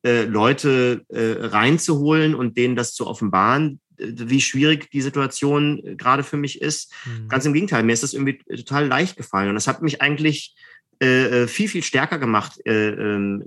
äh, 0.05 0.25
Leute 0.25 1.05
äh, 1.09 1.47
reinzuholen 1.47 2.35
und 2.35 2.57
denen 2.57 2.75
das 2.75 2.95
zu 2.95 3.07
offenbaren, 3.07 3.81
äh, 3.99 4.07
wie 4.17 4.41
schwierig 4.41 4.91
die 4.91 5.03
Situation 5.03 5.81
äh, 5.85 5.95
gerade 5.95 6.25
für 6.25 6.37
mich 6.37 6.61
ist. 6.61 6.93
Mhm. 7.05 7.29
Ganz 7.29 7.45
im 7.45 7.53
Gegenteil, 7.53 7.85
mir 7.85 7.93
ist 7.93 8.03
das 8.03 8.15
irgendwie 8.15 8.39
total 8.39 8.89
leicht 8.89 9.17
gefallen. 9.17 9.51
Und 9.51 9.55
das 9.55 9.69
hat 9.69 9.81
mich 9.81 10.03
eigentlich 10.03 10.57
äh, 11.01 11.43
äh 11.43 11.47
viel, 11.47 11.69
viel 11.69 11.85
stärker 11.85 12.19
gemacht, 12.19 12.59
äh, 12.67 12.89
äh, 12.89 13.41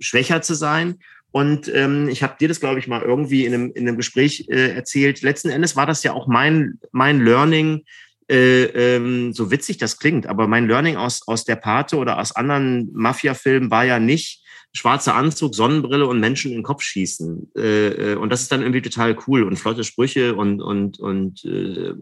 schwächer 0.00 0.42
zu 0.42 0.54
sein 0.54 0.98
und 1.32 1.70
ähm, 1.74 2.08
ich 2.08 2.22
habe 2.22 2.36
dir 2.40 2.48
das, 2.48 2.60
glaube 2.60 2.78
ich, 2.78 2.88
mal 2.88 3.02
irgendwie 3.02 3.44
in 3.44 3.54
einem, 3.54 3.72
in 3.72 3.86
einem 3.86 3.96
Gespräch 3.96 4.46
äh, 4.48 4.74
erzählt. 4.74 5.22
Letzten 5.22 5.50
Endes 5.50 5.76
war 5.76 5.86
das 5.86 6.02
ja 6.02 6.12
auch 6.12 6.26
mein, 6.26 6.80
mein 6.92 7.24
Learning, 7.24 7.84
äh, 8.28 8.64
ähm, 8.64 9.32
so 9.32 9.50
witzig 9.50 9.78
das 9.78 9.98
klingt, 9.98 10.26
aber 10.26 10.46
mein 10.46 10.66
Learning 10.66 10.96
aus, 10.96 11.26
aus 11.26 11.44
der 11.44 11.56
Pate 11.56 11.96
oder 11.96 12.18
aus 12.18 12.34
anderen 12.34 12.90
Mafia-Filmen 12.92 13.70
war 13.70 13.84
ja 13.84 13.98
nicht 13.98 14.44
schwarzer 14.72 15.14
Anzug, 15.16 15.54
Sonnenbrille 15.54 16.06
und 16.06 16.20
Menschen 16.20 16.52
in 16.52 16.58
den 16.58 16.64
Kopf 16.64 16.82
schießen. 16.82 17.50
Äh, 17.56 18.12
äh, 18.12 18.14
und 18.14 18.30
das 18.30 18.42
ist 18.42 18.52
dann 18.52 18.62
irgendwie 18.62 18.82
total 18.82 19.16
cool 19.26 19.42
und 19.42 19.56
flotte 19.56 19.84
Sprüche 19.84 20.34
und, 20.34 20.60
und, 20.60 21.00
und 21.00 21.44
äh, 21.44 21.94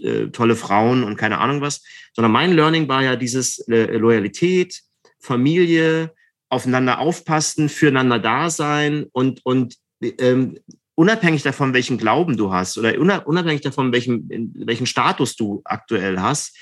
äh, 0.00 0.30
tolle 0.30 0.56
Frauen 0.56 1.04
und 1.04 1.16
keine 1.16 1.38
Ahnung 1.38 1.60
was. 1.60 1.82
Sondern 2.12 2.32
mein 2.32 2.52
Learning 2.52 2.88
war 2.88 3.02
ja 3.02 3.16
dieses 3.16 3.58
äh, 3.68 3.96
Loyalität, 3.96 4.80
Familie, 5.18 6.12
aufeinander 6.54 6.98
aufpassen, 6.98 7.68
füreinander 7.68 8.18
da 8.18 8.50
sein 8.50 9.06
und, 9.12 9.44
und 9.44 9.76
ähm, 10.00 10.58
unabhängig 10.94 11.42
davon, 11.42 11.74
welchen 11.74 11.98
Glauben 11.98 12.36
du 12.36 12.52
hast 12.52 12.78
oder 12.78 12.98
unabhängig 12.98 13.62
davon, 13.62 13.92
welchen, 13.92 14.52
welchen 14.66 14.86
Status 14.86 15.36
du 15.36 15.62
aktuell 15.64 16.20
hast, 16.20 16.56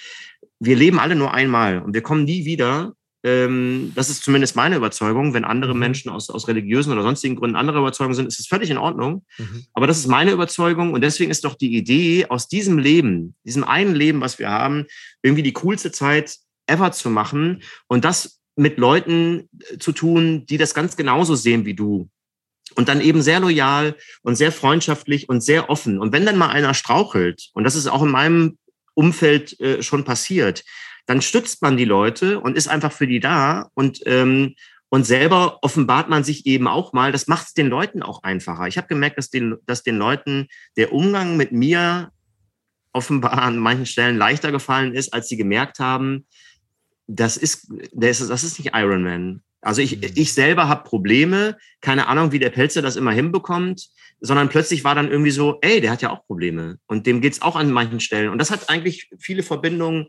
wir 0.59 0.76
leben 0.76 0.99
alle 0.99 1.16
nur 1.16 1.34
einmal 1.34 1.82
und 1.82 1.95
wir 1.95 2.03
kommen 2.03 2.24
nie 2.24 2.45
wieder. 2.45 2.95
Ähm, 3.24 3.93
das 3.95 4.11
ist 4.11 4.24
zumindest 4.24 4.57
meine 4.57 4.76
Überzeugung. 4.76 5.34
Wenn 5.34 5.45
andere 5.45 5.74
mhm. 5.74 5.80
Menschen 5.80 6.11
aus, 6.11 6.30
aus 6.30 6.49
religiösen 6.49 6.93
oder 6.93 7.03
sonstigen 7.03 7.36
Gründen 7.36 7.57
andere 7.57 7.78
Überzeugungen 7.78 8.14
sind, 8.14 8.26
ist 8.26 8.40
es 8.40 8.47
völlig 8.47 8.70
in 8.70 8.78
Ordnung. 8.78 9.24
Mhm. 9.38 9.66
Aber 9.74 9.86
das 9.86 9.99
ist 9.99 10.07
meine 10.07 10.32
Überzeugung 10.32 10.93
und 10.93 11.03
deswegen 11.03 11.30
ist 11.30 11.45
doch 11.45 11.55
die 11.55 11.76
Idee, 11.76 12.26
aus 12.28 12.49
diesem 12.49 12.78
Leben, 12.78 13.34
diesem 13.45 13.64
einen 13.64 13.95
Leben, 13.95 14.20
was 14.20 14.38
wir 14.38 14.51
haben, 14.51 14.86
irgendwie 15.22 15.43
die 15.43 15.53
coolste 15.53 15.93
Zeit 15.93 16.36
ever 16.66 16.93
zu 16.93 17.11
machen 17.11 17.62
und 17.88 18.05
das 18.05 18.40
mit 18.57 18.78
Leuten 18.78 19.48
äh, 19.70 19.78
zu 19.78 19.92
tun, 19.92 20.46
die 20.46 20.59
das 20.59 20.74
ganz 20.74 20.96
genauso 20.96 21.34
sehen 21.34 21.64
wie 21.64 21.74
du. 21.74 22.09
Und 22.74 22.88
dann 22.88 23.00
eben 23.00 23.22
sehr 23.22 23.40
loyal 23.40 23.96
und 24.22 24.36
sehr 24.36 24.53
freundschaftlich 24.53 25.28
und 25.28 25.42
sehr 25.42 25.68
offen. 25.68 25.98
Und 25.98 26.12
wenn 26.12 26.26
dann 26.26 26.38
mal 26.38 26.50
einer 26.50 26.74
strauchelt, 26.74 27.50
und 27.55 27.64
das 27.64 27.74
ist 27.74 27.86
auch 27.86 28.03
in 28.03 28.11
meinem 28.11 28.59
Umfeld 28.94 29.59
äh, 29.61 29.82
schon 29.82 30.05
passiert, 30.05 30.64
dann 31.07 31.20
stützt 31.20 31.62
man 31.62 31.76
die 31.76 31.84
Leute 31.84 32.40
und 32.40 32.57
ist 32.57 32.68
einfach 32.68 32.92
für 32.92 33.07
die 33.07 33.20
da 33.20 33.68
und, 33.74 34.00
ähm, 34.07 34.55
Und 34.92 35.07
selber 35.07 35.59
offenbart 35.62 36.11
man 36.11 36.22
sich 36.22 36.44
eben 36.44 36.68
auch 36.68 36.92
mal, 36.92 37.12
das 37.12 37.26
macht 37.26 37.46
es 37.46 37.55
den 37.55 37.68
Leuten 37.68 38.03
auch 38.03 38.22
einfacher. 38.24 38.66
Ich 38.66 38.76
habe 38.76 38.88
gemerkt, 38.88 39.16
dass 39.16 39.30
den, 39.30 39.57
dass 39.64 39.82
den 39.82 39.96
Leuten 39.96 40.48
der 40.76 40.92
Umgang 40.92 41.38
mit 41.38 41.50
mir 41.50 42.11
offenbar 42.92 43.42
an 43.42 43.57
manchen 43.57 43.86
Stellen 43.86 44.18
leichter 44.18 44.53
gefallen 44.53 44.92
ist, 44.94 45.14
als 45.14 45.28
sie 45.28 45.38
gemerkt 45.38 45.78
haben, 45.78 46.26
das 47.07 47.36
ist, 47.36 47.72
das 47.92 48.20
ist, 48.20 48.30
das 48.30 48.44
ist 48.44 48.59
nicht 48.59 48.74
Iron 48.74 49.03
Man. 49.03 49.42
Also 49.61 49.80
ich, 49.80 49.96
mhm. 49.96 50.11
ich 50.14 50.34
selber 50.34 50.68
habe 50.68 50.88
Probleme, 50.88 51.57
keine 51.80 52.09
Ahnung, 52.09 52.32
wie 52.32 52.38
der 52.38 52.50
Pelzer 52.50 52.82
das 52.82 52.96
immer 52.96 53.12
hinbekommt, 53.12 53.88
sondern 54.20 54.48
plötzlich 54.48 54.84
war 54.84 54.94
dann 54.94 55.11
irgendwie 55.11 55.30
so, 55.30 55.59
ey, 55.62 55.80
der 55.80 55.90
hat 55.90 56.03
ja 56.03 56.11
auch 56.11 56.26
Probleme 56.26 56.78
und 56.86 57.07
dem 57.07 57.20
geht's 57.20 57.42
auch 57.42 57.57
an 57.57 57.72
manchen 57.72 58.00
Stellen. 58.00 58.28
Und 58.28 58.38
das 58.38 58.50
hat 58.50 58.68
eigentlich 58.68 59.11
viele 59.18 59.42
Verbindungen 59.42 60.09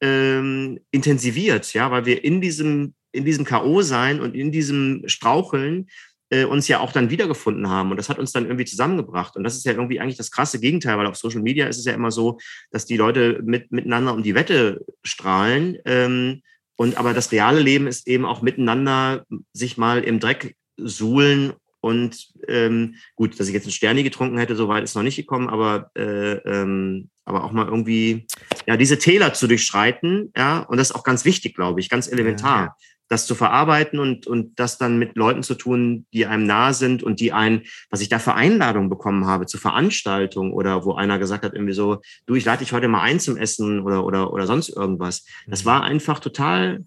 ähm, 0.00 0.80
intensiviert, 0.90 1.72
ja, 1.74 1.90
weil 1.90 2.06
wir 2.06 2.22
in 2.22 2.40
diesem, 2.40 2.94
in 3.10 3.24
diesem 3.24 3.44
K.O. 3.44 3.82
sein 3.82 4.20
und 4.20 4.34
in 4.34 4.52
diesem 4.52 5.02
Straucheln 5.06 5.88
äh, 6.30 6.44
uns 6.44 6.68
ja 6.68 6.80
auch 6.80 6.92
dann 6.92 7.10
wiedergefunden 7.10 7.68
haben. 7.68 7.90
Und 7.90 7.96
das 7.96 8.08
hat 8.08 8.18
uns 8.18 8.32
dann 8.32 8.46
irgendwie 8.46 8.64
zusammengebracht. 8.64 9.36
Und 9.36 9.44
das 9.44 9.56
ist 9.56 9.64
ja 9.64 9.72
irgendwie 9.72 10.00
eigentlich 10.00 10.16
das 10.16 10.30
krasse 10.30 10.60
Gegenteil, 10.60 10.98
weil 10.98 11.06
auf 11.06 11.16
Social 11.16 11.42
Media 11.42 11.66
ist 11.66 11.78
es 11.78 11.84
ja 11.84 11.94
immer 11.94 12.10
so, 12.10 12.38
dass 12.70 12.86
die 12.86 12.96
Leute 12.96 13.40
mit, 13.44 13.72
miteinander 13.72 14.14
um 14.14 14.22
die 14.22 14.34
Wette 14.34 14.84
strahlen. 15.02 15.78
Ähm, 15.84 16.42
und 16.76 16.96
aber 16.96 17.12
das 17.12 17.32
reale 17.32 17.60
Leben 17.60 17.86
ist 17.86 18.06
eben 18.06 18.24
auch 18.24 18.42
miteinander 18.42 19.24
sich 19.52 19.78
mal 19.78 20.04
im 20.04 20.20
Dreck 20.20 20.54
suhlen 20.76 21.54
und 21.80 22.28
ähm, 22.48 22.96
gut, 23.14 23.38
dass 23.38 23.48
ich 23.48 23.54
jetzt 23.54 23.64
einen 23.64 23.72
Sterni 23.72 24.02
getrunken 24.02 24.38
hätte, 24.38 24.56
so 24.56 24.68
weit 24.68 24.84
ist 24.84 24.94
noch 24.94 25.02
nicht 25.02 25.16
gekommen, 25.16 25.48
aber, 25.48 25.90
äh, 25.96 26.34
ähm, 26.38 27.08
aber 27.24 27.44
auch 27.44 27.52
mal 27.52 27.66
irgendwie 27.66 28.26
ja, 28.66 28.76
diese 28.76 28.98
Täler 28.98 29.32
zu 29.32 29.46
durchschreiten, 29.46 30.32
ja, 30.36 30.60
und 30.60 30.78
das 30.78 30.90
ist 30.90 30.96
auch 30.96 31.04
ganz 31.04 31.24
wichtig, 31.24 31.54
glaube 31.54 31.80
ich, 31.80 31.88
ganz 31.88 32.10
elementar. 32.10 32.64
Ja, 32.66 32.76
das 33.08 33.26
zu 33.26 33.34
verarbeiten 33.34 33.98
und, 33.98 34.26
und 34.26 34.58
das 34.58 34.78
dann 34.78 34.98
mit 34.98 35.16
Leuten 35.16 35.42
zu 35.42 35.54
tun, 35.54 36.06
die 36.12 36.26
einem 36.26 36.44
nahe 36.44 36.74
sind 36.74 37.02
und 37.02 37.20
die 37.20 37.32
ein, 37.32 37.62
was 37.90 38.00
ich 38.00 38.08
da 38.08 38.18
für 38.18 38.34
Einladungen 38.34 38.90
bekommen 38.90 39.26
habe 39.26 39.46
zu 39.46 39.58
Veranstaltungen 39.58 40.52
oder 40.52 40.84
wo 40.84 40.94
einer 40.94 41.18
gesagt 41.18 41.44
hat, 41.44 41.54
irgendwie 41.54 41.74
so, 41.74 42.00
du, 42.26 42.34
ich 42.34 42.44
lade 42.44 42.60
dich 42.60 42.72
heute 42.72 42.88
mal 42.88 43.02
ein 43.02 43.20
zum 43.20 43.36
Essen 43.36 43.80
oder, 43.80 44.04
oder, 44.04 44.32
oder 44.32 44.46
sonst 44.46 44.68
irgendwas. 44.68 45.24
Das 45.46 45.64
mhm. 45.64 45.68
war 45.68 45.82
einfach 45.84 46.20
total 46.20 46.84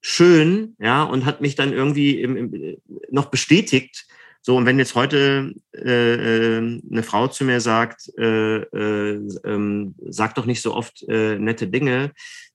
schön, 0.00 0.74
ja, 0.80 1.04
und 1.04 1.24
hat 1.24 1.40
mich 1.40 1.54
dann 1.54 1.72
irgendwie 1.72 2.20
im, 2.20 2.36
im, 2.36 2.76
noch 3.10 3.26
bestätigt. 3.26 4.06
So, 4.44 4.56
und 4.56 4.66
wenn 4.66 4.80
jetzt 4.80 4.96
heute 4.96 5.54
äh, 5.72 6.56
äh 6.56 6.80
eine 6.90 7.02
Frau 7.04 7.28
zu 7.28 7.44
mir 7.44 7.60
sagt, 7.60 8.10
äh, 8.18 8.56
äh, 8.56 9.14
äh, 9.14 9.90
sag 10.08 10.34
doch 10.34 10.46
nicht 10.46 10.60
so 10.60 10.74
oft 10.74 11.04
äh, 11.08 11.38
nette 11.38 11.68
Dinge, 11.68 12.10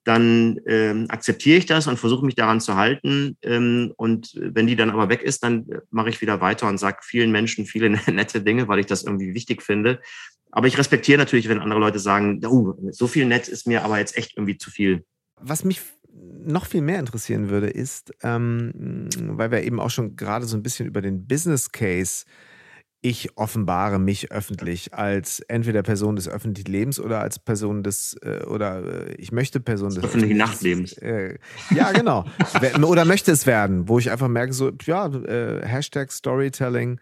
dann 0.08 0.62
ähm, 0.68 1.06
akzeptiere 1.10 1.58
ich 1.58 1.66
das 1.66 1.86
und 1.88 2.00
versuche 2.00 2.26
mich 2.26 2.36
daran 2.36 2.62
zu 2.62 2.76
halten. 2.76 3.38
Ähm, 3.42 3.94
und 3.98 4.32
wenn 4.40 4.66
die 4.66 4.78
dann 4.78 4.90
aber 4.90 5.10
weg 5.10 5.22
ist, 5.22 5.44
dann 5.44 5.68
mache 5.92 6.10
ich 6.10 6.22
wieder 6.22 6.40
weiter 6.40 6.70
und 6.70 6.78
sage 6.78 7.00
vielen 7.02 7.32
Menschen 7.32 7.66
viele 7.66 7.90
nette 8.12 8.42
Dinge, 8.42 8.70
weil 8.70 8.80
ich 8.80 8.86
das 8.86 9.04
irgendwie 9.04 9.34
wichtig 9.34 9.62
finde. 9.62 10.00
Aber 10.50 10.68
ich 10.68 10.78
respektiere 10.78 11.18
natürlich, 11.18 11.50
wenn 11.50 11.60
andere 11.60 11.82
Leute 11.82 12.00
sagen, 12.00 12.40
oh, 12.46 12.74
so 12.92 13.08
viel 13.08 13.26
nett 13.26 13.50
ist 13.50 13.68
mir 13.68 13.84
aber 13.84 14.00
jetzt 14.00 14.18
echt 14.18 14.38
irgendwie 14.38 14.58
zu 14.58 14.72
viel. 14.72 15.04
Was 15.42 15.66
mich 15.66 15.82
noch 16.46 16.66
viel 16.66 16.82
mehr 16.82 17.00
interessieren 17.00 17.50
würde, 17.50 17.68
ist, 17.68 18.14
ähm, 18.24 19.10
weil 19.20 19.52
wir 19.52 19.64
eben 19.64 19.82
auch 19.82 19.90
schon 19.90 20.16
gerade 20.16 20.46
so 20.46 20.56
ein 20.56 20.64
bisschen 20.64 20.88
über 20.88 21.02
den 21.02 21.28
Business 21.28 21.72
Case 21.72 22.24
äh, 22.26 22.57
ich 23.08 23.38
offenbare 23.38 24.00
mich 24.00 24.32
öffentlich 24.34 24.94
als 24.94 25.40
entweder 25.40 25.82
Person 25.82 26.18
des 26.18 26.28
öffentlichen 26.28 26.70
Lebens 26.70 27.00
oder 27.00 27.22
als 27.22 27.40
Person 27.40 27.82
des, 27.82 28.16
äh, 28.22 28.44
oder 28.46 29.08
äh, 29.08 29.14
ich 29.14 29.32
möchte 29.32 29.62
Person 29.62 29.90
des 29.96 30.04
öffentlichen 30.04 30.36
Nachtlebens. 30.36 30.94
Äh, 30.98 31.38
ja, 31.74 31.94
genau. 31.94 32.26
oder 32.84 33.06
möchte 33.06 33.32
es 33.32 33.46
werden, 33.46 33.88
wo 33.88 33.98
ich 33.98 34.12
einfach 34.12 34.28
merke, 34.28 34.52
so, 34.52 34.72
ja, 34.84 35.08
äh, 35.08 35.66
Hashtag 35.66 36.12
Storytelling. 36.12 37.00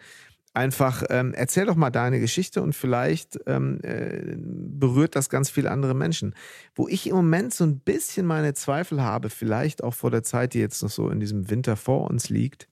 Einfach 0.53 1.03
ähm, 1.10 1.34
erzähl 1.34 1.66
doch 1.66 1.76
mal 1.76 1.89
deine 1.89 2.20
Geschichte 2.20 2.62
und 2.62 2.74
vielleicht 2.74 3.39
ähm, 3.45 3.80
äh, 3.82 4.38
berührt 4.38 5.16
das 5.16 5.30
ganz 5.30 5.49
viele 5.49 5.70
andere 5.72 5.95
Menschen. 5.95 6.34
Wo 6.76 6.88
ich 6.88 7.10
im 7.10 7.16
Moment 7.16 7.53
so 7.53 7.66
ein 7.66 7.80
bisschen 7.80 8.26
meine 8.26 8.53
Zweifel 8.53 9.01
habe, 9.01 9.30
vielleicht 9.30 9.84
auch 9.84 9.95
vor 9.95 10.12
der 10.12 10.24
Zeit, 10.24 10.53
die 10.53 10.60
jetzt 10.60 10.82
noch 10.82 10.91
so 10.91 11.10
in 11.10 11.20
diesem 11.20 11.49
Winter 11.49 11.76
vor 11.76 12.10
uns 12.10 12.30
liegt, 12.30 12.70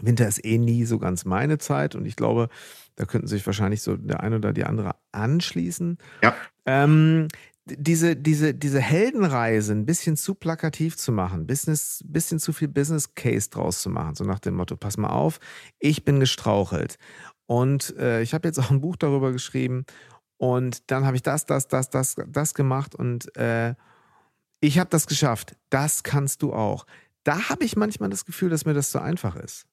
Winter 0.00 0.26
ist 0.26 0.44
eh 0.44 0.58
nie 0.58 0.84
so 0.84 0.98
ganz 0.98 1.24
meine 1.24 1.58
Zeit 1.58 1.94
und 1.94 2.06
ich 2.06 2.16
glaube, 2.16 2.48
da 2.96 3.04
könnten 3.04 3.26
sich 3.26 3.44
wahrscheinlich 3.46 3.82
so 3.82 3.96
der 3.96 4.20
eine 4.20 4.36
oder 4.36 4.52
die 4.52 4.64
andere 4.64 4.96
anschließen. 5.12 5.98
Ja. 6.22 6.34
Ähm, 6.66 7.28
diese, 7.64 8.16
diese, 8.16 8.54
diese 8.54 8.80
Heldenreise 8.80 9.72
ein 9.72 9.86
bisschen 9.86 10.16
zu 10.16 10.34
plakativ 10.34 10.96
zu 10.96 11.12
machen, 11.12 11.46
Business, 11.46 12.02
bisschen 12.04 12.38
zu 12.38 12.52
viel 12.52 12.68
Business 12.68 13.14
Case 13.14 13.50
draus 13.50 13.82
zu 13.82 13.90
machen, 13.90 14.14
so 14.14 14.24
nach 14.24 14.40
dem 14.40 14.54
Motto, 14.54 14.76
pass 14.76 14.96
mal 14.96 15.10
auf, 15.10 15.38
ich 15.78 16.04
bin 16.04 16.18
gestrauchelt. 16.18 16.96
Und 17.46 17.96
äh, 17.98 18.22
ich 18.22 18.34
habe 18.34 18.48
jetzt 18.48 18.58
auch 18.58 18.70
ein 18.70 18.80
Buch 18.80 18.96
darüber 18.96 19.30
geschrieben 19.30 19.84
und 20.38 20.90
dann 20.90 21.04
habe 21.04 21.16
ich 21.16 21.22
das, 21.22 21.46
das, 21.46 21.68
das, 21.68 21.90
das, 21.90 22.16
das 22.26 22.54
gemacht 22.54 22.94
und 22.94 23.36
äh, 23.36 23.74
ich 24.60 24.78
habe 24.78 24.90
das 24.90 25.06
geschafft. 25.06 25.56
Das 25.70 26.02
kannst 26.02 26.42
du 26.42 26.52
auch. 26.52 26.86
Da 27.24 27.48
habe 27.48 27.64
ich 27.64 27.76
manchmal 27.76 28.10
das 28.10 28.24
Gefühl, 28.24 28.50
dass 28.50 28.64
mir 28.64 28.74
das 28.74 28.90
zu 28.90 29.00
einfach 29.00 29.36
ist 29.36 29.66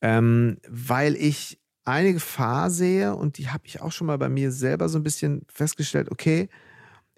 ähm, 0.00 0.58
weil 0.68 1.16
ich 1.16 1.58
eine 1.84 2.12
Gefahr 2.12 2.70
sehe 2.70 3.14
und 3.14 3.38
die 3.38 3.48
habe 3.48 3.64
ich 3.66 3.80
auch 3.80 3.92
schon 3.92 4.08
mal 4.08 4.18
bei 4.18 4.28
mir 4.28 4.50
selber 4.50 4.88
so 4.88 4.98
ein 4.98 5.04
bisschen 5.04 5.42
festgestellt, 5.48 6.10
okay, 6.10 6.48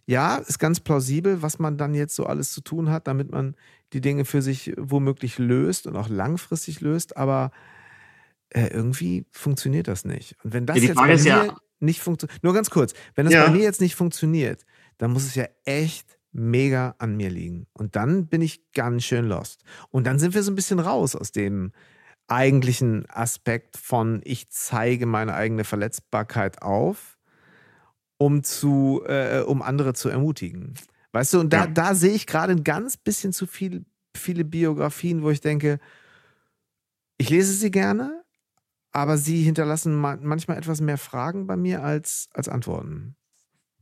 ja, 0.06 0.36
ist 0.36 0.58
ganz 0.58 0.80
plausibel, 0.80 1.42
was 1.42 1.58
man 1.58 1.76
dann 1.76 1.94
jetzt 1.94 2.14
so 2.14 2.24
alles 2.24 2.52
zu 2.52 2.60
tun 2.60 2.90
hat, 2.90 3.06
damit 3.06 3.30
man 3.30 3.56
die 3.92 4.00
Dinge 4.00 4.24
für 4.24 4.42
sich 4.42 4.72
womöglich 4.78 5.38
löst 5.38 5.86
und 5.86 5.96
auch 5.96 6.08
langfristig 6.08 6.80
löst, 6.80 7.16
aber 7.16 7.50
äh, 8.50 8.68
irgendwie 8.68 9.26
funktioniert 9.30 9.88
das 9.88 10.04
nicht. 10.04 10.36
Und 10.42 10.52
wenn 10.54 10.66
das 10.66 10.78
ja, 10.78 10.84
jetzt 10.84 10.96
bei 10.96 11.06
mir 11.06 11.16
ja 11.16 11.56
nicht 11.80 12.00
funktioniert, 12.00 12.42
nur 12.42 12.54
ganz 12.54 12.70
kurz, 12.70 12.94
wenn 13.14 13.24
das 13.24 13.34
ja. 13.34 13.46
bei 13.46 13.52
mir 13.52 13.62
jetzt 13.62 13.80
nicht 13.80 13.94
funktioniert, 13.94 14.64
dann 14.98 15.12
muss 15.12 15.24
es 15.24 15.34
ja 15.34 15.46
echt 15.64 16.18
mega 16.32 16.94
an 16.98 17.16
mir 17.16 17.30
liegen. 17.30 17.66
Und 17.72 17.96
dann 17.96 18.26
bin 18.26 18.42
ich 18.42 18.72
ganz 18.72 19.04
schön 19.04 19.26
lost. 19.26 19.62
Und 19.90 20.06
dann 20.06 20.18
sind 20.18 20.34
wir 20.34 20.42
so 20.42 20.50
ein 20.50 20.56
bisschen 20.56 20.80
raus 20.80 21.14
aus 21.14 21.32
dem, 21.32 21.72
eigentlichen 22.28 23.06
Aspekt 23.10 23.76
von 23.76 24.20
ich 24.24 24.48
zeige 24.50 25.06
meine 25.06 25.34
eigene 25.34 25.64
Verletzbarkeit 25.64 26.62
auf, 26.62 27.18
um 28.18 28.42
zu, 28.42 29.02
äh, 29.06 29.40
um 29.40 29.62
andere 29.62 29.94
zu 29.94 30.08
ermutigen. 30.08 30.74
Weißt 31.12 31.34
du, 31.34 31.40
und 31.40 31.52
da, 31.52 31.64
ja. 31.64 31.66
da 31.66 31.94
sehe 31.94 32.12
ich 32.12 32.26
gerade 32.26 32.52
ein 32.52 32.64
ganz 32.64 32.96
bisschen 32.96 33.32
zu 33.32 33.46
viel, 33.46 33.84
viele 34.14 34.44
Biografien, 34.44 35.22
wo 35.22 35.30
ich 35.30 35.40
denke, 35.40 35.78
ich 37.16 37.30
lese 37.30 37.52
sie 37.52 37.70
gerne, 37.70 38.22
aber 38.92 39.16
sie 39.16 39.42
hinterlassen 39.42 39.96
manchmal 39.96 40.58
etwas 40.58 40.80
mehr 40.80 40.98
Fragen 40.98 41.46
bei 41.46 41.56
mir 41.56 41.82
als, 41.82 42.28
als 42.32 42.48
Antworten. 42.48 43.16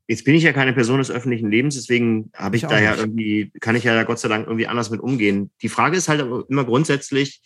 Jetzt 0.09 0.25
bin 0.25 0.37
ich 0.37 0.45
ja 0.45 0.53
keine 0.53 0.73
Person 0.73 0.99
des 0.99 1.11
öffentlichen 1.11 1.51
Lebens, 1.51 1.75
deswegen 1.75 2.31
habe 2.33 2.57
ich, 2.57 2.63
ich 2.63 2.69
da 2.69 2.79
ja 2.79 2.95
irgendwie, 2.95 3.51
kann 3.61 3.75
ich 3.75 3.83
ja 3.83 4.05
Gott 4.05 4.21
sei 4.21 4.29
Dank 4.29 4.47
irgendwie 4.47 4.69
anders 4.69 4.91
mit 4.91 5.01
umgehen. 5.01 5.51
Die 5.63 5.69
Frage 5.69 5.97
ist 5.97 6.09
halt 6.09 6.21
aber 6.21 6.45
immer 6.49 6.65
grundsätzlich, 6.65 7.43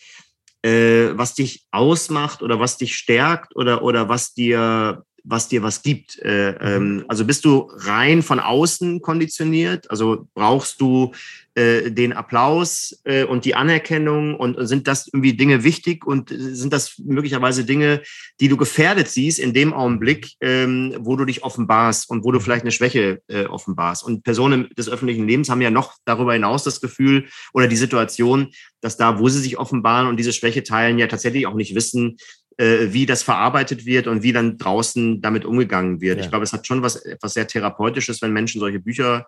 äh, 0.63 1.11
was 1.17 1.35
dich 1.35 1.65
ausmacht 1.71 2.43
oder 2.43 2.61
was 2.61 2.77
dich 2.77 2.95
stärkt 2.95 3.57
oder, 3.57 3.83
oder 3.83 4.09
was 4.09 4.35
dir 4.35 5.05
was 5.25 5.49
dir 5.49 5.63
was 5.63 5.83
gibt. 5.83 6.19
Äh, 6.23 6.53
mhm. 6.53 6.59
ähm, 6.61 7.05
also 7.09 7.25
bist 7.25 7.45
du 7.45 7.71
rein 7.77 8.23
von 8.23 8.41
außen 8.41 9.01
konditioniert? 9.01 9.91
Also 9.91 10.27
brauchst 10.35 10.81
du 10.81 11.13
äh, 11.55 11.91
den 11.91 12.13
Applaus 12.13 13.01
äh, 13.05 13.25
und 13.25 13.45
die 13.45 13.55
Anerkennung 13.55 14.37
und 14.37 14.57
sind 14.69 14.87
das 14.87 15.09
irgendwie 15.09 15.35
Dinge 15.35 15.65
wichtig 15.65 16.07
und 16.07 16.31
sind 16.31 16.73
das 16.73 16.99
möglicherweise 16.99 17.65
Dinge, 17.65 18.03
die 18.39 18.49
du 18.49 18.57
gefährdet 18.57 19.09
siehst 19.09 19.41
in 19.41 19.53
dem 19.53 19.73
Augenblick, 19.73 20.35
ähm, 20.41 20.95
wo 21.01 21.17
du 21.17 21.25
dich 21.25 21.43
offenbarst 21.43 22.09
und 22.09 22.25
wo 22.25 22.31
du 22.31 22.39
vielleicht 22.39 22.63
eine 22.63 22.71
Schwäche 22.71 23.21
äh, 23.27 23.47
offenbarst? 23.47 24.05
Und 24.05 24.23
Personen 24.23 24.69
des 24.79 24.89
öffentlichen 24.89 25.27
Lebens 25.27 25.51
haben 25.51 25.61
ja 25.61 25.71
noch 25.71 25.95
darüber 26.05 26.35
hinaus 26.35 26.63
das 26.63 26.81
Gefühl 26.81 27.27
oder 27.53 27.67
die 27.67 27.77
Situation, 27.77 28.53
dass 28.81 28.97
da, 28.97 29.19
wo 29.19 29.29
sie 29.29 29.41
sich 29.41 29.59
offenbaren 29.59 30.07
und 30.07 30.19
diese 30.19 30.33
Schwäche 30.33 30.63
teilen, 30.63 30.99
ja 30.99 31.09
tatsächlich 31.09 31.47
auch 31.49 31.55
nicht 31.55 31.75
wissen, 31.75 32.17
wie 32.61 33.07
das 33.07 33.23
verarbeitet 33.23 33.87
wird 33.87 34.07
und 34.07 34.23
wie 34.23 34.33
dann 34.33 34.59
draußen 34.59 35.21
damit 35.21 35.45
umgegangen 35.45 36.01
wird. 36.01 36.19
Ja. 36.19 36.25
Ich 36.25 36.31
glaube, 36.31 36.45
es 36.45 36.53
hat 36.53 36.67
schon 36.67 36.83
was 36.83 36.97
etwas 36.97 37.35
sehr 37.35 37.47
Therapeutisches, 37.47 38.21
wenn 38.23 38.33
Menschen 38.33 38.61
solche 38.61 38.81
Bücher 38.81 39.27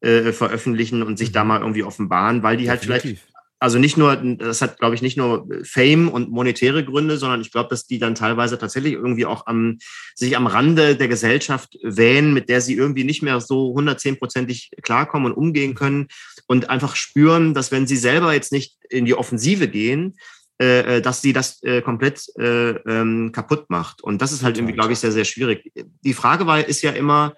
äh, 0.00 0.32
veröffentlichen 0.32 1.02
und 1.02 1.18
sich 1.18 1.30
mhm. 1.30 1.34
da 1.34 1.44
mal 1.44 1.60
irgendwie 1.60 1.84
offenbaren, 1.84 2.42
weil 2.42 2.56
die 2.56 2.64
Definitiv. 2.64 2.90
halt 2.90 3.02
vielleicht 3.02 3.24
also 3.64 3.78
nicht 3.78 3.96
nur, 3.96 4.14
das 4.16 4.60
hat, 4.60 4.78
glaube 4.78 4.94
ich, 4.94 5.00
nicht 5.00 5.16
nur 5.16 5.48
Fame 5.62 6.10
und 6.10 6.30
monetäre 6.30 6.84
Gründe, 6.84 7.16
sondern 7.16 7.40
ich 7.40 7.50
glaube, 7.50 7.70
dass 7.70 7.86
die 7.86 7.98
dann 7.98 8.14
teilweise 8.14 8.58
tatsächlich 8.58 8.92
irgendwie 8.92 9.24
auch 9.24 9.46
am, 9.46 9.78
sich 10.14 10.36
am 10.36 10.46
Rande 10.46 10.96
der 10.96 11.08
Gesellschaft 11.08 11.78
wähnen, 11.82 12.34
mit 12.34 12.50
der 12.50 12.60
sie 12.60 12.74
irgendwie 12.74 13.04
nicht 13.04 13.22
mehr 13.22 13.40
so 13.40 13.74
110-prozentig 13.74 14.70
klarkommen 14.82 15.32
und 15.32 15.38
umgehen 15.38 15.74
können 15.74 16.08
und 16.46 16.68
einfach 16.68 16.94
spüren, 16.94 17.54
dass 17.54 17.72
wenn 17.72 17.86
sie 17.86 17.96
selber 17.96 18.34
jetzt 18.34 18.52
nicht 18.52 18.76
in 18.90 19.06
die 19.06 19.14
Offensive 19.14 19.66
gehen, 19.66 20.18
äh, 20.60 20.98
äh, 20.98 21.00
dass 21.02 21.20
sie 21.20 21.32
das 21.32 21.62
äh, 21.64 21.82
komplett 21.82 22.28
äh, 22.38 22.70
ähm, 22.70 23.32
kaputt 23.32 23.70
macht. 23.70 24.02
Und 24.02 24.22
das 24.22 24.30
ist 24.30 24.44
halt 24.44 24.56
irgendwie, 24.56 24.74
glaube 24.74 24.92
ich, 24.92 25.00
sehr, 25.00 25.10
sehr 25.10 25.24
schwierig. 25.24 25.72
Die 25.74 26.14
Frage 26.14 26.46
war, 26.46 26.64
ist 26.64 26.82
ja 26.82 26.92
immer, 26.92 27.34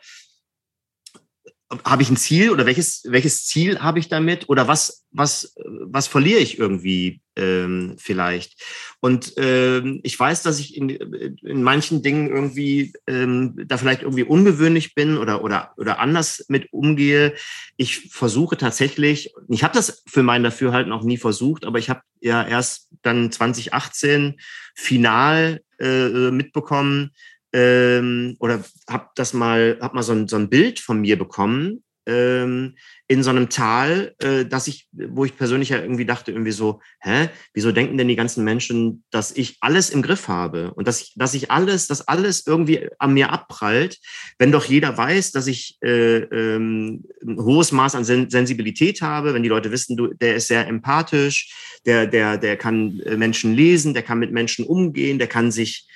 habe 1.84 2.02
ich 2.02 2.10
ein 2.10 2.16
Ziel 2.16 2.50
oder 2.50 2.64
welches, 2.64 3.02
welches 3.06 3.44
Ziel 3.44 3.80
habe 3.80 3.98
ich 3.98 4.08
damit 4.08 4.48
oder 4.48 4.68
was, 4.68 5.04
was, 5.10 5.54
was 5.64 6.06
verliere 6.06 6.38
ich 6.38 6.58
irgendwie 6.58 7.20
ähm, 7.34 7.96
vielleicht? 7.98 8.62
Und 9.00 9.32
ähm, 9.36 10.00
ich 10.04 10.18
weiß, 10.18 10.42
dass 10.44 10.60
ich 10.60 10.76
in, 10.76 10.90
in 10.90 11.62
manchen 11.64 12.02
Dingen 12.02 12.28
irgendwie 12.28 12.92
ähm, 13.08 13.54
da 13.66 13.78
vielleicht 13.78 14.02
irgendwie 14.02 14.22
ungewöhnlich 14.22 14.94
bin 14.94 15.18
oder, 15.18 15.42
oder, 15.42 15.72
oder 15.76 15.98
anders 15.98 16.44
mit 16.48 16.72
umgehe. 16.72 17.34
Ich 17.76 18.10
versuche 18.12 18.56
tatsächlich, 18.56 19.32
ich 19.48 19.64
habe 19.64 19.74
das 19.74 20.04
für 20.06 20.22
mein 20.22 20.44
Dafürhalten 20.44 20.92
auch 20.92 21.02
nie 21.02 21.18
versucht, 21.18 21.64
aber 21.64 21.80
ich 21.80 21.90
habe 21.90 22.02
ja 22.20 22.46
erst 22.46 22.90
dann 23.02 23.32
2018 23.32 24.36
final 24.74 25.62
äh, 25.80 26.30
mitbekommen, 26.30 27.10
ähm, 27.56 28.36
oder 28.38 28.62
habe 28.88 29.08
das 29.14 29.32
mal, 29.32 29.78
hab 29.80 29.94
mal 29.94 30.02
so 30.02 30.12
ein, 30.12 30.28
so 30.28 30.36
ein 30.36 30.50
Bild 30.50 30.78
von 30.78 31.00
mir 31.00 31.16
bekommen 31.16 31.82
ähm, 32.04 32.76
in 33.08 33.22
so 33.22 33.30
einem 33.30 33.48
Tal, 33.48 34.14
äh, 34.18 34.44
dass 34.44 34.66
ich, 34.66 34.88
wo 34.92 35.24
ich 35.24 35.38
persönlich 35.38 35.70
ja 35.70 35.80
irgendwie 35.80 36.04
dachte, 36.04 36.32
irgendwie 36.32 36.52
so, 36.52 36.82
hä, 37.00 37.30
wieso 37.54 37.72
denken 37.72 37.96
denn 37.96 38.08
die 38.08 38.14
ganzen 38.14 38.44
Menschen, 38.44 39.04
dass 39.10 39.32
ich 39.32 39.56
alles 39.60 39.88
im 39.88 40.02
Griff 40.02 40.28
habe 40.28 40.74
und 40.74 40.86
dass 40.86 41.00
ich, 41.00 41.14
dass 41.16 41.32
ich 41.32 41.50
alles, 41.50 41.86
dass 41.86 42.06
alles 42.06 42.46
irgendwie 42.46 42.90
an 42.98 43.14
mir 43.14 43.30
abprallt, 43.32 44.00
wenn 44.38 44.52
doch 44.52 44.66
jeder 44.66 44.98
weiß, 44.98 45.32
dass 45.32 45.46
ich 45.46 45.78
äh, 45.82 46.18
ähm, 46.18 47.04
ein 47.26 47.38
hohes 47.38 47.72
Maß 47.72 47.94
an 47.94 48.04
Sen 48.04 48.28
Sensibilität 48.28 49.00
habe, 49.00 49.32
wenn 49.32 49.42
die 49.42 49.48
Leute 49.48 49.70
wissen, 49.70 49.96
du, 49.96 50.08
der 50.08 50.36
ist 50.36 50.48
sehr 50.48 50.66
empathisch, 50.66 51.80
der, 51.86 52.06
der, 52.06 52.36
der 52.36 52.58
kann 52.58 53.00
äh, 53.00 53.16
Menschen 53.16 53.54
lesen, 53.54 53.94
der 53.94 54.02
kann 54.02 54.18
mit 54.18 54.30
Menschen 54.30 54.66
umgehen, 54.66 55.18
der 55.18 55.28
kann 55.28 55.50
sich 55.50 55.88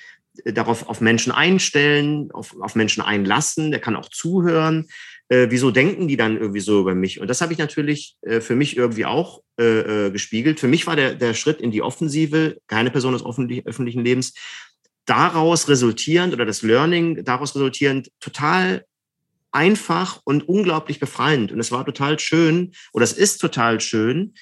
darauf 0.45 0.87
auf 0.87 1.01
Menschen 1.01 1.31
einstellen, 1.31 2.31
auf, 2.31 2.55
auf 2.59 2.75
Menschen 2.75 3.01
einlassen, 3.01 3.71
der 3.71 3.79
kann 3.79 3.95
auch 3.95 4.09
zuhören. 4.09 4.87
Äh, 5.29 5.47
wieso 5.49 5.71
denken 5.71 6.07
die 6.07 6.17
dann 6.17 6.37
irgendwie 6.37 6.59
so 6.59 6.81
über 6.81 6.95
mich? 6.95 7.21
Und 7.21 7.29
das 7.29 7.41
habe 7.41 7.53
ich 7.53 7.59
natürlich 7.59 8.15
äh, 8.21 8.41
für 8.41 8.55
mich 8.55 8.75
irgendwie 8.75 9.05
auch 9.05 9.41
äh, 9.59 10.07
äh, 10.07 10.11
gespiegelt. 10.11 10.59
Für 10.59 10.67
mich 10.67 10.87
war 10.87 10.95
der, 10.95 11.15
der 11.15 11.33
Schritt 11.33 11.61
in 11.61 11.71
die 11.71 11.81
Offensive, 11.81 12.57
keine 12.67 12.91
Person 12.91 13.13
des 13.13 13.25
öffentlich, 13.25 13.65
öffentlichen 13.65 14.03
Lebens, 14.03 14.33
daraus 15.05 15.67
resultierend 15.67 16.33
oder 16.33 16.45
das 16.45 16.61
Learning 16.61 17.23
daraus 17.23 17.55
resultierend 17.55 18.11
total 18.19 18.85
einfach 19.51 20.21
und 20.23 20.47
unglaublich 20.47 20.99
befreiend. 20.99 21.51
Und 21.51 21.59
es 21.59 21.71
war 21.71 21.85
total 21.85 22.19
schön, 22.19 22.71
oder 22.93 23.03
es 23.03 23.13
ist 23.13 23.39
total 23.39 23.81
schön, 23.81 24.33
äh, 24.33 24.37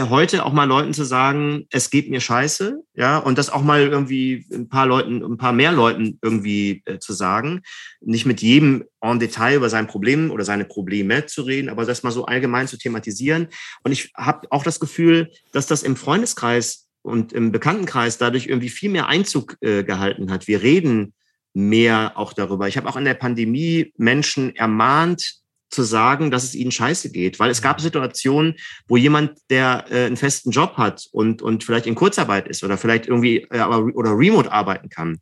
heute 0.00 0.44
auch 0.44 0.52
mal 0.52 0.64
Leuten 0.64 0.94
zu 0.94 1.04
sagen, 1.04 1.66
es 1.70 1.90
geht 1.90 2.10
mir 2.10 2.20
scheiße, 2.20 2.82
ja, 2.94 3.18
und 3.18 3.38
das 3.38 3.50
auch 3.50 3.62
mal 3.62 3.82
irgendwie 3.82 4.46
ein 4.52 4.68
paar 4.68 4.86
Leuten, 4.86 5.22
ein 5.22 5.36
paar 5.36 5.52
mehr 5.52 5.72
Leuten 5.72 6.18
irgendwie 6.22 6.82
äh, 6.84 6.98
zu 6.98 7.12
sagen, 7.12 7.62
nicht 8.00 8.26
mit 8.26 8.42
jedem 8.42 8.84
en 9.00 9.18
Detail 9.18 9.56
über 9.56 9.68
sein 9.68 9.86
Problem 9.86 10.30
oder 10.30 10.44
seine 10.44 10.64
Probleme 10.64 11.26
zu 11.26 11.42
reden, 11.42 11.68
aber 11.68 11.84
das 11.84 12.02
mal 12.02 12.10
so 12.10 12.26
allgemein 12.26 12.68
zu 12.68 12.78
thematisieren. 12.78 13.48
Und 13.82 13.92
ich 13.92 14.12
habe 14.16 14.46
auch 14.50 14.62
das 14.62 14.80
Gefühl, 14.80 15.30
dass 15.52 15.66
das 15.66 15.82
im 15.82 15.96
Freundeskreis 15.96 16.88
und 17.02 17.32
im 17.32 17.50
Bekanntenkreis 17.50 18.18
dadurch 18.18 18.46
irgendwie 18.46 18.68
viel 18.68 18.90
mehr 18.90 19.08
Einzug 19.08 19.56
äh, 19.60 19.82
gehalten 19.82 20.30
hat. 20.30 20.46
Wir 20.46 20.62
reden 20.62 21.14
mehr 21.54 22.12
auch 22.16 22.32
darüber. 22.32 22.68
Ich 22.68 22.76
habe 22.76 22.88
auch 22.88 22.96
in 22.96 23.04
der 23.04 23.14
Pandemie 23.14 23.92
Menschen 23.96 24.54
ermahnt, 24.56 25.41
zu 25.72 25.82
sagen, 25.82 26.30
dass 26.30 26.44
es 26.44 26.54
ihnen 26.54 26.70
scheiße 26.70 27.10
geht. 27.10 27.40
Weil 27.40 27.50
es 27.50 27.62
gab 27.62 27.78
mhm. 27.78 27.82
Situationen, 27.82 28.54
wo 28.86 28.96
jemand, 28.96 29.38
der 29.50 29.86
äh, 29.90 30.06
einen 30.06 30.16
festen 30.16 30.50
Job 30.50 30.76
hat 30.76 31.06
und, 31.12 31.42
und 31.42 31.64
vielleicht 31.64 31.86
in 31.86 31.94
Kurzarbeit 31.94 32.48
ist 32.48 32.62
oder 32.62 32.78
vielleicht 32.78 33.06
irgendwie 33.06 33.46
äh, 33.50 33.62
oder 33.62 34.10
remote 34.10 34.50
arbeiten 34.50 34.88
kann, 34.88 35.18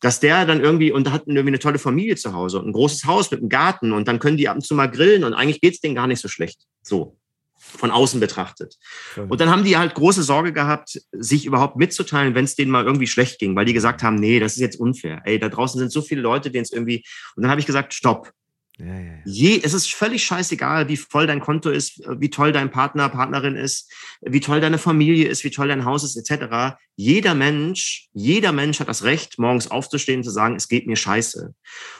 dass 0.00 0.20
der 0.20 0.46
dann 0.46 0.60
irgendwie 0.60 0.92
und 0.92 1.12
hat 1.12 1.24
irgendwie 1.26 1.48
eine 1.48 1.58
tolle 1.58 1.78
Familie 1.78 2.16
zu 2.16 2.32
Hause 2.32 2.58
und 2.58 2.68
ein 2.68 2.72
großes 2.72 3.04
Haus 3.04 3.30
mit 3.30 3.40
einem 3.40 3.50
Garten 3.50 3.92
und 3.92 4.08
dann 4.08 4.18
können 4.18 4.38
die 4.38 4.48
ab 4.48 4.56
und 4.56 4.62
zu 4.62 4.74
mal 4.74 4.90
grillen 4.90 5.24
und 5.24 5.34
eigentlich 5.34 5.60
geht's 5.60 5.80
denen 5.80 5.94
gar 5.94 6.06
nicht 6.06 6.20
so 6.20 6.28
schlecht. 6.28 6.62
So 6.82 7.16
von 7.60 7.90
außen 7.90 8.20
betrachtet. 8.20 8.78
Und 9.28 9.40
dann 9.40 9.50
haben 9.50 9.64
die 9.64 9.76
halt 9.76 9.94
große 9.94 10.22
Sorge 10.22 10.52
gehabt, 10.52 11.00
sich 11.12 11.44
überhaupt 11.44 11.76
mitzuteilen, 11.76 12.34
wenn 12.34 12.44
es 12.44 12.56
denen 12.56 12.70
mal 12.70 12.84
irgendwie 12.84 13.06
schlecht 13.06 13.38
ging, 13.38 13.54
weil 13.54 13.64
die 13.64 13.72
gesagt 13.72 14.02
haben, 14.02 14.16
nee, 14.16 14.40
das 14.40 14.54
ist 14.54 14.60
jetzt 14.60 14.80
unfair. 14.80 15.22
Ey, 15.24 15.38
da 15.38 15.48
draußen 15.48 15.78
sind 15.78 15.92
so 15.92 16.02
viele 16.02 16.20
Leute, 16.20 16.50
denen 16.50 16.62
es 16.62 16.72
irgendwie. 16.72 17.04
Und 17.36 17.42
dann 17.42 17.50
habe 17.50 17.60
ich 17.60 17.66
gesagt, 17.66 17.94
stopp. 17.94 18.32
Ja, 18.80 18.98
ja. 18.98 19.12
Je, 19.24 19.60
es 19.62 19.74
ist 19.74 19.92
völlig 19.92 20.24
scheißegal, 20.24 20.88
wie 20.88 20.96
voll 20.96 21.26
dein 21.26 21.40
Konto 21.40 21.68
ist, 21.70 22.00
wie 22.18 22.30
toll 22.30 22.52
dein 22.52 22.70
Partner, 22.70 23.10
Partnerin 23.10 23.54
ist, 23.54 23.92
wie 24.22 24.40
toll 24.40 24.60
deine 24.60 24.78
Familie 24.78 25.28
ist, 25.28 25.44
wie 25.44 25.50
toll 25.50 25.68
dein 25.68 25.84
Haus 25.84 26.02
ist, 26.02 26.16
etc. 26.16 26.76
Jeder 26.96 27.34
Mensch, 27.34 28.08
jeder 28.12 28.52
Mensch 28.52 28.80
hat 28.80 28.88
das 28.88 29.04
Recht, 29.04 29.38
morgens 29.38 29.70
aufzustehen 29.70 30.20
und 30.20 30.24
zu 30.24 30.30
sagen, 30.30 30.56
es 30.56 30.68
geht 30.68 30.86
mir 30.86 30.96
scheiße. 30.96 31.54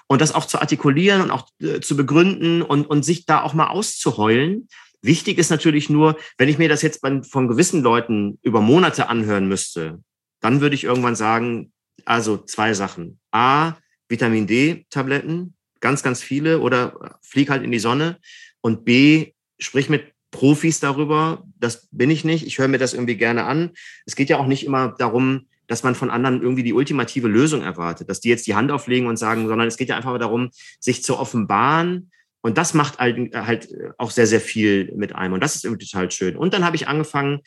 Und 0.06 0.20
das 0.20 0.34
auch 0.34 0.46
zu 0.46 0.58
artikulieren 0.58 1.20
und 1.20 1.30
auch 1.30 1.48
äh, 1.60 1.80
zu 1.80 1.96
begründen 1.96 2.62
und, 2.62 2.86
und 2.86 3.04
sich 3.04 3.26
da 3.26 3.42
auch 3.42 3.52
mal 3.52 3.68
auszuheulen. 3.68 4.68
Wichtig 5.02 5.38
ist 5.38 5.50
natürlich 5.50 5.90
nur, 5.90 6.16
wenn 6.38 6.48
ich 6.48 6.58
mir 6.58 6.68
das 6.68 6.82
jetzt 6.82 7.00
von 7.02 7.48
gewissen 7.48 7.82
Leuten 7.82 8.38
über 8.42 8.60
Monate 8.60 9.08
anhören 9.08 9.48
müsste, 9.48 10.02
dann 10.40 10.60
würde 10.60 10.74
ich 10.74 10.84
irgendwann 10.84 11.16
sagen, 11.16 11.72
also 12.04 12.38
zwei 12.38 12.74
Sachen. 12.74 13.18
A, 13.30 13.74
Vitamin 14.08 14.46
D-Tabletten, 14.46 15.54
ganz, 15.80 16.02
ganz 16.02 16.22
viele 16.22 16.60
oder 16.60 17.18
flieg 17.22 17.50
halt 17.50 17.62
in 17.62 17.72
die 17.72 17.78
Sonne. 17.78 18.18
Und 18.60 18.84
B, 18.84 19.32
sprich 19.58 19.88
mit 19.88 20.12
Profis 20.30 20.80
darüber. 20.80 21.44
Das 21.58 21.88
bin 21.90 22.10
ich 22.10 22.24
nicht. 22.24 22.46
Ich 22.46 22.58
höre 22.58 22.68
mir 22.68 22.78
das 22.78 22.94
irgendwie 22.94 23.16
gerne 23.16 23.44
an. 23.44 23.70
Es 24.06 24.16
geht 24.16 24.28
ja 24.28 24.38
auch 24.38 24.46
nicht 24.46 24.64
immer 24.64 24.94
darum, 24.98 25.46
dass 25.66 25.82
man 25.82 25.94
von 25.94 26.10
anderen 26.10 26.42
irgendwie 26.42 26.62
die 26.62 26.72
ultimative 26.72 27.28
Lösung 27.28 27.62
erwartet, 27.62 28.08
dass 28.08 28.20
die 28.20 28.28
jetzt 28.28 28.46
die 28.46 28.54
Hand 28.54 28.72
auflegen 28.72 29.08
und 29.08 29.16
sagen, 29.16 29.46
sondern 29.46 29.68
es 29.68 29.76
geht 29.76 29.88
ja 29.88 29.96
einfach 29.96 30.18
darum, 30.18 30.50
sich 30.80 31.04
zu 31.04 31.16
offenbaren. 31.16 32.10
Und 32.42 32.58
das 32.58 32.74
macht 32.74 32.98
halt, 32.98 33.34
halt 33.34 33.68
auch 33.98 34.10
sehr, 34.10 34.26
sehr 34.26 34.40
viel 34.40 34.92
mit 34.96 35.14
einem. 35.14 35.34
Und 35.34 35.42
das 35.42 35.56
ist 35.56 35.64
irgendwie 35.64 35.86
total 35.86 36.10
schön. 36.10 36.36
Und 36.36 36.54
dann 36.54 36.64
habe 36.64 36.74
ich 36.74 36.88
angefangen, 36.88 37.40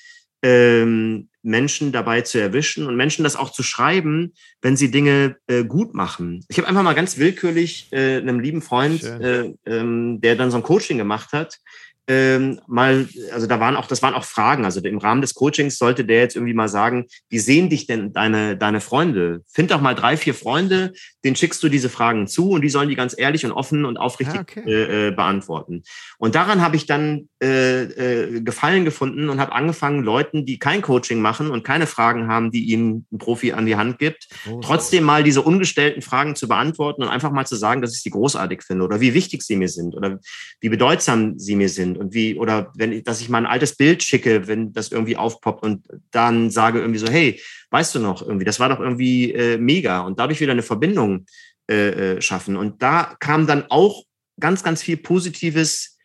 ähm, 0.43 1.29
Menschen 1.41 1.91
dabei 1.91 2.21
zu 2.21 2.39
erwischen 2.39 2.85
und 2.85 2.95
Menschen 2.95 3.23
das 3.23 3.35
auch 3.35 3.51
zu 3.51 3.63
schreiben, 3.63 4.33
wenn 4.61 4.77
sie 4.77 4.91
Dinge 4.91 5.37
äh, 5.47 5.63
gut 5.63 5.93
machen. 5.93 6.45
Ich 6.47 6.57
habe 6.57 6.67
einfach 6.67 6.83
mal 6.83 6.93
ganz 6.93 7.17
willkürlich 7.17 7.87
äh, 7.91 8.17
einem 8.17 8.39
lieben 8.39 8.61
Freund, 8.61 9.03
äh, 9.03 9.53
ähm, 9.65 10.21
der 10.21 10.35
dann 10.35 10.51
so 10.51 10.57
ein 10.57 10.63
Coaching 10.63 10.97
gemacht 10.97 11.33
hat, 11.33 11.59
ähm, 12.07 12.59
mal, 12.67 13.07
also 13.31 13.47
da 13.47 13.59
waren 13.59 13.77
auch, 13.77 13.87
das 13.87 14.01
waren 14.01 14.13
auch 14.13 14.25
Fragen. 14.25 14.65
Also 14.65 14.81
im 14.81 14.97
Rahmen 14.97 15.21
des 15.21 15.33
Coachings 15.33 15.77
sollte 15.77 16.03
der 16.03 16.19
jetzt 16.19 16.35
irgendwie 16.35 16.53
mal 16.53 16.67
sagen, 16.67 17.05
wie 17.29 17.39
sehen 17.39 17.69
dich 17.69 17.87
denn 17.87 18.11
deine, 18.11 18.57
deine 18.57 18.81
Freunde? 18.81 19.41
Find 19.47 19.71
doch 19.71 19.79
mal 19.79 19.95
drei, 19.95 20.17
vier 20.17 20.33
Freunde, 20.33 20.93
denen 21.23 21.37
schickst 21.37 21.63
du 21.63 21.69
diese 21.69 21.89
Fragen 21.89 22.27
zu 22.27 22.49
und 22.49 22.61
die 22.61 22.69
sollen 22.69 22.89
die 22.89 22.95
ganz 22.95 23.15
ehrlich 23.17 23.45
und 23.45 23.53
offen 23.53 23.85
und 23.85 23.97
aufrichtig 23.97 24.39
ah, 24.39 24.41
okay. 24.41 24.63
äh, 24.67 25.07
äh, 25.07 25.11
beantworten. 25.11 25.83
Und 26.17 26.35
daran 26.35 26.61
habe 26.61 26.75
ich 26.75 26.85
dann 26.85 27.29
äh, 27.41 27.83
äh, 27.83 28.41
Gefallen 28.41 28.83
gefunden 28.83 29.29
und 29.29 29.39
habe 29.39 29.53
angefangen, 29.53 30.03
Leuten, 30.03 30.45
die 30.45 30.59
kein 30.59 30.81
Coaching 30.81 31.21
machen 31.21 31.51
und 31.51 31.63
keine 31.63 31.87
Fragen 31.87 32.27
haben, 32.27 32.51
die 32.51 32.65
ihnen 32.65 33.07
ein 33.11 33.17
Profi 33.17 33.53
an 33.53 33.65
die 33.65 33.77
Hand 33.77 33.99
gibt, 33.99 34.27
oh, 34.49 34.59
trotzdem 34.61 35.05
mal 35.05 35.23
diese 35.23 35.41
ungestellten 35.41 36.01
Fragen 36.01 36.35
zu 36.35 36.49
beantworten 36.49 37.03
und 37.03 37.09
einfach 37.09 37.31
mal 37.31 37.45
zu 37.45 37.55
sagen, 37.55 37.81
dass 37.81 37.95
ich 37.95 38.01
sie 38.01 38.09
großartig 38.09 38.61
finde 38.63 38.83
oder 38.83 38.99
wie 38.99 39.13
wichtig 39.13 39.41
sie 39.43 39.55
mir 39.55 39.69
sind 39.69 39.95
oder 39.95 40.19
wie 40.59 40.69
bedeutsam 40.69 41.39
sie 41.39 41.55
mir 41.55 41.69
sind 41.69 41.92
sind 41.93 42.01
und 42.01 42.13
wie, 42.13 42.35
oder 42.35 42.71
wenn 42.75 43.03
dass 43.03 43.21
ich 43.21 43.29
mal 43.29 43.39
ein 43.39 43.45
altes 43.45 43.75
Bild 43.75 44.03
schicke, 44.03 44.47
wenn 44.47 44.73
das 44.73 44.91
irgendwie 44.91 45.17
aufpoppt 45.17 45.63
und 45.63 45.87
dann 46.11 46.49
sage 46.49 46.79
irgendwie 46.79 46.99
so, 46.99 47.07
hey, 47.07 47.39
weißt 47.71 47.95
du 47.95 47.99
noch 47.99 48.21
irgendwie, 48.21 48.45
das 48.45 48.59
war 48.59 48.69
doch 48.69 48.79
irgendwie 48.79 49.31
äh, 49.31 49.57
mega 49.57 50.01
und 50.01 50.19
dadurch 50.19 50.41
wieder 50.41 50.51
eine 50.51 50.63
Verbindung 50.63 51.25
äh, 51.69 52.15
äh 52.15 52.21
schaffen. 52.21 52.57
Und 52.57 52.81
da 52.81 53.15
kam 53.19 53.47
dann 53.47 53.65
auch 53.69 54.03
ganz, 54.39 54.63
ganz 54.63 54.81
viel 54.81 54.97
Positives 54.97 55.97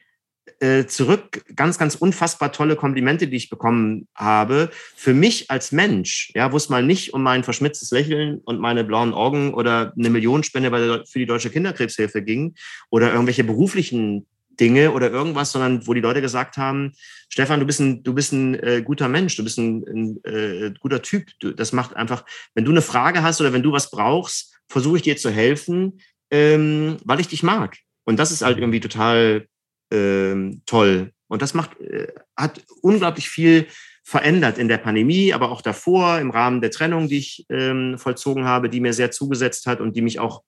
äh, 0.61 0.87
zurück, 0.87 1.45
ganz, 1.55 1.79
ganz 1.79 1.95
unfassbar 1.95 2.53
tolle 2.53 2.77
Komplimente, 2.77 3.29
die 3.29 3.37
ich 3.37 3.51
bekommen 3.51 4.09
habe. 4.15 4.71
Für 4.73 5.15
mich 5.15 5.51
als 5.51 5.73
Mensch, 5.73 6.33
ja, 6.35 6.53
wo 6.53 6.57
es 6.57 6.69
mal 6.69 6.83
nicht 6.83 7.15
um 7.15 7.23
mein 7.23 7.45
verschmitztes 7.45 7.91
Lächeln 7.91 8.41
und 8.45 8.59
meine 8.59 8.85
blauen 8.85 9.15
Augen 9.15 9.55
oder 9.55 9.93
eine 9.97 10.11
Millionenspende 10.11 11.05
für 11.07 11.19
die 11.19 11.27
Deutsche 11.27 11.51
Kinderkrebshilfe 11.51 12.23
ging 12.23 12.55
oder 12.91 13.13
irgendwelche 13.13 13.45
beruflichen 13.45 14.27
Dinge 14.61 14.93
oder 14.93 15.11
irgendwas, 15.11 15.53
sondern 15.53 15.87
wo 15.87 15.95
die 15.95 16.01
Leute 16.01 16.21
gesagt 16.21 16.57
haben, 16.57 16.93
Stefan, 17.29 17.61
du 17.61 17.67
bist 17.67 17.81
ein, 17.81 18.03
du 18.03 18.15
bist 18.15 18.33
ein 18.33 18.55
äh, 18.55 18.83
guter 18.85 19.09
Mensch, 19.09 19.37
du 19.37 19.45
bist 19.45 19.59
ein, 19.59 19.85
ein 19.87 20.25
äh, 20.25 20.73
guter 20.81 21.03
Typ. 21.03 21.29
Du, 21.41 21.53
das 21.53 21.73
macht 21.73 21.97
einfach, 21.97 22.25
wenn 22.55 22.65
du 22.65 22.71
eine 22.71 22.83
Frage 22.83 23.23
hast 23.23 23.41
oder 23.41 23.53
wenn 23.53 23.63
du 23.63 23.73
was 23.73 23.91
brauchst, 23.91 24.55
versuche 24.69 24.97
ich 24.97 25.03
dir 25.03 25.17
zu 25.17 25.31
helfen, 25.31 26.01
ähm, 26.31 26.97
weil 27.05 27.21
ich 27.21 27.29
dich 27.29 27.43
mag. 27.43 27.77
Und 28.05 28.19
das 28.19 28.33
ist 28.33 28.43
halt 28.43 28.59
irgendwie 28.59 28.81
total 28.81 29.47
ähm, 29.91 30.63
toll. 30.67 31.13
Und 31.29 31.43
das 31.43 31.55
macht, 31.55 31.79
äh, 31.81 32.09
hat 32.37 32.63
unglaublich 32.81 33.29
viel 33.29 33.67
verändert 34.03 34.57
in 34.57 34.69
der 34.69 34.79
Pandemie, 34.79 35.35
aber 35.35 35.51
auch 35.51 35.61
davor 35.61 36.19
im 36.19 36.31
Rahmen 36.31 36.63
der 36.63 36.71
Trennung, 36.71 37.09
die 37.09 37.19
ich 37.19 37.47
ähm, 37.51 37.99
vollzogen 37.99 38.45
habe, 38.47 38.71
die 38.71 38.81
mir 38.81 38.95
sehr 38.95 39.11
zugesetzt 39.11 39.67
hat 39.67 39.81
und 39.83 39.95
die 39.95 40.01
mich 40.01 40.19
auch 40.19 40.43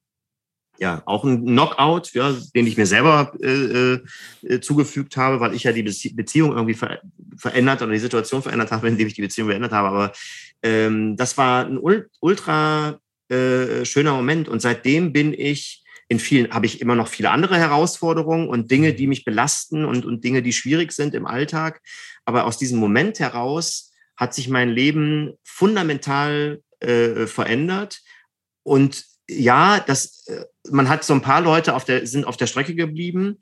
ja 0.81 1.03
auch 1.05 1.25
ein 1.25 1.45
Knockout, 1.45 2.13
ja, 2.15 2.35
den 2.55 2.67
ich 2.67 2.77
mir 2.77 2.87
selber 2.87 3.33
äh, 3.41 3.99
äh, 4.43 4.61
zugefügt 4.61 5.17
habe, 5.17 5.39
weil 5.39 5.55
ich 5.55 5.65
ja 5.65 5.73
die 5.73 5.83
Beziehung 5.83 6.53
irgendwie 6.53 6.75
ver 6.75 7.01
verändert 7.37 7.81
oder 7.83 7.93
die 7.93 7.99
Situation 7.99 8.43
verändert 8.43 8.73
habe, 8.73 8.89
indem 8.89 9.07
ich 9.07 9.15
die 9.15 9.23
Beziehung 9.23 9.49
verändert 9.49 9.73
habe. 9.73 9.89
Aber 9.89 10.13
ähm, 10.63 11.17
das 11.17 11.37
war 11.37 11.67
ein 11.67 11.79
ultra 11.79 12.99
äh, 13.29 13.85
schöner 13.85 14.15
Moment 14.15 14.49
und 14.49 14.61
seitdem 14.61 15.13
bin 15.13 15.35
ich 15.35 15.85
in 16.09 16.19
vielen 16.19 16.51
habe 16.51 16.67
ich 16.67 16.81
immer 16.81 16.97
noch 16.97 17.07
viele 17.07 17.31
andere 17.31 17.57
Herausforderungen 17.57 18.49
und 18.49 18.73
Dinge, 18.73 18.95
die 18.95 19.07
mich 19.07 19.25
belasten 19.25 19.85
und, 19.85 20.05
und 20.05 20.25
Dinge, 20.25 20.43
die 20.43 20.53
schwierig 20.53 20.91
sind 20.91 21.15
im 21.15 21.25
Alltag. 21.25 21.81
Aber 22.25 22.47
aus 22.47 22.59
diesem 22.59 22.81
Moment 22.81 23.21
heraus 23.21 23.93
hat 24.17 24.35
sich 24.35 24.49
mein 24.49 24.71
Leben 24.71 25.35
fundamental 25.45 26.63
äh, 26.81 27.27
verändert. 27.27 28.01
Und 28.65 29.05
ja, 29.29 29.79
das, 29.79 30.27
äh, 30.27 30.47
man 30.69 30.89
hat 30.89 31.05
so 31.05 31.15
ein 31.15 31.23
paar 31.23 31.41
Leute 31.41 31.75
auf 31.75 31.85
der, 31.85 32.07
sind 32.07 32.27
auf 32.27 32.37
der 32.37 32.47
Strecke 32.47 32.75
geblieben, 32.75 33.39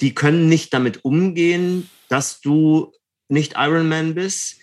die 0.00 0.14
können 0.14 0.48
nicht 0.48 0.72
damit 0.74 1.04
umgehen, 1.04 1.88
dass 2.08 2.40
du 2.40 2.92
nicht 3.28 3.54
Ironman 3.56 4.14
bist. 4.14 4.58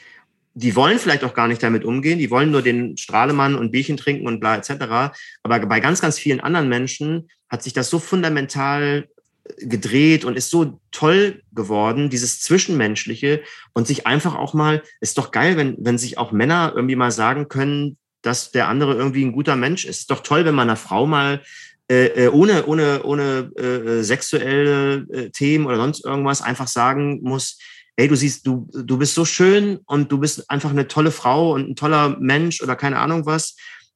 Die 0.54 0.76
wollen 0.76 1.00
vielleicht 1.00 1.24
auch 1.24 1.34
gar 1.34 1.48
nicht 1.48 1.62
damit 1.62 1.84
umgehen. 1.84 2.20
Die 2.20 2.32
wollen 2.32 2.52
nur 2.52 2.62
den 2.62 2.96
Strahlemann 2.96 3.56
und 3.56 3.72
Bierchen 3.72 3.98
trinken 3.98 4.28
und 4.28 4.40
bla 4.40 4.56
etc. 4.56 5.14
Aber 5.44 5.60
bei 5.60 5.80
ganz, 5.82 6.00
ganz 6.00 6.18
vielen 6.18 6.40
anderen 6.40 6.70
Menschen 6.70 7.30
hat 7.50 7.64
sich 7.64 7.74
das 7.74 7.90
so 7.90 8.00
fundamental 8.00 9.10
gedreht 9.58 10.26
und 10.26 10.38
ist 10.38 10.50
so 10.50 10.80
toll 10.92 11.44
geworden, 11.54 12.10
dieses 12.10 12.42
Zwischenmenschliche 12.42 13.44
und 13.74 13.86
sich 13.86 14.08
einfach 14.08 14.36
auch 14.36 14.54
mal, 14.54 14.82
ist 15.02 15.18
doch 15.18 15.32
geil, 15.32 15.56
wenn, 15.56 15.76
wenn 15.80 15.98
sich 15.98 16.18
auch 16.18 16.32
Männer 16.32 16.74
irgendwie 16.76 16.96
mal 16.96 17.12
sagen 17.12 17.48
können, 17.48 17.98
dass 18.24 18.52
der 18.52 18.68
andere 18.68 18.96
irgendwie 18.96 19.24
ein 19.24 19.34
guter 19.34 19.56
Mensch 19.56 19.86
ist. 19.86 20.00
Ist 20.00 20.12
doch 20.12 20.22
toll, 20.22 20.46
wenn 20.46 20.56
man 20.56 20.70
einer 20.70 20.78
Frau 20.78 21.06
mal 21.06 21.44
äh, 21.90 22.26
äh, 22.26 22.28
ohne, 22.30 22.66
ohne, 22.66 23.04
ohne 23.04 23.52
äh, 23.56 24.02
sexuelle 24.02 25.06
äh, 25.12 25.30
Themen 25.30 25.68
oder 25.68 25.78
sonst 25.78 26.04
irgendwas 26.04 26.42
einfach 26.42 26.68
sagen 26.68 27.20
muss, 27.22 27.60
ey, 27.96 28.08
du 28.08 28.16
siehst, 28.16 28.46
du, 28.48 28.68
du 28.74 28.98
bist 28.98 29.14
so 29.14 29.24
schön 29.24 29.80
und 29.86 30.12
du 30.12 30.18
bist 30.18 30.50
einfach 30.50 30.72
eine 30.72 30.88
tolle 30.88 31.12
Frau 31.12 31.54
und 31.54 31.70
ein 31.70 31.76
toller 31.76 32.18
Mensch 32.20 32.62
oder 32.62 32.76
keine 32.76 33.00
Ahnung 33.00 33.26
was. 33.26 33.56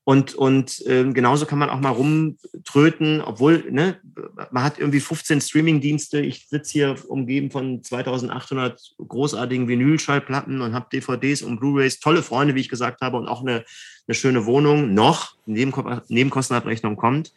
Und, 0.10 0.34
und 0.34 0.84
äh, 0.88 1.04
genauso 1.14 1.46
kann 1.46 1.60
man 1.60 1.70
auch 1.70 1.82
mal 1.82 1.92
rumtröten, 1.92 3.22
obwohl 3.22 3.66
ne, 3.70 4.00
man 4.50 4.64
hat 4.64 4.80
irgendwie 4.80 5.02
15 5.02 5.40
Streaming-Dienste. 5.40 6.20
Ich 6.22 6.48
sitze 6.48 6.72
hier 6.72 6.96
umgeben 7.08 7.52
von 7.52 7.84
2800 7.84 8.96
großartigen 9.08 9.68
Vinylschallplatten 9.68 10.62
und 10.62 10.74
habe 10.74 10.88
DVDs 10.92 11.44
und 11.44 11.60
Blu-rays, 11.60 12.00
tolle 12.00 12.24
Freunde, 12.24 12.56
wie 12.56 12.62
ich 12.62 12.70
gesagt 12.70 13.02
habe, 13.02 13.18
und 13.18 13.28
auch 13.28 13.42
eine, 13.42 13.66
eine 14.08 14.16
schöne 14.16 14.48
Wohnung. 14.48 14.96
Noch, 14.96 15.36
Nebenkostenabrechnung 15.46 16.96
kommt. 16.96 17.32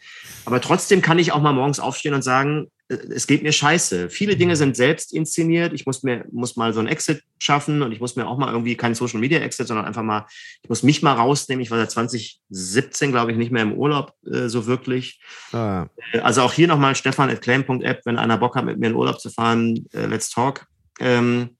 Aber 0.46 0.62
trotzdem 0.62 1.02
kann 1.02 1.18
ich 1.18 1.32
auch 1.32 1.42
mal 1.42 1.52
morgens 1.52 1.78
aufstehen 1.78 2.14
und 2.14 2.22
sagen, 2.22 2.70
es 2.92 3.26
geht 3.26 3.42
mir 3.42 3.52
scheiße. 3.52 4.10
Viele 4.10 4.36
Dinge 4.36 4.56
sind 4.56 4.76
selbst 4.76 5.12
inszeniert. 5.12 5.72
Ich 5.72 5.86
muss 5.86 6.02
mir, 6.02 6.24
muss 6.30 6.56
mal 6.56 6.72
so 6.72 6.80
ein 6.80 6.86
Exit 6.86 7.22
schaffen 7.38 7.82
und 7.82 7.92
ich 7.92 8.00
muss 8.00 8.16
mir 8.16 8.26
auch 8.26 8.38
mal 8.38 8.52
irgendwie 8.52 8.76
kein 8.76 8.94
Social 8.94 9.20
Media 9.20 9.40
Exit, 9.40 9.66
sondern 9.66 9.86
einfach 9.86 10.02
mal, 10.02 10.26
ich 10.62 10.68
muss 10.68 10.82
mich 10.82 11.02
mal 11.02 11.14
rausnehmen. 11.14 11.62
Ich 11.62 11.70
war 11.70 11.78
seit 11.78 11.90
2017, 11.90 13.10
glaube 13.10 13.32
ich, 13.32 13.38
nicht 13.38 13.52
mehr 13.52 13.62
im 13.62 13.72
Urlaub 13.72 14.14
äh, 14.26 14.48
so 14.48 14.66
wirklich. 14.66 15.20
Ah. 15.52 15.86
Äh, 16.12 16.20
also 16.20 16.42
auch 16.42 16.52
hier 16.52 16.68
nochmal 16.68 16.94
Stefan 16.94 17.30
at 17.30 17.42
claim.app, 17.42 18.00
wenn 18.04 18.18
einer 18.18 18.38
Bock 18.38 18.56
hat, 18.56 18.64
mit 18.64 18.78
mir 18.78 18.88
in 18.88 18.94
Urlaub 18.94 19.20
zu 19.20 19.30
fahren, 19.30 19.86
äh, 19.92 20.06
let's 20.06 20.30
talk. 20.30 20.66
Ähm, 21.00 21.56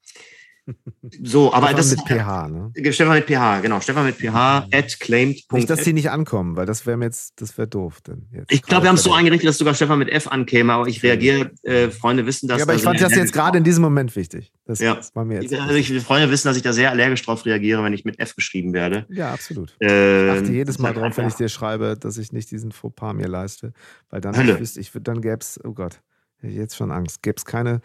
so, 1.23 1.53
aber 1.53 1.69
Stefan 1.69 1.77
das 1.77 1.91
mit 1.97 2.07
PH, 2.07 2.49
ne? 2.49 2.93
Stefan 2.93 3.15
mit 3.15 3.27
PH, 3.27 3.61
genau. 3.61 3.81
Stefan 3.81 4.07
mit 4.07 4.17
PH 4.17 4.69
at 4.73 5.01
claimed. 5.01 5.41
Nicht, 5.53 5.69
dass 5.69 5.83
die 5.83 5.93
nicht 5.93 6.11
ankommen, 6.11 6.57
weil 6.57 6.67
das 6.67 6.87
wäre 6.87 6.97
mir 6.97 7.07
jetzt, 7.07 7.41
das 7.41 7.59
wäre 7.59 7.67
doof. 7.67 8.01
Denn 8.01 8.29
ich 8.49 8.63
glaube, 8.63 8.85
wir 8.85 8.89
haben 8.89 8.97
es 8.97 9.03
so 9.03 9.13
eingerichtet, 9.13 9.49
dass 9.49 9.59
sogar 9.59 9.75
Stefan 9.75 9.99
mit 9.99 10.09
F 10.09 10.29
ankäme, 10.29 10.73
aber 10.73 10.87
ich 10.87 11.03
reagiere, 11.03 11.51
äh, 11.63 11.91
Freunde 11.91 12.27
wissen 12.27 12.47
das. 12.49 12.59
Ja, 12.59 12.65
aber 12.65 12.75
ich 12.75 12.83
fand 12.83 13.01
das 13.01 13.15
jetzt 13.15 13.33
gerade 13.33 13.59
in 13.59 13.65
diesem 13.65 13.83
Moment 13.83 14.15
wichtig. 14.15 14.53
Das, 14.65 14.79
ja. 14.79 14.95
Das 14.95 15.15
war 15.17 15.25
mir 15.25 15.43
jetzt. 15.43 15.53
Also 15.53 15.75
ich, 15.75 16.01
Freunde 16.03 16.31
wissen, 16.31 16.47
dass 16.47 16.57
ich 16.57 16.63
da 16.63 16.73
sehr 16.73 16.91
allergisch 16.91 17.23
drauf 17.23 17.45
reagiere, 17.45 17.83
wenn 17.83 17.93
ich 17.93 18.05
mit 18.05 18.21
F 18.21 18.37
geschrieben 18.37 18.73
werde. 18.73 19.07
Ja, 19.09 19.33
absolut. 19.33 19.75
Äh, 19.81 20.27
ich 20.27 20.41
achte 20.41 20.53
jedes 20.53 20.79
Mal 20.79 20.95
drauf, 20.95 21.17
wenn 21.17 21.27
ich 21.27 21.35
dir 21.35 21.49
schreibe, 21.49 21.97
dass 21.99 22.19
ich 22.19 22.33
nicht 22.33 22.51
diesen 22.51 22.71
Fauxpas 22.71 23.15
mir 23.15 23.27
leiste, 23.27 23.73
weil 24.11 24.21
dann 24.21 24.37
Hölle. 24.37 24.59
ich, 24.61 24.77
ich, 24.77 24.91
dann 25.03 25.21
gäbe 25.21 25.39
es, 25.41 25.61
oh 25.65 25.73
Gott, 25.73 26.01
jetzt 26.43 26.77
schon 26.77 26.93
Angst, 26.93 27.23
gäbe 27.23 27.37
es 27.37 27.45
keine, 27.45 27.81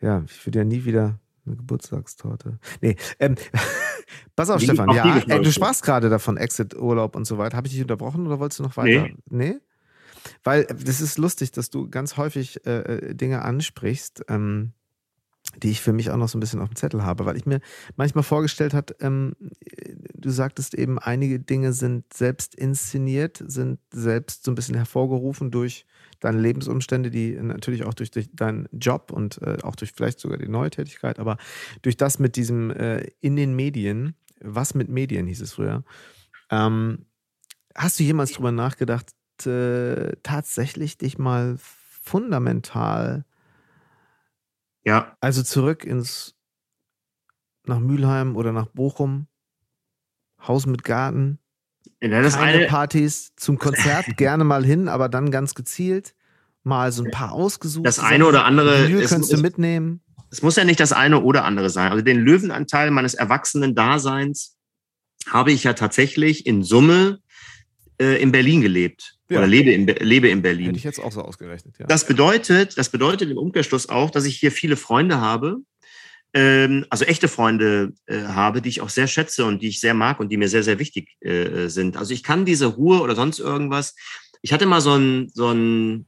ja, 0.00 0.22
ich 0.26 0.46
würde 0.46 0.60
ja 0.60 0.64
nie 0.64 0.84
wieder 0.84 1.18
eine 1.46 1.56
Geburtstagstorte. 1.56 2.58
Nee, 2.80 2.96
ähm, 3.18 3.36
pass 4.36 4.50
auf, 4.50 4.58
die 4.58 4.66
Stefan. 4.66 4.90
Ja, 4.90 5.18
ey, 5.18 5.42
du 5.42 5.52
sprachst 5.52 5.82
gerade 5.82 6.08
davon, 6.08 6.36
Exit-Urlaub 6.36 7.16
und 7.16 7.26
so 7.26 7.38
weiter. 7.38 7.56
Habe 7.56 7.66
ich 7.66 7.72
dich 7.72 7.82
unterbrochen 7.82 8.26
oder 8.26 8.38
wolltest 8.38 8.60
du 8.60 8.64
noch 8.64 8.76
weiter? 8.76 9.02
Nee. 9.02 9.16
nee? 9.28 9.60
Weil 10.42 10.64
das 10.64 11.00
ist 11.00 11.18
lustig, 11.18 11.52
dass 11.52 11.70
du 11.70 11.88
ganz 11.88 12.16
häufig 12.16 12.64
äh, 12.66 12.80
äh, 12.80 13.14
Dinge 13.14 13.42
ansprichst, 13.42 14.24
ähm, 14.28 14.72
die 15.62 15.70
ich 15.70 15.80
für 15.80 15.92
mich 15.92 16.10
auch 16.10 16.16
noch 16.16 16.28
so 16.28 16.38
ein 16.38 16.40
bisschen 16.40 16.60
auf 16.60 16.68
dem 16.68 16.76
Zettel 16.76 17.04
habe, 17.04 17.26
weil 17.26 17.36
ich 17.36 17.46
mir 17.46 17.60
manchmal 17.96 18.24
vorgestellt 18.24 18.72
habe, 18.72 18.96
ähm, 19.00 19.34
du 20.14 20.30
sagtest 20.30 20.74
eben, 20.74 20.98
einige 20.98 21.38
Dinge 21.38 21.72
sind 21.72 22.12
selbst 22.12 22.54
inszeniert, 22.54 23.42
sind 23.46 23.78
selbst 23.92 24.44
so 24.44 24.50
ein 24.50 24.54
bisschen 24.54 24.74
hervorgerufen 24.74 25.50
durch 25.50 25.84
deine 26.24 26.40
Lebensumstände, 26.40 27.10
die 27.10 27.32
natürlich 27.32 27.84
auch 27.84 27.94
durch, 27.94 28.10
durch 28.10 28.30
deinen 28.32 28.68
Job 28.72 29.12
und 29.12 29.40
äh, 29.42 29.58
auch 29.62 29.76
durch 29.76 29.92
vielleicht 29.92 30.18
sogar 30.18 30.38
die 30.38 30.48
neue 30.48 30.70
Tätigkeit, 30.70 31.18
aber 31.18 31.36
durch 31.82 31.96
das 31.96 32.18
mit 32.18 32.36
diesem 32.36 32.70
äh, 32.70 33.06
in 33.20 33.36
den 33.36 33.54
Medien, 33.54 34.16
was 34.40 34.74
mit 34.74 34.88
Medien 34.88 35.26
hieß 35.26 35.42
es 35.42 35.52
früher, 35.52 35.84
ähm, 36.50 37.06
hast 37.74 37.98
du 37.98 38.04
jemals 38.04 38.32
drüber 38.32 38.52
nachgedacht, 38.52 39.12
äh, 39.44 40.12
tatsächlich 40.22 40.96
dich 40.96 41.18
mal 41.18 41.56
fundamental, 41.58 43.24
ja, 44.84 45.16
also 45.20 45.42
zurück 45.42 45.84
ins 45.84 46.36
nach 47.66 47.80
Mülheim 47.80 48.36
oder 48.36 48.52
nach 48.52 48.66
Bochum, 48.66 49.26
Haus 50.46 50.66
mit 50.66 50.84
Garten, 50.84 51.38
ja, 52.00 52.22
das 52.22 52.34
Keine 52.34 52.58
eine, 52.58 52.66
Partys 52.66 53.32
zum 53.36 53.58
Konzert, 53.58 54.06
gerne 54.16 54.44
mal 54.44 54.64
hin, 54.64 54.88
aber 54.88 55.08
dann 55.08 55.30
ganz 55.30 55.54
gezielt. 55.54 56.14
Mal 56.62 56.92
so 56.92 57.04
ein 57.04 57.10
paar 57.10 57.32
ausgesucht. 57.32 57.86
Das 57.86 57.98
eine 57.98 58.26
oder 58.26 58.46
andere. 58.46 58.88
Vinyl 58.88 59.06
könntest 59.06 59.32
du 59.32 59.36
mitnehmen. 59.36 60.00
Es 60.30 60.42
muss 60.42 60.56
ja 60.56 60.64
nicht 60.64 60.80
das 60.80 60.92
eine 60.92 61.20
oder 61.20 61.44
andere 61.44 61.68
sein. 61.68 61.92
Also 61.92 62.02
den 62.02 62.20
Löwenanteil 62.20 62.90
meines 62.90 63.14
erwachsenen 63.14 63.74
Daseins 63.74 64.56
habe 65.28 65.52
ich 65.52 65.64
ja 65.64 65.74
tatsächlich 65.74 66.46
in 66.46 66.62
Summe 66.62 67.20
äh, 68.00 68.20
in 68.20 68.32
Berlin 68.32 68.60
gelebt. 68.60 69.16
Ja. 69.28 69.38
Oder 69.38 69.46
lebe 69.46 69.72
in, 69.72 69.86
lebe 69.86 70.28
in 70.28 70.42
Berlin. 70.42 70.66
Hätte 70.66 70.78
ich 70.78 70.84
jetzt 70.84 71.00
auch 71.00 71.12
so 71.12 71.22
ausgerechnet, 71.22 71.76
ja. 71.78 71.86
Das 71.86 72.06
bedeutet, 72.06 72.76
das 72.76 72.88
bedeutet 72.88 73.30
im 73.30 73.38
Umkehrschluss 73.38 73.88
auch, 73.88 74.10
dass 74.10 74.24
ich 74.24 74.36
hier 74.36 74.52
viele 74.52 74.76
Freunde 74.76 75.20
habe, 75.20 75.58
ähm, 76.34 76.84
also 76.90 77.04
echte 77.04 77.28
Freunde 77.28 77.92
äh, 78.06 78.22
habe, 78.24 78.60
die 78.60 78.68
ich 78.68 78.80
auch 78.80 78.88
sehr 78.88 79.06
schätze 79.06 79.44
und 79.44 79.62
die 79.62 79.68
ich 79.68 79.80
sehr 79.80 79.94
mag 79.94 80.18
und 80.18 80.30
die 80.30 80.36
mir 80.36 80.48
sehr, 80.48 80.64
sehr 80.64 80.80
wichtig 80.80 81.16
äh, 81.20 81.68
sind. 81.68 81.96
Also 81.96 82.12
ich 82.12 82.24
kann 82.24 82.44
diese 82.44 82.66
Ruhe 82.66 83.00
oder 83.00 83.14
sonst 83.14 83.38
irgendwas. 83.38 83.94
Ich 84.42 84.52
hatte 84.52 84.66
mal 84.66 84.80
so 84.80 84.94
ein, 84.94 85.30
so 85.32 85.50
ein 85.50 86.06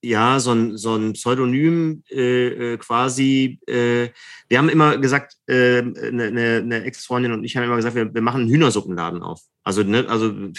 ja, 0.00 0.38
so 0.38 0.52
ein, 0.52 0.76
so 0.76 0.94
ein 0.94 1.14
Pseudonym 1.14 2.04
äh, 2.10 2.74
äh 2.74 2.76
quasi. 2.76 3.58
Äh, 3.66 4.10
wir 4.48 4.58
haben 4.58 4.68
immer 4.68 4.96
gesagt, 4.98 5.34
äh, 5.46 5.78
eine, 5.78 6.58
eine 6.58 6.84
Ex-Freundin 6.84 7.32
und 7.32 7.42
ich 7.42 7.56
haben 7.56 7.64
immer 7.64 7.76
gesagt, 7.76 7.96
wir, 7.96 8.14
wir 8.14 8.22
machen 8.22 8.42
einen 8.42 8.50
Hühnersuppenladen 8.50 9.22
auf. 9.22 9.40
Also, 9.64 9.82
ne, 9.82 10.06
also 10.08 10.28
hm. 10.28 10.52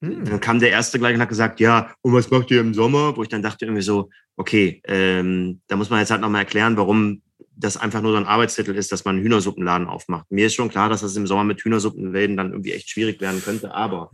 dann 0.00 0.40
kam 0.40 0.60
der 0.60 0.70
erste 0.70 1.00
gleich 1.00 1.14
und 1.16 1.20
hat 1.20 1.28
gesagt, 1.28 1.58
ja, 1.58 1.92
und 2.02 2.12
was 2.12 2.30
macht 2.30 2.52
ihr 2.52 2.60
im 2.60 2.72
Sommer? 2.72 3.16
Wo 3.16 3.24
ich 3.24 3.28
dann 3.28 3.42
dachte 3.42 3.64
irgendwie 3.64 3.82
so, 3.82 4.10
okay, 4.36 4.80
ähm, 4.84 5.60
da 5.66 5.74
muss 5.74 5.90
man 5.90 5.98
jetzt 5.98 6.12
halt 6.12 6.20
nochmal 6.20 6.42
erklären, 6.42 6.76
warum 6.76 7.20
das 7.56 7.76
einfach 7.76 8.02
nur 8.02 8.12
so 8.12 8.18
ein 8.18 8.26
Arbeitstitel 8.26 8.72
ist, 8.72 8.92
dass 8.92 9.04
man 9.04 9.16
einen 9.16 9.24
Hühnersuppenladen 9.24 9.86
aufmacht. 9.86 10.30
Mir 10.30 10.46
ist 10.46 10.54
schon 10.54 10.68
klar, 10.68 10.88
dass 10.88 11.02
das 11.02 11.16
im 11.16 11.26
Sommer 11.26 11.44
mit 11.44 11.60
Hühnersuppenläden 11.62 12.36
dann 12.36 12.50
irgendwie 12.50 12.72
echt 12.72 12.90
schwierig 12.90 13.20
werden 13.20 13.42
könnte, 13.42 13.74
aber, 13.74 14.10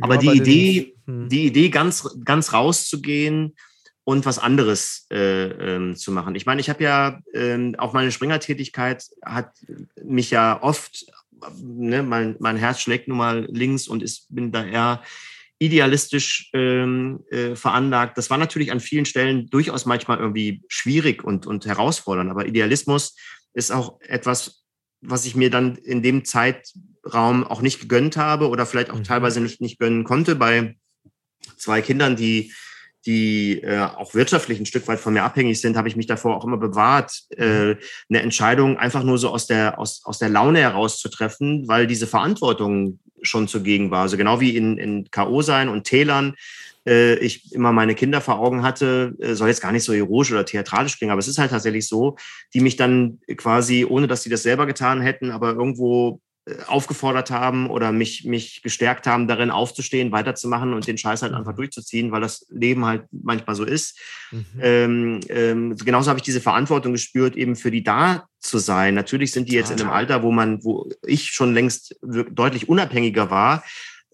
aber 0.00 0.14
ja, 0.14 0.20
die 0.20 0.38
Idee, 0.38 0.94
hm. 1.06 1.28
die 1.28 1.46
Idee 1.46 1.70
ganz, 1.70 2.08
ganz 2.24 2.52
rauszugehen 2.52 3.54
und 4.04 4.24
was 4.24 4.38
anderes 4.38 5.06
äh, 5.10 5.48
ähm, 5.74 5.96
zu 5.96 6.12
machen. 6.12 6.34
Ich 6.36 6.46
meine, 6.46 6.60
ich 6.60 6.70
habe 6.70 6.84
ja 6.84 7.20
ähm, 7.34 7.74
auch 7.78 7.92
meine 7.92 8.12
Springertätigkeit 8.12 9.04
hat 9.24 9.52
mich 10.02 10.30
ja 10.30 10.62
oft, 10.62 11.06
ne, 11.60 12.02
mein, 12.02 12.36
mein 12.38 12.56
Herz 12.56 12.80
schlägt 12.80 13.08
nun 13.08 13.18
mal 13.18 13.48
links 13.50 13.88
und 13.88 14.02
ist, 14.02 14.26
bin 14.28 14.52
da 14.52 14.64
eher 14.64 15.02
idealistisch 15.58 16.50
ähm, 16.52 17.24
äh, 17.30 17.56
veranlagt. 17.56 18.18
Das 18.18 18.30
war 18.30 18.38
natürlich 18.38 18.72
an 18.72 18.80
vielen 18.80 19.06
Stellen 19.06 19.48
durchaus 19.48 19.86
manchmal 19.86 20.18
irgendwie 20.18 20.62
schwierig 20.68 21.24
und, 21.24 21.46
und 21.46 21.66
herausfordernd. 21.66 22.30
Aber 22.30 22.46
Idealismus 22.46 23.16
ist 23.54 23.72
auch 23.72 24.00
etwas, 24.00 24.64
was 25.00 25.24
ich 25.24 25.34
mir 25.34 25.50
dann 25.50 25.76
in 25.76 26.02
dem 26.02 26.24
Zeitraum 26.24 27.44
auch 27.44 27.62
nicht 27.62 27.80
gegönnt 27.80 28.16
habe 28.16 28.48
oder 28.48 28.66
vielleicht 28.66 28.90
auch 28.90 28.98
mhm. 28.98 29.04
teilweise 29.04 29.40
nicht, 29.40 29.60
nicht 29.60 29.78
gönnen 29.78 30.04
konnte 30.04 30.36
bei 30.36 30.76
zwei 31.56 31.80
Kindern, 31.80 32.16
die 32.16 32.52
die 33.06 33.62
äh, 33.62 33.78
auch 33.78 34.14
wirtschaftlich 34.14 34.58
ein 34.58 34.66
Stück 34.66 34.86
weit 34.88 35.00
von 35.00 35.14
mir 35.14 35.22
abhängig 35.22 35.60
sind, 35.60 35.76
habe 35.76 35.88
ich 35.88 35.96
mich 35.96 36.06
davor 36.06 36.36
auch 36.36 36.44
immer 36.44 36.56
bewahrt, 36.56 37.22
äh, 37.30 37.76
eine 38.08 38.20
Entscheidung 38.20 38.76
einfach 38.76 39.04
nur 39.04 39.18
so 39.18 39.30
aus 39.30 39.46
der, 39.46 39.78
aus, 39.78 40.02
aus 40.04 40.18
der 40.18 40.28
Laune 40.28 40.60
heraus 40.60 40.98
zu 40.98 41.08
treffen, 41.08 41.66
weil 41.68 41.86
diese 41.86 42.06
Verantwortung 42.06 42.98
schon 43.22 43.48
zugegen 43.48 43.90
war. 43.90 44.02
Also 44.02 44.16
genau 44.16 44.40
wie 44.40 44.56
in, 44.56 44.76
in 44.76 45.10
K.O. 45.10 45.42
sein 45.42 45.68
und 45.68 45.84
Tälern 45.84 46.34
äh, 46.86 47.16
ich 47.18 47.52
immer 47.52 47.72
meine 47.72 47.94
Kinder 47.94 48.20
vor 48.20 48.38
Augen 48.38 48.62
hatte, 48.62 49.14
äh, 49.18 49.34
soll 49.34 49.48
jetzt 49.48 49.60
gar 49.60 49.72
nicht 49.72 49.84
so 49.84 49.92
heroisch 49.92 50.30
oder 50.30 50.44
theatralisch 50.44 50.98
klingen, 50.98 51.12
aber 51.12 51.18
es 51.18 51.28
ist 51.28 51.38
halt 51.38 51.50
tatsächlich 51.50 51.88
so, 51.88 52.16
die 52.54 52.60
mich 52.60 52.76
dann 52.76 53.18
quasi, 53.36 53.84
ohne 53.84 54.06
dass 54.06 54.22
sie 54.22 54.30
das 54.30 54.42
selber 54.42 54.66
getan 54.66 55.00
hätten, 55.00 55.30
aber 55.30 55.52
irgendwo 55.52 56.20
aufgefordert 56.68 57.32
haben 57.32 57.68
oder 57.68 57.90
mich, 57.90 58.24
mich 58.24 58.62
gestärkt 58.62 59.08
haben, 59.08 59.26
darin 59.26 59.50
aufzustehen, 59.50 60.12
weiterzumachen 60.12 60.74
und 60.74 60.86
den 60.86 60.96
Scheiß 60.96 61.22
halt 61.22 61.34
einfach 61.34 61.52
mhm. 61.52 61.56
durchzuziehen, 61.56 62.12
weil 62.12 62.20
das 62.20 62.46
Leben 62.50 62.86
halt 62.86 63.04
manchmal 63.10 63.56
so 63.56 63.64
ist. 63.64 63.98
Mhm. 64.30 64.44
Ähm, 64.60 65.20
ähm, 65.28 65.76
genauso 65.76 66.08
habe 66.08 66.20
ich 66.20 66.24
diese 66.24 66.40
Verantwortung 66.40 66.92
gespürt, 66.92 67.34
eben 67.34 67.56
für 67.56 67.72
die 67.72 67.82
da 67.82 68.28
zu 68.38 68.58
sein. 68.58 68.94
Natürlich 68.94 69.32
sind 69.32 69.48
die 69.48 69.54
jetzt 69.54 69.72
in 69.72 69.80
einem 69.80 69.90
Alter, 69.90 70.22
wo 70.22 70.30
man, 70.30 70.62
wo 70.62 70.88
ich 71.04 71.32
schon 71.32 71.52
längst 71.52 71.96
deutlich 72.02 72.68
unabhängiger 72.68 73.28
war. 73.28 73.64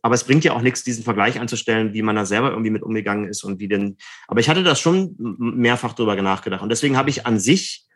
Aber 0.00 0.14
es 0.14 0.24
bringt 0.24 0.42
ja 0.42 0.54
auch 0.54 0.62
nichts, 0.62 0.82
diesen 0.82 1.04
Vergleich 1.04 1.38
anzustellen, 1.38 1.92
wie 1.92 2.02
man 2.02 2.16
da 2.16 2.24
selber 2.24 2.50
irgendwie 2.50 2.70
mit 2.70 2.82
umgegangen 2.82 3.28
ist 3.28 3.44
und 3.44 3.60
wie 3.60 3.68
denn. 3.68 3.98
Aber 4.26 4.40
ich 4.40 4.48
hatte 4.48 4.64
das 4.64 4.80
schon 4.80 5.14
mehrfach 5.38 5.92
drüber 5.92 6.20
nachgedacht. 6.20 6.62
Und 6.62 6.70
deswegen 6.70 6.96
habe 6.96 7.10
ich 7.10 7.26
an 7.26 7.38
sich 7.38 7.86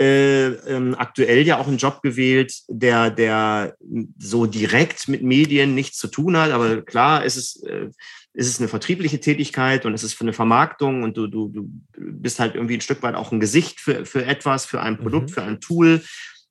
äh, 0.00 0.46
ähm, 0.46 0.94
aktuell 0.96 1.46
ja 1.46 1.58
auch 1.58 1.68
einen 1.68 1.76
Job 1.78 2.02
gewählt, 2.02 2.54
der, 2.68 3.10
der 3.10 3.76
so 4.18 4.46
direkt 4.46 5.08
mit 5.08 5.22
Medien 5.22 5.74
nichts 5.74 5.98
zu 5.98 6.08
tun 6.08 6.36
hat. 6.36 6.50
Aber 6.50 6.82
klar, 6.82 7.24
ist 7.24 7.36
es, 7.36 7.62
äh, 7.62 7.88
ist 8.34 8.48
es 8.48 8.58
eine 8.58 8.68
vertriebliche 8.68 9.20
Tätigkeit 9.20 9.84
und 9.84 9.94
es 9.94 10.02
ist 10.02 10.14
für 10.14 10.24
eine 10.24 10.32
Vermarktung 10.32 11.02
und 11.02 11.16
du, 11.16 11.26
du, 11.26 11.48
du 11.48 11.68
bist 11.92 12.40
halt 12.40 12.54
irgendwie 12.54 12.76
ein 12.76 12.80
Stück 12.80 13.02
weit 13.02 13.14
auch 13.14 13.32
ein 13.32 13.40
Gesicht 13.40 13.80
für, 13.80 14.06
für 14.06 14.24
etwas, 14.24 14.64
für 14.64 14.80
ein 14.80 14.98
Produkt, 14.98 15.30
mhm. 15.30 15.34
für 15.34 15.42
ein 15.42 15.60
Tool 15.60 16.02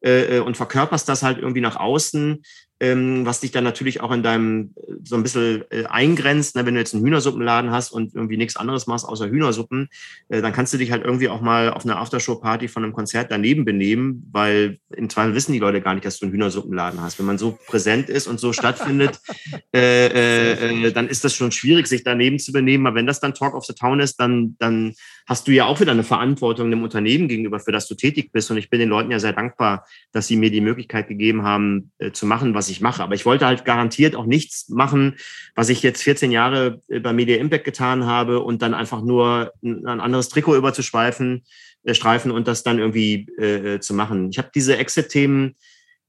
äh, 0.01 0.37
äh 0.37 0.39
und 0.39 0.57
verkörperst 0.57 1.09
das 1.09 1.23
halt 1.23 1.39
irgendwie 1.39 1.61
nach 1.61 1.75
außen 1.75 2.43
ähm, 2.81 3.27
was 3.27 3.39
dich 3.39 3.51
dann 3.51 3.63
natürlich 3.63 4.01
auch 4.01 4.11
in 4.11 4.23
deinem 4.23 4.73
äh, 4.75 4.93
so 5.03 5.15
ein 5.15 5.21
bisschen 5.21 5.63
äh, 5.69 5.85
eingrenzt. 5.85 6.55
Ne? 6.55 6.65
Wenn 6.65 6.73
du 6.73 6.79
jetzt 6.79 6.95
einen 6.95 7.05
Hühnersuppenladen 7.05 7.69
hast 7.69 7.91
und 7.91 8.15
irgendwie 8.15 8.37
nichts 8.37 8.57
anderes 8.57 8.87
machst 8.87 9.05
außer 9.05 9.29
Hühnersuppen, 9.29 9.87
äh, 10.29 10.41
dann 10.41 10.51
kannst 10.51 10.73
du 10.73 10.79
dich 10.79 10.91
halt 10.91 11.05
irgendwie 11.05 11.29
auch 11.29 11.41
mal 11.41 11.69
auf 11.69 11.85
einer 11.85 11.99
Aftershow-Party 11.99 12.67
von 12.67 12.83
einem 12.83 12.93
Konzert 12.93 13.31
daneben 13.31 13.65
benehmen, 13.65 14.27
weil 14.31 14.79
im 14.89 15.09
Zweifel 15.09 15.35
wissen 15.35 15.53
die 15.53 15.59
Leute 15.59 15.79
gar 15.79 15.93
nicht, 15.93 16.05
dass 16.05 16.17
du 16.17 16.25
einen 16.25 16.33
Hühnersuppenladen 16.33 16.99
hast. 17.01 17.19
Wenn 17.19 17.27
man 17.27 17.37
so 17.37 17.59
präsent 17.67 18.09
ist 18.09 18.25
und 18.25 18.39
so 18.39 18.51
stattfindet, 18.51 19.19
äh, 19.75 20.07
äh, 20.07 20.87
äh, 20.87 20.91
dann 20.91 21.07
ist 21.07 21.23
das 21.23 21.35
schon 21.35 21.51
schwierig, 21.51 21.85
sich 21.85 22.03
daneben 22.03 22.39
zu 22.39 22.51
benehmen. 22.51 22.87
Aber 22.87 22.95
wenn 22.95 23.05
das 23.05 23.19
dann 23.19 23.35
Talk 23.35 23.53
of 23.53 23.65
the 23.65 23.73
Town 23.75 23.99
ist, 23.99 24.15
dann, 24.15 24.55
dann 24.57 24.95
hast 25.27 25.47
du 25.47 25.51
ja 25.51 25.65
auch 25.65 25.79
wieder 25.79 25.91
eine 25.91 26.03
Verantwortung 26.03 26.69
dem 26.71 26.83
Unternehmen 26.83 27.27
gegenüber, 27.27 27.59
für 27.59 27.71
das 27.71 27.87
du 27.87 27.95
tätig 27.95 28.31
bist. 28.31 28.51
Und 28.51 28.57
ich 28.57 28.69
bin 28.69 28.79
den 28.79 28.89
Leuten 28.89 29.11
ja 29.11 29.19
sehr 29.19 29.33
dankbar, 29.33 29.85
dass 30.11 30.27
sie 30.27 30.35
mir 30.35 30.51
die 30.51 30.61
Möglichkeit 30.61 31.07
gegeben 31.07 31.43
haben, 31.43 31.91
äh, 31.99 32.11
zu 32.11 32.25
machen, 32.25 32.53
was 32.53 32.69
ich 32.69 32.81
mache. 32.81 33.03
Aber 33.03 33.15
ich 33.15 33.25
wollte 33.25 33.45
halt 33.45 33.65
garantiert 33.65 34.15
auch 34.15 34.25
nichts 34.25 34.69
machen, 34.69 35.15
was 35.55 35.69
ich 35.69 35.83
jetzt 35.83 36.03
14 36.03 36.31
Jahre 36.31 36.81
äh, 36.87 36.99
bei 36.99 37.13
Media 37.13 37.37
Impact 37.37 37.65
getan 37.65 38.05
habe 38.05 38.39
und 38.39 38.61
dann 38.61 38.73
einfach 38.73 39.01
nur 39.01 39.53
ein, 39.63 39.85
anderes 39.85 40.29
Trikot 40.29 40.55
überzuschweifen, 40.55 41.43
äh, 41.83 41.93
streifen 41.93 42.31
und 42.31 42.47
das 42.47 42.63
dann 42.63 42.79
irgendwie 42.79 43.27
äh, 43.37 43.79
zu 43.79 43.93
machen. 43.93 44.29
Ich 44.31 44.37
habe 44.37 44.51
diese 44.53 44.77
Exit-Themen 44.77 45.55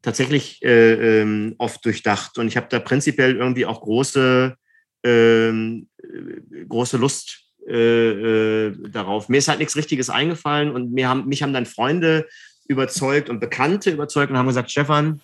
tatsächlich 0.02 0.62
äh, 0.62 1.20
ähm, 1.20 1.54
oft 1.58 1.84
durchdacht 1.84 2.38
und 2.38 2.48
ich 2.48 2.56
habe 2.56 2.66
da 2.68 2.80
prinzipiell 2.80 3.36
irgendwie 3.36 3.66
auch 3.66 3.80
große, 3.80 4.56
ähm, 5.04 5.88
äh, 6.02 6.64
große 6.66 6.96
Lust 6.96 7.51
äh, 7.68 8.66
äh, 8.66 8.76
darauf. 8.90 9.28
Mir 9.28 9.38
ist 9.38 9.48
halt 9.48 9.58
nichts 9.58 9.76
Richtiges 9.76 10.10
eingefallen 10.10 10.70
und 10.70 10.92
mir 10.92 11.08
haben, 11.08 11.26
mich 11.26 11.42
haben 11.42 11.52
dann 11.52 11.66
Freunde 11.66 12.26
überzeugt 12.68 13.28
und 13.30 13.40
Bekannte 13.40 13.90
überzeugt 13.90 14.30
und 14.30 14.38
haben 14.38 14.46
gesagt, 14.46 14.70
Stefan, 14.70 15.20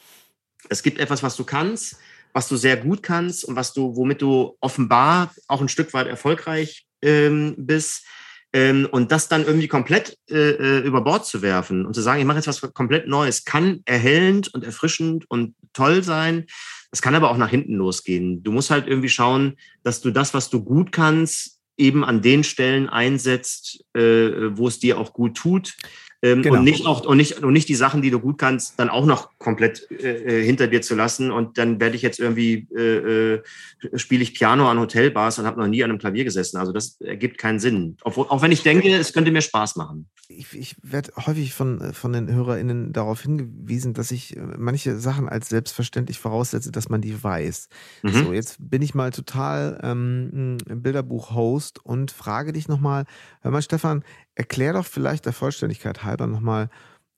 es 0.68 0.82
gibt 0.82 0.98
etwas, 0.98 1.22
was 1.22 1.36
du 1.36 1.44
kannst, 1.44 1.96
was 2.32 2.48
du 2.48 2.56
sehr 2.56 2.76
gut 2.76 3.02
kannst 3.02 3.44
und 3.44 3.56
was 3.56 3.72
du, 3.72 3.96
womit 3.96 4.22
du 4.22 4.56
offenbar 4.60 5.34
auch 5.46 5.60
ein 5.60 5.68
Stück 5.68 5.92
weit 5.94 6.06
erfolgreich 6.06 6.86
ähm, 7.02 7.54
bist. 7.56 8.04
Ähm, 8.52 8.88
und 8.90 9.12
das 9.12 9.28
dann 9.28 9.44
irgendwie 9.44 9.68
komplett 9.68 10.16
äh, 10.30 10.52
äh, 10.52 10.78
über 10.78 11.02
Bord 11.02 11.26
zu 11.26 11.42
werfen 11.42 11.84
und 11.84 11.92
zu 11.92 12.00
sagen, 12.00 12.20
ich 12.20 12.26
mache 12.26 12.38
jetzt 12.38 12.46
was 12.46 12.60
komplett 12.72 13.06
Neues, 13.06 13.44
kann 13.44 13.82
erhellend 13.84 14.54
und 14.54 14.64
erfrischend 14.64 15.30
und 15.30 15.54
toll 15.74 16.02
sein. 16.02 16.46
Es 16.90 17.02
kann 17.02 17.14
aber 17.14 17.30
auch 17.30 17.36
nach 17.36 17.50
hinten 17.50 17.74
losgehen. 17.74 18.42
Du 18.42 18.50
musst 18.50 18.70
halt 18.70 18.86
irgendwie 18.86 19.10
schauen, 19.10 19.58
dass 19.82 20.00
du 20.00 20.10
das, 20.10 20.32
was 20.32 20.48
du 20.48 20.64
gut 20.64 20.92
kannst, 20.92 21.57
eben 21.78 22.04
an 22.04 22.20
den 22.20 22.44
Stellen 22.44 22.88
einsetzt, 22.88 23.84
äh, 23.94 24.00
wo 24.56 24.68
es 24.68 24.78
dir 24.80 24.98
auch 24.98 25.12
gut 25.12 25.36
tut. 25.36 25.76
Ähm, 26.20 26.42
genau. 26.42 26.58
und, 26.58 26.64
nicht 26.64 26.84
auch, 26.84 27.04
und, 27.04 27.16
nicht, 27.16 27.42
und 27.44 27.52
nicht 27.52 27.68
die 27.68 27.76
Sachen, 27.76 28.02
die 28.02 28.10
du 28.10 28.18
gut 28.18 28.38
kannst, 28.38 28.78
dann 28.78 28.88
auch 28.88 29.06
noch 29.06 29.38
komplett 29.38 29.88
äh, 29.90 30.40
äh 30.40 30.44
hinter 30.44 30.66
dir 30.66 30.82
zu 30.82 30.96
lassen. 30.96 31.30
Und 31.30 31.58
dann 31.58 31.78
werde 31.80 31.94
ich 31.94 32.02
jetzt 32.02 32.18
irgendwie, 32.18 32.66
äh, 32.76 33.34
äh, 33.34 33.42
spiele 33.94 34.22
ich 34.24 34.34
Piano 34.34 34.68
an 34.68 34.80
Hotelbars 34.80 35.38
und 35.38 35.46
habe 35.46 35.60
noch 35.60 35.68
nie 35.68 35.84
an 35.84 35.90
einem 35.90 36.00
Klavier 36.00 36.24
gesessen. 36.24 36.56
Also 36.56 36.72
das 36.72 37.00
ergibt 37.00 37.38
keinen 37.38 37.60
Sinn. 37.60 37.96
Obwohl, 38.02 38.26
auch 38.28 38.42
wenn 38.42 38.50
ich 38.50 38.62
denke, 38.64 38.92
es 38.96 39.12
könnte 39.12 39.30
mir 39.30 39.42
Spaß 39.42 39.76
machen. 39.76 40.08
Ich, 40.30 40.54
ich 40.54 40.76
werde 40.82 41.12
häufig 41.16 41.54
von, 41.54 41.94
von 41.94 42.12
den 42.12 42.30
HörerInnen 42.30 42.92
darauf 42.92 43.22
hingewiesen, 43.22 43.94
dass 43.94 44.10
ich 44.10 44.36
äh, 44.36 44.40
manche 44.58 44.98
Sachen 44.98 45.28
als 45.28 45.48
selbstverständlich 45.48 46.18
voraussetze, 46.18 46.72
dass 46.72 46.88
man 46.88 47.00
die 47.00 47.22
weiß. 47.22 47.68
Mhm. 48.02 48.12
So, 48.12 48.32
jetzt 48.32 48.56
bin 48.58 48.82
ich 48.82 48.94
mal 48.94 49.12
total 49.12 49.78
ähm, 49.84 50.58
Bilderbuch-Host 50.66 51.78
und 51.84 52.10
frage 52.10 52.52
dich 52.52 52.66
nochmal, 52.66 53.04
hör 53.40 53.52
mal, 53.52 53.62
Stefan, 53.62 54.02
Erklär 54.38 54.72
doch 54.72 54.86
vielleicht 54.86 55.26
der 55.26 55.32
Vollständigkeit 55.32 56.04
halber 56.04 56.28
nochmal 56.28 56.70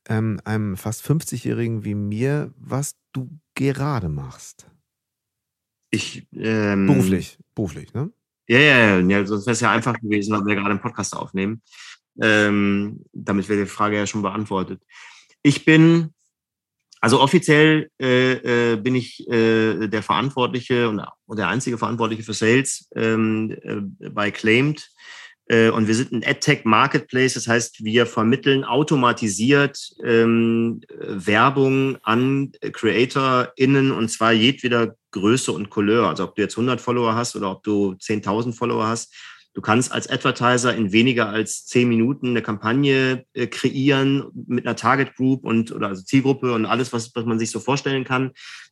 ähm, 0.08 0.40
einem 0.46 0.78
fast 0.78 1.04
50-Jährigen 1.04 1.84
wie 1.84 1.94
mir, 1.94 2.50
was 2.56 2.96
du 3.12 3.28
gerade 3.54 4.08
machst. 4.08 4.70
Ich, 5.90 6.26
ähm, 6.32 6.86
beruflich, 6.86 7.38
beruflich, 7.54 7.92
ne? 7.92 8.10
Ja, 8.48 8.58
ja, 8.58 8.98
ja, 9.00 9.26
sonst 9.26 9.44
wäre 9.44 9.52
es 9.52 9.60
ja 9.60 9.70
einfach 9.70 10.00
gewesen, 10.00 10.32
weil 10.32 10.46
wir 10.46 10.54
gerade 10.54 10.70
einen 10.70 10.80
Podcast 10.80 11.14
aufnehmen. 11.14 11.60
Ähm, 12.22 13.04
damit 13.12 13.50
wäre 13.50 13.64
die 13.64 13.70
Frage 13.70 13.96
ja 13.96 14.06
schon 14.06 14.22
beantwortet. 14.22 14.82
Ich 15.42 15.66
bin, 15.66 16.14
also 17.02 17.20
offiziell 17.20 17.90
äh, 18.00 18.72
äh, 18.72 18.76
bin 18.76 18.94
ich 18.94 19.28
äh, 19.28 19.88
der 19.88 20.02
Verantwortliche 20.02 20.88
und, 20.88 21.06
und, 21.26 21.38
der 21.38 21.48
einzige 21.48 21.76
Verantwortliche 21.76 22.22
für 22.22 22.32
Sales 22.32 22.88
ähm, 22.96 23.54
äh, 24.00 24.08
bei 24.08 24.30
Claimed. 24.30 24.90
Äh, 25.50 25.70
und 25.70 25.88
wir 25.88 25.96
sind 25.96 26.12
ein 26.12 26.24
AdTech 26.24 26.64
Marketplace, 26.64 27.34
das 27.34 27.48
heißt, 27.48 27.84
wir 27.84 28.06
vermitteln 28.06 28.62
automatisiert 28.64 29.90
ähm, 30.04 30.80
Werbung 30.96 31.98
an 32.02 32.52
CreatorInnen 32.60 33.90
und 33.90 34.10
zwar 34.10 34.30
jedweder 34.30 34.94
Größe 35.10 35.50
und 35.50 35.68
Couleur. 35.68 36.08
Also 36.08 36.22
ob 36.22 36.36
du 36.36 36.42
jetzt 36.42 36.56
100 36.56 36.80
Follower 36.80 37.16
hast 37.16 37.34
oder 37.34 37.50
ob 37.50 37.64
du 37.64 37.96
10.000 38.00 38.52
Follower 38.52 38.86
hast. 38.86 39.12
Du 39.52 39.60
kannst 39.60 39.90
als 39.90 40.08
Advertiser 40.08 40.72
in 40.72 40.92
weniger 40.92 41.28
als 41.28 41.66
zehn 41.66 41.88
Minuten 41.88 42.28
eine 42.28 42.42
Kampagne 42.42 43.24
äh, 43.34 43.48
kreieren 43.48 44.26
mit 44.46 44.64
einer 44.64 44.76
Target 44.76 45.16
Group 45.16 45.44
und 45.44 45.72
oder 45.72 45.88
also 45.88 46.04
Zielgruppe 46.04 46.52
und 46.52 46.64
alles, 46.64 46.92
was, 46.92 47.12
was 47.16 47.24
man 47.24 47.40
sich 47.40 47.50
so 47.50 47.58
vorstellen 47.58 48.04
kann. 48.04 48.30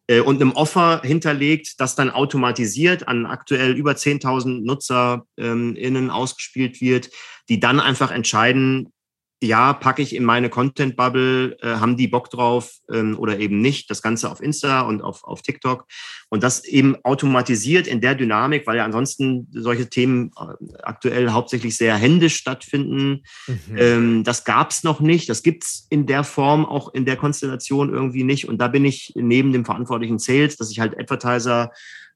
Äh, 0.08 0.20
und 0.20 0.40
einem 0.40 0.52
Offer 0.52 1.02
hinterlegt, 1.04 1.80
das 1.80 1.94
dann 1.94 2.10
automatisiert 2.10 3.06
an 3.06 3.26
aktuell 3.26 3.72
über 3.72 3.92
10.000 3.92 4.64
NutzerInnen 4.64 5.76
ähm, 5.76 6.10
ausgespielt 6.10 6.80
wird, 6.80 7.10
die 7.48 7.60
dann 7.60 7.78
einfach 7.78 8.10
entscheiden, 8.10 8.92
ja, 9.40 9.72
packe 9.72 10.02
ich 10.02 10.14
in 10.16 10.24
meine 10.24 10.50
Content-Bubble, 10.50 11.58
äh, 11.60 11.66
haben 11.76 11.96
die 11.96 12.08
Bock 12.08 12.28
drauf 12.28 12.72
ähm, 12.92 13.16
oder 13.18 13.38
eben 13.38 13.60
nicht. 13.60 13.88
Das 13.88 14.02
Ganze 14.02 14.30
auf 14.30 14.42
Insta 14.42 14.80
und 14.80 15.00
auf, 15.00 15.22
auf 15.22 15.42
TikTok. 15.42 15.86
Und 16.28 16.42
das 16.42 16.64
eben 16.64 16.96
automatisiert 17.04 17.86
in 17.86 18.00
der 18.00 18.16
Dynamik, 18.16 18.66
weil 18.66 18.78
ja 18.78 18.84
ansonsten 18.84 19.48
solche 19.52 19.88
Themen 19.88 20.32
äh, 20.36 20.82
aktuell 20.82 21.30
hauptsächlich 21.30 21.76
sehr 21.76 21.94
händisch 21.94 22.36
stattfinden. 22.36 23.22
Mhm. 23.46 23.76
Ähm, 23.76 24.24
das 24.24 24.44
gab 24.44 24.70
es 24.70 24.82
noch 24.82 24.98
nicht. 25.00 25.28
Das 25.28 25.44
gibt's 25.44 25.86
in 25.88 26.06
der 26.06 26.24
Form, 26.24 26.66
auch 26.66 26.92
in 26.92 27.04
der 27.04 27.16
Konstellation 27.16 27.92
irgendwie 27.92 28.24
nicht. 28.24 28.48
Und 28.48 28.58
da 28.58 28.66
bin 28.66 28.84
ich 28.84 29.12
neben 29.14 29.52
dem 29.52 29.64
verantwortlichen 29.64 30.18
Sales, 30.18 30.56
dass 30.56 30.70
ich 30.72 30.80
halt 30.80 30.98
Advertiser 30.98 31.70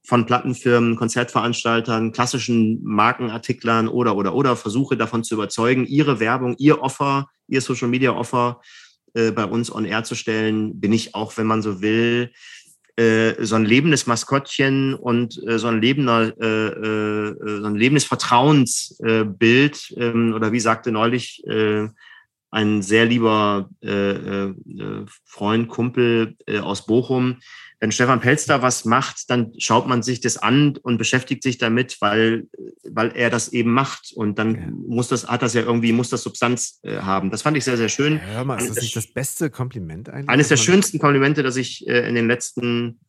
von 0.05 0.27
Plattenfirmen, 0.27 0.97
Konzertveranstaltern, 0.97 2.13
klassischen 2.13 2.83
Markenartiklern 2.83 3.89
oder, 3.89 4.17
oder, 4.17 4.35
oder 4.35 4.57
versuche 4.57 4.97
davon 4.97 5.23
zu 5.23 5.35
überzeugen, 5.35 5.87
ihre 5.87 6.19
Werbung, 6.19 6.57
ihr 6.59 6.83
Offer, 6.83 7.29
ihr 7.47 7.61
Social 7.61 7.89
Media 7.89 8.13
Offer 8.13 8.61
äh, 9.15 9.31
bei 9.31 9.45
uns 9.45 9.73
on 9.73 9.85
air 9.85 10.05
zu 10.05 10.15
stellen, 10.15 10.81
bin 10.81 10.93
ich 10.93 11.15
auch, 11.15 11.37
wenn 11.37 11.47
man 11.47 11.61
so 11.63 11.83
will, 11.83 12.33
äh, 12.97 13.45
so 13.45 13.57
ein 13.57 13.65
lebendes 13.65 14.07
Maskottchen 14.07 14.95
und 14.95 15.41
äh, 15.47 15.59
so 15.59 15.69
ein 15.69 15.81
lebender, 15.81 16.33
so 16.37 17.67
ein 17.67 17.75
lebendes 17.75 18.05
Vertrauensbild 18.05 19.95
ähm, 19.97 20.35
oder 20.35 20.53
wie 20.53 20.61
sagte 20.61 20.93
neulich 20.93 21.43
ein 22.51 22.83
sehr 22.83 23.07
lieber 23.07 23.71
Freund, 25.25 25.69
Kumpel 25.69 26.37
aus 26.61 26.85
Bochum, 26.85 27.39
wenn 27.83 27.91
Stefan 27.91 28.21
Pelz 28.21 28.47
da 28.47 28.63
was 28.63 28.85
macht, 28.85 29.29
dann 29.29 29.55
schaut 29.59 29.89
man 29.89 30.05
sich 30.05 30.21
das 30.21 30.37
an 30.37 30.77
und 30.83 30.99
beschäftigt 30.99 31.43
sich 31.43 31.59
damit, 31.59 31.97
weil, 32.01 32.47
weil 32.89 33.11
er 33.17 33.29
das 33.29 33.49
eben 33.49 33.73
macht. 33.73 34.13
Und 34.15 34.39
dann 34.39 34.55
ja. 34.55 34.69
muss 34.87 35.09
das, 35.09 35.27
hat 35.27 35.43
das 35.43 35.53
ja 35.53 35.63
irgendwie, 35.63 35.93
muss 35.93 36.09
das 36.09 36.23
Substanz 36.23 36.79
äh, 36.85 36.99
haben. 36.99 37.33
Das 37.33 37.43
fand 37.43 37.57
ich 37.57 37.65
sehr, 37.65 37.77
sehr 37.77 37.89
schön. 37.89 38.19
Ja, 38.19 38.35
hör 38.35 38.45
mal, 38.45 38.61
ist 38.61 38.77
das 38.77 38.83
nicht 38.85 38.95
das 38.95 39.09
beste 39.09 39.51
Kompliment 39.51 40.09
eigentlich? 40.09 40.29
Eines 40.29 40.47
der 40.47 40.59
schönsten 40.59 41.01
Komplimente, 41.01 41.43
das 41.43 41.57
ich 41.57 41.85
äh, 41.89 42.09
in 42.09 42.15
den 42.15 42.29
letzten 42.29 43.01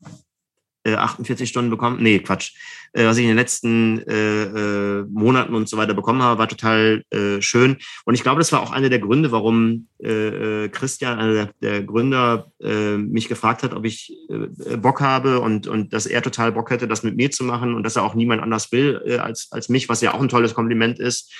48 0.92 1.48
Stunden 1.48 1.70
bekommen. 1.70 2.02
Nee, 2.02 2.20
Quatsch. 2.20 2.54
Äh, 2.94 3.06
was 3.06 3.18
ich 3.18 3.24
in 3.24 3.30
den 3.30 3.38
letzten 3.38 4.00
äh, 4.08 4.44
äh, 4.44 5.06
Monaten 5.10 5.56
und 5.56 5.68
so 5.68 5.78
weiter 5.78 5.94
bekommen 5.94 6.22
habe, 6.22 6.40
war 6.40 6.48
total 6.48 7.04
äh, 7.10 7.42
schön. 7.42 7.78
Und 8.06 8.14
ich 8.14 8.24
glaube, 8.24 8.40
das 8.40 8.52
war 8.52 8.62
auch 8.62 8.72
einer 8.72 8.90
der 8.90 9.00
Gründe, 9.00 9.32
warum 9.32 9.88
äh, 10.02 10.66
äh 10.66 10.70
Christian, 10.70 11.20
einer 11.20 11.34
der, 11.34 11.50
der 11.62 11.84
Gründer, 11.84 12.52
äh, 12.62 12.98
mich 12.98 13.28
gefragt 13.30 13.64
hat, 13.64 13.74
ob 13.74 13.86
ich 13.86 14.16
äh, 14.30 14.78
Bock 14.78 15.02
habe 15.02 15.40
und, 15.40 15.68
und 15.68 15.94
dass 15.94 16.06
er 16.06 16.22
total 16.22 16.52
Bock 16.52 16.70
hätte, 16.70 16.88
das 16.88 17.04
mit 17.04 17.16
mir 17.16 17.32
zu 17.32 17.44
machen 17.44 17.74
und 17.74 17.84
dass 17.84 17.96
er 17.96 18.04
auch 18.04 18.16
niemand 18.16 18.42
anders 18.42 18.72
will 18.72 19.02
äh, 19.06 19.18
als, 19.18 19.48
als 19.52 19.70
mich, 19.70 19.90
was 19.90 20.02
ja 20.02 20.14
auch 20.14 20.22
ein 20.22 20.30
tolles 20.30 20.54
Kompliment 20.54 21.00
ist 21.00 21.34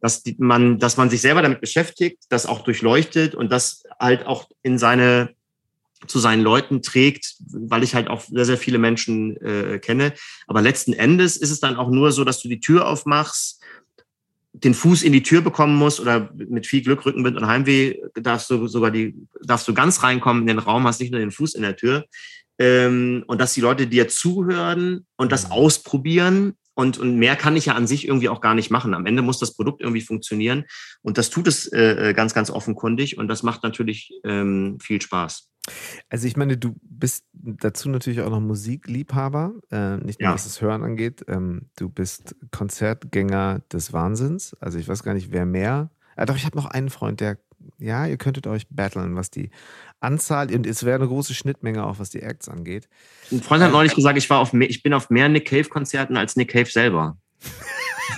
dass 0.00 0.22
die, 0.22 0.36
man, 0.38 0.78
dass 0.78 0.96
man 0.96 1.10
sich 1.10 1.20
selber 1.20 1.42
damit 1.42 1.60
beschäftigt, 1.60 2.24
das 2.28 2.46
auch 2.46 2.62
durchleuchtet 2.64 3.34
und 3.34 3.50
das 3.50 3.82
halt 3.98 4.26
auch 4.26 4.48
in 4.62 4.78
seine 4.78 5.34
zu 6.06 6.18
seinen 6.18 6.42
Leuten 6.42 6.82
trägt, 6.82 7.34
weil 7.50 7.82
ich 7.82 7.94
halt 7.94 8.08
auch 8.08 8.22
sehr, 8.22 8.44
sehr 8.44 8.58
viele 8.58 8.78
Menschen 8.78 9.36
äh, 9.38 9.78
kenne. 9.78 10.14
Aber 10.46 10.62
letzten 10.62 10.92
Endes 10.92 11.36
ist 11.36 11.50
es 11.50 11.60
dann 11.60 11.76
auch 11.76 11.90
nur 11.90 12.12
so, 12.12 12.24
dass 12.24 12.40
du 12.40 12.48
die 12.48 12.60
Tür 12.60 12.88
aufmachst, 12.88 13.62
den 14.52 14.74
Fuß 14.74 15.02
in 15.02 15.12
die 15.12 15.22
Tür 15.22 15.42
bekommen 15.42 15.76
musst 15.76 16.00
oder 16.00 16.30
mit 16.34 16.66
viel 16.66 16.82
Glück, 16.82 17.06
Rückenwind 17.06 17.36
und 17.36 17.46
Heimweh 17.46 17.98
darfst 18.14 18.50
du 18.50 18.66
sogar 18.66 18.90
die, 18.90 19.14
darfst 19.42 19.68
du 19.68 19.74
ganz 19.74 20.02
reinkommen 20.02 20.42
in 20.42 20.48
den 20.48 20.58
Raum, 20.58 20.86
hast 20.86 21.00
nicht 21.00 21.12
nur 21.12 21.20
den 21.20 21.30
Fuß 21.30 21.54
in 21.54 21.62
der 21.62 21.76
Tür. 21.76 22.06
Ähm, 22.58 23.24
und 23.26 23.40
dass 23.40 23.54
die 23.54 23.60
Leute 23.60 23.86
dir 23.86 24.08
zuhören 24.08 25.06
und 25.16 25.32
das 25.32 25.46
mhm. 25.46 25.52
ausprobieren 25.52 26.54
und, 26.74 26.98
und 26.98 27.16
mehr 27.16 27.36
kann 27.36 27.56
ich 27.56 27.66
ja 27.66 27.74
an 27.74 27.86
sich 27.86 28.06
irgendwie 28.08 28.28
auch 28.28 28.40
gar 28.40 28.54
nicht 28.54 28.70
machen. 28.70 28.94
Am 28.94 29.06
Ende 29.06 29.22
muss 29.22 29.38
das 29.38 29.54
Produkt 29.54 29.82
irgendwie 29.82 30.00
funktionieren. 30.00 30.64
Und 31.02 31.18
das 31.18 31.28
tut 31.28 31.46
es 31.46 31.66
äh, 31.66 32.10
äh 32.10 32.12
ganz, 32.14 32.32
ganz 32.32 32.50
offenkundig. 32.50 33.18
Und 33.18 33.28
das 33.28 33.42
macht 33.42 33.62
natürlich 33.62 34.12
ähm, 34.24 34.78
viel 34.80 35.02
Spaß. 35.02 35.49
Also 36.08 36.26
ich 36.26 36.36
meine, 36.36 36.56
du 36.56 36.74
bist 36.82 37.24
dazu 37.32 37.88
natürlich 37.88 38.20
auch 38.22 38.30
noch 38.30 38.40
Musikliebhaber, 38.40 39.54
äh, 39.70 39.96
nicht 39.98 40.20
nur 40.20 40.30
ja. 40.30 40.34
was 40.34 40.44
das 40.44 40.60
Hören 40.60 40.82
angeht. 40.82 41.24
Ähm, 41.28 41.66
du 41.76 41.88
bist 41.88 42.34
Konzertgänger 42.50 43.60
des 43.72 43.92
Wahnsinns. 43.92 44.56
Also 44.60 44.78
ich 44.78 44.88
weiß 44.88 45.02
gar 45.02 45.14
nicht, 45.14 45.32
wer 45.32 45.46
mehr. 45.46 45.90
Ja, 46.16 46.26
doch, 46.26 46.36
ich 46.36 46.44
habe 46.44 46.56
noch 46.56 46.66
einen 46.66 46.90
Freund, 46.90 47.20
der, 47.20 47.38
ja, 47.78 48.06
ihr 48.06 48.16
könntet 48.16 48.46
euch 48.46 48.66
battlen, 48.68 49.16
was 49.16 49.30
die 49.30 49.50
Anzahl, 50.00 50.52
und 50.54 50.66
es 50.66 50.84
wäre 50.84 50.96
eine 50.96 51.08
große 51.08 51.34
Schnittmenge 51.34 51.84
auch, 51.84 51.98
was 51.98 52.10
die 52.10 52.22
Acts 52.22 52.48
angeht. 52.48 52.88
Ein 53.30 53.42
Freund 53.42 53.62
hat 53.62 53.72
neulich 53.72 53.94
gesagt, 53.94 54.18
ich, 54.18 54.28
war 54.30 54.40
auf, 54.40 54.52
ich 54.54 54.82
bin 54.82 54.94
auf 54.94 55.10
mehr 55.10 55.28
Nick 55.28 55.46
Cave-Konzerten 55.46 56.16
als 56.16 56.36
Nick 56.36 56.50
Cave 56.50 56.70
selber. 56.70 57.18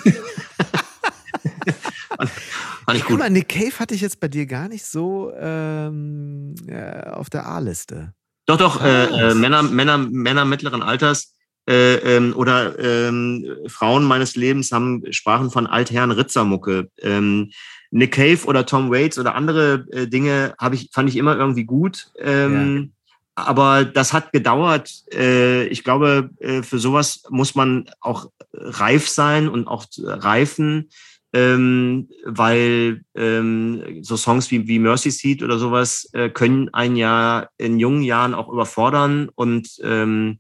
Fand 2.84 2.98
ich 2.98 3.04
gut. 3.04 3.10
Guck 3.10 3.18
mal, 3.18 3.30
Nick 3.30 3.48
Cave 3.48 3.78
hatte 3.78 3.94
ich 3.94 4.00
jetzt 4.00 4.20
bei 4.20 4.28
dir 4.28 4.46
gar 4.46 4.68
nicht 4.68 4.84
so 4.84 5.32
ähm, 5.38 6.54
äh, 6.66 7.08
auf 7.10 7.30
der 7.30 7.46
A-Liste. 7.46 8.12
Doch, 8.46 8.56
doch, 8.56 8.82
äh, 8.82 9.04
äh, 9.04 9.34
Männer, 9.34 9.62
Männer, 9.62 9.98
Männer 9.98 10.44
mittleren 10.44 10.82
Alters 10.82 11.34
äh, 11.68 11.94
ähm, 12.16 12.34
oder 12.36 12.78
ähm, 12.78 13.46
Frauen 13.68 14.04
meines 14.04 14.34
Lebens 14.34 14.72
haben 14.72 15.04
sprachen 15.12 15.50
von 15.50 15.66
Altherren 15.66 16.10
Ritzermucke. 16.10 16.90
Ähm, 17.00 17.52
Nick 17.92 18.12
Cave 18.12 18.44
oder 18.46 18.66
Tom 18.66 18.90
Waits 18.90 19.18
oder 19.18 19.34
andere 19.34 19.86
äh, 19.92 20.06
Dinge 20.08 20.54
habe 20.58 20.74
ich 20.74 20.90
fand 20.92 21.08
ich 21.08 21.16
immer 21.16 21.36
irgendwie 21.36 21.64
gut. 21.64 22.10
Ähm, 22.18 22.76
ja. 22.76 23.14
Aber 23.34 23.84
das 23.84 24.12
hat 24.12 24.32
gedauert. 24.32 24.90
Äh, 25.12 25.66
ich 25.66 25.84
glaube, 25.84 26.30
äh, 26.40 26.62
für 26.62 26.78
sowas 26.78 27.22
muss 27.30 27.54
man 27.54 27.88
auch 28.00 28.30
reif 28.52 29.08
sein 29.08 29.48
und 29.48 29.68
auch 29.68 29.86
reifen 29.98 30.90
ähm, 31.32 32.08
weil 32.24 33.02
ähm, 33.14 34.02
so 34.02 34.16
Songs 34.16 34.50
wie, 34.50 34.66
wie 34.68 34.78
Mercy 34.78 35.10
Seat 35.10 35.42
oder 35.42 35.58
sowas 35.58 36.08
äh, 36.12 36.28
können 36.28 36.68
einen 36.74 36.96
ja 36.96 37.48
in 37.58 37.78
jungen 37.78 38.02
Jahren 38.02 38.34
auch 38.34 38.48
überfordern 38.48 39.30
und 39.34 39.68
ähm, 39.82 40.38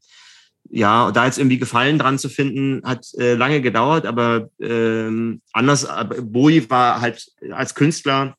ja, 0.74 1.10
da 1.10 1.26
jetzt 1.26 1.38
irgendwie 1.38 1.58
Gefallen 1.58 1.98
dran 1.98 2.18
zu 2.18 2.28
finden, 2.28 2.82
hat 2.84 3.06
äh, 3.18 3.34
lange 3.34 3.60
gedauert, 3.60 4.06
aber 4.06 4.48
ähm, 4.60 5.42
anders, 5.52 5.84
aber 5.84 6.22
Bowie 6.22 6.68
war 6.70 7.00
halt 7.00 7.30
als 7.50 7.74
Künstler 7.74 8.36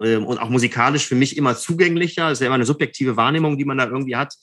ähm, 0.00 0.26
und 0.26 0.38
auch 0.38 0.50
musikalisch 0.50 1.06
für 1.06 1.14
mich 1.14 1.36
immer 1.36 1.56
zugänglicher. 1.56 2.28
Das 2.28 2.38
ist 2.38 2.40
ja 2.40 2.46
immer 2.46 2.56
eine 2.56 2.66
subjektive 2.66 3.16
Wahrnehmung, 3.16 3.56
die 3.56 3.64
man 3.64 3.78
da 3.78 3.86
irgendwie 3.86 4.16
hat. 4.16 4.34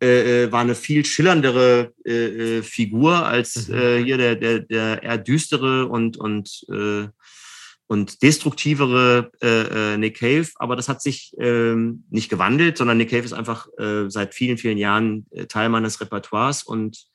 Äh, 0.00 0.44
äh, 0.44 0.52
war 0.52 0.60
eine 0.60 0.76
viel 0.76 1.04
schillerndere 1.04 1.92
äh, 2.06 2.58
äh, 2.58 2.62
Figur 2.62 3.26
als 3.26 3.68
mhm. 3.68 3.74
äh, 3.74 4.04
hier 4.04 4.16
der, 4.16 4.36
der, 4.36 4.60
der 4.60 5.02
eher 5.02 5.18
düstere 5.18 5.86
und, 5.86 6.16
und, 6.16 6.64
äh, 6.70 7.08
und 7.88 8.22
destruktivere 8.22 9.32
äh, 9.42 9.94
äh, 9.94 9.96
Nick 9.96 10.18
Cave. 10.20 10.46
Aber 10.56 10.76
das 10.76 10.88
hat 10.88 11.02
sich 11.02 11.34
ähm, 11.40 12.04
nicht 12.10 12.28
gewandelt, 12.28 12.78
sondern 12.78 12.98
Nick 12.98 13.10
Cave 13.10 13.24
ist 13.24 13.32
einfach 13.32 13.66
äh, 13.78 14.08
seit 14.08 14.34
vielen, 14.34 14.58
vielen 14.58 14.78
Jahren 14.78 15.26
Teil 15.48 15.68
meines 15.68 16.00
Repertoires 16.00 16.62
und 16.62 17.06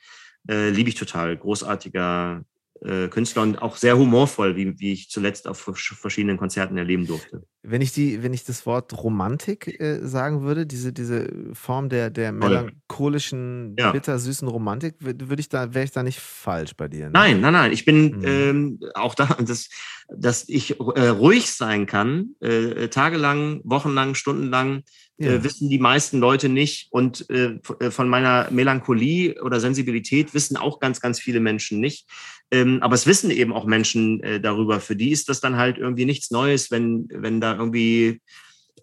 äh, 0.50 0.70
liebe 0.70 0.90
ich 0.90 0.96
total. 0.96 1.38
Großartiger 1.38 2.44
äh, 2.84 3.08
Künstler 3.08 3.44
und 3.44 3.62
auch 3.62 3.78
sehr 3.78 3.98
humorvoll, 3.98 4.56
wie, 4.56 4.80
wie 4.80 4.94
ich 4.94 5.10
zuletzt 5.10 5.48
auf 5.48 5.60
verschiedenen 5.60 6.38
Konzerten 6.38 6.78
erleben 6.78 7.08
durfte. 7.08 7.44
Wenn 7.62 7.82
ich 7.82 7.94
die, 7.94 8.24
wenn 8.24 8.34
ich 8.34 8.44
das 8.44 8.66
Wort 8.66 8.92
Romantik 9.02 9.80
äh, 9.80 10.00
sagen 10.06 10.42
würde, 10.42 10.66
diese, 10.66 10.92
diese 10.92 11.30
Form 11.54 11.88
der, 11.90 12.10
der 12.10 12.32
melancholischen, 12.34 13.76
ja. 13.80 13.92
bittersüßen 13.92 14.48
Romantik, 14.48 14.96
würde 15.00 15.40
ich 15.40 15.48
da, 15.48 15.74
wäre 15.74 15.86
ich 15.86 15.92
da 15.92 16.04
nicht 16.04 16.20
falsch 16.20 16.76
bei 16.76 16.88
dir? 16.90 17.06
Ne? 17.06 17.12
Nein, 17.14 17.42
nein, 17.42 17.54
nein. 17.54 17.72
Ich 17.72 17.86
bin 17.86 18.18
mhm. 18.18 18.26
ähm, 18.26 18.80
auch 18.96 19.16
da, 19.16 19.26
dass, 19.40 19.70
dass 20.10 20.50
ich 20.50 20.78
äh, 20.80 21.08
ruhig 21.08 21.52
sein 21.52 21.86
kann, 21.86 22.36
äh, 22.42 22.90
tagelang, 22.90 23.62
wochenlang, 23.64 24.16
stundenlang, 24.16 24.84
äh, 25.18 25.36
ja. 25.36 25.44
wissen 25.44 25.70
die 25.70 25.80
meisten 25.80 26.20
Leute 26.20 26.50
nicht. 26.50 26.88
Und 26.92 27.30
äh, 27.30 27.60
äh, 27.80 27.92
von 27.92 28.10
meiner 28.10 28.50
Melancholie 28.52 29.42
oder 29.42 29.60
Sensibilität 29.60 30.34
wissen 30.34 30.58
auch 30.58 30.80
ganz, 30.80 31.02
ganz 31.02 31.20
viele 31.20 31.40
Menschen 31.40 31.80
nicht. 31.80 32.08
Ähm, 32.52 32.80
aber 32.82 32.96
es 32.96 33.08
wissen 33.08 33.32
eben 33.32 33.54
auch 33.54 33.66
Menschen 33.66 34.22
äh, 34.22 34.40
darüber. 34.40 34.80
Für 34.80 34.96
die 34.96 35.12
ist 35.12 35.30
das 35.30 35.42
dann 35.42 35.58
halt 35.58 35.78
irgendwie 35.78 36.06
nichts 36.06 36.32
Neues, 36.32 36.72
wenn, 36.72 37.08
wenn 37.10 37.42
da 37.42 37.56
irgendwie 37.56 38.22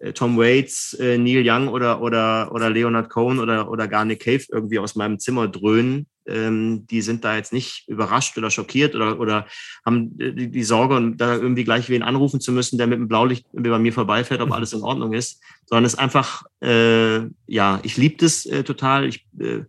äh, 0.01 0.13
Tom 0.13 0.37
Waits, 0.37 0.93
äh, 0.95 1.17
Neil 1.17 1.43
Young 1.45 1.67
oder, 1.67 2.01
oder, 2.01 2.51
oder 2.53 2.69
Leonard 2.69 3.09
Cohen 3.09 3.39
oder, 3.39 3.69
oder 3.69 3.87
gar 3.87 4.03
Nick 4.03 4.21
Cave 4.21 4.43
irgendwie 4.51 4.79
aus 4.79 4.95
meinem 4.95 5.19
Zimmer 5.19 5.47
dröhnen. 5.47 6.07
Ähm, 6.25 6.85
die 6.87 7.01
sind 7.01 7.23
da 7.23 7.35
jetzt 7.35 7.53
nicht 7.53 7.87
überrascht 7.87 8.37
oder 8.37 8.51
schockiert 8.51 8.95
oder, 8.95 9.19
oder 9.19 9.47
haben 9.85 10.17
die, 10.17 10.49
die 10.51 10.63
Sorge, 10.63 11.13
da 11.15 11.35
irgendwie 11.35 11.63
gleich 11.63 11.89
wen 11.89 12.03
anrufen 12.03 12.39
zu 12.39 12.51
müssen, 12.51 12.77
der 12.77 12.87
mit 12.87 12.99
dem 12.99 13.07
Blaulicht 13.07 13.45
bei 13.53 13.79
mir 13.79 13.93
vorbeifährt, 13.93 14.41
ob 14.41 14.49
mhm. 14.49 14.53
alles 14.53 14.73
in 14.73 14.81
Ordnung 14.81 15.13
ist. 15.13 15.41
Sondern 15.65 15.85
es 15.85 15.93
ist 15.93 15.99
einfach, 15.99 16.43
äh, 16.61 17.21
ja, 17.47 17.79
ich 17.83 17.97
liebe 17.97 18.17
das 18.17 18.45
äh, 18.45 18.63
total. 18.63 19.07
Ich 19.07 19.25
äh, 19.39 19.61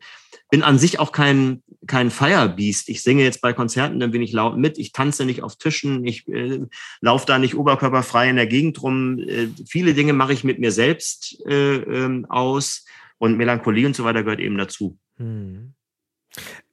bin 0.50 0.62
an 0.62 0.78
sich 0.78 0.98
auch 0.98 1.12
kein, 1.12 1.62
kein 1.86 2.10
Firebeast. 2.10 2.88
Ich 2.88 3.02
singe 3.02 3.22
jetzt 3.24 3.40
bei 3.40 3.52
Konzerten, 3.52 4.00
dann 4.00 4.10
bin 4.10 4.22
ich 4.22 4.32
laut 4.32 4.56
mit. 4.56 4.78
Ich 4.78 4.92
tanze 4.92 5.24
nicht 5.24 5.42
auf 5.42 5.56
Tischen. 5.56 6.04
Ich 6.04 6.28
äh, 6.28 6.60
laufe 7.00 7.26
da 7.26 7.38
nicht 7.38 7.56
oberkörperfrei 7.56 8.30
in 8.30 8.36
der 8.36 8.46
Gegend 8.46 8.82
rum. 8.82 9.18
Äh, 9.18 9.48
viele 9.66 9.94
Dinge 9.94 10.12
mache 10.12 10.32
ich 10.32 10.44
mit 10.44 10.58
mir 10.58 10.72
selbst 10.72 11.44
äh, 11.46 11.76
ähm, 11.76 12.26
aus. 12.28 12.84
Und 13.18 13.36
Melancholie 13.36 13.86
und 13.86 13.96
so 13.96 14.04
weiter 14.04 14.22
gehört 14.22 14.40
eben 14.40 14.58
dazu. 14.58 14.98
Hm. 15.16 15.74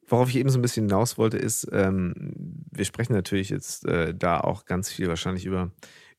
Worauf 0.08 0.30
ich 0.30 0.38
eben 0.38 0.50
so 0.50 0.58
ein 0.58 0.64
bisschen 0.64 0.86
hinaus 0.86 1.18
wollte, 1.18 1.38
ist, 1.38 1.68
ähm, 1.72 2.34
wir 2.72 2.86
sprechen 2.86 3.14
natürlich 3.14 3.50
jetzt 3.50 3.86
äh, 3.86 4.16
da 4.16 4.40
auch 4.40 4.66
ganz 4.66 4.92
viel 4.92 5.08
wahrscheinlich 5.08 5.46
über 5.46 5.72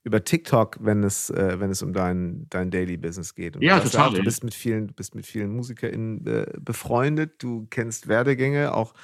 über 0.03 0.25
TikTok, 0.25 0.79
wenn 0.81 1.05
es, 1.05 1.31
äh, 1.31 1.61
wenn 1.61 1.71
es 1.71 1.83
um 1.83 1.93
dein, 1.93 2.47
dein 2.49 2.71
Daily 2.71 2.97
Business 2.97 3.35
geht. 3.35 3.57
Und 3.57 3.63
ja, 3.63 3.79
du 3.79 3.89
total. 3.89 4.15
du 4.15 4.23
bist 4.23 4.45
mit 4.45 4.55
vielen, 4.55 4.89
du 4.89 4.95
bist 4.95 5.15
mit 5.15 5.27
vielen 5.27 5.55
MusikerInnen 5.55 6.27
äh, 6.27 6.47
befreundet, 6.59 7.43
du 7.43 7.67
kennst 7.71 8.09
Werdegänge, 8.09 8.75
auch 8.75 8.95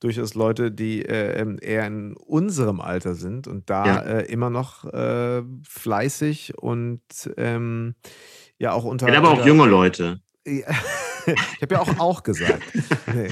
durchaus 0.00 0.34
Leute, 0.34 0.70
die 0.70 1.04
äh, 1.04 1.40
ähm, 1.40 1.58
eher 1.60 1.86
in 1.86 2.14
unserem 2.16 2.80
Alter 2.80 3.14
sind 3.14 3.46
und 3.46 3.70
da 3.70 3.86
ja. 3.86 4.00
Äh, 4.00 4.32
immer 4.32 4.50
noch 4.50 4.84
äh, 4.84 5.42
fleißig 5.66 6.58
und 6.58 7.00
ähm, 7.36 7.94
ja 8.58 8.72
auch 8.72 8.84
unter. 8.84 9.08
Ja, 9.08 9.18
aber 9.18 9.30
auch 9.30 9.46
junge 9.46 9.66
Leute. 9.66 10.20
ich 10.44 10.64
habe 11.62 11.74
ja 11.74 11.80
auch 11.80 11.98
auch 11.98 12.22
gesagt. 12.22 12.62
Nee. 13.14 13.28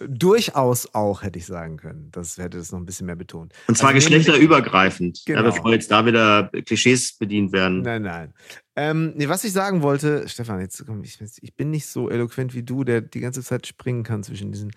Durchaus 0.00 0.94
auch, 0.94 1.22
hätte 1.22 1.38
ich 1.38 1.46
sagen 1.46 1.76
können. 1.76 2.08
Das 2.12 2.38
hätte 2.38 2.56
das 2.56 2.72
noch 2.72 2.78
ein 2.78 2.86
bisschen 2.86 3.06
mehr 3.06 3.16
betont. 3.16 3.52
Und 3.68 3.76
zwar 3.76 3.90
also, 3.90 3.96
geschlechterübergreifend, 3.96 5.22
genau. 5.26 5.40
ja, 5.40 5.50
bevor 5.50 5.72
jetzt 5.72 5.90
da 5.90 6.06
wieder 6.06 6.50
Klischees 6.64 7.18
bedient 7.18 7.52
werden. 7.52 7.82
Nein, 7.82 8.02
nein. 8.02 8.34
Ähm, 8.74 9.12
nee, 9.16 9.28
was 9.28 9.44
ich 9.44 9.52
sagen 9.52 9.82
wollte, 9.82 10.26
Stefan, 10.28 10.60
jetzt 10.60 10.84
komm, 10.86 11.04
ich, 11.04 11.20
ich, 11.20 11.54
bin 11.54 11.70
nicht 11.70 11.86
so 11.86 12.08
eloquent 12.08 12.54
wie 12.54 12.62
du, 12.62 12.84
der 12.84 13.02
die 13.02 13.20
ganze 13.20 13.42
Zeit 13.42 13.66
springen 13.66 14.02
kann 14.02 14.22
zwischen 14.22 14.50
diesen 14.50 14.70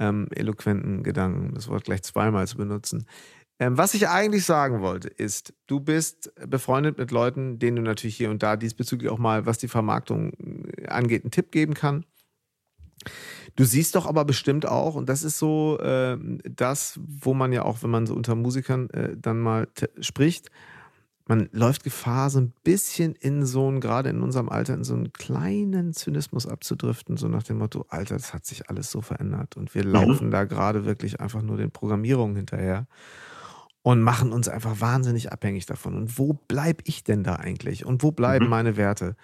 ähm, 0.00 0.26
eloquenten 0.34 1.04
Gedanken, 1.04 1.54
das 1.54 1.68
Wort 1.68 1.84
gleich 1.84 2.02
zweimal 2.02 2.48
zu 2.48 2.56
benutzen. 2.56 3.06
Ähm, 3.58 3.78
was 3.78 3.94
ich 3.94 4.08
eigentlich 4.08 4.44
sagen 4.44 4.80
wollte, 4.80 5.08
ist, 5.08 5.54
du 5.66 5.80
bist 5.80 6.32
befreundet 6.46 6.98
mit 6.98 7.12
Leuten, 7.12 7.58
denen 7.58 7.76
du 7.76 7.82
natürlich 7.82 8.16
hier 8.16 8.30
und 8.30 8.42
da 8.42 8.56
diesbezüglich 8.56 9.10
auch 9.10 9.18
mal, 9.18 9.46
was 9.46 9.58
die 9.58 9.68
Vermarktung 9.68 10.32
angeht, 10.88 11.24
einen 11.24 11.30
Tipp 11.30 11.52
geben 11.52 11.74
kann. 11.74 12.04
Du 13.56 13.64
siehst 13.64 13.94
doch 13.94 14.06
aber 14.06 14.24
bestimmt 14.24 14.66
auch, 14.66 14.94
und 14.94 15.08
das 15.08 15.22
ist 15.22 15.38
so 15.38 15.78
äh, 15.78 16.18
das, 16.44 17.00
wo 17.06 17.32
man 17.32 17.52
ja 17.52 17.64
auch, 17.64 17.82
wenn 17.82 17.90
man 17.90 18.06
so 18.06 18.14
unter 18.14 18.34
Musikern 18.34 18.90
äh, 18.90 19.16
dann 19.16 19.40
mal 19.40 19.68
spricht, 20.00 20.50
man 21.28 21.48
läuft 21.50 21.82
Gefahr, 21.82 22.30
so 22.30 22.38
ein 22.38 22.52
bisschen 22.62 23.14
in 23.14 23.44
so 23.44 23.66
einen, 23.66 23.80
gerade 23.80 24.10
in 24.10 24.22
unserem 24.22 24.48
Alter, 24.48 24.74
in 24.74 24.84
so 24.84 24.94
einen 24.94 25.12
kleinen 25.12 25.92
Zynismus 25.92 26.46
abzudriften, 26.46 27.16
so 27.16 27.26
nach 27.26 27.42
dem 27.42 27.58
Motto, 27.58 27.84
Alter, 27.88 28.14
das 28.14 28.32
hat 28.32 28.46
sich 28.46 28.70
alles 28.70 28.90
so 28.90 29.00
verändert 29.00 29.56
und 29.56 29.74
wir 29.74 29.84
mhm. 29.84 29.92
laufen 29.92 30.30
da 30.30 30.44
gerade 30.44 30.84
wirklich 30.84 31.20
einfach 31.20 31.42
nur 31.42 31.56
den 31.56 31.72
Programmierungen 31.72 32.36
hinterher 32.36 32.86
und 33.82 34.02
machen 34.02 34.32
uns 34.32 34.48
einfach 34.48 34.80
wahnsinnig 34.80 35.32
abhängig 35.32 35.66
davon. 35.66 35.96
Und 35.96 36.18
wo 36.18 36.32
bleibe 36.32 36.82
ich 36.86 37.04
denn 37.04 37.24
da 37.24 37.36
eigentlich? 37.36 37.84
Und 37.84 38.02
wo 38.02 38.12
bleiben 38.12 38.46
mhm. 38.46 38.50
meine 38.50 38.76
Werte? 38.76 39.16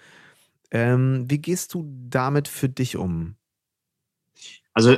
Ähm, 0.71 1.25
wie 1.27 1.39
gehst 1.39 1.73
du 1.73 1.85
damit 2.09 2.47
für 2.47 2.69
dich 2.69 2.97
um? 2.97 3.35
Also 4.73 4.97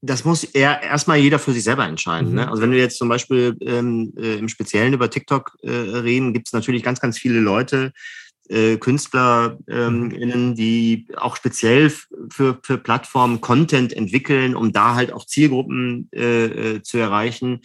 das 0.00 0.24
muss 0.24 0.44
eher 0.44 0.82
erstmal 0.82 1.18
jeder 1.18 1.38
für 1.38 1.52
sich 1.52 1.64
selber 1.64 1.84
entscheiden. 1.84 2.28
Ne? 2.28 2.30
Mhm. 2.30 2.36
Ne? 2.36 2.48
Also 2.50 2.62
wenn 2.62 2.70
wir 2.70 2.78
jetzt 2.78 2.98
zum 2.98 3.08
Beispiel 3.08 3.56
ähm, 3.60 4.12
äh, 4.16 4.36
im 4.36 4.48
Speziellen 4.48 4.92
über 4.92 5.10
TikTok 5.10 5.56
äh, 5.62 5.70
reden, 5.70 6.32
gibt 6.32 6.48
es 6.48 6.52
natürlich 6.52 6.82
ganz, 6.82 7.00
ganz 7.00 7.18
viele 7.18 7.40
Leute, 7.40 7.92
äh, 8.48 8.76
KünstlerInnen, 8.78 9.60
ähm, 9.68 10.54
die 10.54 11.06
auch 11.16 11.36
speziell 11.36 11.90
für, 12.30 12.58
für 12.62 12.78
Plattformen 12.78 13.40
Content 13.40 13.92
entwickeln, 13.92 14.54
um 14.56 14.72
da 14.72 14.94
halt 14.94 15.12
auch 15.12 15.26
Zielgruppen 15.26 16.08
äh, 16.14 16.76
äh 16.76 16.82
zu 16.82 16.98
erreichen. 16.98 17.60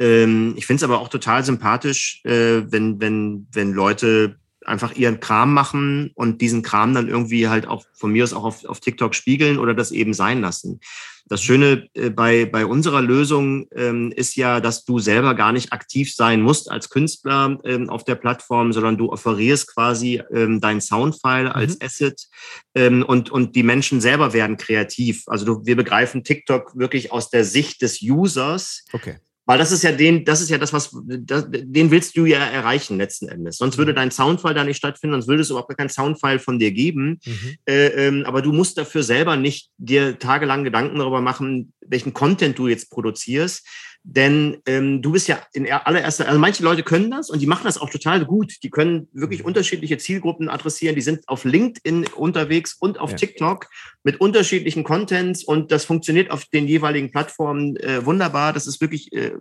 Ähm, 0.00 0.54
ich 0.56 0.66
finde 0.66 0.78
es 0.78 0.84
aber 0.84 1.00
auch 1.00 1.08
total 1.08 1.44
sympathisch, 1.44 2.20
äh, 2.24 2.62
wenn, 2.70 3.00
wenn, 3.00 3.46
wenn 3.52 3.72
Leute 3.72 4.36
einfach 4.68 4.94
ihren 4.94 5.20
Kram 5.20 5.52
machen 5.52 6.10
und 6.14 6.40
diesen 6.40 6.62
Kram 6.62 6.94
dann 6.94 7.08
irgendwie 7.08 7.48
halt 7.48 7.66
auch 7.66 7.84
von 7.92 8.12
mir 8.12 8.24
aus 8.24 8.32
auch 8.32 8.44
auf, 8.44 8.64
auf 8.64 8.80
TikTok 8.80 9.14
spiegeln 9.14 9.58
oder 9.58 9.74
das 9.74 9.90
eben 9.90 10.14
sein 10.14 10.40
lassen. 10.40 10.80
Das 11.28 11.42
Schöne 11.42 11.88
äh, 11.94 12.10
bei, 12.10 12.46
bei 12.46 12.64
unserer 12.64 13.02
Lösung 13.02 13.66
ähm, 13.74 14.12
ist 14.12 14.36
ja, 14.36 14.60
dass 14.60 14.84
du 14.84 14.98
selber 14.98 15.34
gar 15.34 15.52
nicht 15.52 15.72
aktiv 15.72 16.14
sein 16.14 16.40
musst 16.40 16.70
als 16.70 16.88
Künstler 16.88 17.58
ähm, 17.64 17.90
auf 17.90 18.04
der 18.04 18.14
Plattform, 18.14 18.72
sondern 18.72 18.96
du 18.96 19.12
offerierst 19.12 19.72
quasi 19.74 20.22
ähm, 20.32 20.60
dein 20.60 20.80
Soundfile 20.80 21.54
als 21.54 21.74
mhm. 21.74 21.86
Asset 21.86 22.28
ähm, 22.74 23.02
und, 23.02 23.30
und 23.30 23.56
die 23.56 23.62
Menschen 23.62 24.00
selber 24.00 24.32
werden 24.32 24.56
kreativ. 24.56 25.24
Also 25.26 25.44
du, 25.44 25.66
wir 25.66 25.76
begreifen 25.76 26.24
TikTok 26.24 26.76
wirklich 26.76 27.12
aus 27.12 27.28
der 27.28 27.44
Sicht 27.44 27.82
des 27.82 28.00
Users. 28.00 28.84
Okay. 28.92 29.18
Weil 29.48 29.56
das 29.56 29.72
ist 29.72 29.82
ja 29.82 29.92
den, 29.92 30.26
das 30.26 30.42
ist 30.42 30.50
ja 30.50 30.58
das, 30.58 30.74
was, 30.74 30.94
das, 31.02 31.46
den 31.48 31.90
willst 31.90 32.18
du 32.18 32.26
ja 32.26 32.38
erreichen 32.38 32.98
letzten 32.98 33.28
Endes. 33.28 33.56
Sonst 33.56 33.78
würde 33.78 33.92
mhm. 33.92 33.96
dein 33.96 34.10
Soundfile 34.10 34.52
da 34.52 34.62
nicht 34.62 34.76
stattfinden, 34.76 35.14
sonst 35.14 35.26
würde 35.26 35.40
es 35.40 35.48
überhaupt 35.48 35.74
keinen 35.74 35.88
Soundfile 35.88 36.38
von 36.38 36.58
dir 36.58 36.70
geben. 36.70 37.18
Mhm. 37.24 37.56
Äh, 37.64 37.86
ähm, 38.08 38.24
aber 38.26 38.42
du 38.42 38.52
musst 38.52 38.76
dafür 38.76 39.02
selber 39.02 39.38
nicht 39.38 39.70
dir 39.78 40.18
tagelang 40.18 40.64
Gedanken 40.64 40.98
darüber 40.98 41.22
machen, 41.22 41.72
welchen 41.80 42.12
Content 42.12 42.58
du 42.58 42.68
jetzt 42.68 42.90
produzierst, 42.90 43.66
denn 44.04 44.58
ähm, 44.66 45.02
du 45.02 45.12
bist 45.12 45.28
ja 45.28 45.38
in 45.52 45.70
allererster, 45.70 46.26
also 46.26 46.38
manche 46.38 46.62
Leute 46.62 46.82
können 46.82 47.10
das 47.10 47.28
und 47.28 47.40
die 47.40 47.46
machen 47.46 47.64
das 47.64 47.78
auch 47.78 47.90
total 47.90 48.24
gut. 48.24 48.54
Die 48.62 48.70
können 48.70 49.08
wirklich 49.12 49.40
mhm. 49.40 49.46
unterschiedliche 49.46 49.98
Zielgruppen 49.98 50.48
adressieren. 50.48 50.94
Die 50.94 51.02
sind 51.02 51.28
auf 51.28 51.44
LinkedIn 51.44 52.06
unterwegs 52.14 52.74
und 52.78 52.98
auf 52.98 53.10
ja. 53.10 53.16
TikTok 53.16 53.66
mit 54.04 54.20
unterschiedlichen 54.20 54.84
Contents 54.84 55.44
und 55.44 55.72
das 55.72 55.84
funktioniert 55.84 56.30
auf 56.30 56.46
den 56.46 56.68
jeweiligen 56.68 57.10
Plattformen 57.10 57.76
äh, 57.76 58.04
wunderbar. 58.06 58.52
Das 58.52 58.66
ist 58.66 58.80
wirklich 58.80 59.12
äh, 59.12 59.32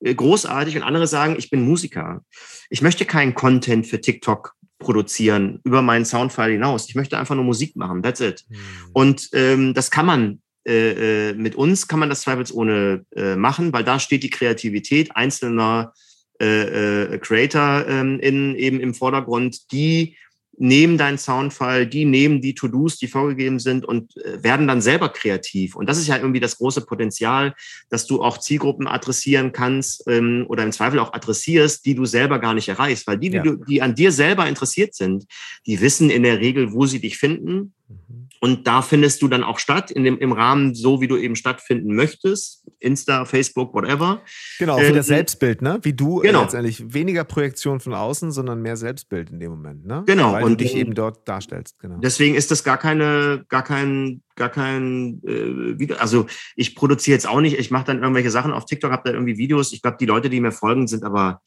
äh 0.00 0.14
großartig. 0.14 0.76
Und 0.76 0.82
andere 0.82 1.06
sagen, 1.06 1.36
ich 1.38 1.50
bin 1.50 1.62
Musiker. 1.62 2.22
Ich 2.70 2.82
möchte 2.82 3.04
keinen 3.04 3.34
Content 3.34 3.86
für 3.86 4.00
TikTok 4.00 4.54
produzieren 4.82 5.60
über 5.64 5.80
meinen 5.80 6.04
Soundfile 6.04 6.52
hinaus. 6.52 6.88
Ich 6.88 6.94
möchte 6.94 7.18
einfach 7.18 7.34
nur 7.34 7.44
Musik 7.44 7.76
machen. 7.76 8.02
That's 8.02 8.20
it. 8.20 8.44
Mhm. 8.48 8.56
Und 8.92 9.28
ähm, 9.32 9.74
das 9.74 9.90
kann 9.90 10.06
man 10.06 10.41
äh, 10.66 11.30
äh, 11.30 11.34
mit 11.34 11.54
uns 11.56 11.88
kann 11.88 12.00
man 12.00 12.08
das 12.08 12.22
zweifelsohne 12.22 13.04
äh, 13.16 13.36
machen, 13.36 13.72
weil 13.72 13.84
da 13.84 13.98
steht 13.98 14.22
die 14.22 14.30
Kreativität 14.30 15.14
einzelner 15.16 15.92
äh, 16.40 17.14
äh, 17.14 17.18
Creator 17.18 17.86
ähm, 17.88 18.20
in, 18.20 18.54
eben 18.56 18.80
im 18.80 18.94
Vordergrund, 18.94 19.72
die 19.72 20.16
nehmen 20.58 20.98
deinen 20.98 21.18
Soundfile, 21.18 21.86
die 21.86 22.04
nehmen 22.04 22.40
die 22.40 22.54
To-Dos, 22.54 22.98
die 22.98 23.08
vorgegeben 23.08 23.58
sind 23.58 23.84
und 23.84 24.16
äh, 24.18 24.42
werden 24.42 24.68
dann 24.68 24.80
selber 24.80 25.08
kreativ. 25.08 25.74
Und 25.74 25.88
das 25.88 25.98
ist 25.98 26.08
ja 26.08 26.16
irgendwie 26.16 26.40
das 26.40 26.58
große 26.58 26.82
Potenzial, 26.82 27.54
dass 27.90 28.06
du 28.06 28.22
auch 28.22 28.38
Zielgruppen 28.38 28.86
adressieren 28.86 29.52
kannst 29.52 30.04
ähm, 30.06 30.44
oder 30.48 30.62
im 30.62 30.72
Zweifel 30.72 30.98
auch 30.98 31.12
adressierst, 31.12 31.84
die 31.86 31.94
du 31.94 32.04
selber 32.04 32.38
gar 32.38 32.54
nicht 32.54 32.68
erreichst. 32.68 33.06
Weil 33.06 33.18
die, 33.18 33.30
die, 33.30 33.36
ja. 33.36 33.42
du, 33.42 33.56
die 33.56 33.82
an 33.82 33.94
dir 33.94 34.12
selber 34.12 34.46
interessiert 34.46 34.94
sind, 34.94 35.24
die 35.66 35.80
wissen 35.80 36.10
in 36.10 36.22
der 36.22 36.38
Regel, 36.38 36.72
wo 36.72 36.86
sie 36.86 37.00
dich 37.00 37.18
finden. 37.18 37.74
Mhm 37.88 38.28
und 38.44 38.66
da 38.66 38.82
findest 38.82 39.22
du 39.22 39.28
dann 39.28 39.44
auch 39.44 39.60
statt, 39.60 39.92
in 39.92 40.02
dem, 40.02 40.18
im 40.18 40.32
Rahmen 40.32 40.74
so, 40.74 41.00
wie 41.00 41.06
du 41.06 41.16
eben 41.16 41.36
stattfinden 41.36 41.94
möchtest. 41.94 42.66
Insta, 42.80 43.24
Facebook, 43.24 43.72
whatever. 43.72 44.20
Genau, 44.58 44.78
für 44.78 44.86
äh, 44.86 44.92
das 44.92 45.06
Selbstbild, 45.06 45.62
ne? 45.62 45.78
Wie 45.82 45.92
du 45.92 46.18
genau. 46.18 46.42
letztendlich 46.42 46.92
weniger 46.92 47.22
Projektion 47.22 47.78
von 47.78 47.94
außen, 47.94 48.32
sondern 48.32 48.60
mehr 48.60 48.76
Selbstbild 48.76 49.30
in 49.30 49.38
dem 49.38 49.52
Moment, 49.52 49.86
ne? 49.86 50.02
Genau. 50.06 50.32
Weil 50.32 50.42
und 50.42 50.50
du 50.60 50.64
dich 50.64 50.74
eben 50.74 50.92
dort 50.92 51.28
darstellst, 51.28 51.78
genau. 51.78 51.98
Deswegen 51.98 52.34
ist 52.34 52.50
das 52.50 52.64
gar 52.64 52.78
keine, 52.78 53.44
gar 53.48 53.62
kein, 53.62 54.24
gar 54.34 54.48
kein 54.48 55.22
äh, 55.24 55.78
Video. 55.78 55.96
Also 55.98 56.26
ich 56.56 56.74
produziere 56.74 57.14
jetzt 57.14 57.28
auch 57.28 57.40
nicht, 57.40 57.60
ich 57.60 57.70
mache 57.70 57.84
dann 57.84 58.02
irgendwelche 58.02 58.32
Sachen 58.32 58.52
auf 58.52 58.64
TikTok, 58.64 58.90
habe 58.90 59.02
da 59.04 59.12
irgendwie 59.12 59.38
Videos. 59.38 59.72
Ich 59.72 59.82
glaube, 59.82 59.98
die 60.00 60.06
Leute, 60.06 60.30
die 60.30 60.40
mir 60.40 60.50
folgen, 60.50 60.88
sind 60.88 61.04
aber 61.04 61.42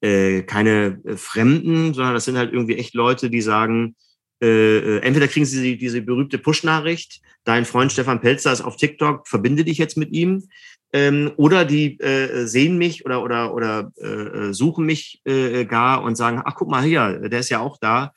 äh, 0.00 0.42
keine 0.42 1.00
äh, 1.04 1.16
Fremden, 1.16 1.94
sondern 1.94 2.14
das 2.14 2.24
sind 2.24 2.36
halt 2.36 2.52
irgendwie 2.52 2.76
echt 2.76 2.94
Leute, 2.94 3.30
die 3.30 3.40
sagen, 3.40 3.94
äh, 4.42 4.46
äh, 4.78 4.98
entweder 5.00 5.28
kriegen 5.28 5.46
sie 5.46 5.76
diese, 5.76 6.02
berühmte 6.02 6.38
Push-Nachricht, 6.38 7.20
dein 7.44 7.64
Freund 7.64 7.92
Stefan 7.92 8.20
Pelzer 8.20 8.52
ist 8.52 8.62
auf 8.62 8.76
TikTok, 8.76 9.28
verbinde 9.28 9.64
dich 9.64 9.78
jetzt 9.78 9.96
mit 9.96 10.12
ihm. 10.12 10.48
Ähm, 10.92 11.32
oder 11.36 11.64
die 11.64 11.98
äh, 11.98 12.46
sehen 12.46 12.78
mich 12.78 13.04
oder, 13.04 13.22
oder, 13.22 13.52
oder 13.52 13.92
äh, 13.96 14.52
suchen 14.52 14.86
mich 14.86 15.20
äh, 15.24 15.64
gar 15.64 16.04
und 16.04 16.14
sagen, 16.14 16.40
ach 16.44 16.54
guck 16.54 16.68
mal 16.68 16.84
hier, 16.84 17.28
der 17.28 17.40
ist 17.40 17.48
ja 17.48 17.60
auch 17.60 17.78
da. 17.78 18.12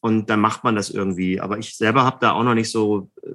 Und 0.00 0.30
dann 0.30 0.40
macht 0.40 0.64
man 0.64 0.76
das 0.76 0.90
irgendwie. 0.90 1.40
Aber 1.40 1.58
ich 1.58 1.76
selber 1.76 2.04
habe 2.04 2.18
da 2.20 2.32
auch 2.32 2.44
noch 2.44 2.54
nicht 2.54 2.70
so, 2.70 3.10
äh, 3.22 3.30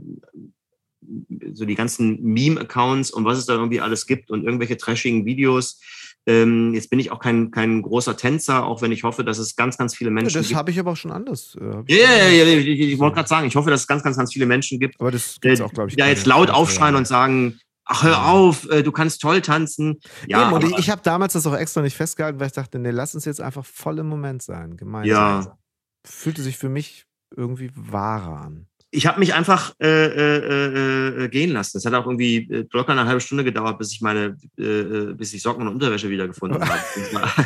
so 1.53 1.66
die 1.66 1.76
ganzen 1.76 2.24
Meme-Accounts 2.24 3.12
und 3.12 3.26
was 3.26 3.38
es 3.38 3.45
da 3.45 3.53
irgendwie 3.53 3.82
alles 3.82 4.07
gibt 4.07 4.32
und 4.32 4.45
irgendwelche 4.45 4.78
trashigen 4.78 5.26
Videos. 5.26 5.80
Ähm, 6.28 6.74
jetzt 6.74 6.90
bin 6.90 7.00
ich 7.00 7.12
auch 7.12 7.20
kein, 7.20 7.52
kein 7.52 7.84
großer 7.84 8.18
Tänzer, 8.18 8.66
auch 8.66 8.82
wenn 8.82 8.92
ich 8.92 9.04
hoffe, 9.04 9.24
dass 9.24 9.38
es 9.38 9.56
ganz, 9.56 9.78
ganz 9.78 9.96
viele 9.96 10.10
Menschen 10.10 10.36
ja, 10.36 10.42
das 10.42 10.56
habe 10.56 10.72
ich 10.72 10.80
aber 10.80 10.92
auch 10.92 10.98
schon 10.98 11.12
anders. 11.12 11.56
Äh, 11.60 11.84
ja, 11.94 11.98
ja, 11.98 12.28
ja, 12.30 12.44
ja, 12.44 12.58
ich, 12.58 12.68
ich 12.68 13.00
wollte 13.00 13.16
gerade 13.16 13.30
sagen, 13.30 13.48
ich 13.48 13.56
hoffe, 13.56 13.70
dass 13.70 13.82
es 13.82 13.88
ganz, 13.88 14.02
ganz, 14.02 14.18
ganz 14.18 14.34
viele 14.34 14.48
Menschen 14.48 14.80
gibt, 14.80 15.00
aber 15.00 15.12
das 15.12 15.40
gibt's 15.40 15.62
auch, 15.62 15.72
glaube 15.72 15.90
ich, 15.90 15.96
die 15.96 16.00
ja 16.00 16.08
jetzt 16.08 16.26
laut 16.26 16.50
aufschreien 16.50 16.96
und 16.96 17.06
sagen, 17.06 17.60
ach 17.86 18.04
hör 18.04 18.26
auf, 18.26 18.68
äh, 18.70 18.82
du 18.82 18.92
kannst 18.92 19.22
toll 19.22 19.42
tanzen. 19.42 20.00
Ja, 20.28 20.48
Eben, 20.48 20.54
und 20.54 20.64
ich, 20.64 20.78
ich 20.80 20.90
habe 20.90 21.02
damals 21.04 21.34
das 21.34 21.46
auch 21.46 21.56
extra 21.56 21.82
nicht 21.82 21.96
festgehalten, 21.96 22.40
weil 22.40 22.48
ich 22.48 22.54
dachte, 22.54 22.80
nee, 22.80 22.90
lass 22.90 23.14
uns 23.14 23.26
jetzt 23.26 23.42
einfach 23.42 23.66
voll 23.66 24.00
im 24.00 24.08
Moment 24.08 24.42
sein, 24.42 24.78
gemeinsam. 24.78 25.08
Ja. 25.44 25.58
Fühlte 26.04 26.42
sich 26.42 26.58
für 26.58 26.70
mich 26.70 27.06
irgendwie 27.36 27.72
wahrer 27.76 28.42
an 28.42 28.68
ich 28.96 29.06
habe 29.06 29.20
mich 29.20 29.34
einfach 29.34 29.74
äh, 29.82 29.88
äh, 29.88 31.26
äh, 31.26 31.28
gehen 31.30 31.52
lassen. 31.52 31.78
Es 31.78 31.86
hat 31.86 31.94
auch 31.94 32.06
irgendwie 32.06 32.38
äh, 32.50 32.66
locker 32.72 32.94
eine 32.94 33.06
halbe 33.06 33.22
Stunde 33.22 33.44
gedauert, 33.44 33.78
bis 33.78 33.92
ich 33.92 34.02
meine, 34.02 34.38
äh, 34.58 34.64
äh 34.64 35.14
bis 35.14 35.34
ich 35.34 35.42
Socken 35.42 35.68
und 35.68 35.74
Unterwäsche 35.74 36.10
wiedergefunden 36.10 36.62
habe. 36.62 36.80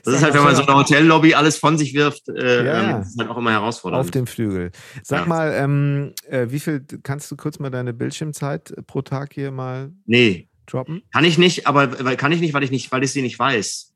das 0.04 0.14
ist 0.16 0.24
halt, 0.24 0.34
wenn 0.34 0.44
man 0.44 0.56
so 0.56 0.66
eine 0.66 0.76
Hotellobby 0.76 1.34
alles 1.34 1.58
von 1.58 1.78
sich 1.78 1.94
wirft, 1.94 2.30
äh, 2.30 2.66
ja. 2.66 2.98
ähm, 2.98 3.02
ist 3.02 3.20
halt 3.20 3.30
auch 3.30 3.38
immer 3.38 3.52
herausfordernd. 3.52 4.06
Auf 4.06 4.12
dem 4.12 4.28
Flügel. 4.28 4.72
Sag 5.04 5.22
ja. 5.22 5.26
mal, 5.26 5.54
ähm, 5.54 6.14
äh, 6.30 6.48
wie 6.50 6.60
viel 6.60 6.86
kannst 7.04 7.30
du 7.32 7.36
kurz 7.36 7.60
mal 7.60 7.70
deine 7.70 7.94
Bildschirmzeit 7.94 8.74
pro 8.86 9.02
Tag 9.02 9.34
hier 9.34 9.52
mal 9.52 9.92
nee. 10.06 10.48
droppen? 10.66 11.02
Kann 11.12 11.24
ich 11.24 11.38
nicht, 11.38 11.68
aber 11.68 11.88
kann 12.16 12.32
ich 12.32 12.42
nicht, 12.42 12.54
weil 12.54 12.64
ich 12.64 12.72
nicht, 12.72 12.92
weil 12.92 13.04
ich 13.04 13.12
sie 13.12 13.22
nicht 13.22 13.40
weiß. 13.40 13.94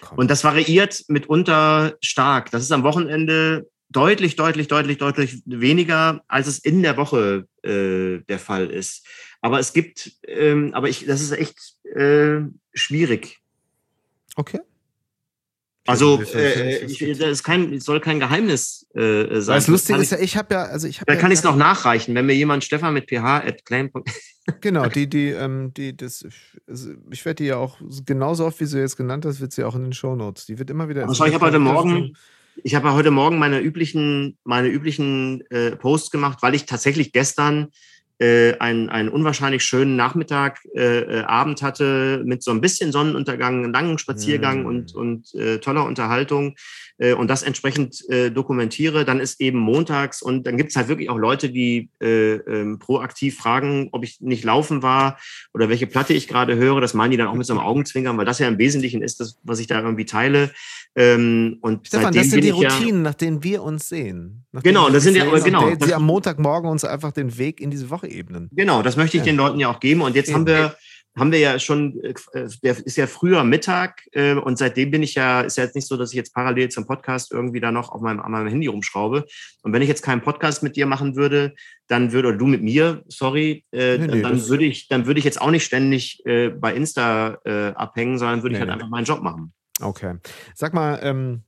Komm. 0.00 0.18
Und 0.18 0.30
das 0.30 0.44
variiert 0.44 1.04
mitunter 1.08 1.94
stark. 2.00 2.50
Das 2.50 2.62
ist 2.62 2.72
am 2.72 2.82
Wochenende 2.82 3.68
deutlich, 3.90 4.36
deutlich, 4.36 4.68
deutlich, 4.68 4.98
deutlich 4.98 5.42
weniger, 5.44 6.22
als 6.28 6.46
es 6.46 6.58
in 6.58 6.82
der 6.82 6.96
Woche 6.96 7.46
äh, 7.62 8.24
der 8.28 8.38
Fall 8.38 8.70
ist. 8.70 9.06
Aber 9.40 9.58
es 9.58 9.72
gibt, 9.72 10.12
ähm, 10.26 10.72
aber 10.74 10.88
ich, 10.88 11.06
das 11.06 11.20
ist 11.20 11.32
echt 11.32 11.58
äh, 11.94 12.40
schwierig. 12.72 13.38
Okay. 14.36 14.60
Also 15.86 16.22
äh, 16.34 16.84
ich, 16.84 16.98
das 17.18 17.30
ist 17.30 17.42
kein, 17.42 17.80
soll 17.80 18.00
kein 18.00 18.20
Geheimnis 18.20 18.86
äh, 18.94 19.40
sein. 19.40 19.56
Das 19.56 19.66
Lustige 19.66 19.98
ist 19.98 20.12
ja, 20.12 20.18
ich 20.18 20.36
habe 20.36 20.54
ja, 20.54 20.62
also 20.64 20.86
ich 20.86 21.00
habe. 21.00 21.06
Da 21.06 21.14
ja, 21.14 21.20
kann 21.20 21.32
ich 21.32 21.38
es 21.38 21.44
noch 21.44 21.56
nachreichen, 21.56 22.14
wenn 22.14 22.26
mir 22.26 22.34
jemand 22.34 22.62
Stefan 22.62 22.94
mit 22.94 23.08
ph 23.08 23.24
at 23.24 23.64
claim. 23.64 23.90
genau, 24.60 24.86
die, 24.88 25.08
die, 25.08 25.30
ähm, 25.30 25.72
die, 25.74 25.96
das, 25.96 26.24
also 26.68 26.92
ich 27.10 27.24
werde 27.24 27.42
die 27.42 27.48
ja 27.48 27.56
auch 27.56 27.78
genauso 28.04 28.44
oft, 28.44 28.60
wie 28.60 28.66
du 28.66 28.78
jetzt 28.78 28.96
genannt 28.96 29.24
hast, 29.24 29.40
wird 29.40 29.52
sie 29.52 29.64
auch 29.64 29.74
in 29.74 29.82
den 29.82 29.92
Show 29.92 30.14
Notes. 30.14 30.46
Die 30.46 30.58
wird 30.58 30.70
immer 30.70 30.88
wieder. 30.88 31.08
Also 31.08 31.24
ich 31.24 31.34
habe 31.34 31.46
heute 31.46 31.58
Morgen 31.58 32.14
ich 32.64 32.74
habe 32.74 32.92
heute 32.92 33.10
Morgen 33.10 33.38
meine 33.38 33.60
üblichen, 33.60 34.38
meine 34.44 34.68
üblichen 34.68 35.42
äh, 35.50 35.72
Posts 35.76 36.10
gemacht, 36.10 36.38
weil 36.42 36.54
ich 36.54 36.66
tatsächlich 36.66 37.12
gestern 37.12 37.68
äh, 38.18 38.58
einen, 38.58 38.88
einen 38.90 39.08
unwahrscheinlich 39.08 39.64
schönen 39.64 39.96
Nachmittag, 39.96 40.60
äh, 40.74 41.00
äh, 41.00 41.22
Abend 41.22 41.62
hatte 41.62 42.22
mit 42.24 42.42
so 42.42 42.50
ein 42.50 42.60
bisschen 42.60 42.92
Sonnenuntergang, 42.92 43.72
langen 43.72 43.98
Spaziergang 43.98 44.64
mm. 44.64 44.66
und, 44.66 44.94
und 44.94 45.34
äh, 45.34 45.58
toller 45.58 45.86
Unterhaltung 45.86 46.54
äh, 47.00 47.14
und 47.14 47.28
das 47.28 47.42
entsprechend 47.42 48.08
äh, 48.10 48.30
dokumentiere, 48.30 49.04
dann 49.04 49.20
ist 49.20 49.40
eben 49.40 49.58
montags 49.58 50.22
und 50.22 50.46
dann 50.46 50.56
gibt 50.56 50.70
es 50.70 50.76
halt 50.76 50.88
wirklich 50.88 51.08
auch 51.08 51.16
Leute, 51.16 51.48
die 51.48 51.88
äh, 52.00 52.34
ähm, 52.34 52.78
proaktiv 52.78 53.38
fragen, 53.38 53.88
ob 53.92 54.04
ich 54.04 54.20
nicht 54.20 54.44
laufen 54.44 54.82
war 54.82 55.18
oder 55.54 55.68
welche 55.68 55.86
Platte 55.86 56.12
ich 56.12 56.28
gerade 56.28 56.56
höre. 56.56 56.80
Das 56.80 56.94
meinen 56.94 57.12
die 57.12 57.16
dann 57.16 57.28
auch 57.28 57.34
mit 57.34 57.46
so 57.46 57.54
einem 57.54 57.62
Augenzwinkern, 57.62 58.18
weil 58.18 58.26
das 58.26 58.38
ja 58.38 58.46
im 58.46 58.58
Wesentlichen 58.58 59.02
ist, 59.02 59.18
das, 59.18 59.38
was 59.42 59.58
ich 59.58 59.66
da 59.66 59.80
irgendwie 59.80 60.04
teile. 60.04 60.50
Ähm, 60.94 61.58
und 61.62 61.86
Stefan, 61.86 62.12
das 62.12 62.30
sind 62.30 62.44
die 62.44 62.50
Routinen, 62.50 63.04
ja, 63.04 63.10
nach 63.10 63.14
denen 63.14 63.42
wir 63.42 63.62
uns 63.62 63.88
sehen. 63.88 64.44
Genau, 64.62 64.90
das 64.90 65.04
sind 65.04 65.16
ja, 65.16 65.26
aber 65.26 65.40
genau. 65.40 65.72
Sie 65.80 65.94
am 65.94 66.04
Montagmorgen 66.04 66.70
uns 66.70 66.84
einfach 66.84 67.12
den 67.12 67.38
Weg 67.38 67.60
in 67.60 67.70
diese 67.70 67.88
Woche 67.88 68.08
ebnen. 68.08 68.50
Genau, 68.52 68.82
das 68.82 68.96
möchte 68.96 69.16
ich 69.16 69.22
ja. 69.22 69.32
den 69.32 69.36
Leuten 69.36 69.58
ja 69.58 69.70
auch 69.70 69.80
geben. 69.80 70.02
Und 70.02 70.16
jetzt 70.16 70.32
haben 70.34 70.46
wir, 70.46 70.74
haben 71.16 71.32
wir 71.32 71.38
ja 71.38 71.58
schon, 71.58 72.00
äh, 72.02 72.14
der 72.62 72.78
ist 72.78 72.96
ja 72.96 73.06
früher 73.06 73.42
Mittag 73.44 74.02
äh, 74.12 74.34
und 74.34 74.58
seitdem 74.58 74.90
bin 74.90 75.02
ich 75.02 75.14
ja, 75.14 75.40
ist 75.40 75.56
ja 75.56 75.64
jetzt 75.64 75.74
nicht 75.74 75.88
so, 75.88 75.96
dass 75.96 76.10
ich 76.10 76.16
jetzt 76.16 76.34
parallel 76.34 76.68
zum 76.68 76.86
Podcast 76.86 77.32
irgendwie 77.32 77.60
da 77.60 77.72
noch 77.72 77.90
auf 77.90 78.00
meinem, 78.00 78.20
an 78.20 78.30
meinem 78.30 78.48
Handy 78.48 78.68
rumschraube. 78.68 79.26
Und 79.62 79.72
wenn 79.72 79.82
ich 79.82 79.88
jetzt 79.88 80.02
keinen 80.02 80.22
Podcast 80.22 80.62
mit 80.62 80.76
dir 80.76 80.86
machen 80.86 81.16
würde, 81.16 81.54
dann 81.88 82.12
würde, 82.12 82.28
oder 82.28 82.38
du 82.38 82.46
mit 82.46 82.62
mir, 82.62 83.02
sorry, 83.08 83.64
äh, 83.72 83.98
nee, 83.98 84.06
nee, 84.06 84.22
dann 84.22 84.48
würde 84.48 84.64
ich, 84.64 84.88
dann 84.88 85.06
würde 85.06 85.18
ich 85.18 85.24
jetzt 85.24 85.40
auch 85.40 85.50
nicht 85.50 85.64
ständig 85.64 86.24
äh, 86.26 86.50
bei 86.50 86.74
Insta 86.74 87.38
äh, 87.44 87.72
abhängen, 87.72 88.18
sondern 88.18 88.42
würde 88.42 88.52
nee, 88.52 88.58
ich 88.58 88.60
halt 88.60 88.70
einfach 88.70 88.88
meinen 88.88 89.04
Job 89.04 89.22
machen. 89.22 89.52
Okay. 89.80 90.16
Sag 90.54 90.74
mal, 90.74 91.00
ähm, 91.02 91.42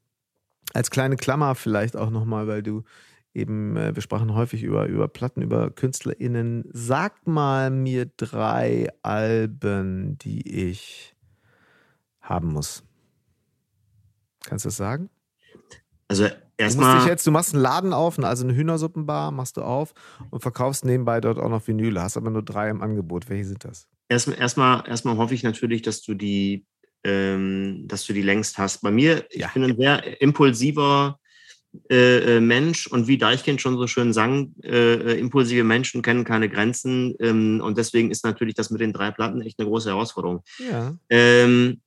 als 0.75 0.91
kleine 0.91 1.17
Klammer 1.17 1.55
vielleicht 1.55 1.97
auch 1.97 2.11
nochmal, 2.11 2.47
weil 2.47 2.63
du 2.63 2.83
eben, 3.35 3.77
äh, 3.77 3.95
wir 3.95 4.03
sprachen 4.03 4.35
häufig 4.35 4.63
über, 4.63 4.87
über 4.87 5.09
Platten, 5.09 5.43
über 5.43 5.71
KünstlerInnen. 5.71 6.65
Sag 6.73 7.27
mal 7.27 7.71
mir 7.71 8.07
drei 8.17 8.89
Alben, 9.03 10.19
die 10.19 10.71
ich 10.71 11.15
haben 12.21 12.53
muss. 12.53 12.85
Kannst 14.45 14.65
du 14.65 14.69
das 14.69 14.77
sagen? 14.77 15.11
Also 16.09 16.29
erstmal. 16.57 17.01
Du, 17.01 17.09
jetzt, 17.09 17.27
du 17.27 17.31
machst 17.31 17.55
einen 17.55 17.63
Laden 17.63 17.93
auf, 17.93 18.19
also 18.19 18.45
eine 18.45 18.55
Hühnersuppenbar 18.55 19.31
machst 19.31 19.57
du 19.57 19.63
auf 19.63 19.95
und 20.31 20.41
verkaufst 20.41 20.85
nebenbei 20.85 21.21
dort 21.21 21.39
auch 21.39 21.49
noch 21.49 21.67
Vinyle, 21.67 22.03
hast 22.03 22.17
aber 22.17 22.31
nur 22.31 22.43
drei 22.43 22.69
im 22.69 22.83
Angebot. 22.83 23.29
Welche 23.29 23.47
sind 23.47 23.65
das? 23.65 23.89
Erstmal, 24.09 24.39
erstmal, 24.39 24.89
erstmal 24.89 25.17
hoffe 25.17 25.35
ich 25.35 25.43
natürlich, 25.43 25.83
dass 25.83 26.03
du 26.03 26.15
die, 26.15 26.67
ähm, 27.05 27.85
dass 27.89 28.05
du 28.05 28.13
die 28.13 28.23
längst 28.23 28.59
hast. 28.59 28.83
Bei 28.83 28.91
mir, 28.91 29.25
ja. 29.31 29.47
ich 29.47 29.53
bin 29.55 29.65
ein 29.65 29.77
sehr 29.77 30.21
impulsiver 30.21 31.19
äh, 31.91 32.37
äh, 32.37 32.41
Mensch 32.41 32.87
und 32.87 33.07
wie 33.07 33.19
Deichkind 33.19 33.61
schon 33.61 33.79
so 33.79 33.87
schön 33.87 34.13
sang, 34.13 34.55
äh, 34.63 34.95
äh, 34.95 35.19
impulsive 35.19 35.65
Menschen 35.65 36.03
kennen 36.03 36.25
keine 36.25 36.49
Grenzen. 36.49 37.15
Ähm, 37.19 37.61
und 37.63 37.79
deswegen 37.79 38.11
ist 38.11 38.25
natürlich 38.25 38.55
das 38.55 38.71
mit 38.71 38.81
den 38.81 38.93
drei 38.93 39.11
Platten 39.11 39.41
echt 39.41 39.59
eine 39.59 39.69
große 39.69 39.91
Herausforderung. 39.91 40.43
Ja. 40.59 40.97
Ähm, 41.09 41.81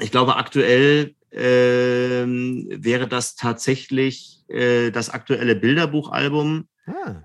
ich 0.00 0.10
glaube, 0.10 0.36
aktuell 0.36 1.14
ähm, 1.30 2.66
wäre 2.70 3.06
das 3.06 3.36
tatsächlich 3.36 4.42
äh, 4.48 4.90
das 4.90 5.10
aktuelle 5.10 5.54
Bilderbuchalbum. 5.54 6.68
Ah 6.86 7.22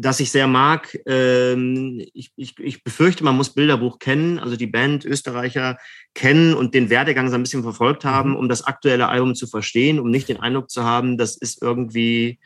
das 0.00 0.20
ich 0.20 0.30
sehr 0.30 0.46
mag. 0.46 0.96
Ähm, 1.06 2.00
ich, 2.14 2.30
ich, 2.36 2.56
ich 2.60 2.84
befürchte, 2.84 3.24
man 3.24 3.36
muss 3.36 3.52
Bilderbuch 3.52 3.98
kennen, 3.98 4.38
also 4.38 4.54
die 4.54 4.68
Band 4.68 5.04
Österreicher 5.04 5.76
kennen 6.14 6.54
und 6.54 6.72
den 6.72 6.88
Werdegang 6.88 7.28
so 7.28 7.34
ein 7.34 7.42
bisschen 7.42 7.64
verfolgt 7.64 8.04
haben, 8.04 8.30
mhm. 8.30 8.36
um 8.36 8.48
das 8.48 8.62
aktuelle 8.62 9.08
Album 9.08 9.34
zu 9.34 9.48
verstehen, 9.48 9.98
um 9.98 10.10
nicht 10.10 10.28
den 10.28 10.38
Eindruck 10.38 10.70
zu 10.70 10.84
haben, 10.84 11.18
das 11.18 11.36
ist 11.36 11.60
irgendwie 11.62 12.38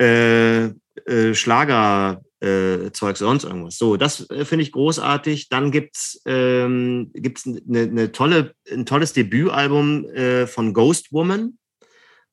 äh, 0.00 0.66
äh, 0.66 1.34
Schlager. 1.34 2.22
Äh, 2.38 2.90
sonst 2.92 3.44
irgendwas. 3.44 3.78
So, 3.78 3.96
das 3.96 4.28
äh, 4.28 4.44
finde 4.44 4.62
ich 4.62 4.70
großartig. 4.70 5.48
Dann 5.48 5.70
gibt's 5.70 6.20
ähm, 6.26 7.10
gibt's 7.14 7.46
eine, 7.46 7.86
ne 7.86 8.12
tolle, 8.12 8.52
ein 8.70 8.84
tolles 8.84 9.14
Debütalbum 9.14 10.04
äh, 10.10 10.46
von 10.46 10.74
Ghost 10.74 11.12
Woman. 11.12 11.56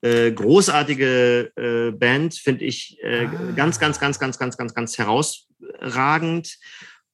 Äh, 0.04 0.34
großartige 0.34 1.54
äh, 1.56 1.92
Band, 1.92 2.34
finde 2.34 2.66
ich 2.66 2.98
äh, 3.02 3.26
ah. 3.26 3.54
ganz, 3.56 3.80
ganz, 3.80 4.02
ganz, 4.02 4.20
ganz, 4.20 4.38
ganz, 4.38 4.58
ganz, 4.58 4.74
ganz 4.74 4.98
herausragend. 4.98 6.58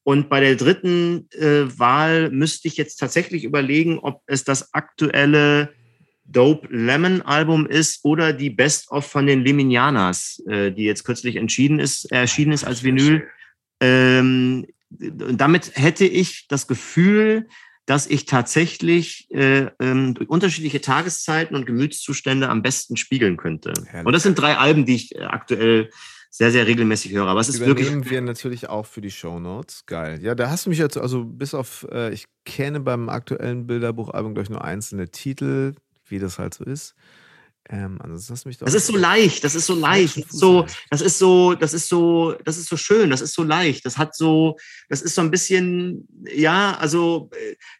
Und 0.02 0.28
bei 0.28 0.40
der 0.40 0.56
dritten 0.56 1.30
äh, 1.34 1.66
Wahl 1.78 2.32
müsste 2.32 2.68
ich 2.68 2.78
jetzt 2.78 2.96
tatsächlich 2.96 3.44
überlegen, 3.44 4.00
ob 4.00 4.24
es 4.26 4.44
das 4.44 4.74
aktuelle 4.74 5.70
Dope 6.26 6.68
Lemon 6.72 7.22
Album 7.22 7.68
ist 7.68 8.04
oder 8.04 8.34
die 8.34 8.50
Best 8.50 8.90
of 8.90 9.06
von 9.06 9.28
den 9.28 9.44
Leminianas, 9.44 10.42
äh, 10.48 10.72
die 10.72 10.86
jetzt 10.86 11.04
kürzlich 11.04 11.36
entschieden 11.36 11.80
ist, 11.80 12.12
erschienen 12.12 12.54
ist 12.54 12.64
als 12.64 12.84
Vinyl. 12.84 13.28
Ähm, 13.82 14.66
damit 14.90 15.74
hätte 15.76 16.06
ich 16.06 16.48
das 16.48 16.66
Gefühl, 16.66 17.48
dass 17.90 18.06
ich 18.06 18.28
tatsächlich 18.28 19.28
äh, 19.32 19.72
ähm, 19.80 20.14
durch 20.14 20.30
unterschiedliche 20.30 20.80
Tageszeiten 20.80 21.56
und 21.56 21.66
Gemütszustände 21.66 22.48
am 22.48 22.62
besten 22.62 22.98
spiegeln 22.98 23.36
könnte. 23.36 23.74
Herrlich. 23.88 24.06
Und 24.06 24.14
das 24.14 24.22
sind 24.22 24.38
drei 24.38 24.58
Alben, 24.58 24.86
die 24.86 24.94
ich 24.94 25.16
äh, 25.16 25.24
aktuell 25.24 25.90
sehr, 26.30 26.52
sehr 26.52 26.68
regelmäßig 26.68 27.14
höre. 27.14 27.26
Aber 27.26 27.40
es 27.40 27.50
ist 27.50 27.60
wirklich. 27.62 27.90
wir 28.08 28.22
natürlich 28.22 28.70
auch 28.70 28.86
für 28.86 29.02
die 29.02 29.10
Show 29.10 29.40
Notes. 29.40 29.88
Geil. 29.88 30.20
Ja, 30.22 30.36
da 30.36 30.52
hast 30.52 30.68
du 30.68 30.70
mich 30.70 30.78
jetzt, 30.78 31.00
also 31.00 31.26
bis 31.26 31.56
auf, 31.56 31.88
äh, 31.92 32.14
ich 32.14 32.26
kenne 32.46 32.80
beim 32.80 33.10
aktuellen 33.10 33.66
Bilderbuchalbum, 33.66 34.36
glaube 34.36 34.44
ich, 34.44 34.52
nur 34.52 34.64
einzelne 34.64 35.10
Titel, 35.10 35.74
wie 36.06 36.20
das 36.20 36.38
halt 36.38 36.54
so 36.54 36.66
ist. 36.66 36.94
Ähm, 37.72 38.00
also 38.02 38.34
das, 38.34 38.44
das 38.44 38.74
ist 38.74 38.88
so 38.88 38.98
leicht, 38.98 39.44
das 39.44 39.54
ist 39.54 39.68
so 39.68 39.76
leicht, 39.76 40.18
das 40.18 40.32
ist 40.32 40.40
so, 40.40 40.66
das 40.90 41.02
ist 41.02 41.20
so, 41.20 41.54
das 41.54 41.74
ist 41.74 41.88
so, 41.88 42.34
das 42.44 42.58
ist 42.58 42.68
so 42.68 42.78
schön, 42.78 43.12
das 43.12 43.22
ist 43.22 43.36
so 43.36 43.44
leicht, 43.44 43.86
das 43.86 43.98
hat 43.98 44.16
so, 44.16 44.58
das 44.90 45.04
ist 45.04 45.14
so 45.14 45.22
ein 45.22 45.30
bisschen, 45.30 46.08
ja, 46.26 46.76
also 46.80 47.30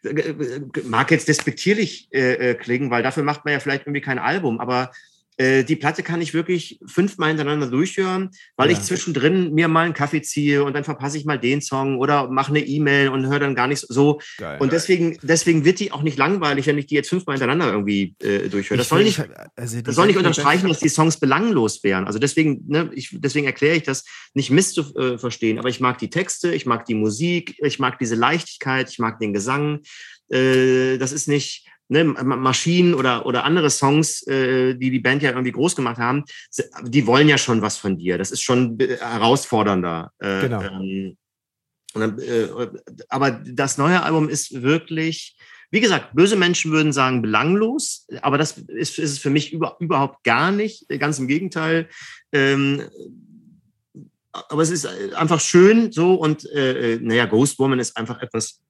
äh, 0.04 0.10
äh 0.10 0.62
mag 0.84 1.10
jetzt 1.10 1.28
despektierlich 1.28 2.08
äh, 2.12 2.52
äh, 2.52 2.56
klingen, 2.56 2.92
weil 2.92 3.02
dafür 3.02 3.24
macht 3.24 3.46
man 3.46 3.54
ja 3.54 3.60
vielleicht 3.60 3.88
irgendwie 3.88 4.02
kein 4.02 4.20
Album, 4.20 4.60
aber 4.60 4.92
äh, 5.40 5.64
die 5.64 5.78
Platte 5.78 6.04
kann 6.04 6.22
ich 6.22 6.34
wirklich 6.34 6.82
fünfmal 6.86 7.30
hintereinander 7.30 7.68
durchhören, 7.68 8.30
weil 8.58 8.70
ja. 8.70 8.78
ich 8.78 8.84
zwischendrin 8.84 9.54
mir 9.54 9.70
mal 9.70 9.86
einen 9.86 9.94
Kaffee 9.94 10.22
ziehe 10.22 10.66
und 10.66 10.74
dann 10.74 10.84
verpasse 10.84 11.18
ich 11.18 11.24
mal 11.24 11.40
den 11.40 11.62
Song 11.62 11.98
oder 11.98 12.30
mache 12.30 12.50
eine 12.50 12.60
E-Mail 12.60 13.08
und 13.08 13.26
höre 13.26 13.40
dann 13.40 13.56
gar 13.56 13.68
nicht 13.68 13.86
so. 13.88 14.20
Geil, 14.38 14.60
und 14.60 14.74
deswegen, 14.74 15.18
deswegen 15.22 15.64
wird 15.64 15.80
die 15.80 15.94
auch 15.94 16.04
nicht 16.04 16.18
langweilig, 16.18 16.68
wenn 16.68 16.78
ich 16.78 16.88
die 16.88 16.96
jetzt 16.96 17.08
fünfmal 17.08 17.38
hintereinander 17.38 17.72
irgendwie 17.72 18.16
äh, 18.22 18.50
durchhöre. 18.50 18.80
Das 18.80 18.90
soll 18.90 19.06
nicht, 19.06 19.24
also 19.56 19.82
das 19.82 19.96
soll 19.96 20.08
nicht 20.08 20.18
unterstreichen, 20.18 20.68
dass 20.68 20.80
die 20.80 20.90
Songs 20.90 21.22
belanglos 21.22 21.86
wären. 21.86 22.06
Also 22.06 22.20
deswegen, 22.20 22.66
ne, 22.68 22.92
ich, 22.94 23.18
deswegen 23.18 23.46
erkläre 23.46 23.78
ich 23.78 23.84
das 23.84 24.04
nicht 24.34 24.52
misszuverstehen. 24.52 25.58
Aber 25.58 25.70
ich 25.70 25.80
mag 25.80 26.00
die 26.00 26.10
Texte, 26.10 26.54
ich 26.54 26.66
mag 26.66 26.84
die 26.84 26.96
Musik, 26.96 27.56
ich 27.60 27.80
mag 27.80 27.98
diese 27.98 28.16
Leichtigkeit, 28.16 28.90
ich 28.90 29.00
mag 29.00 29.20
den 29.20 29.32
Gesang. 29.32 29.80
Äh, 30.30 30.98
das 30.98 31.14
ist 31.14 31.30
nicht, 31.30 31.66
ne, 31.90 32.04
Maschinen 32.04 32.94
oder, 32.94 33.26
oder 33.26 33.44
andere 33.44 33.70
Songs, 33.70 34.26
äh, 34.28 34.76
die 34.76 34.92
die 34.92 35.00
Band 35.00 35.22
ja 35.22 35.32
irgendwie 35.32 35.52
groß 35.52 35.76
gemacht 35.76 35.98
haben, 35.98 36.24
die 36.84 37.06
wollen 37.06 37.28
ja 37.28 37.38
schon 37.38 37.62
was 37.62 37.78
von 37.78 37.98
dir. 37.98 38.18
Das 38.18 38.32
ist 38.32 38.42
schon 38.42 38.78
herausfordernder. 38.80 40.12
Äh, 40.20 40.42
genau. 40.42 40.62
Ähm, 40.62 41.18
dann, 41.94 42.20
äh, 42.20 42.48
aber 43.10 43.32
das 43.32 43.78
neue 43.78 44.04
Album 44.04 44.30
ist 44.30 44.62
wirklich, 44.62 45.36
wie 45.72 45.80
gesagt, 45.80 46.14
böse 46.14 46.36
Menschen 46.36 46.72
würden 46.72 46.94
sagen 46.94 47.22
belanglos, 47.22 48.06
aber 48.22 48.38
das 48.38 48.58
ist, 48.58 49.00
ist 49.00 49.12
es 49.12 49.20
für 49.20 49.32
mich 49.32 49.52
über, 49.52 49.76
überhaupt 49.80 50.24
gar 50.24 50.52
nicht. 50.52 50.88
Ganz 51.00 51.18
im 51.18 51.28
Gegenteil. 51.28 51.90
Ähm, 52.32 52.84
aber 54.32 54.62
es 54.62 54.70
ist 54.70 54.86
einfach 55.16 55.40
schön 55.40 55.92
so 55.92 56.14
und 56.14 56.48
äh, 56.52 56.94
äh 56.94 57.00
naja, 57.02 57.26
Ghost 57.26 57.58
Woman 57.58 57.80
ist 57.80 57.98
einfach 57.98 58.22
etwas 58.22 58.62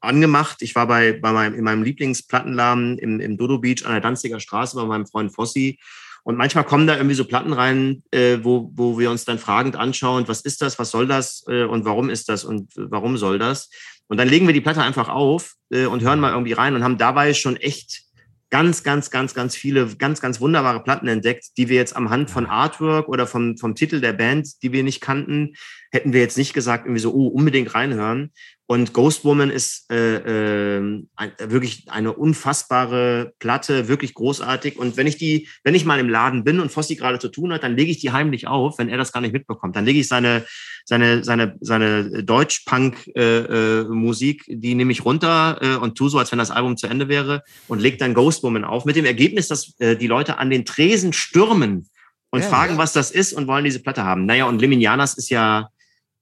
angemacht. 0.00 0.62
Ich 0.62 0.74
war 0.74 0.86
bei, 0.86 1.12
bei 1.12 1.32
meinem, 1.32 1.54
in 1.54 1.64
meinem 1.64 1.82
Lieblingsplattenladen 1.82 2.98
im, 2.98 3.20
im 3.20 3.36
Dodo 3.36 3.58
Beach 3.58 3.84
an 3.84 3.92
der 3.92 4.00
Danziger 4.00 4.40
Straße 4.40 4.76
bei 4.76 4.84
meinem 4.84 5.06
Freund 5.06 5.34
Fossi. 5.34 5.78
Und 6.22 6.36
manchmal 6.36 6.64
kommen 6.64 6.86
da 6.86 6.96
irgendwie 6.96 7.14
so 7.14 7.24
Platten 7.24 7.52
rein, 7.52 8.02
äh, 8.10 8.38
wo, 8.42 8.70
wo 8.74 8.98
wir 8.98 9.10
uns 9.10 9.24
dann 9.24 9.38
fragend 9.38 9.76
anschauen, 9.76 10.28
was 10.28 10.42
ist 10.42 10.60
das, 10.60 10.78
was 10.78 10.90
soll 10.90 11.06
das 11.06 11.44
äh, 11.48 11.64
und 11.64 11.84
warum 11.84 12.10
ist 12.10 12.28
das 12.28 12.44
und 12.44 12.72
warum 12.76 13.16
soll 13.16 13.38
das? 13.38 13.70
Und 14.06 14.18
dann 14.18 14.28
legen 14.28 14.46
wir 14.46 14.52
die 14.52 14.60
Platte 14.60 14.82
einfach 14.82 15.08
auf 15.08 15.54
äh, 15.70 15.86
und 15.86 16.02
hören 16.02 16.20
mal 16.20 16.32
irgendwie 16.32 16.52
rein 16.52 16.74
und 16.74 16.84
haben 16.84 16.98
dabei 16.98 17.32
schon 17.32 17.56
echt 17.56 18.02
ganz, 18.50 18.82
ganz, 18.82 19.10
ganz, 19.10 19.32
ganz 19.34 19.56
viele, 19.56 19.86
ganz, 19.96 20.20
ganz 20.20 20.40
wunderbare 20.40 20.82
Platten 20.82 21.08
entdeckt, 21.08 21.56
die 21.56 21.68
wir 21.68 21.76
jetzt 21.76 21.96
am 21.96 22.10
Hand 22.10 22.30
von 22.30 22.46
Artwork 22.46 23.08
oder 23.08 23.26
vom, 23.26 23.56
vom 23.56 23.74
Titel 23.74 24.00
der 24.00 24.12
Band, 24.12 24.62
die 24.62 24.72
wir 24.72 24.82
nicht 24.82 25.00
kannten, 25.00 25.54
hätten 25.90 26.12
wir 26.12 26.20
jetzt 26.20 26.38
nicht 26.38 26.54
gesagt, 26.54 26.86
irgendwie 26.86 27.00
so, 27.00 27.12
oh, 27.12 27.26
unbedingt 27.26 27.74
reinhören. 27.74 28.30
Und 28.66 28.92
Ghost 28.92 29.24
Woman 29.24 29.50
ist 29.50 29.90
äh, 29.90 30.78
äh, 30.78 31.02
wirklich 31.40 31.90
eine 31.90 32.12
unfassbare 32.12 33.32
Platte, 33.40 33.88
wirklich 33.88 34.14
großartig. 34.14 34.78
Und 34.78 34.96
wenn 34.96 35.08
ich 35.08 35.16
die, 35.16 35.48
wenn 35.64 35.74
ich 35.74 35.84
mal 35.84 35.98
im 35.98 36.08
Laden 36.08 36.44
bin 36.44 36.60
und 36.60 36.70
Fossi 36.70 36.94
gerade 36.94 37.18
zu 37.18 37.30
tun 37.30 37.52
hat, 37.52 37.64
dann 37.64 37.76
lege 37.76 37.90
ich 37.90 37.98
die 37.98 38.12
heimlich 38.12 38.46
auf, 38.46 38.78
wenn 38.78 38.88
er 38.88 38.96
das 38.96 39.10
gar 39.10 39.22
nicht 39.22 39.32
mitbekommt. 39.32 39.74
Dann 39.74 39.84
lege 39.84 39.98
ich 39.98 40.06
seine, 40.06 40.46
seine, 40.84 41.24
seine, 41.24 41.56
seine 41.60 42.22
Deutsch-Punk-Musik, 42.22 44.48
äh, 44.48 44.52
äh, 44.52 44.56
die 44.56 44.76
nehme 44.76 44.92
ich 44.92 45.04
runter 45.04 45.58
äh, 45.60 45.74
und 45.74 45.98
tu 45.98 46.08
so, 46.08 46.18
als 46.18 46.30
wenn 46.30 46.38
das 46.38 46.52
Album 46.52 46.76
zu 46.76 46.86
Ende 46.86 47.08
wäre 47.08 47.42
und 47.66 47.80
leg 47.80 47.98
dann 47.98 48.14
Ghost 48.14 48.44
Woman 48.44 48.62
auf. 48.62 48.84
Mit 48.84 48.94
dem 48.94 49.04
Ergebnis, 49.04 49.48
dass 49.48 49.74
äh, 49.80 49.96
die 49.96 50.06
Leute 50.06 50.38
an 50.38 50.48
den 50.48 50.64
Tresen 50.64 51.12
stürmen 51.12 51.88
und 52.30 52.42
ja, 52.42 52.48
fragen, 52.48 52.74
ja. 52.74 52.78
was 52.78 52.92
das 52.92 53.10
ist 53.10 53.32
und 53.32 53.48
wollen 53.48 53.64
diese 53.64 53.82
Platte 53.82 54.04
haben. 54.04 54.26
Naja, 54.26 54.44
und 54.44 54.60
Liminianas 54.60 55.14
ist 55.14 55.30
ja 55.30 55.70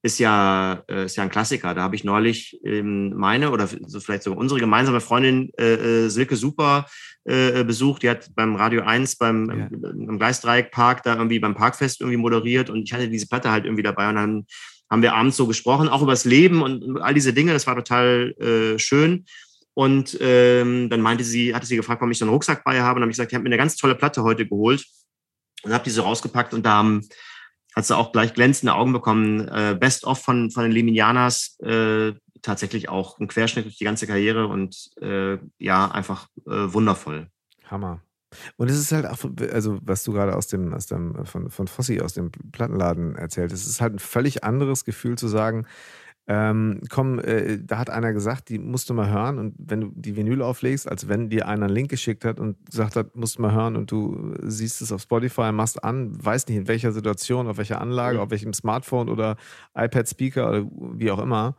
ist 0.01 0.19
ja, 0.19 0.83
äh, 0.89 1.05
ist 1.05 1.17
ja 1.17 1.23
ein 1.23 1.29
Klassiker. 1.29 1.73
Da 1.73 1.81
habe 1.81 1.95
ich 1.95 2.03
neulich 2.03 2.59
ähm, 2.63 3.13
meine 3.15 3.51
oder 3.51 3.67
so 3.67 3.99
vielleicht 3.99 4.23
sogar 4.23 4.39
unsere 4.39 4.59
gemeinsame 4.59 5.01
Freundin 5.01 5.51
äh, 5.59 6.05
äh 6.05 6.09
Silke 6.09 6.35
Super 6.35 6.85
äh, 7.25 7.63
besucht. 7.63 8.03
Die 8.03 8.09
hat 8.09 8.29
beim 8.35 8.55
Radio 8.55 8.83
1 8.83 9.17
beim 9.17 9.49
ja. 9.49 9.67
im 9.67 10.17
Gleisdreieckpark 10.17 11.03
da 11.03 11.15
irgendwie 11.15 11.39
beim 11.39 11.55
Parkfest 11.55 11.99
irgendwie 11.99 12.17
moderiert 12.17 12.69
und 12.69 12.83
ich 12.83 12.93
hatte 12.93 13.09
diese 13.09 13.27
Platte 13.27 13.51
halt 13.51 13.65
irgendwie 13.65 13.83
dabei 13.83 14.09
und 14.09 14.15
dann 14.15 14.45
haben 14.89 15.01
wir 15.01 15.13
abends 15.13 15.37
so 15.37 15.45
gesprochen, 15.45 15.87
auch 15.87 16.01
über 16.01 16.13
das 16.13 16.25
Leben 16.25 16.61
und 16.61 16.99
all 17.01 17.13
diese 17.13 17.33
Dinge. 17.33 17.53
Das 17.53 17.67
war 17.67 17.75
total 17.75 18.33
äh, 18.39 18.79
schön. 18.79 19.25
Und 19.75 20.17
ähm, 20.19 20.89
dann 20.89 21.01
meinte 21.01 21.23
sie, 21.23 21.53
hatte 21.53 21.67
sie 21.67 21.75
gefragt, 21.75 22.01
warum 22.01 22.11
ich 22.11 22.17
so 22.17 22.25
einen 22.25 22.33
Rucksack 22.33 22.63
bei 22.63 22.81
habe. 22.81 22.95
Und 22.95 23.01
dann 23.01 23.03
habe 23.03 23.11
ich 23.11 23.17
gesagt, 23.17 23.31
ich 23.31 23.35
habe 23.35 23.43
mir 23.43 23.49
eine 23.49 23.57
ganz 23.57 23.75
tolle 23.75 23.95
Platte 23.95 24.23
heute 24.23 24.47
geholt 24.47 24.83
und 25.63 25.71
habe 25.71 25.83
diese 25.83 26.01
rausgepackt 26.01 26.53
und 26.53 26.65
da 26.65 26.71
haben 26.71 27.07
hat 27.79 27.85
sie 27.85 27.97
auch 27.97 28.11
gleich 28.11 28.33
glänzende 28.33 28.73
Augen 28.73 28.93
bekommen. 28.93 29.47
Äh, 29.47 29.75
Best 29.79 30.05
of 30.05 30.19
von, 30.19 30.51
von 30.51 30.63
den 30.63 30.71
Liminianas, 30.71 31.57
äh, 31.61 32.13
tatsächlich 32.41 32.89
auch 32.89 33.19
ein 33.19 33.27
Querschnitt 33.27 33.65
durch 33.65 33.77
die 33.77 33.83
ganze 33.83 34.07
Karriere 34.07 34.47
und 34.47 34.89
äh, 35.01 35.37
ja, 35.57 35.89
einfach 35.89 36.27
äh, 36.45 36.73
wundervoll. 36.73 37.27
Hammer. 37.65 38.01
Und 38.57 38.69
es 38.69 38.77
ist 38.77 38.91
halt 38.91 39.07
auch, 39.07 39.17
also 39.51 39.79
was 39.81 40.03
du 40.03 40.13
gerade 40.13 40.35
aus 40.35 40.47
dem, 40.47 40.73
aus 40.73 40.85
dem, 40.85 41.25
von, 41.25 41.49
von 41.49 41.67
Fossi 41.67 41.99
aus 41.99 42.13
dem 42.13 42.31
Plattenladen 42.51 43.15
erzählt, 43.15 43.51
es 43.51 43.65
ist 43.65 43.81
halt 43.81 43.95
ein 43.95 43.99
völlig 43.99 44.43
anderes 44.43 44.85
Gefühl 44.85 45.17
zu 45.17 45.27
sagen, 45.27 45.65
ähm, 46.31 46.81
komm, 46.91 47.17
äh, 47.17 47.57
da 47.57 47.79
hat 47.79 47.89
einer 47.89 48.13
gesagt, 48.13 48.49
die 48.49 48.59
musst 48.59 48.87
du 48.87 48.93
mal 48.93 49.09
hören 49.09 49.39
und 49.39 49.55
wenn 49.57 49.81
du 49.81 49.91
die 49.95 50.15
Vinyl 50.15 50.43
auflegst, 50.43 50.87
als 50.87 51.07
wenn 51.07 51.27
dir 51.31 51.47
einer 51.47 51.65
einen 51.65 51.73
Link 51.73 51.89
geschickt 51.89 52.23
hat 52.23 52.39
und 52.39 52.63
gesagt 52.67 52.95
hat, 52.95 53.15
musst 53.15 53.39
du 53.39 53.41
mal 53.41 53.51
hören 53.51 53.75
und 53.75 53.89
du 53.89 54.35
siehst 54.43 54.79
es 54.83 54.91
auf 54.91 55.01
Spotify, 55.01 55.51
machst 55.51 55.83
an, 55.83 56.23
weißt 56.23 56.47
nicht 56.49 56.59
in 56.59 56.67
welcher 56.67 56.91
Situation, 56.91 57.47
auf 57.47 57.57
welcher 57.57 57.81
Anlage, 57.81 58.17
mhm. 58.17 58.23
auf 58.23 58.29
welchem 58.29 58.53
Smartphone 58.53 59.09
oder 59.09 59.37
iPad-Speaker 59.73 60.47
oder 60.47 60.67
wie 60.71 61.09
auch 61.09 61.17
immer. 61.17 61.55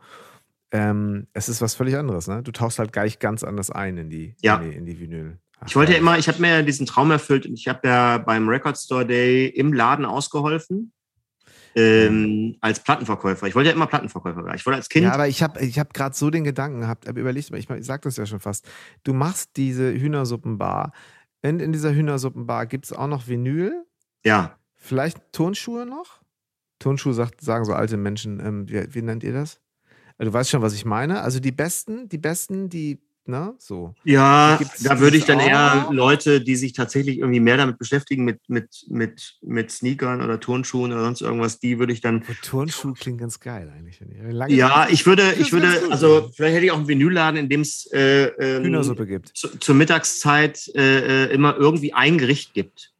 Ähm, 0.71 1.27
es 1.33 1.49
ist 1.49 1.61
was 1.61 1.75
völlig 1.75 1.97
anderes, 1.97 2.29
ne? 2.29 2.41
Du 2.41 2.53
tauchst 2.53 2.79
halt 2.79 2.93
gleich 2.93 3.19
ganz 3.19 3.43
anders 3.43 3.71
ein 3.71 3.97
in 3.97 4.09
die, 4.09 4.37
ja. 4.41 4.55
in 4.55 4.71
die, 4.71 4.77
in 4.77 4.85
die 4.85 4.99
Vinyl. 5.01 5.37
Ach, 5.59 5.67
ich 5.67 5.75
wollte 5.75 5.91
ja 5.91 5.97
immer, 5.97 6.17
ich 6.17 6.29
habe 6.29 6.39
mir 6.39 6.49
ja 6.49 6.61
diesen 6.61 6.85
Traum 6.85 7.11
erfüllt 7.11 7.45
und 7.45 7.55
ich 7.55 7.67
habe 7.67 7.85
ja 7.85 8.19
beim 8.19 8.47
Record 8.47 8.77
Store 8.77 9.05
Day 9.05 9.47
im 9.47 9.73
Laden 9.73 10.05
ausgeholfen 10.05 10.93
ähm, 11.75 12.57
als 12.61 12.81
Plattenverkäufer. 12.81 13.47
Ich 13.47 13.55
wollte 13.55 13.69
ja 13.69 13.75
immer 13.75 13.87
Plattenverkäufer 13.87 14.43
werden. 14.43 14.55
Ich 14.55 14.65
wollte 14.65 14.77
als 14.77 14.89
Kind. 14.89 15.05
Ja, 15.05 15.13
aber 15.13 15.27
ich 15.27 15.41
habe 15.41 15.59
ich 15.61 15.79
hab 15.79 15.93
gerade 15.93 16.15
so 16.15 16.29
den 16.29 16.43
Gedanken 16.43 16.81
gehabt, 16.81 17.07
aber 17.07 17.19
überlegt, 17.19 17.51
ich, 17.53 17.69
ich 17.69 17.85
sag 17.85 18.01
das 18.01 18.17
ja 18.17 18.25
schon 18.25 18.39
fast. 18.39 18.69
Du 19.03 19.13
machst 19.13 19.51
diese 19.57 19.91
Hühnersuppenbar. 19.93 20.91
In, 21.41 21.59
in 21.59 21.71
dieser 21.71 21.93
Hühnersuppenbar 21.93 22.65
gibt 22.65 22.85
es 22.85 22.93
auch 22.93 23.07
noch 23.07 23.27
Vinyl. 23.27 23.85
Ja. 24.23 24.57
Vielleicht 24.75 25.19
Turnschuhe 25.31 25.85
noch? 25.85 26.21
Turnschuhe 26.79 27.13
sagt, 27.13 27.41
sagen 27.41 27.65
so 27.65 27.73
alte 27.73 27.97
Menschen. 27.97 28.39
Ähm, 28.39 28.69
wie, 28.69 28.93
wie 28.93 29.01
nennt 29.01 29.23
ihr 29.23 29.33
das? 29.33 29.59
Du 30.17 30.31
weißt 30.31 30.51
schon, 30.51 30.61
was 30.61 30.73
ich 30.73 30.85
meine. 30.85 31.21
Also 31.21 31.39
die 31.39 31.51
besten, 31.51 32.07
die 32.09 32.19
besten, 32.19 32.69
die 32.69 32.99
Ne? 33.25 33.53
So. 33.59 33.93
Ja, 34.03 34.59
da 34.83 34.99
würde 34.99 35.15
ich 35.15 35.25
dann 35.25 35.39
eher 35.39 35.89
Leute, 35.91 36.41
die 36.41 36.55
sich 36.55 36.73
tatsächlich 36.73 37.19
irgendwie 37.19 37.39
mehr 37.39 37.57
damit 37.57 37.77
beschäftigen, 37.77 38.25
mit, 38.25 38.39
mit, 38.47 38.85
mit, 38.87 39.37
mit 39.41 39.71
Sneakern 39.71 40.21
oder 40.21 40.39
Turnschuhen 40.39 40.91
oder 40.91 41.03
sonst 41.03 41.21
irgendwas, 41.21 41.59
die 41.59 41.77
würde 41.77 41.93
ich 41.93 42.01
dann. 42.01 42.23
Oh, 42.27 42.33
Turnschuh 42.41 42.93
klingt 42.93 43.19
ganz 43.19 43.39
geil 43.39 43.71
eigentlich. 43.75 44.01
Lange 44.31 44.53
ja, 44.53 44.87
ich 44.89 45.05
würde, 45.05 45.33
ich 45.39 45.53
würde, 45.53 45.67
also 45.91 46.31
vielleicht 46.35 46.55
hätte 46.55 46.65
ich 46.65 46.71
auch 46.71 46.77
einen 46.77 46.87
Vinylladen, 46.87 47.39
in 47.39 47.49
dem 47.49 47.61
es 47.61 47.85
äh, 47.91 48.31
gibt. 49.05 49.37
Zu, 49.37 49.59
zur 49.59 49.75
Mittagszeit 49.75 50.67
äh, 50.75 51.25
äh, 51.25 51.33
immer 51.33 51.55
irgendwie 51.57 51.93
ein 51.93 52.17
Gericht 52.17 52.53
gibt 52.53 52.90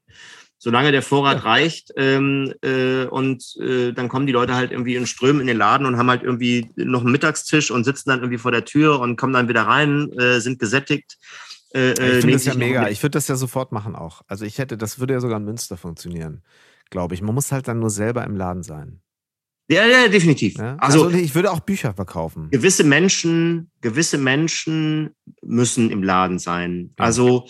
solange 0.63 0.91
der 0.91 1.01
Vorrat 1.01 1.43
reicht. 1.43 1.91
Ähm, 1.97 2.53
äh, 2.61 3.05
und 3.05 3.57
äh, 3.59 3.93
dann 3.93 4.09
kommen 4.09 4.27
die 4.27 4.31
Leute 4.31 4.53
halt 4.53 4.71
irgendwie 4.71 4.95
in 4.95 5.07
Strömen 5.07 5.41
in 5.41 5.47
den 5.47 5.57
Laden 5.57 5.87
und 5.87 5.97
haben 5.97 6.09
halt 6.09 6.21
irgendwie 6.21 6.69
noch 6.75 7.01
einen 7.01 7.11
Mittagstisch 7.11 7.71
und 7.71 7.83
sitzen 7.83 8.09
dann 8.09 8.19
irgendwie 8.19 8.37
vor 8.37 8.51
der 8.51 8.63
Tür 8.63 8.99
und 8.99 9.15
kommen 9.15 9.33
dann 9.33 9.49
wieder 9.49 9.63
rein, 9.63 10.11
äh, 10.19 10.39
sind 10.39 10.59
gesättigt. 10.59 11.17
Äh, 11.73 11.93
ich 11.93 11.99
äh, 11.99 12.21
finde 12.21 12.33
das 12.33 12.45
ja 12.45 12.53
mega. 12.53 12.87
Ich 12.89 13.01
würde 13.01 13.13
das 13.13 13.27
ja 13.27 13.35
sofort 13.35 13.71
machen 13.71 13.95
auch. 13.95 14.21
Also 14.27 14.45
ich 14.45 14.59
hätte, 14.59 14.77
das 14.77 14.99
würde 14.99 15.15
ja 15.15 15.19
sogar 15.19 15.37
in 15.37 15.45
Münster 15.45 15.77
funktionieren, 15.77 16.43
glaube 16.91 17.15
ich. 17.15 17.23
Man 17.23 17.33
muss 17.33 17.51
halt 17.51 17.67
dann 17.67 17.79
nur 17.79 17.89
selber 17.89 18.23
im 18.23 18.35
Laden 18.35 18.61
sein. 18.61 19.01
Ja, 19.67 19.87
ja, 19.87 20.07
definitiv. 20.09 20.59
Ja? 20.59 20.75
Also, 20.77 21.05
also, 21.05 21.17
ich 21.17 21.33
würde 21.33 21.49
auch 21.49 21.61
Bücher 21.61 21.95
verkaufen. 21.95 22.49
Gewisse 22.51 22.83
Menschen, 22.83 23.71
gewisse 23.81 24.19
Menschen 24.19 25.15
müssen 25.41 25.89
im 25.89 26.03
Laden 26.03 26.37
sein. 26.37 26.91
Also 26.97 27.47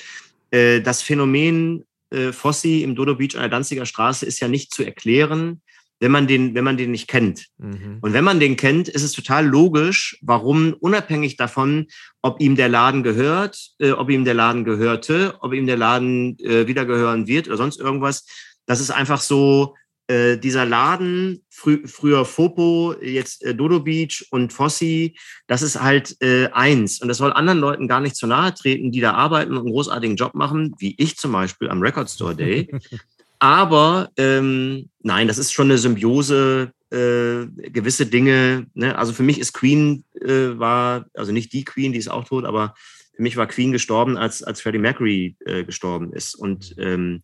äh, 0.52 0.80
das 0.80 1.02
Phänomen 1.02 1.84
äh, 2.12 2.32
Fossi 2.32 2.84
im 2.84 2.96
Dodo 2.96 3.16
Beach 3.16 3.36
an 3.36 3.42
der 3.42 3.50
Danziger 3.50 3.86
Straße 3.86 4.26
ist 4.26 4.40
ja 4.40 4.48
nicht 4.48 4.74
zu 4.74 4.84
erklären, 4.84 5.62
wenn 6.02 6.12
man 6.12 6.28
den, 6.28 6.56
wenn 6.56 6.64
man 6.64 6.78
den 6.78 6.92
nicht 6.92 7.08
kennt. 7.08 7.46
Mhm. 7.58 8.00
Und 8.02 8.14
wenn 8.14 8.24
man 8.24 8.40
den 8.40 8.58
kennt, 8.58 8.90
ist 8.90 9.04
es 9.04 9.12
total 9.12 9.46
logisch, 9.46 10.18
warum 10.22 10.74
unabhängig 10.80 11.38
davon, 11.38 11.88
ob 12.24 12.42
ihm 12.42 12.56
der 12.56 12.70
Laden 12.70 13.04
gehört, 13.04 13.72
äh, 13.80 13.92
ob 13.92 14.10
ihm 14.10 14.26
der 14.26 14.34
Laden 14.34 14.64
gehörte, 14.64 15.36
ob 15.42 15.54
ihm 15.54 15.68
der 15.68 15.78
Laden 15.78 16.38
äh, 16.40 16.68
wieder 16.68 16.86
gehören 16.86 17.28
wird 17.28 17.48
oder 17.48 17.58
sonst 17.58 17.80
irgendwas, 17.80 18.26
das 18.66 18.80
ist 18.80 18.90
einfach 18.90 19.22
so 19.22 19.76
äh, 20.12 20.38
dieser 20.38 20.66
Laden, 20.66 21.42
frü 21.50 21.88
früher 21.88 22.26
Fopo, 22.26 22.96
jetzt 23.02 23.46
äh, 23.46 23.56
Dodo 23.56 23.80
Beach 23.80 24.28
und 24.32 24.52
Fossi, 24.52 25.16
das 25.48 25.62
ist 25.62 25.82
halt 25.82 26.18
äh, 26.22 26.50
eins. 26.52 27.02
Und 27.02 27.08
das 27.08 27.18
soll 27.18 27.32
anderen 27.32 27.60
Leuten 27.60 27.88
gar 27.88 28.02
nicht 28.02 28.18
zu 28.18 28.28
nahe 28.28 28.54
treten, 28.54 28.92
die 28.92 29.00
da 29.00 29.14
arbeiten 29.14 29.52
und 29.52 29.60
einen 29.60 29.72
großartigen 29.72 30.18
Job 30.18 30.34
machen, 30.34 30.76
wie 30.80 30.96
ich 30.98 31.18
zum 31.18 31.32
Beispiel 31.32 31.70
am 31.70 31.82
Record 31.82 32.10
Store 32.10 32.36
Day. 32.36 32.70
Aber 33.40 34.10
ähm, 34.18 34.90
nein, 35.02 35.30
das 35.30 35.38
ist 35.38 35.54
schon 35.54 35.68
eine 35.68 35.78
Symbiose, 35.78 36.74
äh, 36.92 37.48
gewisse 37.70 38.06
Dinge. 38.06 38.68
Ne? 38.74 38.98
Also 38.98 39.14
für 39.14 39.24
mich 39.24 39.40
ist 39.40 39.54
Queen 39.54 40.04
äh, 40.20 40.60
war, 40.60 41.06
also 41.14 41.32
nicht 41.32 41.54
die 41.54 41.64
Queen, 41.64 41.94
die 41.94 42.00
ist 42.00 42.12
auch 42.12 42.26
tot, 42.26 42.44
aber 42.44 42.76
für 43.16 43.24
mich 43.24 43.38
war 43.38 43.48
Queen 43.48 43.72
gestorben, 43.72 44.18
als, 44.18 44.44
als 44.44 44.62
Freddie 44.62 44.80
Mercury 44.80 45.38
äh, 45.46 45.64
gestorben 45.64 46.12
ist. 46.12 46.36
Und 46.36 46.76
ähm, 46.78 47.22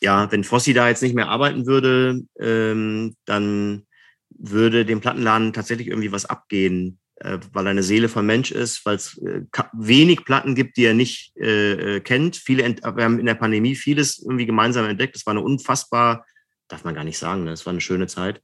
ja, 0.00 0.30
wenn 0.32 0.44
Fossi 0.44 0.72
da 0.72 0.88
jetzt 0.88 1.02
nicht 1.02 1.14
mehr 1.14 1.28
arbeiten 1.28 1.66
würde, 1.66 2.22
ähm, 2.38 3.16
dann 3.26 3.86
würde 4.30 4.86
dem 4.86 5.00
Plattenladen 5.00 5.52
tatsächlich 5.52 5.88
irgendwie 5.88 6.12
was 6.12 6.24
abgehen, 6.24 6.98
äh, 7.16 7.38
weil 7.52 7.66
er 7.66 7.70
eine 7.70 7.82
Seele 7.82 8.08
von 8.08 8.24
Mensch 8.24 8.50
ist, 8.50 8.84
weil 8.86 8.96
es 8.96 9.18
äh, 9.18 9.42
wenig 9.72 10.24
Platten 10.24 10.54
gibt, 10.54 10.76
die 10.76 10.84
er 10.84 10.94
nicht 10.94 11.36
äh, 11.36 11.96
äh 11.96 12.00
kennt. 12.00 12.36
Viele, 12.36 12.64
wir 12.64 13.04
haben 13.04 13.18
in 13.18 13.26
der 13.26 13.34
Pandemie 13.34 13.74
vieles 13.74 14.18
irgendwie 14.18 14.46
gemeinsam 14.46 14.86
entdeckt. 14.86 15.14
Das 15.16 15.26
war 15.26 15.32
eine 15.32 15.42
unfassbar, 15.42 16.24
darf 16.68 16.84
man 16.84 16.94
gar 16.94 17.04
nicht 17.04 17.18
sagen, 17.18 17.44
ne? 17.44 17.50
das 17.50 17.66
war 17.66 17.72
eine 17.72 17.80
schöne 17.80 18.06
Zeit. 18.06 18.40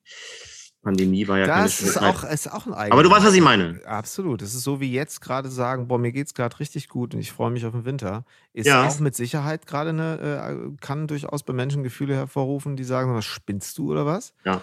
Pandemie 0.87 1.27
war 1.27 1.39
ja 1.39 1.47
das 1.47 1.79
keine 1.79 1.91
ist 1.91 1.97
auch, 2.01 2.23
ist 2.23 2.53
auch 2.53 2.67
ein 2.67 2.73
eigenes. 2.73 2.93
Aber 2.93 3.03
du 3.03 3.11
weißt, 3.11 3.27
was 3.27 3.35
ich 3.35 3.41
meine. 3.41 3.81
Absolut. 3.87 4.41
Es 4.41 4.55
ist 4.55 4.63
so 4.63 4.81
wie 4.81 4.93
jetzt 4.93 5.21
gerade 5.21 5.49
sagen, 5.49 5.89
boah, 5.89 5.99
mir 5.99 6.13
geht 6.13 6.29
es 6.29 6.35
gerade 6.35 6.61
richtig 6.61 6.89
gut 6.89 7.13
und 7.13 7.19
ich 7.19 7.33
freue 7.33 7.51
mich 7.51 7.67
auf 7.67 7.73
den 7.73 7.85
Winter. 7.85 8.25
Ist 8.53 8.67
ja. 8.67 8.87
auch 8.87 9.01
mit 9.01 9.17
Sicherheit 9.17 9.67
gerade 9.67 9.91
eine, 9.91 10.71
äh, 10.71 10.77
kann 10.81 11.09
durchaus 11.09 11.43
bei 11.43 11.53
Menschen 11.53 11.83
Gefühle 11.83 12.15
hervorrufen, 12.15 12.77
die 12.77 12.85
sagen, 12.85 13.13
was 13.15 13.25
spinnst 13.25 13.77
du 13.79 13.91
oder 13.91 14.07
was? 14.07 14.33
Ja. 14.45 14.61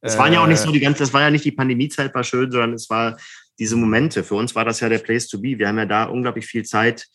Es 0.00 0.14
äh, 0.14 0.18
waren 0.18 0.32
ja 0.32 0.42
auch 0.42 0.46
nicht 0.46 0.60
so 0.60 0.72
die 0.72 0.80
ganze, 0.80 1.00
das 1.00 1.12
war 1.12 1.20
ja 1.20 1.30
nicht 1.30 1.44
die 1.44 1.52
Pandemiezeit 1.52 2.14
war 2.14 2.24
schön, 2.24 2.50
sondern 2.50 2.72
es 2.72 2.88
war 2.88 3.18
diese 3.58 3.76
Momente. 3.76 4.24
Für 4.24 4.36
uns 4.36 4.54
war 4.54 4.64
das 4.64 4.80
ja 4.80 4.88
der 4.88 4.98
Place 4.98 5.28
to 5.28 5.38
be. 5.38 5.58
Wir 5.58 5.68
haben 5.68 5.78
ja 5.78 5.84
da 5.84 6.04
unglaublich 6.04 6.46
viel 6.46 6.64
Zeit 6.64 7.06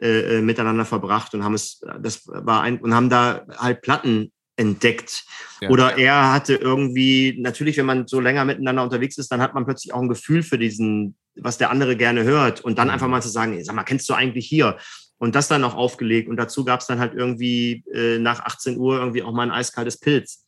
äh, 0.00 0.38
äh 0.38 0.40
miteinander 0.40 0.86
verbracht 0.86 1.34
und 1.34 1.44
haben 1.44 1.54
es, 1.54 1.80
das 2.00 2.26
war 2.26 2.62
ein, 2.62 2.78
und 2.78 2.94
haben 2.94 3.10
da 3.10 3.44
halt 3.58 3.82
Platten 3.82 4.32
entdeckt. 4.56 5.24
Ja. 5.60 5.70
Oder 5.70 5.96
er 5.98 6.32
hatte 6.32 6.54
irgendwie, 6.54 7.36
natürlich, 7.38 7.76
wenn 7.76 7.86
man 7.86 8.06
so 8.06 8.20
länger 8.20 8.44
miteinander 8.44 8.82
unterwegs 8.82 9.18
ist, 9.18 9.30
dann 9.30 9.40
hat 9.40 9.54
man 9.54 9.64
plötzlich 9.64 9.92
auch 9.94 10.00
ein 10.00 10.08
Gefühl 10.08 10.42
für 10.42 10.58
diesen, 10.58 11.16
was 11.36 11.58
der 11.58 11.70
andere 11.70 11.96
gerne 11.96 12.24
hört. 12.24 12.62
Und 12.62 12.78
dann 12.78 12.90
einfach 12.90 13.08
mal 13.08 13.22
zu 13.22 13.28
sagen, 13.28 13.62
sag 13.62 13.74
mal, 13.74 13.84
kennst 13.84 14.08
du 14.08 14.14
eigentlich 14.14 14.46
hier? 14.46 14.76
Und 15.18 15.34
das 15.34 15.48
dann 15.48 15.62
noch 15.62 15.74
aufgelegt. 15.74 16.28
Und 16.28 16.36
dazu 16.36 16.62
gab 16.62 16.80
es 16.80 16.86
dann 16.86 16.98
halt 16.98 17.14
irgendwie 17.14 17.82
äh, 17.94 18.18
nach 18.18 18.40
18 18.40 18.76
Uhr 18.76 18.98
irgendwie 18.98 19.22
auch 19.22 19.32
mal 19.32 19.44
ein 19.44 19.50
eiskaltes 19.50 19.98
Pilz. 19.98 20.46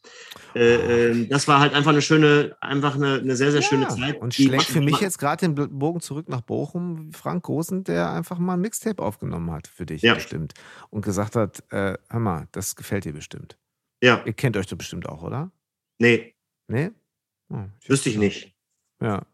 Äh, 0.54 1.10
äh, 1.10 1.26
das 1.26 1.48
war 1.48 1.60
halt 1.60 1.72
einfach 1.72 1.92
eine 1.92 2.02
schöne, 2.02 2.54
einfach 2.60 2.94
eine, 2.94 3.14
eine 3.14 3.34
sehr, 3.34 3.50
sehr 3.50 3.62
ja. 3.62 3.66
schöne 3.66 3.88
Zeit. 3.88 4.20
Und 4.20 4.34
schlägt 4.34 4.64
für 4.64 4.82
mich 4.82 5.00
jetzt 5.00 5.18
gerade 5.18 5.48
den 5.48 5.54
Bogen 5.78 6.02
zurück 6.02 6.28
nach 6.28 6.42
Bochum, 6.42 7.12
Frank 7.14 7.44
Gosen, 7.44 7.84
der 7.84 8.12
einfach 8.12 8.38
mal 8.38 8.54
ein 8.54 8.60
Mixtape 8.60 9.02
aufgenommen 9.02 9.50
hat 9.52 9.68
für 9.68 9.86
dich 9.86 10.02
ja. 10.02 10.12
bestimmt. 10.12 10.52
Und 10.90 11.02
gesagt 11.02 11.34
hat, 11.34 11.62
äh, 11.70 11.94
hör 12.10 12.20
mal, 12.20 12.48
das 12.52 12.76
gefällt 12.76 13.06
dir 13.06 13.14
bestimmt. 13.14 13.56
Ja. 14.02 14.22
Ihr 14.24 14.32
kennt 14.32 14.56
euch 14.56 14.66
doch 14.66 14.76
bestimmt 14.76 15.08
auch, 15.08 15.22
oder? 15.22 15.50
Nee. 15.98 16.34
Nee? 16.68 16.90
Oh, 17.50 17.64
Wüsste 17.86 18.10
ich 18.10 18.16
nicht. 18.16 18.54
Ja. 19.00 19.26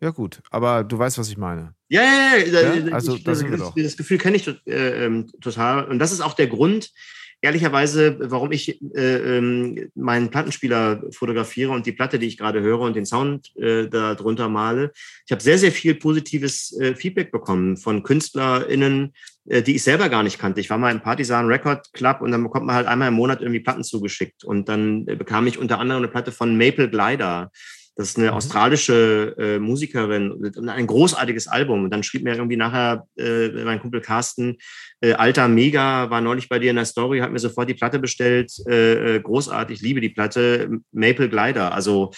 Ja, 0.00 0.10
gut. 0.10 0.42
Aber 0.50 0.84
du 0.84 0.98
weißt, 0.98 1.18
was 1.18 1.28
ich 1.28 1.38
meine. 1.38 1.74
Ja, 1.88 2.02
ja, 2.02 2.36
ja. 2.36 2.74
ja? 2.74 2.92
Also, 2.92 3.16
ich, 3.16 3.24
das, 3.24 3.40
das, 3.40 3.72
das, 3.74 3.96
Gefühl 3.96 4.18
kenne 4.18 4.36
ich 4.36 4.46
äh, 4.66 5.04
ähm, 5.04 5.30
total. 5.40 5.86
Und 5.88 5.98
das 5.98 6.12
ist 6.12 6.20
auch 6.20 6.34
der 6.34 6.48
Grund, 6.48 6.92
ehrlicherweise, 7.40 8.16
warum 8.20 8.52
ich 8.52 8.80
äh, 8.94 9.38
äh, 9.38 9.88
meinen 9.94 10.30
Plattenspieler 10.30 11.02
fotografiere 11.10 11.70
und 11.70 11.86
die 11.86 11.92
Platte, 11.92 12.18
die 12.18 12.26
ich 12.26 12.38
gerade 12.38 12.60
höre 12.60 12.80
und 12.80 12.96
den 12.96 13.06
Sound 13.06 13.54
äh, 13.56 13.88
darunter 13.88 14.48
male. 14.48 14.92
Ich 15.26 15.32
habe 15.32 15.42
sehr, 15.42 15.58
sehr 15.58 15.72
viel 15.72 15.94
positives 15.94 16.78
äh, 16.80 16.94
Feedback 16.94 17.30
bekommen 17.30 17.76
von 17.76 18.02
KünstlerInnen, 18.02 19.12
äh, 19.48 19.62
die 19.62 19.76
ich 19.76 19.82
selber 19.82 20.08
gar 20.08 20.22
nicht 20.22 20.38
kannte. 20.38 20.60
Ich 20.60 20.70
war 20.70 20.78
mal 20.78 20.90
im 20.90 21.00
Partisan 21.00 21.46
Record 21.46 21.92
Club 21.92 22.20
und 22.20 22.32
dann 22.32 22.42
bekommt 22.42 22.66
man 22.66 22.74
halt 22.74 22.86
einmal 22.86 23.08
im 23.08 23.14
Monat 23.14 23.40
irgendwie 23.40 23.60
Platten 23.60 23.84
zugeschickt. 23.84 24.44
Und 24.44 24.68
dann 24.68 25.06
äh, 25.06 25.16
bekam 25.16 25.46
ich 25.46 25.58
unter 25.58 25.78
anderem 25.78 26.02
eine 26.02 26.10
Platte 26.10 26.32
von 26.32 26.56
Maple 26.56 26.90
Glider 26.90 27.50
Das 27.96 28.10
ist 28.10 28.18
eine 28.18 28.28
mhm. 28.28 28.34
australische 28.34 29.34
äh, 29.38 29.58
Musikerin, 29.58 30.52
ein 30.68 30.86
großartiges 30.86 31.48
Album. 31.48 31.84
Und 31.84 31.90
dann 31.90 32.02
schrieb 32.02 32.24
mir 32.24 32.34
irgendwie 32.34 32.58
nachher 32.58 33.06
äh, 33.16 33.48
mein 33.64 33.80
Kumpel 33.80 34.02
Carsten, 34.02 34.58
äh, 35.00 35.14
alter 35.14 35.48
Mega, 35.48 36.10
war 36.10 36.20
neulich 36.20 36.50
bei 36.50 36.58
dir 36.58 36.70
in 36.70 36.76
der 36.76 36.84
Story, 36.84 37.20
hat 37.20 37.32
mir 37.32 37.38
sofort 37.38 37.70
die 37.70 37.74
Platte 37.74 37.98
bestellt. 37.98 38.52
Äh, 38.68 39.16
äh 39.16 39.20
großartig, 39.20 39.80
liebe 39.80 40.02
die 40.02 40.10
Platte. 40.10 40.68
Maple 40.92 41.30
Glider. 41.30 41.72
Also 41.72 42.12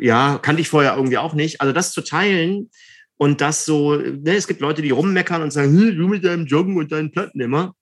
ja, 0.00 0.38
kannte 0.42 0.60
ich 0.60 0.68
vorher 0.68 0.96
irgendwie 0.96 1.18
auch 1.18 1.34
nicht. 1.34 1.60
Also 1.60 1.72
das 1.72 1.92
zu 1.92 2.02
teilen 2.02 2.70
und 3.16 3.40
das 3.40 3.64
so, 3.64 3.94
ne, 3.94 4.34
es 4.34 4.48
gibt 4.48 4.60
Leute, 4.60 4.82
die 4.82 4.90
rummeckern 4.90 5.42
und 5.42 5.52
sagen, 5.52 5.78
hm, 5.78 5.96
du 5.96 6.08
mit 6.08 6.24
deinem 6.24 6.46
Joggen 6.46 6.76
und 6.76 6.92
deinen 6.92 7.12
Platten 7.12 7.40
immer. 7.40 7.74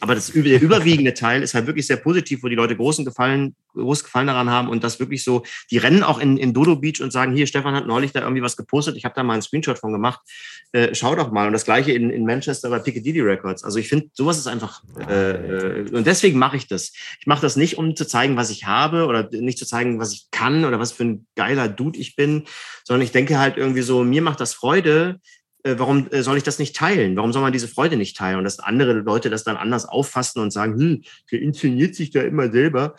Aber 0.00 0.14
das, 0.14 0.32
der 0.32 0.60
überwiegende 0.60 1.14
Teil 1.14 1.42
ist 1.42 1.54
halt 1.54 1.66
wirklich 1.66 1.86
sehr 1.86 1.96
positiv, 1.96 2.42
wo 2.42 2.48
die 2.48 2.54
Leute 2.54 2.76
großen 2.76 3.04
Gefallen, 3.04 3.54
groß 3.74 4.04
Gefallen 4.04 4.26
daran 4.26 4.50
haben 4.50 4.68
und 4.68 4.84
das 4.84 5.00
wirklich 5.00 5.24
so, 5.24 5.42
die 5.70 5.78
rennen 5.78 6.02
auch 6.02 6.18
in, 6.18 6.36
in 6.36 6.52
Dodo 6.52 6.76
Beach 6.76 7.00
und 7.00 7.12
sagen, 7.12 7.34
hier, 7.34 7.46
Stefan 7.46 7.74
hat 7.74 7.86
neulich 7.86 8.12
da 8.12 8.20
irgendwie 8.20 8.42
was 8.42 8.56
gepostet, 8.56 8.96
ich 8.96 9.04
habe 9.04 9.14
da 9.14 9.22
mal 9.22 9.34
einen 9.34 9.42
Screenshot 9.42 9.78
von 9.78 9.92
gemacht, 9.92 10.20
äh, 10.72 10.94
schau 10.94 11.14
doch 11.14 11.30
mal. 11.32 11.46
Und 11.46 11.52
das 11.52 11.64
gleiche 11.64 11.92
in, 11.92 12.10
in 12.10 12.24
Manchester 12.24 12.70
bei 12.70 12.78
Piccadilly 12.78 13.20
Records. 13.20 13.64
Also 13.64 13.78
ich 13.78 13.88
finde, 13.88 14.08
sowas 14.12 14.38
ist 14.38 14.46
einfach, 14.46 14.82
äh, 15.08 15.30
äh, 15.30 15.90
und 15.94 16.06
deswegen 16.06 16.38
mache 16.38 16.56
ich 16.56 16.66
das. 16.66 16.92
Ich 17.20 17.26
mache 17.26 17.42
das 17.42 17.56
nicht, 17.56 17.78
um 17.78 17.96
zu 17.96 18.06
zeigen, 18.06 18.36
was 18.36 18.50
ich 18.50 18.66
habe 18.66 19.06
oder 19.06 19.28
nicht 19.30 19.58
zu 19.58 19.66
zeigen, 19.66 19.98
was 19.98 20.12
ich 20.12 20.26
kann 20.30 20.64
oder 20.64 20.78
was 20.78 20.92
für 20.92 21.04
ein 21.04 21.26
geiler 21.34 21.68
Dude 21.68 21.98
ich 21.98 22.16
bin, 22.16 22.44
sondern 22.84 23.02
ich 23.02 23.12
denke 23.12 23.38
halt 23.38 23.56
irgendwie 23.56 23.82
so, 23.82 24.04
mir 24.04 24.22
macht 24.22 24.40
das 24.40 24.54
Freude, 24.54 25.20
warum 25.78 26.08
äh, 26.10 26.22
soll 26.22 26.36
ich 26.36 26.42
das 26.42 26.58
nicht 26.58 26.76
teilen? 26.76 27.16
Warum 27.16 27.32
soll 27.32 27.42
man 27.42 27.52
diese 27.52 27.68
Freude 27.68 27.96
nicht 27.96 28.16
teilen? 28.16 28.38
Und 28.38 28.44
dass 28.44 28.58
andere 28.58 28.92
Leute 28.94 29.30
das 29.30 29.44
dann 29.44 29.56
anders 29.56 29.84
auffassen 29.84 30.40
und 30.40 30.52
sagen, 30.52 30.78
hm, 30.78 31.02
der 31.30 31.42
inszeniert 31.42 31.94
sich 31.94 32.10
da 32.10 32.22
immer 32.22 32.50
selber. 32.50 32.94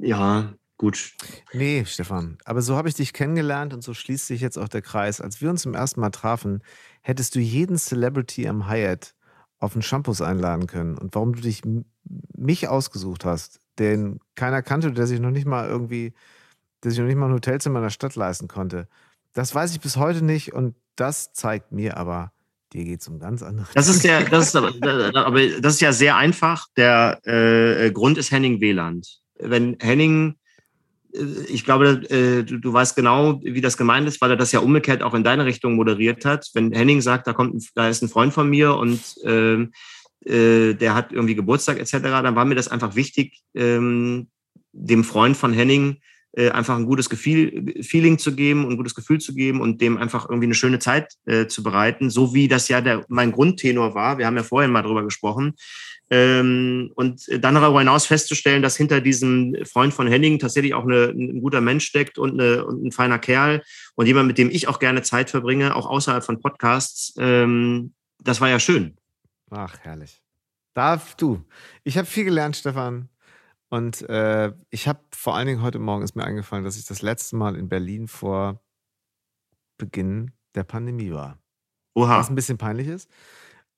Ja, 0.00 0.54
gut. 0.76 1.12
Nee, 1.52 1.84
Stefan, 1.86 2.38
aber 2.44 2.62
so 2.62 2.76
habe 2.76 2.88
ich 2.88 2.94
dich 2.94 3.12
kennengelernt 3.12 3.72
und 3.74 3.82
so 3.82 3.94
schließt 3.94 4.26
sich 4.26 4.40
jetzt 4.40 4.58
auch 4.58 4.68
der 4.68 4.82
Kreis. 4.82 5.20
Als 5.20 5.40
wir 5.40 5.50
uns 5.50 5.62
zum 5.62 5.74
ersten 5.74 6.00
Mal 6.00 6.10
trafen, 6.10 6.62
hättest 7.02 7.34
du 7.34 7.40
jeden 7.40 7.78
Celebrity 7.78 8.48
am 8.48 8.68
Hyatt 8.68 9.14
auf 9.58 9.74
einen 9.74 9.82
Shampoos 9.82 10.20
einladen 10.20 10.66
können. 10.66 10.98
Und 10.98 11.14
warum 11.14 11.34
du 11.34 11.40
dich 11.40 11.62
mich 12.36 12.68
ausgesucht 12.68 13.24
hast, 13.24 13.60
den 13.78 14.20
keiner 14.34 14.62
kannte, 14.62 14.92
der 14.92 15.06
sich 15.06 15.20
noch 15.20 15.30
nicht 15.30 15.46
mal 15.46 15.68
irgendwie, 15.68 16.12
der 16.82 16.90
sich 16.90 17.00
noch 17.00 17.06
nicht 17.06 17.16
mal 17.16 17.26
ein 17.26 17.34
Hotelzimmer 17.34 17.78
in 17.78 17.84
der 17.84 17.90
Stadt 17.90 18.14
leisten 18.14 18.48
konnte. 18.48 18.88
Das 19.32 19.54
weiß 19.54 19.72
ich 19.72 19.80
bis 19.80 19.96
heute 19.96 20.24
nicht 20.24 20.52
und 20.52 20.74
das 20.96 21.32
zeigt 21.32 21.72
mir 21.72 21.96
aber, 21.96 22.32
dir 22.72 22.84
geht 22.84 23.00
es 23.00 23.08
um 23.08 23.18
ganz 23.18 23.42
andere. 23.42 23.66
Das 23.74 23.88
ist 23.88 24.04
ja, 24.04 24.22
das 24.22 24.48
ist 24.48 24.56
aber, 24.56 24.72
aber 25.14 25.46
das 25.60 25.74
ist 25.74 25.80
ja 25.80 25.92
sehr 25.92 26.16
einfach. 26.16 26.66
Der 26.76 27.20
äh, 27.24 27.90
Grund 27.92 28.18
ist 28.18 28.30
Henning 28.30 28.60
Wieland. 28.60 29.20
Wenn 29.38 29.76
Henning, 29.80 30.36
äh, 31.14 31.24
ich 31.48 31.64
glaube, 31.64 32.02
äh, 32.10 32.42
du, 32.42 32.58
du, 32.58 32.72
weißt 32.72 32.96
genau, 32.96 33.40
wie 33.42 33.60
das 33.60 33.76
gemeint 33.76 34.08
ist, 34.08 34.20
weil 34.20 34.30
er 34.30 34.36
das 34.36 34.52
ja 34.52 34.60
umgekehrt 34.60 35.02
auch 35.02 35.14
in 35.14 35.24
deine 35.24 35.44
Richtung 35.44 35.76
moderiert 35.76 36.24
hat. 36.24 36.50
Wenn 36.54 36.72
Henning 36.72 37.00
sagt, 37.00 37.26
da 37.26 37.32
kommt, 37.32 37.64
da 37.74 37.88
ist 37.88 38.02
ein 38.02 38.08
Freund 38.08 38.32
von 38.32 38.48
mir 38.48 38.74
und 38.74 39.00
ähm, 39.24 39.72
äh, 40.24 40.74
der 40.74 40.94
hat 40.94 41.12
irgendwie 41.12 41.34
Geburtstag 41.34 41.78
etc., 41.78 41.98
dann 42.00 42.36
war 42.36 42.44
mir 42.44 42.54
das 42.54 42.68
einfach 42.68 42.96
wichtig, 42.96 43.42
ähm, 43.54 44.28
dem 44.72 45.04
Freund 45.04 45.36
von 45.36 45.52
Henning 45.52 45.98
äh, 46.36 46.50
einfach 46.50 46.76
ein 46.76 46.86
gutes 46.86 47.08
Gefühl, 47.08 47.74
Feeling 47.82 48.18
zu 48.18 48.34
geben 48.34 48.64
und 48.64 48.72
ein 48.72 48.76
gutes 48.76 48.94
Gefühl 48.94 49.20
zu 49.20 49.34
geben 49.34 49.60
und 49.60 49.80
dem 49.80 49.96
einfach 49.96 50.28
irgendwie 50.28 50.46
eine 50.46 50.54
schöne 50.54 50.78
Zeit 50.78 51.14
äh, 51.26 51.46
zu 51.46 51.62
bereiten, 51.62 52.10
so 52.10 52.34
wie 52.34 52.48
das 52.48 52.68
ja 52.68 52.80
der, 52.80 53.04
mein 53.08 53.32
Grundtenor 53.32 53.94
war. 53.94 54.18
Wir 54.18 54.26
haben 54.26 54.36
ja 54.36 54.42
vorhin 54.42 54.72
mal 54.72 54.82
drüber 54.82 55.04
gesprochen. 55.04 55.54
Ähm, 56.10 56.92
und 56.96 57.22
dann 57.42 57.54
darüber 57.54 57.78
hinaus 57.78 58.06
festzustellen, 58.06 58.62
dass 58.62 58.76
hinter 58.76 59.00
diesem 59.00 59.56
Freund 59.64 59.94
von 59.94 60.06
Henning 60.06 60.38
tatsächlich 60.38 60.74
auch 60.74 60.84
eine, 60.84 61.06
ein 61.06 61.40
guter 61.40 61.60
Mensch 61.60 61.86
steckt 61.86 62.18
und, 62.18 62.40
eine, 62.40 62.64
und 62.64 62.84
ein 62.84 62.92
feiner 62.92 63.18
Kerl 63.18 63.62
und 63.94 64.06
jemand, 64.06 64.26
mit 64.26 64.36
dem 64.36 64.50
ich 64.50 64.68
auch 64.68 64.78
gerne 64.78 65.02
Zeit 65.02 65.30
verbringe, 65.30 65.74
auch 65.74 65.86
außerhalb 65.86 66.22
von 66.22 66.40
Podcasts. 66.40 67.14
Ähm, 67.18 67.94
das 68.22 68.40
war 68.40 68.48
ja 68.48 68.60
schön. 68.60 68.96
Ach, 69.50 69.78
herrlich. 69.80 70.20
Darf 70.74 71.14
du. 71.14 71.44
Ich 71.84 71.96
habe 71.96 72.06
viel 72.06 72.24
gelernt, 72.24 72.56
Stefan. 72.56 73.08
Und 73.74 74.08
äh, 74.08 74.52
ich 74.70 74.86
habe 74.86 75.00
vor 75.10 75.34
allen 75.34 75.48
Dingen 75.48 75.60
heute 75.60 75.80
Morgen 75.80 76.04
ist 76.04 76.14
mir 76.14 76.22
eingefallen, 76.22 76.62
dass 76.62 76.76
ich 76.76 76.84
das 76.84 77.02
letzte 77.02 77.34
Mal 77.34 77.56
in 77.56 77.68
Berlin 77.68 78.06
vor 78.06 78.62
Beginn 79.78 80.30
der 80.54 80.62
Pandemie 80.62 81.10
war. 81.10 81.40
Oha. 81.94 82.20
Was 82.20 82.30
ein 82.30 82.36
bisschen 82.36 82.56
peinlich 82.56 82.86
ist. 82.86 83.10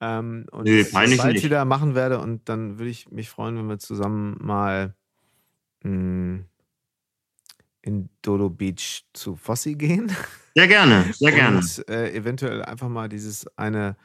Ähm, 0.02 0.44
und 0.50 0.64
nee, 0.64 0.84
peinlich 0.84 1.16
bald 1.16 1.36
nicht. 1.36 1.44
wieder 1.44 1.64
machen 1.64 1.94
werde 1.94 2.18
und 2.18 2.46
dann 2.50 2.78
würde 2.78 2.90
ich 2.90 3.10
mich 3.10 3.30
freuen, 3.30 3.56
wenn 3.56 3.68
wir 3.70 3.78
zusammen 3.78 4.36
mal 4.38 4.94
mh, 5.82 5.90
hm, 5.90 6.44
in 7.80 8.10
Dodo 8.20 8.50
Beach 8.50 9.06
zu 9.14 9.34
Fossi 9.34 9.76
gehen. 9.76 10.14
Sehr 10.54 10.68
gerne, 10.68 11.10
sehr 11.14 11.32
gerne. 11.32 11.56
Und 11.56 11.88
äh, 11.88 12.12
eventuell 12.12 12.62
einfach 12.62 12.90
mal 12.90 13.08
dieses 13.08 13.46
eine 13.56 13.96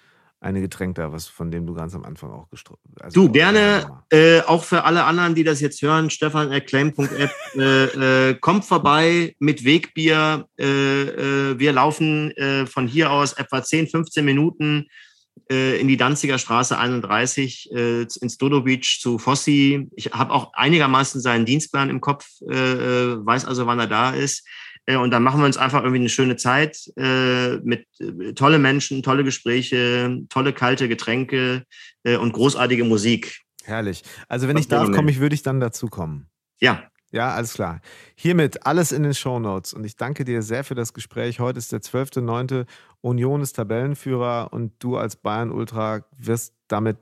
eine 0.41 0.59
Getränk 0.59 0.95
da, 0.95 1.11
was 1.13 1.27
von 1.27 1.51
dem 1.51 1.67
du 1.67 1.73
ganz 1.75 1.93
am 1.93 2.03
Anfang 2.03 2.31
auch 2.31 2.49
gestroffen 2.49 2.81
also 2.99 3.27
Du, 3.27 3.31
gerne, 3.31 4.01
äh, 4.09 4.41
auch 4.41 4.63
für 4.63 4.83
alle 4.83 5.03
anderen, 5.03 5.35
die 5.35 5.43
das 5.43 5.61
jetzt 5.61 5.81
hören, 5.81 6.09
Stefan 6.09 6.51
Acclaim.app, 6.51 7.31
äh, 7.55 8.29
äh, 8.29 8.33
kommt 8.35 8.65
vorbei 8.65 9.35
mit 9.37 9.63
Wegbier. 9.63 10.47
Äh, 10.59 10.65
äh, 10.65 11.59
wir 11.59 11.71
laufen 11.71 12.31
äh, 12.31 12.65
von 12.65 12.87
hier 12.87 13.11
aus 13.11 13.33
etwa 13.33 13.63
10, 13.63 13.87
15 13.87 14.25
Minuten 14.25 14.87
in 15.49 15.87
die 15.87 15.97
Danziger 15.97 16.37
Straße 16.37 16.77
31 16.77 17.71
ins 17.71 18.37
Dodo 18.37 18.61
Beach 18.61 18.99
zu 19.01 19.17
Fossi. 19.17 19.89
Ich 19.95 20.11
habe 20.11 20.31
auch 20.31 20.53
einigermaßen 20.53 21.19
seinen 21.19 21.45
Dienstplan 21.45 21.89
im 21.89 21.99
Kopf, 21.99 22.25
weiß 22.41 23.45
also, 23.45 23.65
wann 23.65 23.79
er 23.79 23.87
da 23.87 24.11
ist. 24.11 24.45
Äh, 24.85 24.97
und 24.97 25.11
dann 25.11 25.23
machen 25.23 25.39
wir 25.39 25.45
uns 25.45 25.57
einfach 25.57 25.81
irgendwie 25.81 25.99
eine 26.01 26.09
schöne 26.09 26.35
Zeit 26.37 26.91
äh, 26.97 27.57
mit 27.57 27.85
äh, 27.99 28.33
tolle 28.33 28.59
Menschen, 28.59 29.03
tolle 29.03 29.23
Gespräche, 29.23 30.23
tolle 30.29 30.53
kalte 30.53 30.87
Getränke 30.87 31.63
äh, 32.03 32.17
und 32.17 32.33
großartige 32.33 32.83
Musik. 32.83 33.41
Herrlich. 33.63 34.03
Also 34.27 34.47
wenn 34.47 34.55
Was 34.55 34.61
ich 34.61 34.67
darf, 34.67 34.91
komme 34.91 35.11
ich, 35.11 35.19
würde 35.19 35.35
ich 35.35 35.43
dann 35.43 35.59
dazu 35.59 35.87
kommen. 35.87 36.27
Ja. 36.59 36.83
Ja, 37.13 37.33
alles 37.33 37.55
klar. 37.55 37.81
Hiermit 38.15 38.65
alles 38.65 38.93
in 38.93 39.03
den 39.03 39.13
Show 39.13 39.37
Notes. 39.37 39.73
Und 39.73 39.83
ich 39.83 39.97
danke 39.97 40.23
dir 40.23 40.41
sehr 40.41 40.63
für 40.63 40.75
das 40.75 40.93
Gespräch. 40.93 41.41
Heute 41.41 41.59
ist 41.59 41.73
der 41.73 41.81
12.9. 41.81 42.65
Union 43.01 43.41
ist 43.41 43.53
Tabellenführer 43.53 44.53
und 44.53 44.71
du 44.79 44.95
als 44.95 45.17
Bayern 45.17 45.51
Ultra 45.51 46.05
wirst 46.17 46.53
damit 46.69 46.97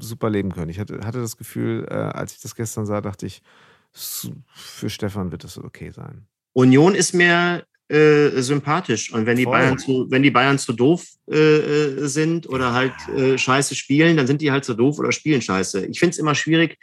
super 0.00 0.30
leben 0.30 0.52
können. 0.52 0.68
Ich 0.68 0.80
hatte, 0.80 1.00
hatte 1.04 1.20
das 1.20 1.36
Gefühl, 1.36 1.86
äh, 1.88 1.94
als 1.94 2.32
ich 2.32 2.40
das 2.40 2.56
gestern 2.56 2.86
sah, 2.86 3.00
dachte 3.00 3.26
ich, 3.26 3.40
für 3.92 4.90
Stefan 4.90 5.30
wird 5.30 5.44
das 5.44 5.58
okay 5.58 5.90
sein. 5.90 6.26
Union 6.52 6.94
ist 6.94 7.14
mir 7.14 7.64
äh, 7.88 8.40
sympathisch. 8.40 9.12
Und 9.12 9.26
wenn 9.26 9.36
die 9.36 9.44
Bayern 9.44 9.78
zu, 9.78 10.06
wenn 10.10 10.22
die 10.22 10.30
Bayern 10.30 10.58
zu 10.58 10.72
doof 10.72 11.04
äh, 11.30 11.36
äh, 11.36 12.06
sind 12.06 12.48
oder 12.48 12.72
halt 12.72 12.94
äh, 13.14 13.36
scheiße 13.36 13.74
spielen, 13.74 14.16
dann 14.16 14.26
sind 14.26 14.40
die 14.40 14.50
halt 14.50 14.64
zu 14.64 14.74
doof 14.74 14.98
oder 14.98 15.12
spielen 15.12 15.42
scheiße. 15.42 15.86
Ich 15.86 15.98
finde 15.98 16.12
es 16.12 16.18
immer 16.18 16.34
schwierig, 16.34 16.78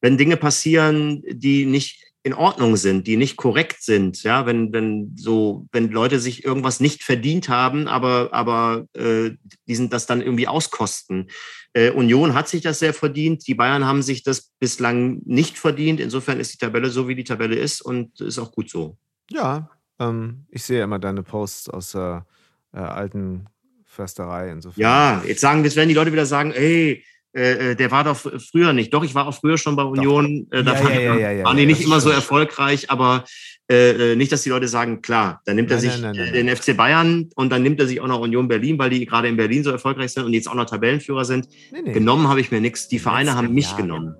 wenn 0.00 0.18
Dinge 0.18 0.36
passieren, 0.36 1.22
die 1.28 1.64
nicht 1.64 2.04
in 2.24 2.34
Ordnung 2.34 2.76
sind, 2.76 3.06
die 3.06 3.16
nicht 3.16 3.36
korrekt 3.36 3.82
sind, 3.82 4.22
ja, 4.22 4.44
wenn, 4.44 4.72
wenn 4.72 5.14
so, 5.16 5.66
wenn 5.72 5.90
Leute 5.90 6.18
sich 6.18 6.44
irgendwas 6.44 6.80
nicht 6.80 7.04
verdient 7.04 7.48
haben, 7.48 7.86
aber, 7.86 8.30
aber 8.32 8.86
äh, 8.94 9.30
die 9.66 9.74
sind 9.74 9.92
das 9.92 10.06
dann 10.06 10.20
irgendwie 10.20 10.48
auskosten. 10.48 11.30
Äh, 11.72 11.90
Union 11.90 12.34
hat 12.34 12.48
sich 12.48 12.60
das 12.60 12.80
sehr 12.80 12.92
verdient, 12.92 13.46
die 13.46 13.54
Bayern 13.54 13.84
haben 13.84 14.02
sich 14.02 14.24
das 14.24 14.50
bislang 14.58 15.20
nicht 15.24 15.58
verdient. 15.58 16.00
Insofern 16.00 16.40
ist 16.40 16.52
die 16.52 16.58
Tabelle 16.58 16.90
so, 16.90 17.06
wie 17.08 17.14
die 17.14 17.24
Tabelle 17.24 17.56
ist 17.56 17.80
und 17.80 18.20
ist 18.20 18.38
auch 18.38 18.50
gut 18.52 18.68
so. 18.68 18.98
Ja, 19.30 19.70
ähm, 19.98 20.46
ich 20.50 20.62
sehe 20.64 20.82
immer 20.82 20.98
deine 20.98 21.22
Posts 21.22 21.70
aus 21.70 21.92
der 21.92 22.26
äh, 22.72 22.78
alten 22.78 23.46
Försterei. 23.84 24.50
Insofern. 24.50 24.80
Ja, 24.80 25.22
jetzt 25.26 25.40
sagen, 25.40 25.64
jetzt 25.64 25.76
werden 25.76 25.88
die 25.88 25.94
Leute 25.94 26.12
wieder 26.12 26.26
sagen, 26.26 26.52
ey, 26.52 27.04
äh, 27.34 27.70
äh 27.70 27.74
der 27.74 27.90
war 27.90 28.04
doch 28.04 28.16
früher 28.16 28.72
nicht. 28.72 28.92
Doch, 28.94 29.04
ich 29.04 29.14
war 29.14 29.26
auch 29.26 29.34
früher 29.34 29.58
schon 29.58 29.76
bei 29.76 29.82
Union. 29.82 30.46
Äh, 30.50 30.62
da 30.62 30.74
ja, 30.74 30.90
ja, 30.90 31.14
ja, 31.16 31.30
ja, 31.32 31.44
waren 31.44 31.56
die 31.56 31.66
nicht 31.66 31.82
immer 31.82 32.00
so 32.00 32.10
erfolgreich, 32.10 32.90
aber 32.90 33.24
äh, 33.70 34.12
äh, 34.12 34.16
nicht, 34.16 34.32
dass 34.32 34.42
die 34.42 34.48
Leute 34.48 34.66
sagen, 34.66 35.02
klar, 35.02 35.42
dann 35.44 35.56
nimmt 35.56 35.68
nein, 35.68 35.78
er 35.78 35.80
sich 35.80 36.00
nein, 36.00 36.16
nein, 36.16 36.32
den 36.32 36.48
FC 36.48 36.76
Bayern 36.76 37.28
und 37.34 37.50
dann 37.50 37.62
nimmt 37.62 37.78
er 37.80 37.86
sich 37.86 38.00
auch 38.00 38.06
noch 38.06 38.20
Union 38.20 38.48
Berlin, 38.48 38.78
weil 38.78 38.88
die 38.88 39.04
gerade 39.04 39.28
in 39.28 39.36
Berlin 39.36 39.62
so 39.62 39.70
erfolgreich 39.70 40.12
sind 40.12 40.24
und 40.24 40.32
jetzt 40.32 40.48
auch 40.48 40.54
noch 40.54 40.64
Tabellenführer 40.64 41.24
sind. 41.24 41.48
Nee, 41.70 41.82
nee. 41.82 41.92
Genommen 41.92 42.28
habe 42.28 42.40
ich 42.40 42.50
mir 42.50 42.60
nichts. 42.62 42.88
Die 42.88 42.98
Vereine 42.98 43.34
haben 43.34 43.52
mich 43.52 43.76
genommen. 43.76 44.14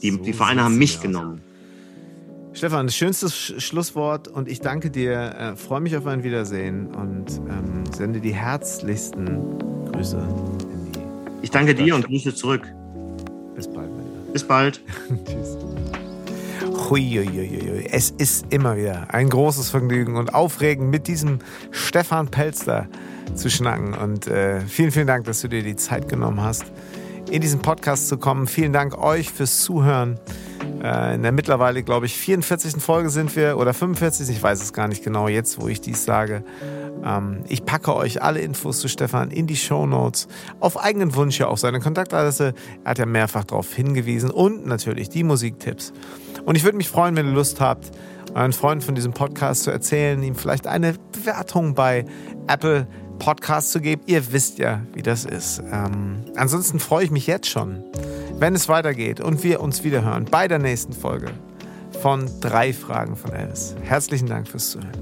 Die, 0.00 0.10
so 0.10 0.18
die 0.18 0.32
Vereine 0.32 0.62
haben 0.62 0.78
mich 0.78 1.00
genommen. 1.00 1.42
Stefan, 2.54 2.88
schönstes 2.88 3.34
Schlusswort 3.34 4.28
und 4.28 4.48
ich 4.48 4.60
danke 4.60 4.88
dir, 4.88 5.34
äh, 5.36 5.56
freue 5.56 5.80
mich 5.80 5.96
auf 5.96 6.06
ein 6.06 6.22
Wiedersehen 6.22 6.86
und 6.94 7.26
ähm, 7.48 7.82
sende 7.92 8.20
die 8.20 8.32
herzlichsten 8.32 9.58
Grüße 9.90 10.16
in 10.16 10.92
die. 10.92 11.00
Ich 11.42 11.50
danke 11.50 11.74
dir 11.74 11.96
und 11.96 12.06
Grüße 12.06 12.32
zurück. 12.32 12.62
Bis 13.56 13.66
bald, 13.66 13.88
Lieber. 13.88 14.32
Bis 14.32 14.44
bald. 14.44 14.80
Tschüss. 15.26 15.58
Huiuiuiui. 16.88 17.88
Es 17.90 18.10
ist 18.10 18.46
immer 18.50 18.76
wieder 18.76 19.12
ein 19.12 19.30
großes 19.30 19.70
Vergnügen 19.70 20.16
und 20.16 20.32
aufregend 20.32 20.90
mit 20.90 21.08
diesem 21.08 21.40
Stefan 21.72 22.28
Pelster 22.28 22.86
zu 23.34 23.50
schnacken. 23.50 23.94
Und 23.94 24.28
äh, 24.28 24.60
vielen, 24.60 24.92
vielen 24.92 25.08
Dank, 25.08 25.24
dass 25.24 25.40
du 25.40 25.48
dir 25.48 25.64
die 25.64 25.74
Zeit 25.74 26.08
genommen 26.08 26.40
hast, 26.40 26.66
in 27.30 27.40
diesen 27.40 27.60
Podcast 27.60 28.08
zu 28.08 28.18
kommen. 28.18 28.46
Vielen 28.46 28.72
Dank 28.72 28.98
euch 28.98 29.30
fürs 29.30 29.60
Zuhören. 29.60 30.18
Äh, 30.82 31.14
in 31.14 31.22
der 31.22 31.32
mittlerweile, 31.32 31.82
glaube 31.82 32.06
ich, 32.06 32.16
44. 32.16 32.82
Folge 32.82 33.10
sind 33.10 33.34
wir 33.36 33.58
oder 33.58 33.74
45. 33.74 34.28
Ich 34.28 34.42
weiß 34.42 34.62
es 34.62 34.72
gar 34.72 34.88
nicht 34.88 35.02
genau 35.02 35.28
jetzt, 35.28 35.60
wo 35.60 35.68
ich 35.68 35.80
dies 35.80 36.04
sage. 36.04 36.44
Ähm, 37.04 37.44
ich 37.48 37.64
packe 37.64 37.94
euch 37.94 38.22
alle 38.22 38.40
Infos 38.40 38.80
zu 38.80 38.88
Stefan 38.88 39.30
in 39.30 39.46
die 39.46 39.56
Show 39.56 39.86
Notes. 39.86 40.28
Auf 40.60 40.82
eigenen 40.82 41.14
Wunsch 41.14 41.38
ja 41.38 41.48
auch 41.48 41.58
seine 41.58 41.80
Kontaktadresse. 41.80 42.54
Er 42.84 42.90
hat 42.90 42.98
ja 42.98 43.06
mehrfach 43.06 43.44
darauf 43.44 43.72
hingewiesen 43.72 44.30
und 44.30 44.66
natürlich 44.66 45.08
die 45.08 45.24
Musiktipps. 45.24 45.92
Und 46.44 46.56
ich 46.56 46.64
würde 46.64 46.76
mich 46.76 46.88
freuen, 46.88 47.16
wenn 47.16 47.26
ihr 47.26 47.32
Lust 47.32 47.60
habt, 47.60 47.90
euren 48.34 48.52
Freunden 48.52 48.84
von 48.84 48.94
diesem 48.94 49.12
Podcast 49.12 49.62
zu 49.62 49.70
erzählen, 49.70 50.22
ihm 50.22 50.34
vielleicht 50.34 50.66
eine 50.66 50.94
Bewertung 51.12 51.74
bei 51.74 52.04
Apple 52.46 52.86
Podcast 53.18 53.72
zu 53.72 53.80
geben. 53.80 54.02
Ihr 54.06 54.32
wisst 54.32 54.58
ja, 54.58 54.82
wie 54.92 55.02
das 55.02 55.24
ist. 55.24 55.62
Ähm, 55.72 56.24
ansonsten 56.36 56.80
freue 56.80 57.04
ich 57.04 57.10
mich 57.10 57.26
jetzt 57.26 57.48
schon, 57.48 57.82
wenn 58.38 58.54
es 58.54 58.68
weitergeht 58.68 59.20
und 59.20 59.42
wir 59.42 59.60
uns 59.60 59.84
wieder 59.84 60.04
hören 60.04 60.26
bei 60.30 60.48
der 60.48 60.58
nächsten 60.58 60.92
Folge 60.92 61.30
von 62.02 62.28
drei 62.40 62.72
Fragen 62.72 63.16
von 63.16 63.32
Elvis. 63.32 63.74
Herzlichen 63.82 64.26
Dank 64.26 64.48
fürs 64.48 64.70
Zuhören. 64.70 64.92